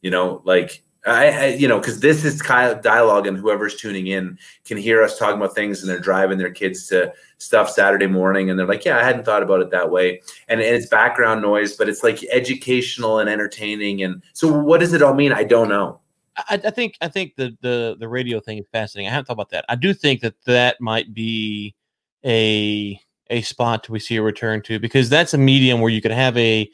You 0.00 0.10
know, 0.10 0.42
like 0.44 0.82
I, 1.04 1.28
I, 1.30 1.46
you 1.46 1.66
know, 1.66 1.78
because 1.78 2.00
this 2.00 2.24
is 2.24 2.40
kind 2.40 2.70
of 2.70 2.82
dialogue, 2.82 3.26
and 3.26 3.36
whoever's 3.36 3.74
tuning 3.74 4.06
in 4.06 4.38
can 4.64 4.76
hear 4.76 5.02
us 5.02 5.18
talking 5.18 5.36
about 5.36 5.54
things, 5.54 5.80
and 5.80 5.90
they're 5.90 5.98
driving 5.98 6.38
their 6.38 6.52
kids 6.52 6.86
to 6.88 7.12
stuff 7.38 7.70
Saturday 7.70 8.06
morning, 8.06 8.50
and 8.50 8.58
they're 8.58 8.66
like, 8.66 8.84
"Yeah, 8.84 8.98
I 8.98 9.02
hadn't 9.02 9.24
thought 9.24 9.42
about 9.42 9.60
it 9.60 9.70
that 9.70 9.90
way," 9.90 10.22
and, 10.48 10.60
and 10.60 10.76
it's 10.76 10.86
background 10.86 11.42
noise, 11.42 11.76
but 11.76 11.88
it's 11.88 12.04
like 12.04 12.22
educational 12.30 13.18
and 13.18 13.28
entertaining. 13.28 14.02
And 14.02 14.22
so, 14.32 14.52
what 14.52 14.78
does 14.78 14.92
it 14.92 15.02
all 15.02 15.14
mean? 15.14 15.32
I 15.32 15.42
don't 15.42 15.68
know. 15.68 15.98
I, 16.36 16.60
I 16.64 16.70
think 16.70 16.96
I 17.00 17.08
think 17.08 17.34
the 17.36 17.56
the 17.60 17.96
the 17.98 18.08
radio 18.08 18.38
thing 18.38 18.58
is 18.58 18.66
fascinating. 18.70 19.08
I 19.08 19.12
haven't 19.12 19.26
thought 19.26 19.34
about 19.34 19.50
that. 19.50 19.64
I 19.68 19.74
do 19.74 19.92
think 19.92 20.20
that 20.20 20.34
that 20.46 20.80
might 20.80 21.12
be 21.12 21.74
a 22.24 23.00
a 23.30 23.42
spot 23.42 23.88
we 23.88 23.98
see 23.98 24.16
a 24.16 24.22
return 24.22 24.62
to 24.62 24.78
because 24.78 25.08
that's 25.08 25.34
a 25.34 25.38
medium 25.38 25.80
where 25.80 25.90
you 25.90 26.00
could 26.00 26.10
have 26.12 26.36
a 26.36 26.70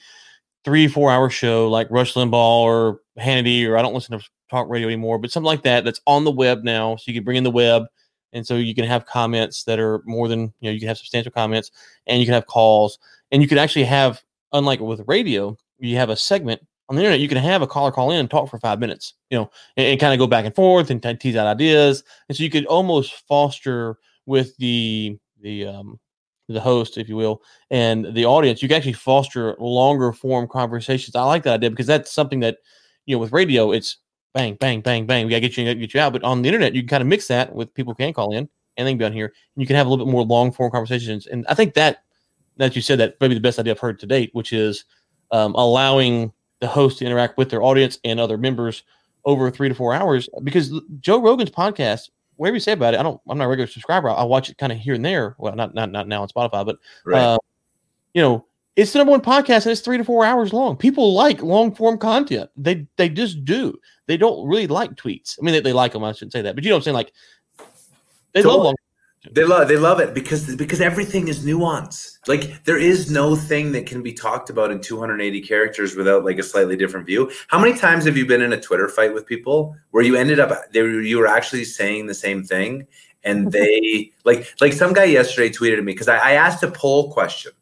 three 0.65 0.89
four 0.89 1.11
hour 1.11 1.31
show 1.31 1.69
like 1.69 1.91
Rush 1.91 2.15
Limbaugh 2.15 2.63
or 2.63 3.01
Hannity 3.19 3.67
or 3.67 3.77
I 3.77 3.83
don't 3.83 3.95
listen 3.95 4.19
to 4.19 4.25
talk 4.51 4.69
radio 4.69 4.89
anymore, 4.89 5.19
but 5.19 5.31
something 5.31 5.47
like 5.47 5.63
that 5.63 5.85
that's 5.85 6.01
on 6.07 6.25
the 6.25 6.31
web 6.31 6.65
now. 6.65 6.97
So 6.97 7.05
you 7.07 7.15
can 7.15 7.25
bring 7.25 7.37
in 7.37 7.45
the 7.45 7.51
web, 7.51 7.85
and 8.33 8.47
so 8.47 8.57
you 8.57 8.75
can 8.75 8.85
have 8.85 9.07
comments 9.07 9.65
that 9.65 9.79
are 9.79 10.03
more 10.05 10.29
than 10.29 10.53
you 10.61 10.71
know. 10.71 10.71
You 10.71 10.81
can 10.81 10.89
have 10.89 10.99
substantial 10.99 11.33
comments, 11.33 11.71
and 12.07 12.21
you 12.21 12.27
can 12.27 12.35
have 12.35 12.47
calls, 12.47 12.99
and 13.31 13.43
you 13.43 13.49
can 13.49 13.59
actually 13.59 13.85
have, 13.85 14.23
unlike 14.53 14.81
with 14.81 15.03
radio, 15.07 15.57
you 15.79 15.97
have 15.97 16.11
a 16.11 16.17
segment 16.17 16.61
on 16.89 16.97
the 16.97 17.03
internet. 17.03 17.21
You 17.21 17.29
can 17.29 17.39
have 17.39 17.63
a 17.63 17.67
caller 17.67 17.93
call 17.93 18.11
in 18.11 18.19
and 18.19 18.31
talk 18.31 18.51
for 18.51 18.59
five 18.59 18.81
minutes, 18.81 19.15
you 19.31 19.39
know, 19.39 19.51
and, 19.77 19.87
and 19.87 20.01
kind 20.01 20.13
of 20.13 20.19
go 20.19 20.27
back 20.27 20.45
and 20.45 20.55
forth 20.55 20.91
and 20.91 21.03
t- 21.03 21.15
tease 21.15 21.37
out 21.37 21.47
ideas, 21.47 22.03
and 22.29 22.37
so 22.37 22.43
you 22.43 22.51
could 22.51 22.67
almost 22.67 23.27
foster 23.29 23.97
with 24.27 24.57
the 24.59 25.19
the 25.41 25.67
um, 25.67 25.99
the 26.49 26.61
host, 26.61 26.97
if 26.99 27.09
you 27.09 27.17
will, 27.17 27.43
and 27.71 28.15
the 28.15 28.25
audience, 28.25 28.63
you 28.63 28.69
can 28.69 28.77
actually 28.77 28.93
foster 28.95 29.55
longer 29.59 30.13
form 30.13 30.49
conversations. 30.49 31.15
I 31.15 31.23
like 31.25 31.43
that 31.43 31.55
idea 31.55 31.71
because 31.71 31.87
that's 31.87 32.11
something 32.13 32.41
that, 32.41 32.59
you 33.07 33.15
know, 33.15 33.21
with 33.21 33.33
radio, 33.33 33.73
it's 33.73 33.99
bang, 34.35 34.55
bang, 34.55 34.81
bang, 34.81 35.07
bang. 35.07 35.27
We 35.27 35.31
gotta 35.31 35.41
get 35.41 35.57
you, 35.57 35.75
get 35.75 35.95
you 35.95 36.01
out. 36.01 36.13
But 36.13 36.25
on 36.25 36.43
the 36.43 36.49
internet, 36.49 36.75
you 36.75 36.83
can 36.83 36.89
kind 36.89 37.03
of 37.03 37.07
mix 37.07 37.29
that 37.29 37.55
with 37.55 37.73
people 37.75 37.95
can 37.95 38.13
call 38.13 38.33
in 38.33 38.49
and 38.77 38.87
they 38.87 38.93
can 38.93 38.99
be 38.99 39.05
on 39.05 39.13
here, 39.13 39.27
and 39.27 39.61
you 39.63 39.67
can 39.67 39.77
have 39.77 39.87
a 39.87 39.91
little 39.91 40.07
bit 40.07 40.11
more 40.11 40.23
long 40.23 40.53
form 40.53 40.71
conversations. 40.71 41.27
And 41.27 41.45
I 41.49 41.55
think 41.55 41.75
that 41.75 42.05
that 42.57 42.75
you 42.75 42.83
said 42.83 42.99
that 42.99 43.17
maybe 43.21 43.35
the 43.35 43.41
best 43.41 43.59
idea 43.59 43.73
I've 43.73 43.81
heard 43.81 43.99
to 44.01 44.07
date, 44.07 44.31
which 44.33 44.53
is 44.53 44.85
um, 45.31 45.55
allowing 45.55 46.33
the 46.61 46.67
host 46.67 46.99
to 46.99 47.05
interact 47.05 47.39
with 47.39 47.51
their 47.51 47.63
audience 47.63 47.99
and 48.05 48.19
other 48.19 48.39
members 48.39 48.83
over 49.25 49.51
three 49.51 49.69
to 49.69 49.75
four 49.75 49.95
hours. 49.95 50.29
Because 50.43 50.73
Joe 51.01 51.21
Rogan's 51.21 51.51
podcast 51.51 52.11
whatever 52.39 52.57
you 52.57 52.61
say 52.61 52.73
about 52.73 52.95
it, 52.95 53.01
I 53.01 53.03
don't. 53.03 53.21
I'm 53.29 53.37
not 53.37 53.45
a 53.45 53.49
regular 53.49 53.67
subscriber. 53.67 54.09
I 54.09 54.25
watch 54.25 54.49
it 54.49 54.57
kind 54.57 54.73
of 54.73 54.79
here 54.79 54.95
and 54.95 55.05
there. 55.05 55.37
Well, 55.39 55.55
not 55.55 55.75
not 55.75 55.93
not 55.93 56.09
now 56.09 56.23
on 56.23 56.29
Spotify, 56.29 56.65
but 56.65 56.79
right. 57.05 57.21
uh, 57.21 57.39
you 58.15 58.23
know, 58.23 58.47
it's 58.77 58.93
the 58.93 59.01
number 59.01 59.11
one 59.11 59.21
podcast 59.21 59.65
and 59.65 59.73
it's 59.73 59.81
three 59.81 59.99
to 59.99 60.05
four 60.05 60.25
hours 60.25 60.53
long. 60.53 60.77
People 60.77 61.13
like 61.13 61.43
long 61.43 61.75
form 61.75 61.99
content. 61.99 62.49
They 62.57 62.87
they 62.97 63.09
just 63.09 63.45
do. 63.45 63.79
They 64.07 64.17
don't 64.17 64.47
really 64.47 64.69
like 64.69 64.95
tweets. 64.95 65.37
I 65.39 65.45
mean, 65.45 65.53
they, 65.53 65.61
they 65.61 65.73
like 65.73 65.93
them. 65.93 66.05
I 66.05 66.13
shouldn't 66.13 66.33
say 66.33 66.43
that, 66.43 66.55
but 66.55 66.65
you 66.65 66.71
know 66.71 66.77
what 66.77 66.81
I'm 66.81 66.85
saying. 66.85 66.95
Like 66.95 67.13
they 68.33 68.43
love 68.43 68.63
long 68.63 68.75
they 69.33 69.45
love 69.45 69.69
they 69.69 69.77
love 69.77 69.99
it 70.01 70.15
because 70.15 70.55
because 70.57 70.81
everything 70.81 71.29
is 71.29 71.45
nuance. 71.45 72.19
Like 72.29 72.65
there 72.65 72.79
is 72.79 73.11
no 73.11 73.35
thing 73.35 73.73
that 73.73 73.87
can 73.87 74.03
be 74.03 74.13
talked 74.13 74.49
about 74.49 74.71
in 74.71 74.81
280 74.81 75.41
characters 75.43 75.97
without 75.97 76.25
like 76.25 76.39
a 76.39 76.43
slightly 76.43 76.77
different 76.77 77.07
view. 77.07 77.31
How 77.49 77.59
many 77.59 77.77
times 77.77 78.05
have 78.05 78.17
you 78.17 78.27
been 78.27 78.43
in 78.43 78.53
a 78.53 78.61
Twitter 78.61 78.89
fight 78.89 79.13
with 79.13 79.27
people 79.27 79.75
where 79.91 80.05
you 80.05 80.15
ended 80.15 80.39
up 80.39 80.53
they 80.73 80.81
you 80.81 81.19
were 81.19 81.27
actually 81.27 81.65
saying 81.65 82.07
the 82.07 82.15
same 82.15 82.45
thing 82.45 82.87
and 83.25 83.51
they 83.51 84.13
like 84.25 84.55
like 84.61 84.73
some 84.73 84.93
guy 84.93 85.05
yesterday 85.05 85.53
tweeted 85.53 85.79
at 85.79 85.85
me 85.85 85.93
because 85.93 86.09
I, 86.09 86.19
I 86.19 86.33
asked 86.33 86.63
a 86.63 86.71
poll 86.71 87.13
question 87.13 87.53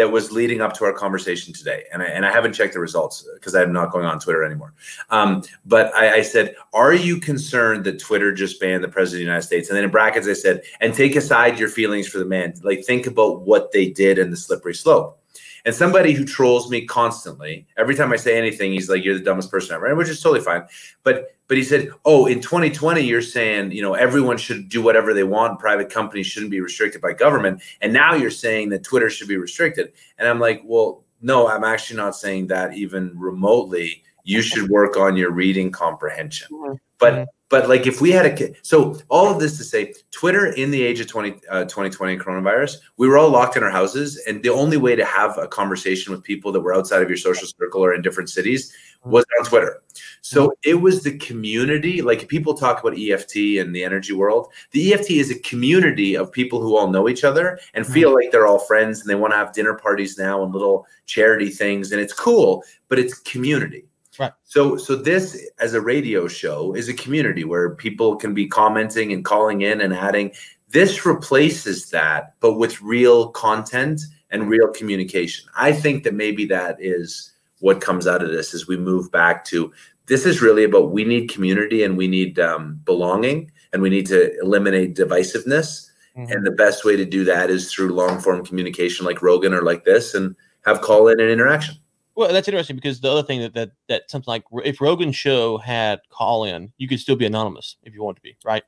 that 0.00 0.10
was 0.10 0.32
leading 0.32 0.62
up 0.62 0.72
to 0.72 0.86
our 0.86 0.94
conversation 0.94 1.52
today. 1.52 1.84
And 1.92 2.02
I, 2.02 2.06
and 2.06 2.24
I 2.24 2.32
haven't 2.32 2.54
checked 2.54 2.72
the 2.72 2.80
results 2.80 3.28
because 3.34 3.54
I'm 3.54 3.70
not 3.70 3.92
going 3.92 4.06
on 4.06 4.18
Twitter 4.18 4.42
anymore. 4.42 4.72
Um, 5.10 5.42
but 5.66 5.94
I, 5.94 6.14
I, 6.14 6.22
said, 6.22 6.56
Are 6.72 6.94
you 6.94 7.20
concerned 7.20 7.84
that 7.84 8.00
Twitter 8.00 8.32
just 8.32 8.58
banned 8.58 8.82
the 8.82 8.88
president 8.88 9.16
of 9.16 9.18
the 9.18 9.24
United 9.26 9.46
States? 9.46 9.68
And 9.68 9.76
then 9.76 9.84
in 9.84 9.90
brackets, 9.90 10.26
I 10.26 10.32
said, 10.32 10.62
And 10.80 10.94
take 10.94 11.16
aside 11.16 11.58
your 11.58 11.68
feelings 11.68 12.08
for 12.08 12.18
the 12.18 12.24
man. 12.24 12.54
Like, 12.62 12.82
think 12.82 13.06
about 13.06 13.42
what 13.42 13.72
they 13.72 13.90
did 13.90 14.18
and 14.18 14.32
the 14.32 14.38
slippery 14.38 14.74
slope. 14.74 15.19
And 15.64 15.74
somebody 15.74 16.12
who 16.12 16.24
trolls 16.24 16.70
me 16.70 16.86
constantly, 16.86 17.66
every 17.76 17.94
time 17.94 18.12
I 18.12 18.16
say 18.16 18.38
anything, 18.38 18.72
he's 18.72 18.88
like, 18.88 19.04
"You're 19.04 19.18
the 19.18 19.24
dumbest 19.24 19.50
person 19.50 19.74
ever," 19.74 19.94
which 19.94 20.08
is 20.08 20.20
totally 20.20 20.40
fine. 20.40 20.62
But 21.02 21.34
but 21.48 21.56
he 21.56 21.64
said, 21.64 21.90
"Oh, 22.04 22.26
in 22.26 22.40
2020, 22.40 23.00
you're 23.02 23.22
saying 23.22 23.72
you 23.72 23.82
know 23.82 23.94
everyone 23.94 24.38
should 24.38 24.68
do 24.68 24.82
whatever 24.82 25.12
they 25.12 25.24
want. 25.24 25.58
Private 25.58 25.90
companies 25.90 26.26
shouldn't 26.26 26.50
be 26.50 26.60
restricted 26.60 27.00
by 27.00 27.12
government, 27.12 27.62
and 27.80 27.92
now 27.92 28.14
you're 28.14 28.30
saying 28.30 28.70
that 28.70 28.84
Twitter 28.84 29.10
should 29.10 29.28
be 29.28 29.36
restricted." 29.36 29.92
And 30.18 30.28
I'm 30.28 30.40
like, 30.40 30.62
"Well, 30.64 31.04
no, 31.20 31.48
I'm 31.48 31.64
actually 31.64 31.96
not 31.96 32.16
saying 32.16 32.46
that 32.48 32.74
even 32.74 33.12
remotely. 33.18 34.02
You 34.24 34.42
should 34.42 34.68
work 34.68 34.96
on 34.96 35.16
your 35.16 35.30
reading 35.30 35.70
comprehension." 35.70 36.48
Mm-hmm. 36.52 36.74
But 36.98 37.14
mm-hmm. 37.14 37.24
But 37.50 37.68
like 37.68 37.86
if 37.86 38.00
we 38.00 38.12
had 38.12 38.26
a 38.26 38.54
so 38.62 38.96
all 39.08 39.30
of 39.30 39.40
this 39.40 39.58
to 39.58 39.64
say, 39.64 39.92
Twitter 40.12 40.46
in 40.46 40.70
the 40.70 40.82
age 40.82 41.00
of 41.00 41.08
20, 41.08 41.40
uh, 41.50 41.64
2020 41.64 42.16
coronavirus, 42.16 42.76
we 42.96 43.08
were 43.08 43.18
all 43.18 43.28
locked 43.28 43.56
in 43.56 43.64
our 43.64 43.70
houses, 43.70 44.22
and 44.26 44.42
the 44.42 44.50
only 44.50 44.76
way 44.76 44.94
to 44.94 45.04
have 45.04 45.36
a 45.36 45.48
conversation 45.48 46.12
with 46.12 46.22
people 46.22 46.52
that 46.52 46.60
were 46.60 46.72
outside 46.72 47.02
of 47.02 47.08
your 47.08 47.18
social 47.18 47.48
circle 47.48 47.84
or 47.84 47.92
in 47.92 48.02
different 48.02 48.30
cities 48.30 48.72
mm-hmm. 48.72 49.10
was 49.10 49.24
on 49.38 49.46
Twitter. 49.46 49.82
So 50.20 50.52
it 50.62 50.74
was 50.74 51.02
the 51.02 51.18
community. 51.18 52.02
Like 52.02 52.28
people 52.28 52.54
talk 52.54 52.80
about 52.80 52.96
EFT 52.96 53.58
and 53.58 53.74
the 53.74 53.82
energy 53.82 54.12
world. 54.12 54.52
The 54.70 54.94
EFT 54.94 55.10
is 55.10 55.32
a 55.32 55.38
community 55.40 56.16
of 56.16 56.30
people 56.30 56.60
who 56.60 56.76
all 56.76 56.88
know 56.88 57.08
each 57.08 57.24
other 57.24 57.58
and 57.74 57.84
mm-hmm. 57.84 57.94
feel 57.94 58.14
like 58.14 58.30
they're 58.30 58.46
all 58.46 58.60
friends 58.60 59.00
and 59.00 59.10
they 59.10 59.16
want 59.16 59.32
to 59.32 59.38
have 59.38 59.52
dinner 59.52 59.74
parties 59.74 60.16
now 60.16 60.44
and 60.44 60.52
little 60.52 60.86
charity 61.06 61.48
things, 61.48 61.90
and 61.90 62.00
it's 62.00 62.12
cool. 62.12 62.62
But 62.88 63.00
it's 63.00 63.18
community. 63.18 63.89
Right. 64.20 64.32
So 64.44 64.76
so 64.76 64.96
this 64.96 65.50
as 65.60 65.72
a 65.72 65.80
radio 65.80 66.28
show 66.28 66.74
is 66.74 66.90
a 66.90 66.94
community 66.94 67.42
where 67.42 67.74
people 67.74 68.16
can 68.16 68.34
be 68.34 68.46
commenting 68.46 69.14
and 69.14 69.24
calling 69.24 69.62
in 69.62 69.80
and 69.80 69.94
adding. 69.94 70.32
This 70.68 71.06
replaces 71.06 71.88
that, 71.90 72.34
but 72.40 72.58
with 72.58 72.82
real 72.82 73.30
content 73.30 74.02
and 74.30 74.48
real 74.48 74.68
communication. 74.68 75.48
I 75.56 75.72
think 75.72 76.04
that 76.04 76.14
maybe 76.14 76.44
that 76.46 76.76
is 76.78 77.32
what 77.60 77.80
comes 77.80 78.06
out 78.06 78.22
of 78.22 78.30
this 78.30 78.52
as 78.52 78.68
we 78.68 78.76
move 78.76 79.10
back 79.10 79.44
to 79.46 79.72
this 80.06 80.26
is 80.26 80.42
really 80.42 80.64
about 80.64 80.90
we 80.90 81.04
need 81.04 81.30
community 81.30 81.82
and 81.82 81.96
we 81.96 82.06
need 82.06 82.38
um, 82.38 82.80
belonging 82.84 83.50
and 83.72 83.80
we 83.80 83.88
need 83.88 84.06
to 84.06 84.38
eliminate 84.40 84.96
divisiveness. 84.96 85.88
Mm-hmm. 86.16 86.32
And 86.32 86.44
the 86.44 86.50
best 86.50 86.84
way 86.84 86.96
to 86.96 87.06
do 87.06 87.24
that 87.24 87.48
is 87.48 87.72
through 87.72 87.94
long 87.94 88.20
form 88.20 88.44
communication 88.44 89.06
like 89.06 89.22
Rogan 89.22 89.54
or 89.54 89.62
like 89.62 89.84
this 89.84 90.14
and 90.14 90.36
have 90.66 90.82
call 90.82 91.08
in 91.08 91.20
and 91.20 91.30
interaction. 91.30 91.76
Well, 92.20 92.34
that's 92.34 92.48
interesting 92.48 92.76
because 92.76 93.00
the 93.00 93.10
other 93.10 93.22
thing 93.22 93.40
that 93.40 93.54
that 93.54 93.70
that 93.88 94.10
something 94.10 94.30
like 94.30 94.44
if 94.62 94.82
Rogan's 94.82 95.16
show 95.16 95.56
had 95.56 96.00
call 96.10 96.44
in, 96.44 96.70
you 96.76 96.86
could 96.86 97.00
still 97.00 97.16
be 97.16 97.24
anonymous 97.24 97.76
if 97.82 97.94
you 97.94 98.02
want 98.02 98.18
to 98.18 98.22
be, 98.22 98.36
right? 98.44 98.62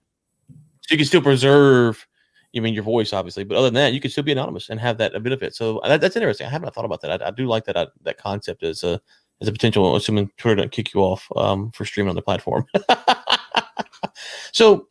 So 0.80 0.86
you 0.88 0.96
can 0.96 1.04
still 1.04 1.20
preserve, 1.20 2.06
I 2.56 2.60
mean, 2.60 2.72
your 2.72 2.82
voice, 2.82 3.12
obviously, 3.12 3.44
but 3.44 3.58
other 3.58 3.66
than 3.66 3.74
that, 3.74 3.92
you 3.92 4.00
can 4.00 4.10
still 4.10 4.24
be 4.24 4.32
anonymous 4.32 4.70
and 4.70 4.80
have 4.80 4.96
that 4.96 5.12
benefit. 5.22 5.54
So 5.54 5.82
that, 5.84 6.00
that's 6.00 6.16
interesting. 6.16 6.46
I 6.46 6.50
haven't 6.50 6.72
thought 6.72 6.86
about 6.86 7.02
that. 7.02 7.20
I, 7.20 7.28
I 7.28 7.30
do 7.30 7.44
like 7.44 7.66
that 7.66 7.76
uh, 7.76 7.88
that 8.04 8.16
concept 8.16 8.62
as 8.62 8.84
a 8.84 8.98
as 9.42 9.48
a 9.48 9.52
potential, 9.52 9.96
assuming 9.96 10.30
Twitter 10.38 10.56
doesn't 10.56 10.72
kick 10.72 10.94
you 10.94 11.02
off 11.02 11.28
um, 11.36 11.72
for 11.72 11.84
streaming 11.84 12.08
on 12.08 12.16
the 12.16 12.22
platform. 12.22 12.64
so 14.52 14.88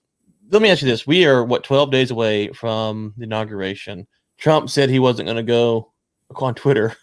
let 0.51 0.61
me 0.61 0.69
ask 0.69 0.83
you 0.83 0.87
this: 0.87 1.07
We 1.07 1.25
are 1.25 1.43
what 1.43 1.63
twelve 1.63 1.89
days 1.89 2.11
away 2.11 2.49
from 2.49 3.15
the 3.17 3.23
inauguration. 3.23 4.05
Trump 4.37 4.69
said 4.69 4.91
he 4.91 4.99
wasn't 4.99 5.25
going 5.25 5.37
to 5.37 5.41
go 5.41 5.91
on 6.35 6.53
Twitter. 6.53 6.95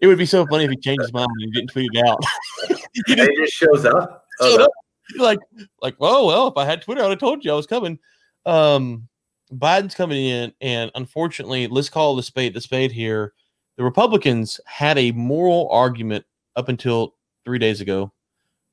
It 0.00 0.06
would 0.06 0.18
be 0.18 0.26
so 0.26 0.46
funny 0.46 0.64
if 0.64 0.70
he 0.70 0.76
changed 0.76 1.02
his 1.02 1.12
mind 1.12 1.28
and 1.30 1.44
he 1.44 1.50
didn't 1.50 1.70
tweet 1.70 1.90
it 1.92 2.06
out. 2.06 2.22
he 3.06 3.14
just, 3.14 3.30
just 3.36 3.52
shows 3.54 3.84
up. 3.84 4.24
Showed 4.40 4.60
up. 4.60 4.70
Like, 5.16 5.38
like, 5.80 5.94
oh 6.00 6.26
well, 6.26 6.48
if 6.48 6.56
I 6.56 6.64
had 6.64 6.82
Twitter, 6.82 7.02
I'd 7.02 7.10
have 7.10 7.18
told 7.18 7.44
you 7.44 7.52
I 7.52 7.54
was 7.54 7.66
coming. 7.66 7.98
Um, 8.44 9.08
Biden's 9.52 9.94
coming 9.94 10.24
in, 10.24 10.52
and 10.60 10.90
unfortunately, 10.94 11.68
let's 11.68 11.88
call 11.88 12.16
the 12.16 12.22
spade 12.22 12.54
the 12.54 12.60
spade 12.60 12.92
here. 12.92 13.32
The 13.76 13.84
Republicans 13.84 14.60
had 14.66 14.98
a 14.98 15.12
moral 15.12 15.68
argument 15.70 16.24
up 16.56 16.68
until 16.68 17.14
three 17.44 17.58
days 17.58 17.80
ago. 17.80 18.12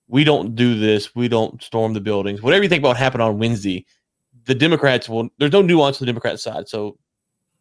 We 0.07 0.23
don't 0.23 0.55
do 0.55 0.79
this. 0.79 1.15
We 1.15 1.27
don't 1.27 1.61
storm 1.61 1.93
the 1.93 2.01
buildings. 2.01 2.41
Whatever 2.41 2.63
you 2.63 2.69
think 2.69 2.81
about 2.81 2.89
what 2.89 2.97
happened 2.97 3.21
on 3.21 3.37
Wednesday, 3.37 3.85
the 4.45 4.55
Democrats 4.55 5.07
will. 5.07 5.29
There's 5.37 5.51
no 5.51 5.61
nuance 5.61 5.97
to 5.97 6.03
the 6.03 6.11
Democrat 6.11 6.39
side, 6.39 6.67
so 6.67 6.97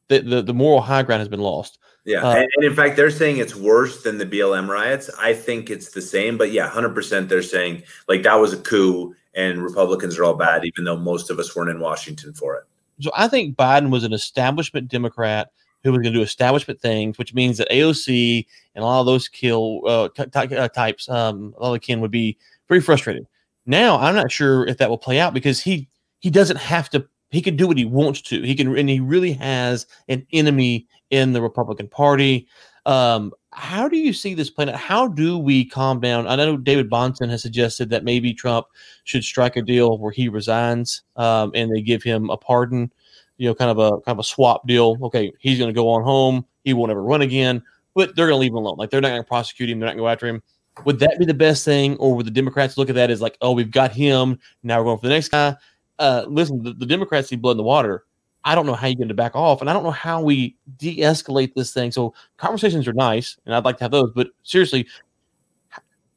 the 0.08 0.20
the, 0.20 0.42
the 0.42 0.54
moral 0.54 0.80
high 0.80 1.02
ground 1.02 1.20
has 1.20 1.28
been 1.28 1.40
lost. 1.40 1.78
Yeah, 2.04 2.22
uh, 2.22 2.34
and, 2.34 2.48
and, 2.56 2.64
in 2.64 2.74
fact, 2.74 2.96
they're 2.96 3.10
saying 3.10 3.38
it's 3.38 3.54
worse 3.54 4.02
than 4.02 4.18
the 4.18 4.26
BLM 4.26 4.68
riots. 4.68 5.08
I 5.20 5.34
think 5.34 5.70
it's 5.70 5.90
the 5.92 6.02
same, 6.02 6.36
but 6.36 6.50
yeah, 6.50 6.68
hundred 6.68 6.94
percent. 6.94 7.28
They're 7.28 7.42
saying 7.42 7.84
like 8.08 8.22
that 8.24 8.34
was 8.34 8.52
a 8.52 8.58
coup, 8.58 9.14
and 9.34 9.62
Republicans 9.62 10.18
are 10.18 10.24
all 10.24 10.34
bad, 10.34 10.64
even 10.64 10.84
though 10.84 10.96
most 10.96 11.30
of 11.30 11.38
us 11.38 11.54
weren't 11.54 11.70
in 11.70 11.78
Washington 11.78 12.32
for 12.34 12.56
it. 12.56 12.64
So 13.00 13.10
I 13.14 13.28
think 13.28 13.56
Biden 13.56 13.90
was 13.90 14.04
an 14.04 14.12
establishment 14.12 14.88
Democrat 14.88 15.50
who 15.82 15.90
was 15.90 15.98
going 15.98 16.12
to 16.12 16.18
do 16.18 16.22
establishment 16.22 16.80
things, 16.80 17.18
which 17.18 17.34
means 17.34 17.58
that 17.58 17.70
AOC 17.70 18.46
and 18.74 18.82
a 18.82 18.86
lot 18.86 19.00
of 19.00 19.06
those 19.06 19.28
kill 19.28 19.80
uh, 19.86 20.08
t- 20.08 20.56
uh, 20.56 20.68
types, 20.68 21.08
um, 21.08 21.54
a 21.58 21.62
lot 21.62 21.74
of 21.74 21.80
kin 21.80 22.00
would 22.00 22.10
be 22.10 22.38
very 22.68 22.80
frustrated. 22.80 23.26
Now 23.66 23.98
I'm 23.98 24.14
not 24.14 24.30
sure 24.30 24.66
if 24.66 24.78
that 24.78 24.90
will 24.90 24.98
play 24.98 25.20
out 25.20 25.34
because 25.34 25.60
he 25.60 25.88
he 26.20 26.30
doesn't 26.30 26.56
have 26.56 26.88
to 26.90 27.06
he 27.32 27.42
can 27.42 27.56
do 27.56 27.66
what 27.66 27.78
he 27.78 27.84
wants 27.86 28.20
to. 28.22 28.42
He 28.42 28.54
can, 28.54 28.76
and 28.76 28.88
he 28.88 29.00
really 29.00 29.32
has 29.32 29.86
an 30.08 30.26
enemy 30.32 30.86
in 31.10 31.32
the 31.32 31.42
Republican 31.42 31.88
Party. 31.88 32.46
Um, 32.84 33.32
how 33.52 33.88
do 33.88 33.96
you 33.96 34.12
see 34.12 34.34
this 34.34 34.50
out? 34.58 34.74
How 34.74 35.08
do 35.08 35.38
we 35.38 35.64
calm 35.64 36.00
down? 36.00 36.26
I 36.26 36.36
know 36.36 36.56
David 36.56 36.90
Bahnsen 36.90 37.30
has 37.30 37.42
suggested 37.42 37.90
that 37.90 38.04
maybe 38.04 38.34
Trump 38.34 38.66
should 39.04 39.24
strike 39.24 39.56
a 39.56 39.62
deal 39.62 39.98
where 39.98 40.12
he 40.12 40.28
resigns 40.28 41.02
um, 41.16 41.52
and 41.54 41.74
they 41.74 41.80
give 41.80 42.02
him 42.02 42.30
a 42.30 42.36
pardon. 42.36 42.92
You 43.38 43.48
know, 43.48 43.54
kind 43.54 43.70
of 43.70 43.78
a 43.78 43.90
kind 44.02 44.14
of 44.14 44.18
a 44.18 44.24
swap 44.24 44.66
deal. 44.66 44.96
Okay, 45.02 45.32
he's 45.38 45.58
going 45.58 45.68
to 45.68 45.74
go 45.74 45.88
on 45.88 46.02
home. 46.02 46.44
He 46.64 46.74
won't 46.74 46.92
ever 46.92 47.02
run 47.02 47.22
again, 47.22 47.62
but 47.94 48.14
they're 48.14 48.26
going 48.26 48.36
to 48.36 48.40
leave 48.40 48.52
him 48.52 48.58
alone. 48.58 48.76
Like 48.76 48.90
they're 48.90 49.00
not 49.00 49.08
going 49.08 49.22
to 49.22 49.26
prosecute 49.26 49.70
him. 49.70 49.80
They're 49.80 49.86
not 49.86 49.96
going 49.96 50.04
to 50.04 50.04
go 50.04 50.08
after 50.08 50.26
him. 50.26 50.42
Would 50.84 51.00
that 51.00 51.18
be 51.18 51.26
the 51.26 51.34
best 51.34 51.64
thing, 51.64 51.96
or 51.96 52.14
would 52.14 52.26
the 52.26 52.30
Democrats 52.30 52.78
look 52.78 52.88
at 52.88 52.94
that 52.94 53.10
as 53.10 53.20
like, 53.20 53.36
oh, 53.42 53.52
we've 53.52 53.70
got 53.70 53.92
him. 53.92 54.38
Now 54.62 54.78
we're 54.78 54.84
going 54.84 54.98
for 54.98 55.06
the 55.06 55.14
next 55.14 55.28
guy? 55.28 55.56
Uh, 56.02 56.24
listen, 56.26 56.62
the, 56.62 56.72
the, 56.72 56.84
Democrats 56.84 57.28
see 57.28 57.36
blood 57.36 57.52
in 57.52 57.56
the 57.58 57.62
water. 57.62 58.04
I 58.44 58.56
don't 58.56 58.66
know 58.66 58.74
how 58.74 58.88
you're 58.88 58.96
going 58.96 59.06
to 59.06 59.14
back 59.14 59.36
off, 59.36 59.60
and 59.60 59.70
I 59.70 59.72
don't 59.72 59.84
know 59.84 59.92
how 59.92 60.20
we 60.20 60.56
de-escalate 60.76 61.54
this 61.54 61.72
thing. 61.72 61.92
So 61.92 62.12
conversations 62.38 62.88
are 62.88 62.92
nice, 62.92 63.38
and 63.46 63.54
I'd 63.54 63.64
like 63.64 63.78
to 63.78 63.84
have 63.84 63.92
those. 63.92 64.10
But 64.10 64.30
seriously, 64.42 64.88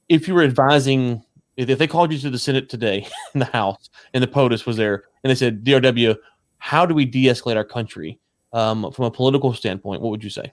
if 0.09 0.27
you 0.27 0.33
were 0.33 0.41
advising, 0.41 1.23
if 1.55 1.77
they 1.77 1.86
called 1.86 2.11
you 2.11 2.17
to 2.17 2.31
the 2.31 2.39
Senate 2.39 2.67
today 2.67 3.07
in 3.36 3.39
the 3.39 3.45
House, 3.45 3.91
and 4.15 4.23
the 4.23 4.27
POTUS 4.27 4.65
was 4.65 4.75
there, 4.75 5.03
and 5.23 5.29
they 5.29 5.36
said, 5.36 5.63
"DRW, 5.63 6.15
how 6.57 6.86
do 6.86 6.95
we 6.95 7.05
de-escalate 7.05 7.55
our 7.55 7.63
country 7.63 8.19
um, 8.53 8.91
from 8.91 9.05
a 9.05 9.11
political 9.11 9.53
standpoint?" 9.53 10.01
What 10.01 10.09
would 10.09 10.23
you 10.23 10.31
say? 10.31 10.51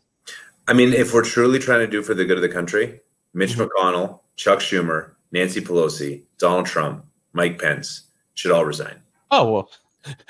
I 0.69 0.75
mean, 0.75 0.93
if 0.93 1.15
we're 1.15 1.25
truly 1.25 1.59
trying 1.59 1.81
to 1.81 1.89
do 1.89 2.03
for 2.03 2.13
the 2.13 2.27
good 2.27 2.37
of 2.37 2.43
the 2.43 2.49
country, 2.51 3.01
Mitch 3.33 3.53
mm-hmm. 3.53 3.63
McConnell, 3.63 4.21
Chuck 4.37 4.61
Schumer, 4.61 5.13
Nancy 5.33 5.63
Pelosi, 5.63 6.23
Donald 6.39 6.67
Trump, 6.67 7.07
Mike 7.33 7.59
Pence 7.59 8.03
should 8.35 8.53
all 8.53 8.65
resign. 8.65 9.02
Oh 9.33 9.51
well, 9.51 9.71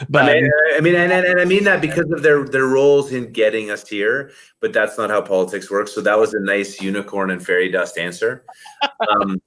but 0.09 0.29
I 0.29 0.41
mean, 0.41 0.51
I 0.77 0.81
mean, 0.81 0.95
and, 0.95 1.13
and, 1.13 1.27
and, 1.27 1.41
I 1.41 1.45
mean 1.45 1.65
that 1.65 1.81
because 1.81 2.11
of 2.11 2.23
their 2.23 2.45
their 2.45 2.67
roles 2.67 3.13
in 3.13 3.33
getting 3.33 3.71
us 3.71 3.89
here. 3.89 4.31
But 4.61 4.73
that's 4.73 4.97
not 4.97 5.11
how 5.11 5.21
politics 5.23 5.71
works. 5.71 5.93
So 5.95 6.01
that 6.03 6.19
was 6.19 6.35
a 6.35 6.41
nice 6.41 6.81
unicorn 6.81 7.31
and 7.31 7.45
fairy 7.45 7.71
dust 7.71 7.99
answer. 7.99 8.45
Um, 9.11 9.43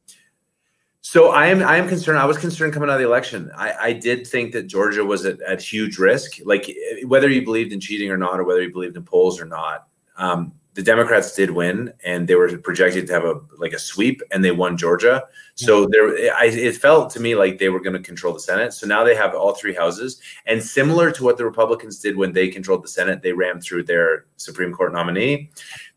so 1.01 1.29
I 1.29 1.47
am 1.47 1.63
I 1.63 1.77
am 1.77 1.87
concerned. 1.87 2.17
I 2.17 2.25
was 2.25 2.37
concerned 2.37 2.73
coming 2.73 2.89
out 2.89 2.95
of 2.95 2.99
the 2.99 3.07
election. 3.07 3.51
I, 3.55 3.73
I 3.79 3.93
did 3.93 4.27
think 4.27 4.51
that 4.53 4.63
Georgia 4.63 5.05
was 5.05 5.25
at, 5.25 5.39
at 5.41 5.61
huge 5.61 5.97
risk. 5.99 6.39
Like 6.43 6.75
whether 7.05 7.29
you 7.29 7.43
believed 7.43 7.71
in 7.71 7.79
cheating 7.79 8.09
or 8.11 8.17
not, 8.17 8.39
or 8.39 8.43
whether 8.43 8.61
you 8.61 8.73
believed 8.73 8.97
in 8.97 9.03
polls 9.03 9.39
or 9.39 9.45
not. 9.45 9.87
Um, 10.17 10.53
the 10.75 10.83
Democrats 10.83 11.33
did 11.33 11.51
win, 11.51 11.93
and 12.03 12.27
they 12.27 12.35
were 12.35 12.57
projected 12.57 13.07
to 13.07 13.13
have 13.13 13.23
a 13.23 13.39
like 13.57 13.71
a 13.71 13.79
sweep, 13.79 14.21
and 14.31 14.43
they 14.43 14.51
won 14.51 14.77
Georgia. 14.77 15.23
So 15.55 15.87
there, 15.87 16.35
I, 16.35 16.47
it 16.47 16.75
felt 16.75 17.09
to 17.11 17.21
me 17.21 17.33
like 17.33 17.57
they 17.57 17.69
were 17.69 17.79
going 17.79 17.95
to 17.95 18.01
control 18.01 18.33
the 18.33 18.41
Senate. 18.41 18.73
So 18.73 18.85
now 18.85 19.05
they 19.05 19.15
have 19.15 19.33
all 19.33 19.53
three 19.53 19.73
houses, 19.73 20.21
and 20.45 20.61
similar 20.61 21.11
to 21.11 21.23
what 21.23 21.37
the 21.37 21.45
Republicans 21.45 21.99
did 21.99 22.17
when 22.17 22.33
they 22.33 22.49
controlled 22.49 22.83
the 22.83 22.89
Senate, 22.89 23.21
they 23.21 23.31
rammed 23.31 23.63
through 23.63 23.83
their 23.83 24.25
Supreme 24.35 24.73
Court 24.73 24.91
nominee. 24.91 25.49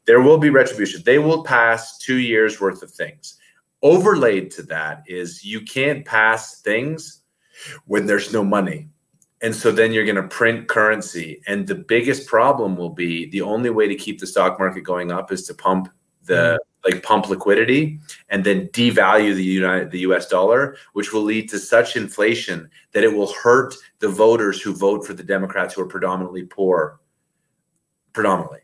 There 0.04 0.20
will 0.20 0.38
be 0.38 0.50
retribution. 0.50 1.02
They 1.04 1.18
will 1.18 1.42
pass 1.42 1.98
two 1.98 2.18
years 2.18 2.60
worth 2.60 2.82
of 2.82 2.90
things. 2.90 3.34
Overlaid 3.82 4.52
to 4.52 4.62
that 4.62 5.02
is 5.08 5.44
you 5.44 5.60
can't 5.60 6.04
pass 6.04 6.60
things 6.60 7.22
when 7.86 8.06
there's 8.06 8.32
no 8.32 8.44
money 8.44 8.88
and 9.40 9.54
so 9.54 9.70
then 9.70 9.92
you're 9.92 10.04
going 10.04 10.16
to 10.16 10.22
print 10.24 10.68
currency. 10.68 11.40
And 11.46 11.66
the 11.66 11.74
biggest 11.74 12.26
problem 12.26 12.76
will 12.76 12.90
be 12.90 13.30
the 13.30 13.42
only 13.42 13.70
way 13.70 13.86
to 13.86 13.94
keep 13.94 14.18
the 14.18 14.26
stock 14.26 14.58
market 14.58 14.82
going 14.82 15.12
up 15.12 15.30
is 15.30 15.44
to 15.46 15.54
pump 15.54 15.88
the 16.24 16.34
mm 16.34 16.58
like 16.84 17.02
pump 17.02 17.28
liquidity 17.28 17.98
and 18.28 18.44
then 18.44 18.68
devalue 18.68 19.34
the 19.34 19.44
United 19.44 19.90
the 19.90 19.98
US 20.00 20.28
dollar, 20.28 20.76
which 20.92 21.12
will 21.12 21.22
lead 21.22 21.48
to 21.50 21.58
such 21.58 21.96
inflation 21.96 22.70
that 22.92 23.04
it 23.04 23.12
will 23.12 23.32
hurt 23.32 23.74
the 23.98 24.08
voters 24.08 24.62
who 24.62 24.72
vote 24.74 25.04
for 25.04 25.12
the 25.12 25.24
Democrats 25.24 25.74
who 25.74 25.82
are 25.82 25.86
predominantly 25.86 26.44
poor. 26.44 27.00
Predominantly. 28.12 28.60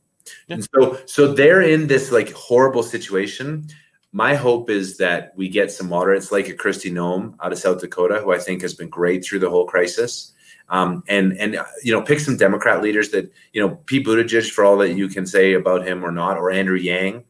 Yeah. 0.47 0.55
And 0.55 0.69
so 0.73 0.99
so 1.07 1.33
they're 1.33 1.63
in 1.63 1.89
this 1.89 2.13
like 2.13 2.33
horrible 2.33 2.85
situation. 2.85 3.67
My 4.13 4.37
hope 4.37 4.71
is 4.71 4.97
that 4.99 5.33
we 5.37 5.49
get 5.49 5.73
some 5.73 5.89
moderates 5.89 6.31
like 6.31 6.49
a 6.49 6.55
Kristi 6.55 6.93
Noem 6.93 7.35
out 7.43 7.53
of 7.53 7.59
South 7.59 7.81
Dakota, 7.81 8.21
who 8.23 8.33
I 8.33 8.39
think 8.39 8.63
has 8.63 8.75
been 8.75 8.89
great 8.89 9.25
through 9.25 9.41
the 9.41 9.51
whole 9.51 9.67
crisis 9.67 10.34
um, 10.69 11.03
and 11.09 11.37
and 11.39 11.59
you 11.83 11.93
know 11.93 12.03
pick 12.03 12.21
some 12.21 12.37
Democrat 12.37 12.83
leaders 12.83 13.11
that 13.11 13.33
you 13.53 13.61
know 13.61 13.77
Pete 13.87 14.07
Buttigieg 14.07 14.51
for 14.51 14.65
all 14.65 14.77
that 14.79 14.95
you 14.95 15.09
can 15.09 15.27
say 15.27 15.55
about 15.55 15.87
him 15.87 16.05
or 16.05 16.11
not, 16.11 16.37
or 16.37 16.51
Andrew 16.51 16.77
Yang. 16.77 17.25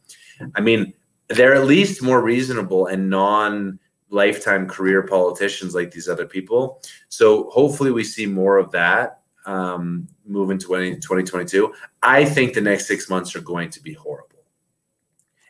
I 0.55 0.61
mean, 0.61 0.93
they're 1.28 1.55
at 1.55 1.66
least 1.66 2.02
more 2.02 2.23
reasonable 2.23 2.86
and 2.86 3.11
non 3.11 3.78
lifetime 4.11 4.69
career 4.69 5.02
politicians 5.02 5.74
like 5.74 5.90
these 5.90 6.09
other 6.09 6.27
people. 6.27 6.81
So 7.09 7.51
hopefully 7.51 7.90
we 7.90 8.05
see 8.05 8.27
more 8.27 8.59
of 8.59 8.70
that 8.70 9.20
um, 9.44 10.09
move 10.24 10.51
into 10.51 10.66
2022. 10.66 11.74
I 12.02 12.24
think 12.24 12.55
the 12.55 12.61
next 12.61 12.86
six 12.86 13.11
months 13.11 13.35
are 13.35 13.40
going 13.40 13.70
to 13.70 13.82
be 13.82 13.93
horrible. 13.93 14.44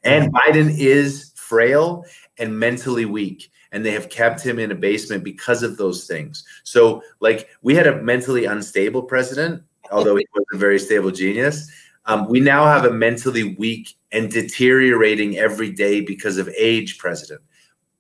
And 0.03 0.33
Biden 0.33 0.77
is 0.77 1.33
frail 1.35 2.05
and 2.39 2.59
mentally 2.59 3.05
weak 3.05 3.51
and 3.75 3.85
they 3.85 3.91
have 3.91 4.09
kept 4.09 4.41
him 4.41 4.61
in 4.61 4.71
a 4.71 4.75
basement 4.75 5.25
because 5.25 5.65
of 5.65 5.77
those 5.77 6.07
things. 6.07 6.45
So, 6.63 7.03
like, 7.19 7.49
we 7.63 7.75
had 7.75 7.89
a 7.89 8.01
mentally 8.01 8.45
unstable 8.45 9.03
president, 9.03 9.65
although 9.91 10.15
he 10.15 10.25
was 10.33 10.45
a 10.55 10.57
very 10.57 10.79
stable 10.79 11.11
genius. 11.11 11.69
Um, 12.07 12.29
we 12.29 12.39
now 12.39 12.67
have 12.67 12.85
a 12.85 12.93
mentally 12.93 13.57
weak 13.57 13.97
and 14.13 14.31
deteriorating 14.31 15.39
every 15.39 15.71
day 15.73 16.01
because 16.01 16.39
of 16.39 16.49
age 16.57 16.99
president. 16.99 17.41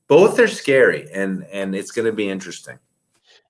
Both 0.07 0.39
are 0.39 0.47
scary, 0.47 1.09
and 1.13 1.45
and 1.51 1.75
it's 1.75 1.91
going 1.91 2.07
to 2.07 2.13
be 2.13 2.31
interesting. 2.31 2.79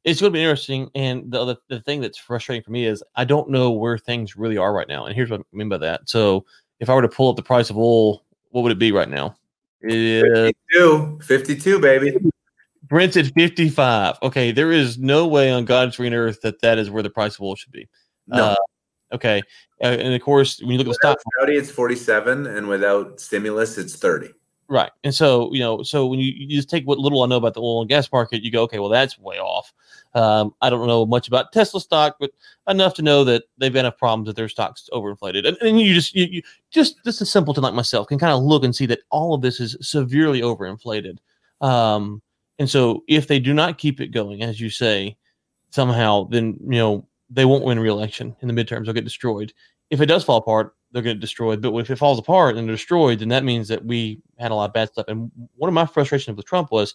It's 0.05 0.21
going 0.21 0.33
to 0.33 0.37
be 0.37 0.43
interesting, 0.43 0.91
and 0.95 1.31
the, 1.31 1.45
the 1.45 1.57
the 1.69 1.81
thing 1.81 2.01
that's 2.01 2.17
frustrating 2.17 2.63
for 2.63 2.71
me 2.71 2.87
is 2.87 3.03
I 3.17 3.25
don't 3.25 3.51
know 3.51 3.71
where 3.71 3.99
things 3.99 4.35
really 4.35 4.57
are 4.57 4.73
right 4.73 4.89
now. 4.89 5.05
And 5.05 5.15
here's 5.15 5.31
what 5.31 5.41
I 5.41 5.45
mean 5.57 5.69
by 5.69 5.79
that. 5.79 6.09
So, 6.09 6.47
if 6.81 6.89
I 6.89 6.95
were 6.95 7.03
to 7.03 7.09
pull 7.09 7.29
up 7.29 7.37
the 7.37 7.43
price 7.43 7.69
of 7.69 7.77
oil, 7.77 8.25
what 8.49 8.63
would 8.63 8.73
it 8.73 8.79
be 8.79 8.93
right 8.93 9.11
now? 9.11 9.37
It, 9.86 10.56
52, 10.73 11.20
52, 11.23 11.78
baby. 11.78 12.16
Brent's 12.85 13.16
at 13.16 13.27
55. 13.35 14.16
Okay, 14.23 14.52
there 14.52 14.70
is 14.70 14.98
no 14.98 15.27
way 15.27 15.51
on 15.51 15.65
God's 15.65 15.97
green 15.97 16.15
earth 16.15 16.40
that 16.43 16.61
that 16.61 16.78
is 16.78 16.90
where 16.90 17.02
the 17.02 17.11
price 17.11 17.35
of 17.35 17.43
oil 17.43 17.56
should 17.56 17.73
be. 17.73 17.89
No. 18.27 18.44
Uh, 18.44 18.56
okay, 19.15 19.43
uh, 19.82 19.86
and 19.86 20.15
of 20.15 20.20
course, 20.20 20.61
when 20.61 20.73
you 20.73 20.78
look 20.78 20.86
at 20.86 20.90
the 20.90 20.94
stock, 20.94 21.19
Saudi, 21.39 21.56
it's 21.56 21.70
47, 21.70 22.47
and 22.47 22.69
without 22.69 23.20
stimulus, 23.20 23.78
it's 23.78 23.97
30. 23.97 24.28
Right, 24.69 24.90
and 25.02 25.15
so 25.15 25.52
you 25.52 25.61
know, 25.61 25.82
so 25.82 26.06
when 26.06 26.19
you, 26.19 26.32
you 26.35 26.56
just 26.56 26.70
take 26.70 26.86
what 26.86 26.98
little 26.98 27.23
I 27.23 27.27
know 27.27 27.36
about 27.36 27.55
the 27.55 27.61
oil 27.61 27.81
and 27.81 27.89
gas 27.89 28.11
market, 28.12 28.43
you 28.43 28.51
go, 28.51 28.62
okay, 28.62 28.78
well, 28.78 28.89
that's 28.89 29.19
way 29.19 29.39
off. 29.39 29.73
Um, 30.15 30.55
I 30.61 30.70
don't 30.70 30.86
know 30.86 31.05
much 31.05 31.27
about 31.27 31.53
Tesla 31.53 31.81
stock, 31.81 32.16
but 32.20 32.31
enough 32.69 32.95
to 32.95 33.03
know 33.03 33.24
that 33.24 33.45
they've 33.59 33.74
enough 33.74 33.99
problems 33.99 34.27
that 34.27 34.36
their 34.36 34.49
stock's 34.49 34.89
overinflated. 34.93 35.47
And, 35.47 35.57
and 35.61 35.81
you 35.81 35.93
just 35.93 36.15
you, 36.15 36.27
you 36.27 36.43
just 36.70 37.03
just 37.05 37.20
a 37.20 37.27
simpleton 37.27 37.62
like 37.62 37.74
myself 37.74 38.07
can 38.07 38.19
kind 38.19 38.32
of 38.32 38.43
look 38.43 38.65
and 38.65 38.74
see 38.74 38.86
that 38.86 39.01
all 39.11 39.35
of 39.35 39.43
this 39.43 39.59
is 39.61 39.77
severely 39.81 40.41
overinflated. 40.41 41.19
Um, 41.61 42.23
and 42.59 42.70
so 42.70 43.03
if 43.09 43.27
they 43.27 43.41
do 43.41 43.53
not 43.53 43.78
keep 43.78 44.01
it 44.01 44.09
going, 44.09 44.43
as 44.43 44.61
you 44.61 44.70
say, 44.70 45.16
somehow, 45.70 46.28
then 46.28 46.57
you 46.61 46.78
know 46.78 47.09
they 47.31 47.45
won't 47.45 47.65
win 47.65 47.81
re-election 47.81 48.36
in 48.41 48.49
the 48.49 48.55
midterms. 48.55 48.85
They'll 48.85 48.95
get 48.95 49.05
destroyed. 49.05 49.53
If 49.91 50.01
it 50.01 50.07
does 50.07 50.24
fall 50.24 50.36
apart, 50.36 50.74
they're 50.93 51.03
going 51.03 51.16
to 51.16 51.20
destroy. 51.20 51.57
But 51.57 51.74
if 51.74 51.91
it 51.91 51.97
falls 51.97 52.20
apart 52.20 52.57
and 52.57 52.69
they're 52.69 52.77
destroyed, 52.77 53.19
then 53.19 53.28
that 53.28 53.43
means 53.43 53.66
that 53.69 53.85
we 53.85 54.20
had 54.39 54.53
a 54.53 54.55
lot 54.55 54.66
of 54.66 54.73
bad 54.73 54.89
stuff. 54.89 55.07
And 55.09 55.31
one 55.57 55.69
of 55.69 55.74
my 55.74 55.86
frustrations 55.86 56.36
with 56.36 56.47
Trump 56.47 56.70
was 56.70 56.95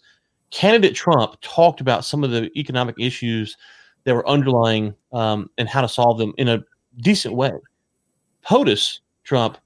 candidate 0.52 0.96
Trump 0.96 1.40
talked 1.42 1.82
about 1.82 2.06
some 2.06 2.24
of 2.24 2.32
the 2.32 2.50
economic 2.58 2.96
issues 3.00 3.58
that 4.04 4.16
were 4.16 4.28
underlying 4.28 4.94
um, 5.14 5.50
and 5.58 5.68
how 5.70 5.82
to 5.82 5.90
solve 5.90 6.18
them 6.18 6.34
in 6.38 6.48
a 6.48 6.64
decent 7.02 7.36
way. 7.36 7.52
POTUS 8.46 9.00
Trump 9.24 9.58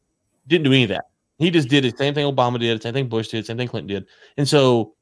didn't 0.47 0.65
do 0.65 0.71
any 0.71 0.83
of 0.83 0.89
that. 0.89 1.05
He 1.37 1.49
just 1.49 1.69
did 1.69 1.83
the 1.83 1.93
same 1.97 2.13
thing 2.13 2.25
Obama 2.25 2.59
did, 2.59 2.81
same 2.81 2.93
thing 2.93 3.09
Bush 3.09 3.29
did, 3.29 3.45
same 3.45 3.57
thing 3.57 3.67
Clinton 3.67 3.87
did. 3.87 4.05
And 4.37 4.47
so 4.47 4.93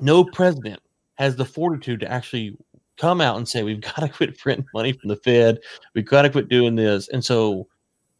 no 0.00 0.24
president 0.24 0.80
has 1.14 1.36
the 1.36 1.44
fortitude 1.44 2.00
to 2.00 2.10
actually 2.10 2.56
come 2.96 3.20
out 3.20 3.36
and 3.36 3.48
say 3.48 3.62
we've 3.62 3.80
got 3.80 3.96
to 4.00 4.08
quit 4.08 4.38
printing 4.38 4.66
money 4.74 4.92
from 4.92 5.08
the 5.08 5.16
Fed. 5.16 5.58
We've 5.94 6.06
got 6.06 6.22
to 6.22 6.30
quit 6.30 6.48
doing 6.48 6.76
this. 6.76 7.08
And 7.08 7.24
so 7.24 7.66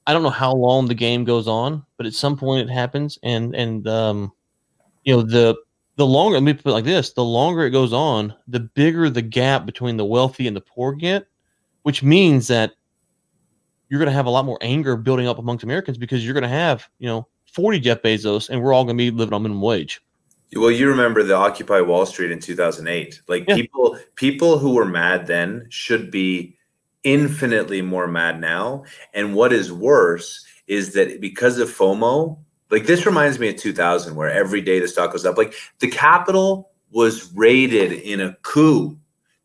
I 0.07 0.13
don't 0.13 0.23
know 0.23 0.31
how 0.31 0.53
long 0.53 0.87
the 0.87 0.95
game 0.95 1.25
goes 1.25 1.47
on, 1.47 1.85
but 1.97 2.07
at 2.07 2.15
some 2.15 2.37
point 2.37 2.69
it 2.69 2.73
happens. 2.73 3.19
And 3.23 3.55
and 3.55 3.87
um, 3.87 4.33
you 5.05 5.15
know 5.15 5.23
the 5.23 5.57
the 6.01 6.07
longer 6.07 6.39
let 6.39 6.43
me 6.43 6.55
put 6.55 6.71
it 6.71 6.73
like 6.73 6.85
this: 6.85 7.13
the 7.13 7.23
longer 7.23 7.67
it 7.67 7.71
goes 7.71 7.93
on, 7.93 8.35
the 8.49 8.61
bigger 8.61 9.11
the 9.11 9.21
gap 9.21 9.67
between 9.67 9.99
the 9.99 10.05
wealthy 10.05 10.47
and 10.47 10.57
the 10.57 10.63
poor 10.63 10.95
get, 10.95 11.27
which 11.83 12.03
means 12.03 12.49
that 12.49 12.73
you're 13.91 13.99
going 13.99 14.09
to 14.09 14.13
have 14.13 14.25
a 14.25 14.31
lot 14.31 14.47
more 14.47 14.57
anger 14.63 14.97
building 14.97 15.29
up 15.29 15.39
amongst 15.39 15.63
Americans 15.63 15.99
because 15.99 16.25
you're 16.25 16.33
going 16.33 16.43
to 16.43 16.49
have 16.49 16.89
you 17.01 17.07
know 17.07 17.29
40 17.53 17.81
Jeff 17.81 18.01
Bezos, 18.01 18.49
and 18.49 18.63
we're 18.63 18.73
all 18.73 18.85
going 18.85 18.97
to 18.97 19.05
be 19.05 19.11
living 19.11 19.35
on 19.35 19.43
minimum 19.43 19.61
wage. 19.61 20.01
Well, 20.57 20.71
you 20.71 20.89
remember 20.89 21.23
the 21.23 21.37
Occupy 21.37 21.83
Wall 21.83 22.07
Street 22.07 22.31
in 22.31 22.41
2008. 22.41 23.21
Like 23.29 23.45
yeah. 23.47 23.55
people 23.55 23.99
people 24.15 24.59
who 24.59 24.73
were 24.73 24.87
mad 24.87 25.27
then 25.27 25.67
should 25.69 26.11
be 26.11 26.57
infinitely 27.05 27.83
more 27.83 28.07
mad 28.07 28.41
now. 28.41 28.85
And 29.13 29.35
what 29.35 29.53
is 29.53 29.71
worse 29.71 30.47
is 30.67 30.95
that 30.95 31.21
because 31.21 31.59
of 31.59 31.69
FOMO, 31.69 32.39
like 32.71 32.87
this 32.87 33.07
reminds 33.07 33.39
me 33.39 33.49
of 33.49 33.57
2000 33.57 34.15
where 34.15 34.31
every 34.31 34.61
day 34.61 34.79
the 34.79 34.89
stock 34.89 35.13
goes 35.13 35.27
up. 35.27 35.37
Like 35.37 35.55
the 35.81 35.91
Capitol 35.91 36.71
was 36.91 37.33
raided 37.35 37.93
in 37.93 38.21
a 38.21 38.35
coup. 38.43 38.99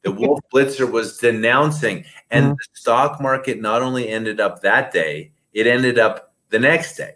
The 0.03 0.11
Wolf 0.11 0.39
Blitzer 0.53 0.89
was 0.89 1.18
denouncing 1.18 2.06
and 2.30 2.45
mm-hmm. 2.45 2.53
the 2.53 2.80
stock 2.80 3.19
market 3.19 3.60
not 3.60 3.81
only 3.81 4.07
ended 4.10 4.39
up 4.39 4.61
that 4.61 4.93
day, 4.93 5.31
it 5.53 5.65
ended 5.65 5.97
up 5.97 6.34
the 6.49 6.60
next 6.60 6.95
day. 6.95 7.14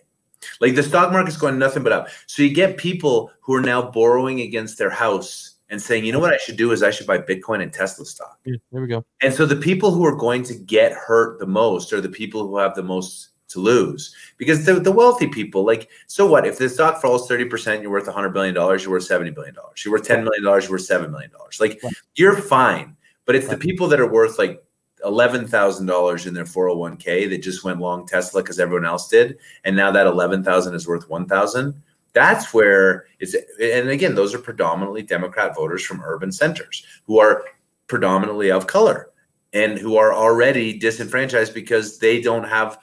Like 0.60 0.76
the 0.76 0.84
stock 0.84 1.12
market's 1.12 1.38
going 1.38 1.60
nothing 1.60 1.84
but 1.84 1.92
up. 1.92 2.08
So 2.26 2.42
you 2.42 2.54
get 2.54 2.78
people 2.78 3.32
who 3.42 3.54
are 3.54 3.62
now 3.62 3.92
borrowing 3.92 4.42
against 4.42 4.78
their 4.78 4.90
house 4.90 5.56
and 5.70 5.82
saying, 5.82 6.06
you 6.06 6.12
know 6.12 6.20
what 6.20 6.34
I 6.34 6.38
should 6.38 6.58
do 6.58 6.72
is 6.72 6.82
I 6.82 6.90
should 6.90 7.06
buy 7.06 7.20
Bitcoin 7.20 7.62
and 7.62 7.72
Tesla 7.72 8.06
stock. 8.06 8.40
Yeah, 8.46 8.56
there 8.72 8.82
we 8.82 8.88
go. 8.88 9.06
And 9.22 9.34
so 9.34 9.46
the 9.46 9.56
people 9.56 9.92
who 9.92 10.06
are 10.06 10.16
going 10.16 10.44
to 10.44 10.56
get 10.56 10.94
hurt 10.94 11.40
the 11.40 11.46
most 11.46 11.94
are 11.94 12.02
the 12.02 12.10
people 12.10 12.48
who 12.48 12.58
have 12.58 12.74
the 12.74 12.84
most 12.84 13.30
to 13.50 13.60
lose 13.60 14.16
because 14.38 14.66
the, 14.66 14.76
the 14.80 14.92
wealthy 14.92 15.28
people 15.28 15.66
like 15.66 15.90
so 16.08 16.26
what 16.26 16.48
if 16.48 16.58
the 16.58 16.70
stock 16.70 17.02
falls 17.02 17.28
30% 17.28 17.82
you're 17.82 17.92
worth 17.92 18.06
100 18.06 18.30
billion 18.30 18.54
dollars 18.54 18.84
you're 18.84 18.92
worth 18.92 19.04
70 19.04 19.32
billion 19.32 19.54
dollars 19.54 19.84
you're 19.84 19.92
worth 19.92 20.08
10 20.08 20.24
million 20.24 20.44
dollars 20.44 20.66
you're 20.66 20.74
worth 20.74 20.86
7 20.86 21.12
million 21.12 21.32
dollars 21.32 21.60
like 21.60 21.80
right. 21.84 21.94
you're 22.16 22.36
fine 22.36 22.96
but 23.26 23.36
it's 23.36 23.48
right. 23.48 23.60
the 23.60 23.68
people 23.68 23.88
that 23.88 24.00
are 24.00 24.12
worth 24.12 24.40
like 24.40 24.64
$11,000 25.06 26.28
in 26.28 26.34
their 26.34 26.44
401k 26.44 27.30
that 27.30 27.42
just 27.42 27.64
went 27.64 27.80
long 27.80 28.06
Tesla 28.06 28.42
because 28.42 28.60
everyone 28.60 28.86
else 28.86 29.08
did. 29.08 29.38
And 29.64 29.76
now 29.76 29.92
that 29.92 30.08
11,000 30.08 30.76
is 30.76 30.88
worth 30.88 31.10
1,000. 31.10 31.82
That's 32.14 32.54
where 32.54 33.06
it's, 33.20 33.36
and 33.62 33.90
again, 33.90 34.16
those 34.16 34.34
are 34.34 34.40
predominantly 34.40 35.04
Democrat 35.04 35.56
voters 35.56 35.86
from 35.86 36.02
urban 36.04 36.32
centers 36.32 36.86
who 37.06 37.20
are 37.20 37.44
predominantly 37.88 38.52
of 38.52 38.68
color 38.68 39.10
and 39.54 39.78
who 39.78 39.96
are 39.96 40.14
already 40.14 40.78
disenfranchised 40.78 41.54
because 41.54 42.00
they 42.00 42.22
don't 42.22 42.44
have, 42.44 42.78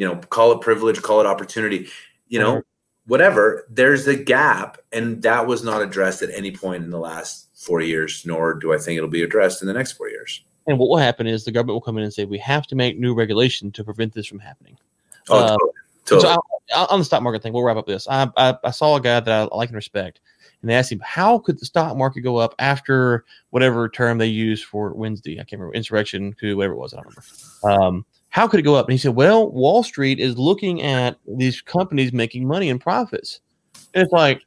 you 0.00 0.06
know, 0.06 0.16
call 0.16 0.50
it 0.52 0.62
privilege, 0.62 1.02
call 1.02 1.20
it 1.20 1.26
opportunity, 1.26 1.86
you 2.28 2.38
know, 2.38 2.52
mm-hmm. 2.52 3.10
whatever. 3.10 3.66
There's 3.68 4.06
a 4.06 4.16
gap. 4.16 4.78
And 4.92 5.20
that 5.20 5.46
was 5.46 5.62
not 5.62 5.82
addressed 5.82 6.22
at 6.22 6.30
any 6.30 6.52
point 6.52 6.82
in 6.82 6.88
the 6.88 6.98
last 6.98 7.48
four 7.54 7.82
years, 7.82 8.24
nor 8.24 8.54
do 8.54 8.72
I 8.72 8.78
think 8.78 8.96
it'll 8.96 9.10
be 9.10 9.22
addressed 9.22 9.60
in 9.60 9.68
the 9.68 9.74
next 9.74 9.92
four 9.92 10.08
years. 10.08 10.42
And 10.66 10.78
what 10.78 10.88
will 10.88 10.96
happen 10.96 11.26
is 11.26 11.44
the 11.44 11.52
government 11.52 11.74
will 11.74 11.82
come 11.82 11.98
in 11.98 12.04
and 12.04 12.14
say 12.14 12.24
we 12.24 12.38
have 12.38 12.66
to 12.68 12.74
make 12.74 12.98
new 12.98 13.12
regulation 13.12 13.70
to 13.72 13.84
prevent 13.84 14.14
this 14.14 14.26
from 14.26 14.38
happening. 14.38 14.78
Oh, 15.28 15.38
uh, 15.38 15.56
totally. 16.06 16.32
So 16.32 16.40
I, 16.74 16.80
I, 16.80 16.86
on 16.86 17.00
the 17.00 17.04
stock 17.04 17.22
market 17.22 17.42
thing, 17.42 17.52
we'll 17.52 17.62
wrap 17.62 17.76
up 17.76 17.86
this. 17.86 18.08
I, 18.08 18.30
I, 18.38 18.56
I 18.64 18.70
saw 18.70 18.96
a 18.96 19.02
guy 19.02 19.20
that 19.20 19.28
I 19.52 19.54
like 19.54 19.68
and 19.68 19.76
respect, 19.76 20.20
and 20.62 20.70
they 20.70 20.74
asked 20.74 20.92
him 20.92 21.02
how 21.04 21.38
could 21.40 21.60
the 21.60 21.66
stock 21.66 21.94
market 21.94 22.22
go 22.22 22.38
up 22.38 22.54
after 22.58 23.26
whatever 23.50 23.86
term 23.90 24.16
they 24.16 24.28
used 24.28 24.64
for 24.64 24.94
Wednesday. 24.94 25.34
I 25.34 25.44
can't 25.44 25.60
remember 25.60 25.74
insurrection 25.74 26.34
to 26.40 26.56
whatever 26.56 26.72
it 26.72 26.78
was. 26.78 26.94
I 26.94 27.02
don't 27.02 27.14
remember. 27.64 27.84
Um, 27.84 28.06
how 28.30 28.46
could 28.46 28.60
it 28.60 28.64
go 28.64 28.74
up? 28.76 28.86
And 28.86 28.92
he 28.92 28.98
said, 28.98 29.14
well, 29.14 29.50
Wall 29.50 29.82
Street 29.82 30.18
is 30.18 30.38
looking 30.38 30.82
at 30.82 31.18
these 31.26 31.60
companies 31.60 32.12
making 32.12 32.46
money 32.46 32.70
and 32.70 32.80
profits. 32.80 33.40
And 33.92 34.04
it's 34.04 34.12
like, 34.12 34.42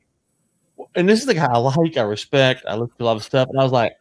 and 0.95 1.07
this 1.07 1.19
is 1.19 1.25
the 1.25 1.33
guy 1.33 1.47
I 1.51 1.57
like, 1.57 1.97
I 1.97 2.01
respect, 2.01 2.63
I 2.67 2.75
look 2.75 2.91
at 2.93 3.01
a 3.01 3.05
lot 3.05 3.17
of 3.17 3.23
stuff, 3.23 3.49
and 3.49 3.59
I 3.59 3.63
was 3.63 3.71
like, 3.71 3.93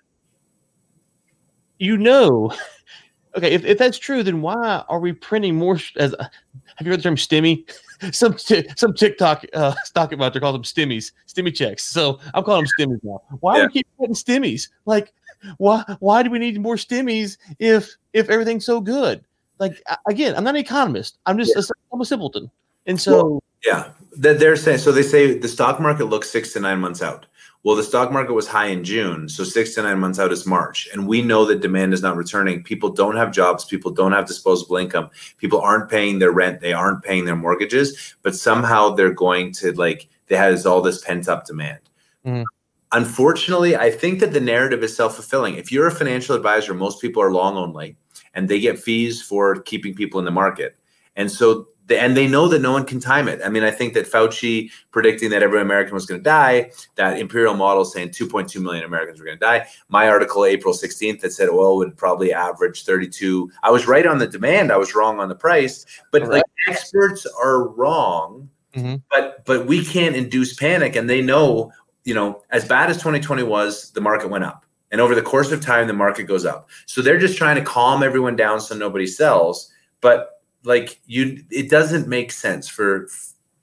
you 1.79 1.97
know, 1.97 2.53
okay, 3.37 3.53
if, 3.53 3.65
if 3.65 3.77
that's 3.77 3.99
true, 3.99 4.23
then 4.23 4.41
why 4.41 4.85
are 4.89 5.01
we 5.01 5.13
printing 5.13 5.57
more? 5.57 5.79
As 5.97 6.15
have 6.19 6.87
you 6.87 6.91
heard 6.91 7.01
the 7.01 7.03
term 7.03 7.17
stimmy? 7.17 7.69
some 8.13 8.37
some 8.39 8.95
TikTok 8.95 9.45
uh, 9.53 9.75
stock 9.85 10.13
about 10.13 10.33
they 10.33 10.41
call 10.41 10.53
them 10.53 10.63
stimmies, 10.63 11.13
stimmy 11.27 11.55
checks. 11.55 11.85
So 11.85 12.21
I'm 12.35 12.45
calling 12.45 12.65
them 12.65 12.89
stimmies 12.89 13.01
now. 13.03 13.23
Why 13.41 13.57
yeah. 13.57 13.63
do 13.63 13.67
we 13.67 13.73
keep 13.73 13.87
stimmies? 14.13 14.69
Like, 14.87 15.13
why 15.59 15.85
why 15.99 16.23
do 16.23 16.31
we 16.31 16.39
need 16.39 16.61
more 16.61 16.77
stimmies 16.77 17.37
if 17.59 17.97
if 18.13 18.29
everything's 18.29 18.65
so 18.65 18.81
good? 18.81 19.25
Like 19.63 19.81
again, 20.09 20.35
I'm 20.35 20.43
not 20.43 20.57
an 20.57 20.61
economist. 20.61 21.19
I'm 21.25 21.39
just 21.39 21.53
yeah. 21.55 21.63
a, 21.63 21.95
I'm 21.95 22.01
a 22.01 22.05
simpleton, 22.05 22.51
and 22.87 23.01
so. 23.01 23.13
Well, 23.13 23.43
yeah, 23.65 23.91
they're 24.11 24.57
saying 24.57 24.79
so. 24.79 24.91
They 24.91 25.05
say 25.05 25.39
the 25.39 25.47
stock 25.47 25.79
market 25.79 26.07
looks 26.07 26.29
six 26.29 26.53
to 26.55 26.61
nine 26.61 26.81
months 26.81 27.01
out. 27.01 27.27
Well, 27.63 27.77
the 27.77 27.85
stock 27.85 28.11
market 28.11 28.33
was 28.33 28.49
high 28.49 28.67
in 28.67 28.83
June, 28.83 29.29
so 29.29 29.45
six 29.45 29.77
to 29.77 29.83
nine 29.85 30.01
months 30.01 30.19
out 30.19 30.33
is 30.33 30.47
March, 30.47 30.89
and 30.93 31.07
we 31.07 31.23
know 31.23 31.45
that 31.45 31.61
demand 31.61 31.95
is 31.95 32.03
not 32.03 32.17
returning. 32.17 32.65
People 32.65 32.91
don't 32.91 33.15
have 33.15 33.31
jobs. 33.31 33.65
People 33.65 33.93
don't 33.93 34.11
have 34.11 34.27
disposable 34.27 34.79
income. 34.79 35.11
People 35.39 35.61
aren't 35.61 35.89
paying 35.89 36.19
their 36.19 36.33
rent. 36.33 36.61
They 36.61 36.73
aren't 36.73 37.05
paying 37.05 37.25
their 37.25 37.37
mortgages, 37.37 38.17
but 38.23 38.35
somehow 38.35 38.91
they're 38.91 39.15
going 39.15 39.53
to 39.53 39.71
like 39.75 40.09
they 40.27 40.35
has 40.35 40.67
all 40.67 40.83
this 40.83 41.05
pent 41.05 41.29
up 41.29 41.47
demand. 41.47 41.79
Mm. 42.27 42.45
Unfortunately, 42.91 43.77
I 43.77 43.93
think 43.93 44.19
that 44.19 44.33
the 44.33 44.41
narrative 44.41 44.83
is 44.83 44.97
self 44.97 45.15
fulfilling. 45.15 45.55
If 45.55 45.71
you're 45.71 45.87
a 45.87 45.95
financial 45.95 46.35
advisor, 46.35 46.75
most 46.75 47.01
people 47.01 47.23
are 47.23 47.33
long 47.33 47.57
only, 47.57 47.97
and 48.35 48.49
they 48.49 48.61
get 48.61 48.79
fees 48.79 49.23
for 49.23 49.61
keeping 49.63 49.95
people 49.95 50.19
in 50.19 50.25
the 50.25 50.31
market. 50.31 50.77
And 51.17 51.31
so 51.31 51.69
they, 51.87 51.99
and 51.99 52.17
they 52.17 52.29
know 52.29 52.49
that 52.49 52.61
no 52.61 52.73
one 52.73 52.85
can 52.85 53.01
time 53.01 53.29
it. 53.29 53.41
I 53.45 53.49
mean, 53.49 53.65
I 53.65 53.71
think 53.71 53.95
that 53.95 54.11
Fauci 54.11 54.71
predicting 54.93 55.31
that 55.31 55.43
every 55.43 55.61
American 55.61 55.95
was 55.95 56.07
going 56.07 56.21
to 56.21 56.25
die, 56.25 56.71
that 56.95 57.19
Imperial 57.19 57.55
model 57.55 57.85
saying 57.85 58.11
2.2 58.11 58.63
million 58.63 58.85
Americans 58.85 59.19
were 59.19 59.27
going 59.27 59.39
to 59.39 59.45
die. 59.45 59.67
My 59.89 60.09
article, 60.09 60.45
April 60.45 60.75
16th, 60.75 61.21
that 61.21 61.33
said 61.33 61.49
oil 61.49 61.77
would 61.77 61.97
probably 61.97 62.33
average 62.33 62.85
32. 62.85 63.51
I 63.63 63.71
was 63.71 63.87
right 63.87 64.07
on 64.07 64.19
the 64.19 64.27
demand. 64.27 64.73
I 64.73 64.77
was 64.77 64.95
wrong 64.95 65.19
on 65.19 65.29
the 65.29 65.35
price. 65.35 65.85
But 66.11 66.23
right. 66.23 66.31
like 66.31 66.45
experts 66.69 67.27
are 67.43 67.69
wrong 67.69 68.49
Mm-hmm. 68.75 68.97
But 69.11 69.45
but 69.45 69.67
we 69.67 69.85
can't 69.85 70.17
induce 70.17 70.55
panic, 70.55 70.97
and 70.97 71.09
they 71.09 71.21
know, 71.21 71.73
you 72.05 72.15
know, 72.15 72.43
as 72.51 72.65
bad 72.65 72.91
as 72.91 72.97
2020 72.97 73.43
was, 73.43 73.91
the 73.91 74.01
market 74.01 74.31
went 74.31 74.45
up. 74.45 74.62
And 74.93 75.01
over 75.01 75.15
the 75.15 75.23
course 75.23 75.51
of 75.51 75.61
time, 75.61 75.87
the 75.89 75.95
market 75.95 76.25
goes 76.25 76.45
up. 76.45 76.69
So 76.87 77.03
they're 77.03 77.19
just 77.19 77.39
trying 77.39 77.57
to 77.57 77.63
calm 77.63 78.03
everyone 78.03 78.37
down 78.37 78.61
so 78.61 78.77
nobody 78.77 79.07
sells. 79.07 79.73
But 80.01 80.43
like 80.65 81.01
you, 81.07 81.43
it 81.51 81.71
doesn't 81.71 82.07
make 82.07 82.31
sense 82.31 82.69
for 82.69 83.09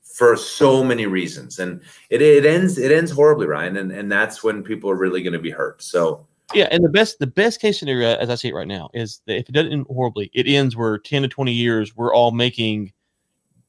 for 0.03 0.35
so 0.35 0.83
many 0.83 1.05
reasons, 1.05 1.59
and 1.59 1.81
it, 2.09 2.21
it 2.21 2.45
ends 2.45 2.77
it 2.77 2.91
ends 2.91 3.11
horribly, 3.11 3.47
Ryan, 3.47 3.77
and 3.77 3.91
and 3.91 4.11
that's 4.11 4.43
when 4.43 4.63
people 4.63 4.89
are 4.89 4.95
really 4.95 5.23
going 5.23 5.33
to 5.33 5.39
be 5.39 5.51
hurt. 5.51 5.81
So 5.81 6.27
yeah, 6.53 6.67
and 6.71 6.83
the 6.83 6.89
best 6.89 7.19
the 7.19 7.27
best 7.27 7.61
case 7.61 7.79
scenario, 7.79 8.15
as 8.15 8.29
I 8.29 8.35
see 8.35 8.49
it 8.49 8.55
right 8.55 8.67
now, 8.67 8.89
is 8.93 9.21
that 9.27 9.37
if 9.37 9.47
it 9.47 9.51
doesn't 9.51 9.71
end 9.71 9.85
horribly, 9.87 10.31
it 10.33 10.47
ends 10.47 10.75
where 10.75 10.97
ten 10.97 11.21
to 11.21 11.27
twenty 11.27 11.53
years 11.53 11.95
we're 11.95 12.13
all 12.13 12.31
making 12.31 12.91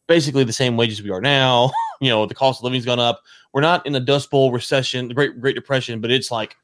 basically 0.06 0.42
the 0.42 0.52
same 0.52 0.76
wages 0.76 1.02
we 1.02 1.10
are 1.10 1.20
now. 1.20 1.70
you 2.00 2.08
know, 2.08 2.26
the 2.26 2.34
cost 2.34 2.60
of 2.60 2.64
living's 2.64 2.86
gone 2.86 2.98
up. 2.98 3.22
We're 3.52 3.60
not 3.60 3.86
in 3.86 3.92
the 3.92 4.00
Dust 4.00 4.30
Bowl 4.30 4.50
recession, 4.50 5.08
the 5.08 5.14
Great 5.14 5.40
Great 5.40 5.54
Depression, 5.54 6.00
but 6.00 6.10
it's 6.10 6.30
like, 6.30 6.56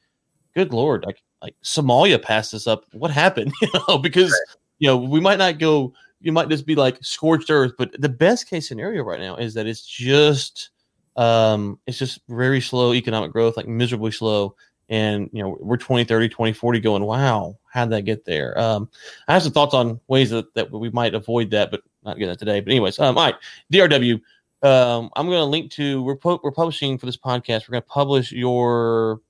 good 0.57 0.73
lord, 0.73 1.05
like 1.05 1.23
like 1.43 1.55
Somalia 1.63 2.21
passed 2.21 2.55
us 2.55 2.67
up. 2.67 2.85
What 2.93 3.11
happened? 3.11 3.53
You 3.61 3.69
know, 3.89 3.99
because 3.99 4.31
right. 4.31 4.57
you 4.79 4.89
know 4.89 4.97
we 4.97 5.21
might 5.21 5.39
not 5.39 5.59
go 5.59 5.93
you 6.21 6.33
might 6.33 6.49
just 6.49 6.67
be 6.67 6.75
like 6.75 6.99
scorched 7.03 7.51
earth. 7.51 7.73
But 7.79 8.01
the 8.01 8.09
best 8.09 8.49
case 8.49 8.67
scenario 8.67 9.03
right 9.03 9.21
now 9.21 9.37
is 9.37 9.55
that 9.55 9.67
it's 9.67 9.87
just 9.87 10.71
um 11.17 11.79
it's 11.87 11.99
just 11.99 12.21
very 12.29 12.61
slow 12.61 12.93
economic 12.95 13.33
growth, 13.33 13.57
like 13.57 13.69
miserably 13.69 14.11
slow. 14.11 14.57
And 14.89 15.29
you 15.33 15.43
know, 15.43 15.57
we're 15.61 15.77
20, 15.77 16.05
30, 16.05 16.29
20, 16.29 16.53
40 16.53 16.81
going, 16.81 17.03
wow, 17.05 17.59
how'd 17.73 17.91
that 17.91 18.03
get 18.03 18.25
there? 18.25 18.59
Um, 18.59 18.89
I 19.27 19.33
have 19.33 19.43
some 19.43 19.53
thoughts 19.53 19.75
on 19.75 20.01
ways 20.07 20.31
that, 20.31 20.55
that 20.55 20.71
we 20.71 20.91
might 20.91 21.15
avoid 21.15 21.51
that, 21.51 21.73
but 21.73 21.83
not 22.05 22.19
get 22.19 22.27
that 22.29 22.39
today. 22.39 22.61
But 22.61 22.71
anyways, 22.71 22.99
um, 22.99 23.19
all 23.19 23.25
right, 23.25 23.35
DRW. 23.73 24.21
Um, 24.63 25.11
I'm 25.15 25.27
going 25.27 25.39
to 25.39 25.45
link 25.45 25.71
to 25.73 26.03
we're 26.03 26.17
we're 26.25 26.51
publishing 26.51 26.99
for 26.99 27.07
this 27.07 27.17
podcast. 27.17 27.69
We're 27.69 27.73
going 27.73 27.83
to 27.83 27.89
publish 27.89 28.33
your 28.33 29.21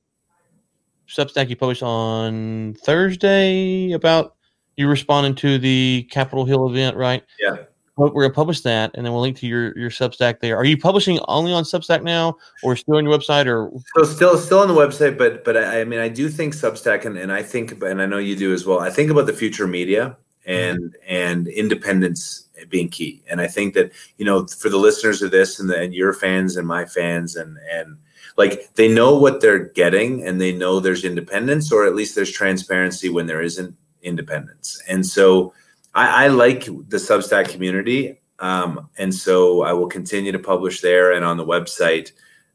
Substack 1.08 1.48
you 1.48 1.56
published 1.56 1.82
on 1.82 2.74
Thursday 2.84 3.92
about 3.92 4.36
you 4.76 4.88
responding 4.88 5.34
to 5.36 5.58
the 5.58 6.06
Capitol 6.10 6.44
Hill 6.44 6.68
event, 6.68 6.96
right? 6.96 7.22
Yeah. 7.38 7.56
We're 7.96 8.10
gonna 8.10 8.34
publish 8.34 8.60
that, 8.60 8.90
and 8.92 9.06
then 9.06 9.12
we'll 9.14 9.22
link 9.22 9.38
to 9.38 9.46
your 9.46 9.76
your 9.78 9.88
Substack 9.88 10.40
there. 10.40 10.54
Are 10.54 10.66
you 10.66 10.76
publishing 10.76 11.18
only 11.28 11.54
on 11.54 11.64
Substack 11.64 12.02
now, 12.02 12.36
or 12.62 12.76
still 12.76 12.96
on 12.96 13.06
your 13.06 13.18
website, 13.18 13.46
or 13.46 13.72
so 13.96 14.04
still 14.04 14.36
still 14.36 14.58
on 14.58 14.68
the 14.68 14.74
website? 14.74 15.16
But 15.16 15.44
but 15.44 15.56
I, 15.56 15.80
I 15.80 15.84
mean, 15.84 15.98
I 15.98 16.10
do 16.10 16.28
think 16.28 16.54
Substack, 16.54 17.06
and, 17.06 17.16
and 17.16 17.32
I 17.32 17.42
think, 17.42 17.82
and 17.82 18.02
I 18.02 18.04
know 18.04 18.18
you 18.18 18.36
do 18.36 18.52
as 18.52 18.66
well. 18.66 18.80
I 18.80 18.90
think 18.90 19.10
about 19.10 19.24
the 19.24 19.32
future 19.32 19.66
media 19.66 20.14
and 20.44 20.78
mm-hmm. 20.78 20.96
and 21.08 21.48
independence 21.48 22.48
being 22.68 22.90
key. 22.90 23.22
And 23.30 23.40
I 23.40 23.46
think 23.46 23.72
that 23.72 23.92
you 24.18 24.26
know, 24.26 24.46
for 24.46 24.68
the 24.68 24.76
listeners 24.76 25.22
of 25.22 25.30
this, 25.30 25.58
and, 25.58 25.70
the, 25.70 25.80
and 25.80 25.94
your 25.94 26.12
fans 26.12 26.58
and 26.58 26.68
my 26.68 26.84
fans, 26.84 27.34
and 27.34 27.56
and 27.72 27.96
like 28.36 28.74
they 28.74 28.88
know 28.88 29.16
what 29.16 29.40
they're 29.40 29.66
getting, 29.70 30.26
and 30.26 30.40
they 30.40 30.52
know 30.52 30.80
there's 30.80 31.04
independence, 31.04 31.72
or 31.72 31.86
at 31.86 31.94
least 31.94 32.14
there's 32.14 32.30
transparency 32.32 33.08
when 33.08 33.26
there 33.26 33.42
isn't 33.42 33.74
independence. 34.02 34.82
And 34.88 35.04
so 35.04 35.52
I, 35.94 36.24
I 36.24 36.28
like 36.28 36.66
the 36.66 36.98
Substack 36.98 37.48
community. 37.48 38.20
Um, 38.38 38.90
and 38.98 39.14
so 39.14 39.62
I 39.62 39.72
will 39.72 39.88
continue 39.88 40.30
to 40.32 40.38
publish 40.38 40.82
there 40.82 41.12
and 41.12 41.24
on 41.24 41.38
the 41.38 41.46
website. 41.46 42.12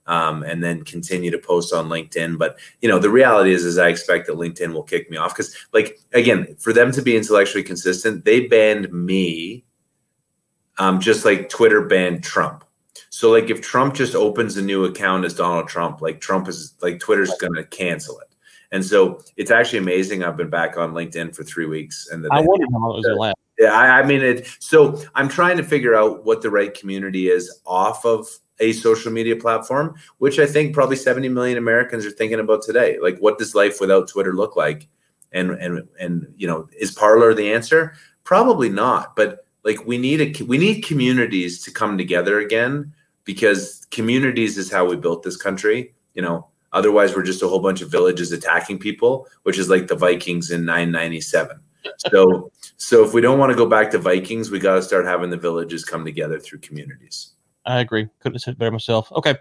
Um, 0.08 0.44
and 0.44 0.64
then 0.64 0.84
continue 0.84 1.30
to 1.30 1.38
post 1.38 1.74
on 1.74 1.88
LinkedIn. 1.88 2.38
But 2.38 2.58
you 2.82 2.90
know, 2.90 2.98
the 2.98 3.10
reality 3.10 3.53
is, 3.53 3.64
is 3.64 3.78
I 3.78 3.88
expect 3.88 4.28
that 4.28 4.36
LinkedIn 4.36 4.74
will 4.74 4.84
kick 4.84 5.10
me 5.12 5.16
off 5.16 5.34
because, 5.34 5.56
like, 5.74 5.99
again, 6.12 6.56
for 6.58 6.74
them 6.74 6.91
to 6.94 7.03
be 7.03 7.16
intellectually 7.16 7.64
consistent, 7.64 8.26
they 8.26 8.48
banned 8.48 8.91
me, 8.91 9.64
um, 10.80 10.99
just 10.99 11.24
like 11.24 11.49
Twitter 11.49 11.86
banned 11.86 12.24
Trump. 12.24 12.66
So, 13.13 13.29
like, 13.29 13.49
if 13.49 13.59
Trump 13.61 13.93
just 13.93 14.15
opens 14.15 14.55
a 14.55 14.61
new 14.61 14.85
account 14.85 15.25
as 15.25 15.33
Donald 15.33 15.67
Trump, 15.67 16.01
like 16.01 16.21
Trump 16.21 16.47
is 16.47 16.75
like 16.81 16.99
Twitter's 16.99 17.33
going 17.41 17.53
to 17.55 17.65
cancel 17.65 18.17
it. 18.19 18.29
And 18.71 18.83
so 18.83 19.21
it's 19.35 19.51
actually 19.51 19.79
amazing. 19.79 20.23
I've 20.23 20.38
been 20.38 20.49
back 20.49 20.77
on 20.77 20.93
LinkedIn 20.93 21.35
for 21.35 21.43
three 21.43 21.65
weeks, 21.65 22.07
and 22.09 22.25
I 22.31 22.39
wonder 22.39 22.65
how 22.71 22.91
it 22.91 22.95
was 22.95 23.17
last. 23.17 23.35
Yeah, 23.59 23.73
I, 23.73 23.99
I 23.99 24.05
mean 24.05 24.21
it. 24.21 24.47
So 24.59 25.03
I'm 25.13 25.27
trying 25.27 25.57
to 25.57 25.63
figure 25.63 25.93
out 25.93 26.23
what 26.23 26.41
the 26.41 26.49
right 26.49 26.73
community 26.73 27.27
is 27.27 27.59
off 27.65 28.05
of 28.05 28.29
a 28.61 28.71
social 28.71 29.11
media 29.11 29.35
platform, 29.35 29.95
which 30.19 30.39
I 30.39 30.45
think 30.45 30.73
probably 30.73 30.95
70 30.95 31.27
million 31.27 31.57
Americans 31.57 32.05
are 32.05 32.11
thinking 32.11 32.39
about 32.39 32.61
today. 32.61 32.97
Like, 33.01 33.17
what 33.19 33.38
does 33.38 33.53
life 33.53 33.81
without 33.81 34.07
Twitter 34.07 34.33
look 34.33 34.55
like? 34.55 34.88
And 35.33 35.51
and 35.51 35.85
and 35.99 36.33
you 36.38 36.47
know, 36.47 36.69
is 36.79 36.91
Parler 36.91 37.33
the 37.33 37.51
answer? 37.51 37.93
Probably 38.23 38.69
not. 38.69 39.17
But 39.17 39.45
like, 39.65 39.85
we 39.85 39.97
need 39.97 40.21
a 40.21 40.43
we 40.45 40.57
need 40.57 40.85
communities 40.85 41.61
to 41.63 41.71
come 41.71 41.97
together 41.97 42.39
again 42.39 42.93
because 43.23 43.85
communities 43.91 44.57
is 44.57 44.72
how 44.72 44.85
we 44.85 44.95
built 44.95 45.23
this 45.23 45.38
country. 45.38 45.93
You 46.14 46.22
know, 46.22 46.52
Otherwise, 46.73 47.15
we're 47.15 47.23
just 47.23 47.43
a 47.43 47.48
whole 47.48 47.60
bunch 47.60 47.81
of 47.81 47.89
villages 47.89 48.31
attacking 48.31 48.80
people, 48.80 49.27
which 49.43 49.57
is 49.57 49.69
like 49.69 49.88
the 49.88 49.95
Vikings 49.95 50.52
in 50.52 50.64
997. 50.64 51.60
So, 51.98 52.52
so 52.77 53.03
if 53.03 53.14
we 53.14 53.22
don't 53.22 53.39
want 53.39 53.52
to 53.52 53.57
go 53.57 53.65
back 53.65 53.91
to 53.91 53.98
Vikings, 53.98 54.52
we 54.52 54.60
got 54.60 54.76
to 54.76 54.81
start 54.81 55.06
having 55.06 55.30
the 55.30 55.38
villages 55.38 55.84
come 55.84 56.06
together 56.06 56.39
through 56.39 56.60
communities. 56.60 57.34
I 57.65 57.81
agree. 57.81 58.07
Couldn't 58.19 58.35
have 58.35 58.41
said 58.41 58.53
it 58.53 58.57
better 58.57 58.72
myself. 58.72 59.11
Okay, 59.11 59.35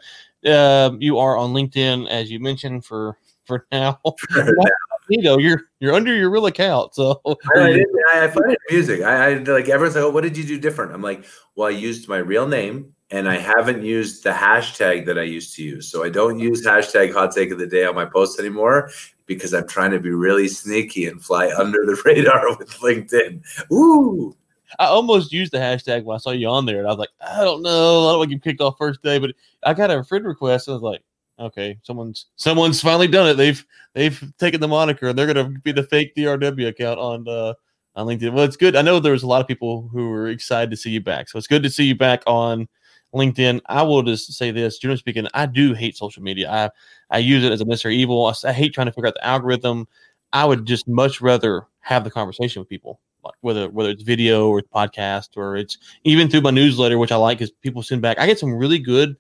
uh, 0.45 0.91
you 0.99 1.19
are 1.19 1.37
on 1.37 1.55
LinkedIn 1.55 2.09
as 2.09 2.31
you 2.31 2.41
mentioned 2.41 2.85
for 2.85 3.17
for 3.45 3.67
now. 3.73 3.99
you 5.09 5.23
know, 5.23 5.39
you're 5.39 5.63
you're 5.79 5.95
under 5.95 6.15
your 6.15 6.31
real 6.31 6.47
account. 6.47 6.95
So 6.95 7.23
I, 7.57 7.83
I, 8.13 8.25
I 8.25 8.29
find 8.29 8.53
it 8.53 8.59
amusing. 8.69 9.05
I, 9.05 9.15
I 9.15 9.35
like 9.37 9.71
everyone's 9.71 9.95
like, 9.95 10.05
oh, 10.05 10.11
what 10.11 10.23
did 10.23 10.37
you 10.37 10.45
do 10.45 10.59
different? 10.59 10.93
I'm 10.93 11.01
like, 11.01 11.25
well, 11.55 11.69
I 11.69 11.71
used 11.71 12.09
my 12.09 12.19
real 12.19 12.47
name 12.47 12.95
and 13.11 13.29
I 13.29 13.39
haven't 13.39 13.83
used 13.83 14.23
the 14.23 14.31
hashtag 14.31 15.07
that 15.07 15.19
I 15.19 15.23
used 15.23 15.55
to 15.57 15.65
use. 15.65 15.89
So 15.89 16.05
I 16.05 16.11
don't 16.11 16.39
use 16.39 16.65
hashtag 16.65 17.13
hot 17.13 17.33
take 17.33 17.51
of 17.51 17.59
the 17.59 17.67
day 17.67 17.85
on 17.85 17.95
my 17.95 18.05
posts 18.05 18.39
anymore 18.39 18.91
because 19.27 19.53
I'm 19.53 19.67
trying 19.67 19.91
to 19.93 20.01
be 20.01 20.11
really 20.11 20.49
sneaky 20.49 21.07
and 21.07 21.23
fly 21.23 21.53
under 21.59 21.85
the 21.85 22.01
radar 22.05 22.49
with 22.59 22.71
LinkedIn. 22.79 23.43
Ooh. 23.73 24.37
I 24.79 24.87
almost 24.87 25.33
used 25.33 25.53
the 25.53 25.59
hashtag 25.59 26.05
when 26.05 26.15
I 26.15 26.19
saw 26.19 26.31
you 26.31 26.49
on 26.49 26.65
there, 26.65 26.79
and 26.79 26.87
I 26.87 26.91
was 26.91 26.99
like, 26.99 27.11
I 27.21 27.43
don't 27.43 27.61
know, 27.61 28.07
I 28.07 28.13
don't 28.13 28.19
want 28.19 28.31
to 28.31 28.37
get 28.37 28.45
kicked 28.45 28.61
off 28.61 28.79
first 28.79 29.03
day, 29.03 29.19
but 29.19 29.33
I 29.65 29.75
got 29.75 29.91
a 29.91 30.05
friend 30.05 30.25
request. 30.25 30.69
And 30.69 30.75
I 30.75 30.77
was 30.77 30.83
like, 30.83 31.03
okay, 31.41 31.77
someone's 31.83 32.27
someone's 32.37 32.81
finally 32.81 33.09
done 33.09 33.29
it. 33.29 33.35
They've 33.35 33.67
they've 33.95 34.33
taken 34.39 34.61
the 34.61 34.69
moniker, 34.69 35.09
and 35.09 35.19
they're 35.19 35.27
gonna 35.27 35.49
be 35.65 35.73
the 35.73 35.83
fake 35.83 36.15
DRW 36.15 36.69
account 36.69 37.01
on 37.01 37.27
uh, 37.27 37.55
on 37.97 38.07
LinkedIn. 38.07 38.33
Well, 38.33 38.45
it's 38.45 38.57
good. 38.57 38.77
I 38.77 38.83
know 38.83 39.01
there 39.01 39.13
was 39.13 39.25
a 39.25 39.27
lot 39.27 39.41
of 39.41 39.49
people 39.49 39.89
who 39.91 40.11
were 40.11 40.29
excited 40.29 40.71
to 40.71 40.77
see 40.77 40.91
you 40.91 41.01
back, 41.01 41.29
so 41.29 41.37
it's 41.37 41.49
good 41.49 41.65
to 41.65 41.71
see 41.71 41.85
you 41.85 41.97
back 41.97 42.23
on 42.29 42.69
LinkedIn. 43.15 43.61
I 43.67 43.83
will 43.83 44.03
just 44.03 44.33
say 44.35 44.51
this, 44.51 44.79
generally 44.79 44.99
speaking, 44.99 45.27
I 45.35 45.47
do 45.47 45.75
hate 45.75 45.97
social 45.97 46.23
media. 46.23 46.51
I 46.51 46.71
I 47.11 47.19
use 47.19 47.45
it 47.45 47.53
as 47.53 47.61
a 47.61 47.65
necessary 47.65 47.97
evil. 47.97 48.27
I, 48.27 48.35
I 48.49 48.53
hate 48.53 48.73
trying 48.75 48.87
to 48.87 48.93
figure 48.93 49.09
out 49.09 49.15
the 49.15 49.27
algorithm. 49.27 49.89
I 50.33 50.45
would 50.45 50.67
just 50.67 50.87
much 50.89 51.21
rather 51.21 51.67
have 51.81 52.05
the 52.05 52.11
conversation 52.11 52.61
with 52.61 52.69
people, 52.69 53.01
like 53.25 53.35
whether 53.41 53.69
whether 53.71 53.91
it's 53.91 54.03
video 54.03 54.49
or 54.49 54.61
it's 54.61 54.69
podcast 54.69 55.31
or 55.37 55.57
it's 55.57 55.79
even 56.05 56.29
through 56.29 56.43
my 56.43 56.51
newsletter, 56.51 56.99
which 56.99 57.13
I 57.13 57.17
like 57.17 57.39
because 57.39 57.51
people 57.63 57.83
send 57.83 58.03
back. 58.03 58.19
I 58.19 58.27
get 58.27 58.39
some 58.39 58.55
really 58.55 58.79
good. 58.79 59.17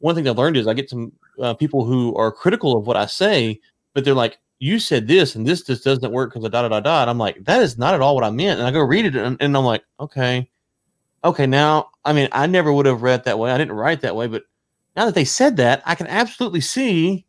One 0.00 0.14
thing 0.14 0.28
I 0.28 0.32
learned 0.32 0.56
is 0.56 0.66
I 0.66 0.74
get 0.74 0.90
some 0.90 1.12
uh, 1.40 1.54
people 1.54 1.84
who 1.84 2.14
are 2.16 2.30
critical 2.32 2.76
of 2.78 2.86
what 2.86 2.96
I 2.96 3.06
say, 3.06 3.60
but 3.94 4.04
they're 4.04 4.14
like, 4.14 4.38
"You 4.60 4.78
said 4.78 5.08
this, 5.08 5.34
and 5.34 5.46
this 5.46 5.62
just 5.62 5.84
doesn't 5.84 6.12
work 6.12 6.30
because 6.32 6.44
of 6.44 6.52
da 6.52 6.62
da 6.62 6.68
da 6.68 6.80
da." 6.80 7.02
And 7.02 7.10
I'm 7.10 7.18
like, 7.18 7.44
"That 7.44 7.62
is 7.62 7.78
not 7.78 7.94
at 7.94 8.00
all 8.00 8.14
what 8.14 8.24
I 8.24 8.30
meant." 8.30 8.60
And 8.60 8.68
I 8.68 8.70
go 8.72 8.80
read 8.80 9.06
it, 9.06 9.16
and, 9.16 9.36
and 9.40 9.56
I'm 9.56 9.64
like, 9.64 9.84
"Okay." 10.00 10.48
Okay, 11.24 11.46
now, 11.46 11.90
I 12.04 12.12
mean, 12.12 12.28
I 12.32 12.46
never 12.46 12.72
would 12.72 12.86
have 12.86 13.02
read 13.02 13.24
that 13.24 13.38
way. 13.38 13.50
I 13.50 13.58
didn't 13.58 13.74
write 13.74 14.00
that 14.02 14.16
way, 14.16 14.26
but 14.26 14.44
now 14.96 15.04
that 15.06 15.14
they 15.14 15.24
said 15.24 15.56
that, 15.56 15.82
I 15.86 15.94
can 15.94 16.06
absolutely 16.06 16.60
see 16.60 17.26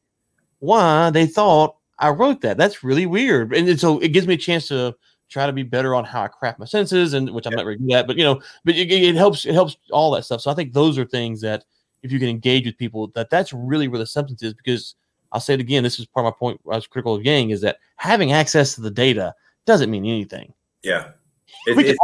why 0.59 1.09
they 1.09 1.25
thought 1.25 1.75
I 1.97 2.09
wrote 2.09 2.41
that. 2.41 2.57
That's 2.57 2.83
really 2.83 3.05
weird. 3.05 3.53
And 3.53 3.79
so 3.79 3.99
it 3.99 4.09
gives 4.09 4.27
me 4.27 4.35
a 4.35 4.37
chance 4.37 4.67
to 4.69 4.95
try 5.29 5.45
to 5.45 5.53
be 5.53 5.63
better 5.63 5.93
on 5.93 6.05
how 6.05 6.23
I 6.23 6.27
craft 6.27 6.59
my 6.59 6.65
sentences 6.65 7.13
and 7.13 7.29
which 7.31 7.45
I'm 7.45 7.53
not 7.53 7.63
very 7.63 7.77
good 7.77 7.91
at, 7.91 8.07
but 8.07 8.17
you 8.17 8.23
know, 8.23 8.41
but 8.65 8.75
it, 8.75 8.91
it, 8.91 9.15
helps, 9.15 9.45
it 9.45 9.53
helps 9.53 9.77
all 9.91 10.11
that 10.11 10.25
stuff. 10.25 10.41
So 10.41 10.49
I 10.49 10.55
think 10.55 10.73
those 10.73 10.97
are 10.97 11.05
things 11.05 11.41
that 11.41 11.65
if 12.01 12.11
you 12.11 12.19
can 12.19 12.29
engage 12.29 12.65
with 12.65 12.77
people, 12.77 13.07
that 13.15 13.29
that's 13.29 13.53
really 13.53 13.87
where 13.87 13.99
the 13.99 14.07
substance 14.07 14.41
is 14.41 14.53
because 14.53 14.95
I'll 15.31 15.39
say 15.39 15.53
it 15.53 15.59
again. 15.59 15.83
This 15.83 15.99
is 15.99 16.05
part 16.05 16.25
of 16.25 16.33
my 16.33 16.37
point. 16.37 16.61
I 16.71 16.75
was 16.75 16.87
critical 16.87 17.15
of 17.15 17.23
Yang 17.23 17.51
is 17.51 17.61
that 17.61 17.77
having 17.97 18.31
access 18.31 18.73
to 18.75 18.81
the 18.81 18.89
data 18.89 19.35
doesn't 19.65 19.91
mean 19.91 20.05
anything. 20.05 20.53
Yeah. 20.81 21.09
It, 21.65 21.97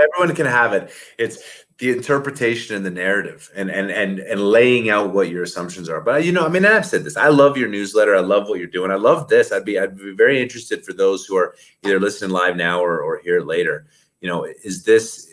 everyone 0.00 0.34
can 0.34 0.46
have 0.46 0.72
it. 0.72 0.90
It's 1.18 1.64
the 1.78 1.90
interpretation 1.90 2.76
and 2.76 2.84
the 2.84 2.90
narrative, 2.90 3.50
and 3.54 3.70
and 3.70 3.90
and 3.90 4.18
and 4.20 4.40
laying 4.40 4.90
out 4.90 5.12
what 5.12 5.28
your 5.28 5.42
assumptions 5.42 5.88
are. 5.88 6.00
But 6.00 6.24
you 6.24 6.32
know, 6.32 6.44
I 6.44 6.48
mean, 6.48 6.64
I've 6.64 6.86
said 6.86 7.04
this. 7.04 7.16
I 7.16 7.28
love 7.28 7.56
your 7.56 7.68
newsletter. 7.68 8.14
I 8.14 8.20
love 8.20 8.48
what 8.48 8.58
you're 8.58 8.68
doing. 8.68 8.90
I 8.90 8.96
love 8.96 9.28
this. 9.28 9.52
I'd 9.52 9.64
be 9.64 9.78
I'd 9.78 9.96
be 9.96 10.12
very 10.12 10.40
interested 10.40 10.84
for 10.84 10.92
those 10.92 11.24
who 11.24 11.36
are 11.36 11.54
either 11.84 12.00
listening 12.00 12.30
live 12.30 12.56
now 12.56 12.82
or 12.82 13.00
or 13.00 13.18
hear 13.18 13.38
it 13.38 13.46
later. 13.46 13.86
You 14.20 14.28
know, 14.28 14.44
is 14.44 14.84
this 14.84 15.28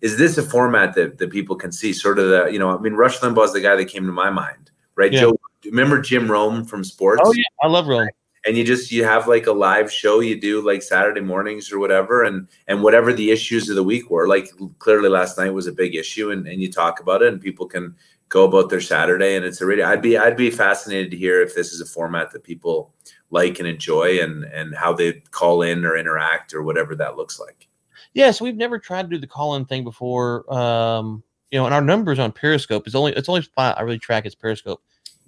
is 0.00 0.18
this 0.18 0.38
a 0.38 0.42
format 0.42 0.94
that 0.94 1.18
that 1.18 1.30
people 1.30 1.56
can 1.56 1.72
see? 1.72 1.92
Sort 1.92 2.18
of 2.18 2.28
the 2.28 2.46
you 2.52 2.58
know, 2.58 2.76
I 2.76 2.80
mean, 2.80 2.94
Rush 2.94 3.18
Limbaugh 3.18 3.46
is 3.46 3.52
the 3.52 3.60
guy 3.60 3.76
that 3.76 3.86
came 3.86 4.06
to 4.06 4.12
my 4.12 4.30
mind, 4.30 4.70
right? 4.96 5.12
Yeah. 5.12 5.20
Joe, 5.20 5.36
remember 5.64 6.00
Jim 6.00 6.30
Rome 6.30 6.64
from 6.64 6.84
sports? 6.84 7.22
Oh 7.24 7.32
yeah, 7.32 7.42
I 7.62 7.68
love 7.68 7.86
Rome 7.86 8.08
and 8.44 8.56
you 8.56 8.64
just 8.64 8.90
you 8.90 9.04
have 9.04 9.28
like 9.28 9.46
a 9.46 9.52
live 9.52 9.92
show 9.92 10.20
you 10.20 10.40
do 10.40 10.60
like 10.60 10.82
Saturday 10.82 11.20
mornings 11.20 11.72
or 11.72 11.78
whatever, 11.78 12.22
and 12.24 12.48
and 12.66 12.82
whatever 12.82 13.12
the 13.12 13.30
issues 13.30 13.68
of 13.68 13.76
the 13.76 13.82
week 13.82 14.10
were. 14.10 14.26
Like 14.26 14.50
clearly 14.78 15.08
last 15.08 15.38
night 15.38 15.50
was 15.50 15.66
a 15.66 15.72
big 15.72 15.94
issue, 15.94 16.30
and 16.30 16.46
and 16.46 16.60
you 16.60 16.70
talk 16.70 17.00
about 17.00 17.22
it, 17.22 17.32
and 17.32 17.40
people 17.40 17.66
can 17.66 17.94
go 18.28 18.44
about 18.44 18.70
their 18.70 18.80
Saturday, 18.80 19.36
and 19.36 19.44
it's 19.44 19.60
a 19.60 19.66
really 19.66 19.82
I'd 19.82 20.02
be 20.02 20.18
I'd 20.18 20.36
be 20.36 20.50
fascinated 20.50 21.10
to 21.12 21.16
hear 21.16 21.40
if 21.40 21.54
this 21.54 21.72
is 21.72 21.80
a 21.80 21.86
format 21.86 22.32
that 22.32 22.42
people 22.42 22.92
like 23.30 23.58
and 23.58 23.68
enjoy, 23.68 24.20
and 24.20 24.44
and 24.44 24.74
how 24.74 24.92
they 24.92 25.12
call 25.30 25.62
in 25.62 25.84
or 25.84 25.96
interact 25.96 26.52
or 26.52 26.62
whatever 26.62 26.96
that 26.96 27.16
looks 27.16 27.38
like. 27.38 27.68
Yes, 28.14 28.40
we've 28.40 28.56
never 28.56 28.78
tried 28.78 29.02
to 29.02 29.08
do 29.08 29.18
the 29.18 29.26
call 29.26 29.54
in 29.54 29.64
thing 29.64 29.84
before. 29.84 30.52
Um, 30.52 31.22
you 31.50 31.58
know, 31.58 31.66
and 31.66 31.74
our 31.74 31.80
numbers 31.80 32.18
on 32.18 32.32
Periscope 32.32 32.86
is 32.88 32.94
only 32.94 33.12
it's 33.12 33.28
only 33.28 33.42
spot 33.42 33.78
I 33.78 33.82
really 33.82 33.98
track 33.98 34.26
is 34.26 34.34
Periscope 34.34 34.82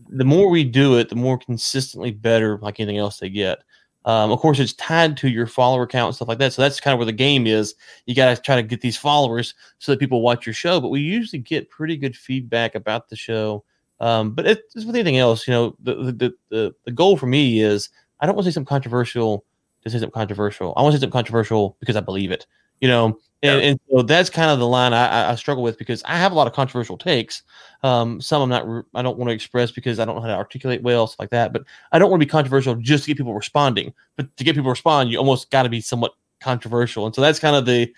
the 0.09 0.25
more 0.25 0.49
we 0.49 0.65
do 0.65 0.99
it, 0.99 1.09
the 1.09 1.16
more 1.16 1.39
consistently 1.39 2.11
better, 2.11 2.59
like 2.59 2.81
anything 2.81 2.99
else, 2.99 3.19
they 3.19 3.29
get. 3.29 3.59
Um, 4.05 4.31
of 4.31 4.39
course, 4.41 4.59
it's 4.59 4.75
tied 4.75 5.16
to 5.19 5.29
your 5.29 5.47
follower 5.47 5.87
count 5.87 6.09
and 6.09 6.15
stuff 6.15 6.29
like 6.29 6.39
that. 6.39 6.53
So 6.53 6.61
that's 6.61 6.79
kind 6.79 6.93
of 6.93 6.99
where 6.99 7.07
the 7.07 7.12
game 7.12 7.47
is. 7.47 7.75
You 8.07 8.15
got 8.15 8.35
to 8.35 8.43
try 8.43 8.57
to 8.57 8.62
get 8.62 8.83
these 8.83 8.99
followers 8.99 9.55
so 9.79 9.93
that 9.93 9.99
people 9.99 10.21
watch 10.21 10.47
your 10.47 10.53
show. 10.53 10.81
But 10.81 10.91
we 10.91 11.01
usually 11.01 11.41
get 11.41 11.71
pretty 11.71 11.97
good 11.97 12.15
feedback 12.15 12.75
about 12.75 13.09
the 13.09 13.16
show. 13.16 13.65
Um, 14.01 14.33
but 14.33 14.47
it's 14.47 14.75
with 14.75 14.95
anything 14.95 15.16
else, 15.16 15.49
you 15.49 15.55
know, 15.55 15.77
the, 15.81 15.95
the 15.95 16.35
the 16.51 16.75
the 16.85 16.91
goal 16.91 17.16
for 17.16 17.27
me 17.27 17.61
is 17.61 17.89
I 18.21 18.27
don't 18.27 18.35
want 18.35 18.45
to 18.45 18.51
say 18.51 18.55
something 18.55 18.69
controversial 18.69 19.45
to 19.83 19.91
say 19.91 19.99
something 19.99 20.11
controversial. 20.11 20.75
I 20.77 20.83
want 20.83 20.93
to 20.93 20.99
say 20.99 21.03
something 21.03 21.12
controversial 21.12 21.77
because 21.81 21.97
I 21.97 22.01
believe 22.01 22.31
it. 22.31 22.47
You 22.81 22.89
know, 22.89 23.19
and, 23.53 23.62
and 23.62 23.81
so 23.91 24.03
that's 24.03 24.31
kind 24.31 24.51
of 24.51 24.59
the 24.59 24.66
line 24.66 24.93
I, 24.93 25.33
I, 25.33 25.35
struggle 25.35 25.62
with 25.62 25.79
because 25.79 26.03
I 26.05 26.16
have 26.16 26.33
a 26.33 26.35
lot 26.35 26.47
of 26.47 26.53
controversial 26.53 26.97
takes. 26.97 27.43
Um, 27.83 28.21
some 28.21 28.43
I'm 28.43 28.49
not, 28.49 28.85
I 28.95 29.03
don't 29.03 29.19
want 29.19 29.29
to 29.29 29.35
express 29.35 29.71
because 29.71 29.99
I 29.99 30.05
don't 30.05 30.16
know 30.16 30.23
how 30.23 30.29
to 30.29 30.35
articulate 30.35 30.83
well, 30.83 31.07
stuff 31.07 31.21
like 31.21 31.31
that. 31.31 31.53
But 31.53 31.65
I 31.93 31.99
don't 31.99 32.11
want 32.11 32.21
to 32.21 32.27
be 32.27 32.31
controversial 32.31 32.75
just 32.77 33.05
to 33.05 33.11
get 33.11 33.16
people 33.19 33.35
responding. 33.35 33.93
But 34.16 34.35
to 34.37 34.45
get 34.45 34.55
people 34.55 34.69
to 34.69 34.71
respond, 34.71 35.11
you 35.11 35.19
almost 35.19 35.51
got 35.51 35.65
to 35.65 35.69
be 35.69 35.81
somewhat 35.81 36.12
controversial. 36.41 37.07
And 37.07 37.15
so 37.15 37.21
that's 37.21 37.39
kind 37.39 37.55
of 37.55 37.66
the, 37.66 37.93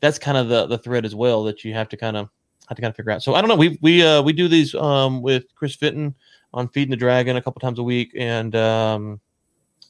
that's 0.00 0.18
kind 0.18 0.36
of 0.36 0.48
the 0.48 0.66
the 0.66 0.78
thread 0.78 1.04
as 1.04 1.14
well 1.14 1.44
that 1.44 1.64
you 1.64 1.72
have 1.74 1.88
to 1.88 1.96
kind 1.96 2.16
of 2.16 2.28
have 2.68 2.76
to 2.76 2.82
kind 2.82 2.90
of 2.90 2.96
figure 2.96 3.12
out. 3.12 3.22
So 3.22 3.34
I 3.34 3.40
don't 3.40 3.48
know. 3.48 3.56
We 3.56 3.78
we 3.80 4.02
uh 4.04 4.22
we 4.22 4.32
do 4.32 4.48
these 4.48 4.74
um 4.74 5.22
with 5.22 5.44
Chris 5.54 5.74
Fitton 5.74 6.14
on 6.52 6.68
Feeding 6.68 6.90
the 6.90 6.96
Dragon 6.96 7.36
a 7.36 7.42
couple 7.42 7.60
times 7.60 7.78
a 7.78 7.82
week, 7.82 8.12
and 8.16 8.54
um 8.54 9.20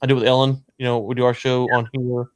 I 0.02 0.06
do 0.06 0.14
with 0.14 0.24
Ellen. 0.24 0.62
You 0.78 0.84
know, 0.84 0.98
we 0.98 1.14
do 1.14 1.24
our 1.24 1.34
show 1.34 1.68
on 1.72 1.88
here 1.92 2.26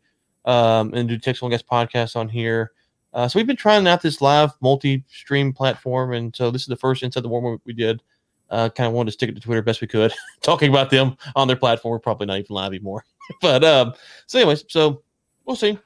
um, 0.44 0.94
and 0.94 1.08
do 1.08 1.18
Texas 1.18 1.48
Guest 1.48 1.66
podcasts 1.66 2.16
on 2.16 2.28
here. 2.28 2.72
Uh, 3.12 3.26
so 3.26 3.38
we've 3.38 3.46
been 3.46 3.56
trying 3.56 3.86
out 3.86 4.02
this 4.02 4.20
live 4.20 4.52
multi-stream 4.60 5.52
platform, 5.52 6.12
and 6.12 6.34
so 6.34 6.50
this 6.50 6.62
is 6.62 6.68
the 6.68 6.76
first 6.76 7.02
Inside 7.02 7.22
the 7.22 7.28
War 7.28 7.58
we 7.64 7.72
did. 7.72 8.02
Uh, 8.50 8.68
kind 8.68 8.86
of 8.86 8.92
wanted 8.92 9.06
to 9.06 9.12
stick 9.12 9.28
it 9.28 9.34
to 9.34 9.40
Twitter 9.40 9.62
best 9.62 9.80
we 9.80 9.86
could, 9.86 10.12
talking 10.42 10.70
about 10.70 10.90
them 10.90 11.16
on 11.36 11.46
their 11.46 11.56
platform. 11.56 11.92
We're 11.92 12.00
probably 12.00 12.26
not 12.26 12.38
even 12.38 12.54
live 12.54 12.72
anymore, 12.72 13.04
but 13.40 13.62
um, 13.64 13.94
so 14.26 14.38
anyways, 14.38 14.64
so 14.68 15.02
we'll 15.44 15.56
see. 15.56 15.78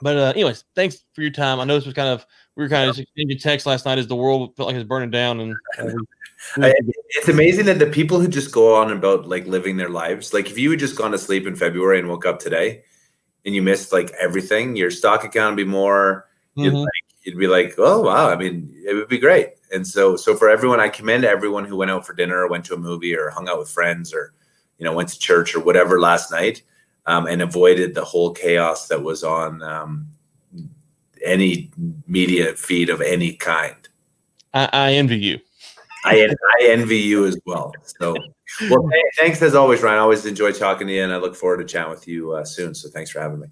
But 0.00 0.16
uh, 0.16 0.32
anyways, 0.34 0.64
thanks 0.74 1.04
for 1.12 1.22
your 1.22 1.30
time. 1.30 1.60
I 1.60 1.64
know 1.64 1.76
this 1.76 1.86
was 1.86 1.94
kind 1.94 2.08
of 2.08 2.26
we 2.56 2.64
were 2.64 2.68
kind 2.68 2.90
of 2.90 2.98
exchanging 2.98 3.38
text 3.38 3.66
last 3.66 3.84
night 3.84 3.98
as 3.98 4.06
the 4.06 4.16
world 4.16 4.56
felt 4.56 4.68
like 4.68 4.76
it's 4.76 4.86
burning 4.86 5.10
down, 5.10 5.40
and 5.40 5.56
it's 6.56 7.28
amazing 7.28 7.66
that 7.66 7.78
the 7.78 7.86
people 7.86 8.20
who 8.20 8.28
just 8.28 8.52
go 8.52 8.74
on 8.74 8.92
about 8.92 9.26
like 9.26 9.46
living 9.46 9.76
their 9.76 9.88
lives, 9.88 10.32
like 10.32 10.50
if 10.50 10.58
you 10.58 10.70
had 10.70 10.80
just 10.80 10.96
gone 10.96 11.12
to 11.12 11.18
sleep 11.18 11.46
in 11.46 11.56
February 11.56 11.98
and 11.98 12.08
woke 12.08 12.26
up 12.26 12.38
today, 12.38 12.82
and 13.44 13.54
you 13.54 13.62
missed 13.62 13.92
like 13.92 14.10
everything, 14.12 14.76
your 14.76 14.90
stock 14.90 15.24
account 15.24 15.56
would 15.56 15.64
be 15.64 15.70
more. 15.70 16.26
Mm-hmm. 16.56 16.64
You'd, 16.64 16.74
like, 16.74 17.04
you'd 17.22 17.38
be 17.38 17.46
like, 17.46 17.74
oh 17.78 18.00
wow, 18.00 18.30
I 18.30 18.36
mean, 18.36 18.74
it 18.86 18.94
would 18.94 19.08
be 19.08 19.18
great. 19.18 19.54
And 19.72 19.86
so, 19.86 20.16
so 20.16 20.36
for 20.36 20.48
everyone, 20.48 20.80
I 20.80 20.88
commend 20.88 21.24
everyone 21.24 21.64
who 21.64 21.76
went 21.76 21.90
out 21.90 22.06
for 22.06 22.12
dinner, 22.12 22.38
or 22.38 22.48
went 22.48 22.64
to 22.66 22.74
a 22.74 22.78
movie, 22.78 23.16
or 23.16 23.30
hung 23.30 23.48
out 23.48 23.58
with 23.58 23.70
friends, 23.70 24.14
or 24.14 24.32
you 24.78 24.84
know, 24.84 24.92
went 24.92 25.08
to 25.08 25.18
church 25.18 25.54
or 25.54 25.60
whatever 25.60 26.00
last 26.00 26.30
night, 26.30 26.62
um, 27.06 27.26
and 27.26 27.42
avoided 27.42 27.94
the 27.94 28.04
whole 28.04 28.32
chaos 28.32 28.88
that 28.88 29.02
was 29.02 29.24
on 29.24 29.62
um, 29.62 30.08
any 31.24 31.70
media 32.06 32.54
feed 32.54 32.90
of 32.90 33.00
any 33.00 33.34
kind. 33.34 33.88
I, 34.52 34.68
I 34.72 34.92
envy 34.92 35.18
you. 35.18 35.40
I, 36.04 36.28
I 36.60 36.66
envy 36.66 36.98
you 36.98 37.26
as 37.26 37.38
well. 37.46 37.72
So 37.98 38.14
well, 38.68 38.88
thanks 39.18 39.40
as 39.42 39.54
always, 39.54 39.82
Ryan. 39.82 39.98
I 39.98 40.02
always 40.02 40.26
enjoy 40.26 40.52
talking 40.52 40.86
to 40.86 40.92
you, 40.92 41.02
and 41.02 41.12
I 41.12 41.16
look 41.16 41.34
forward 41.34 41.58
to 41.58 41.64
chatting 41.64 41.90
with 41.90 42.06
you 42.06 42.32
uh, 42.32 42.44
soon. 42.44 42.74
So 42.74 42.88
thanks 42.90 43.10
for 43.10 43.20
having 43.20 43.40
me. 43.40 43.48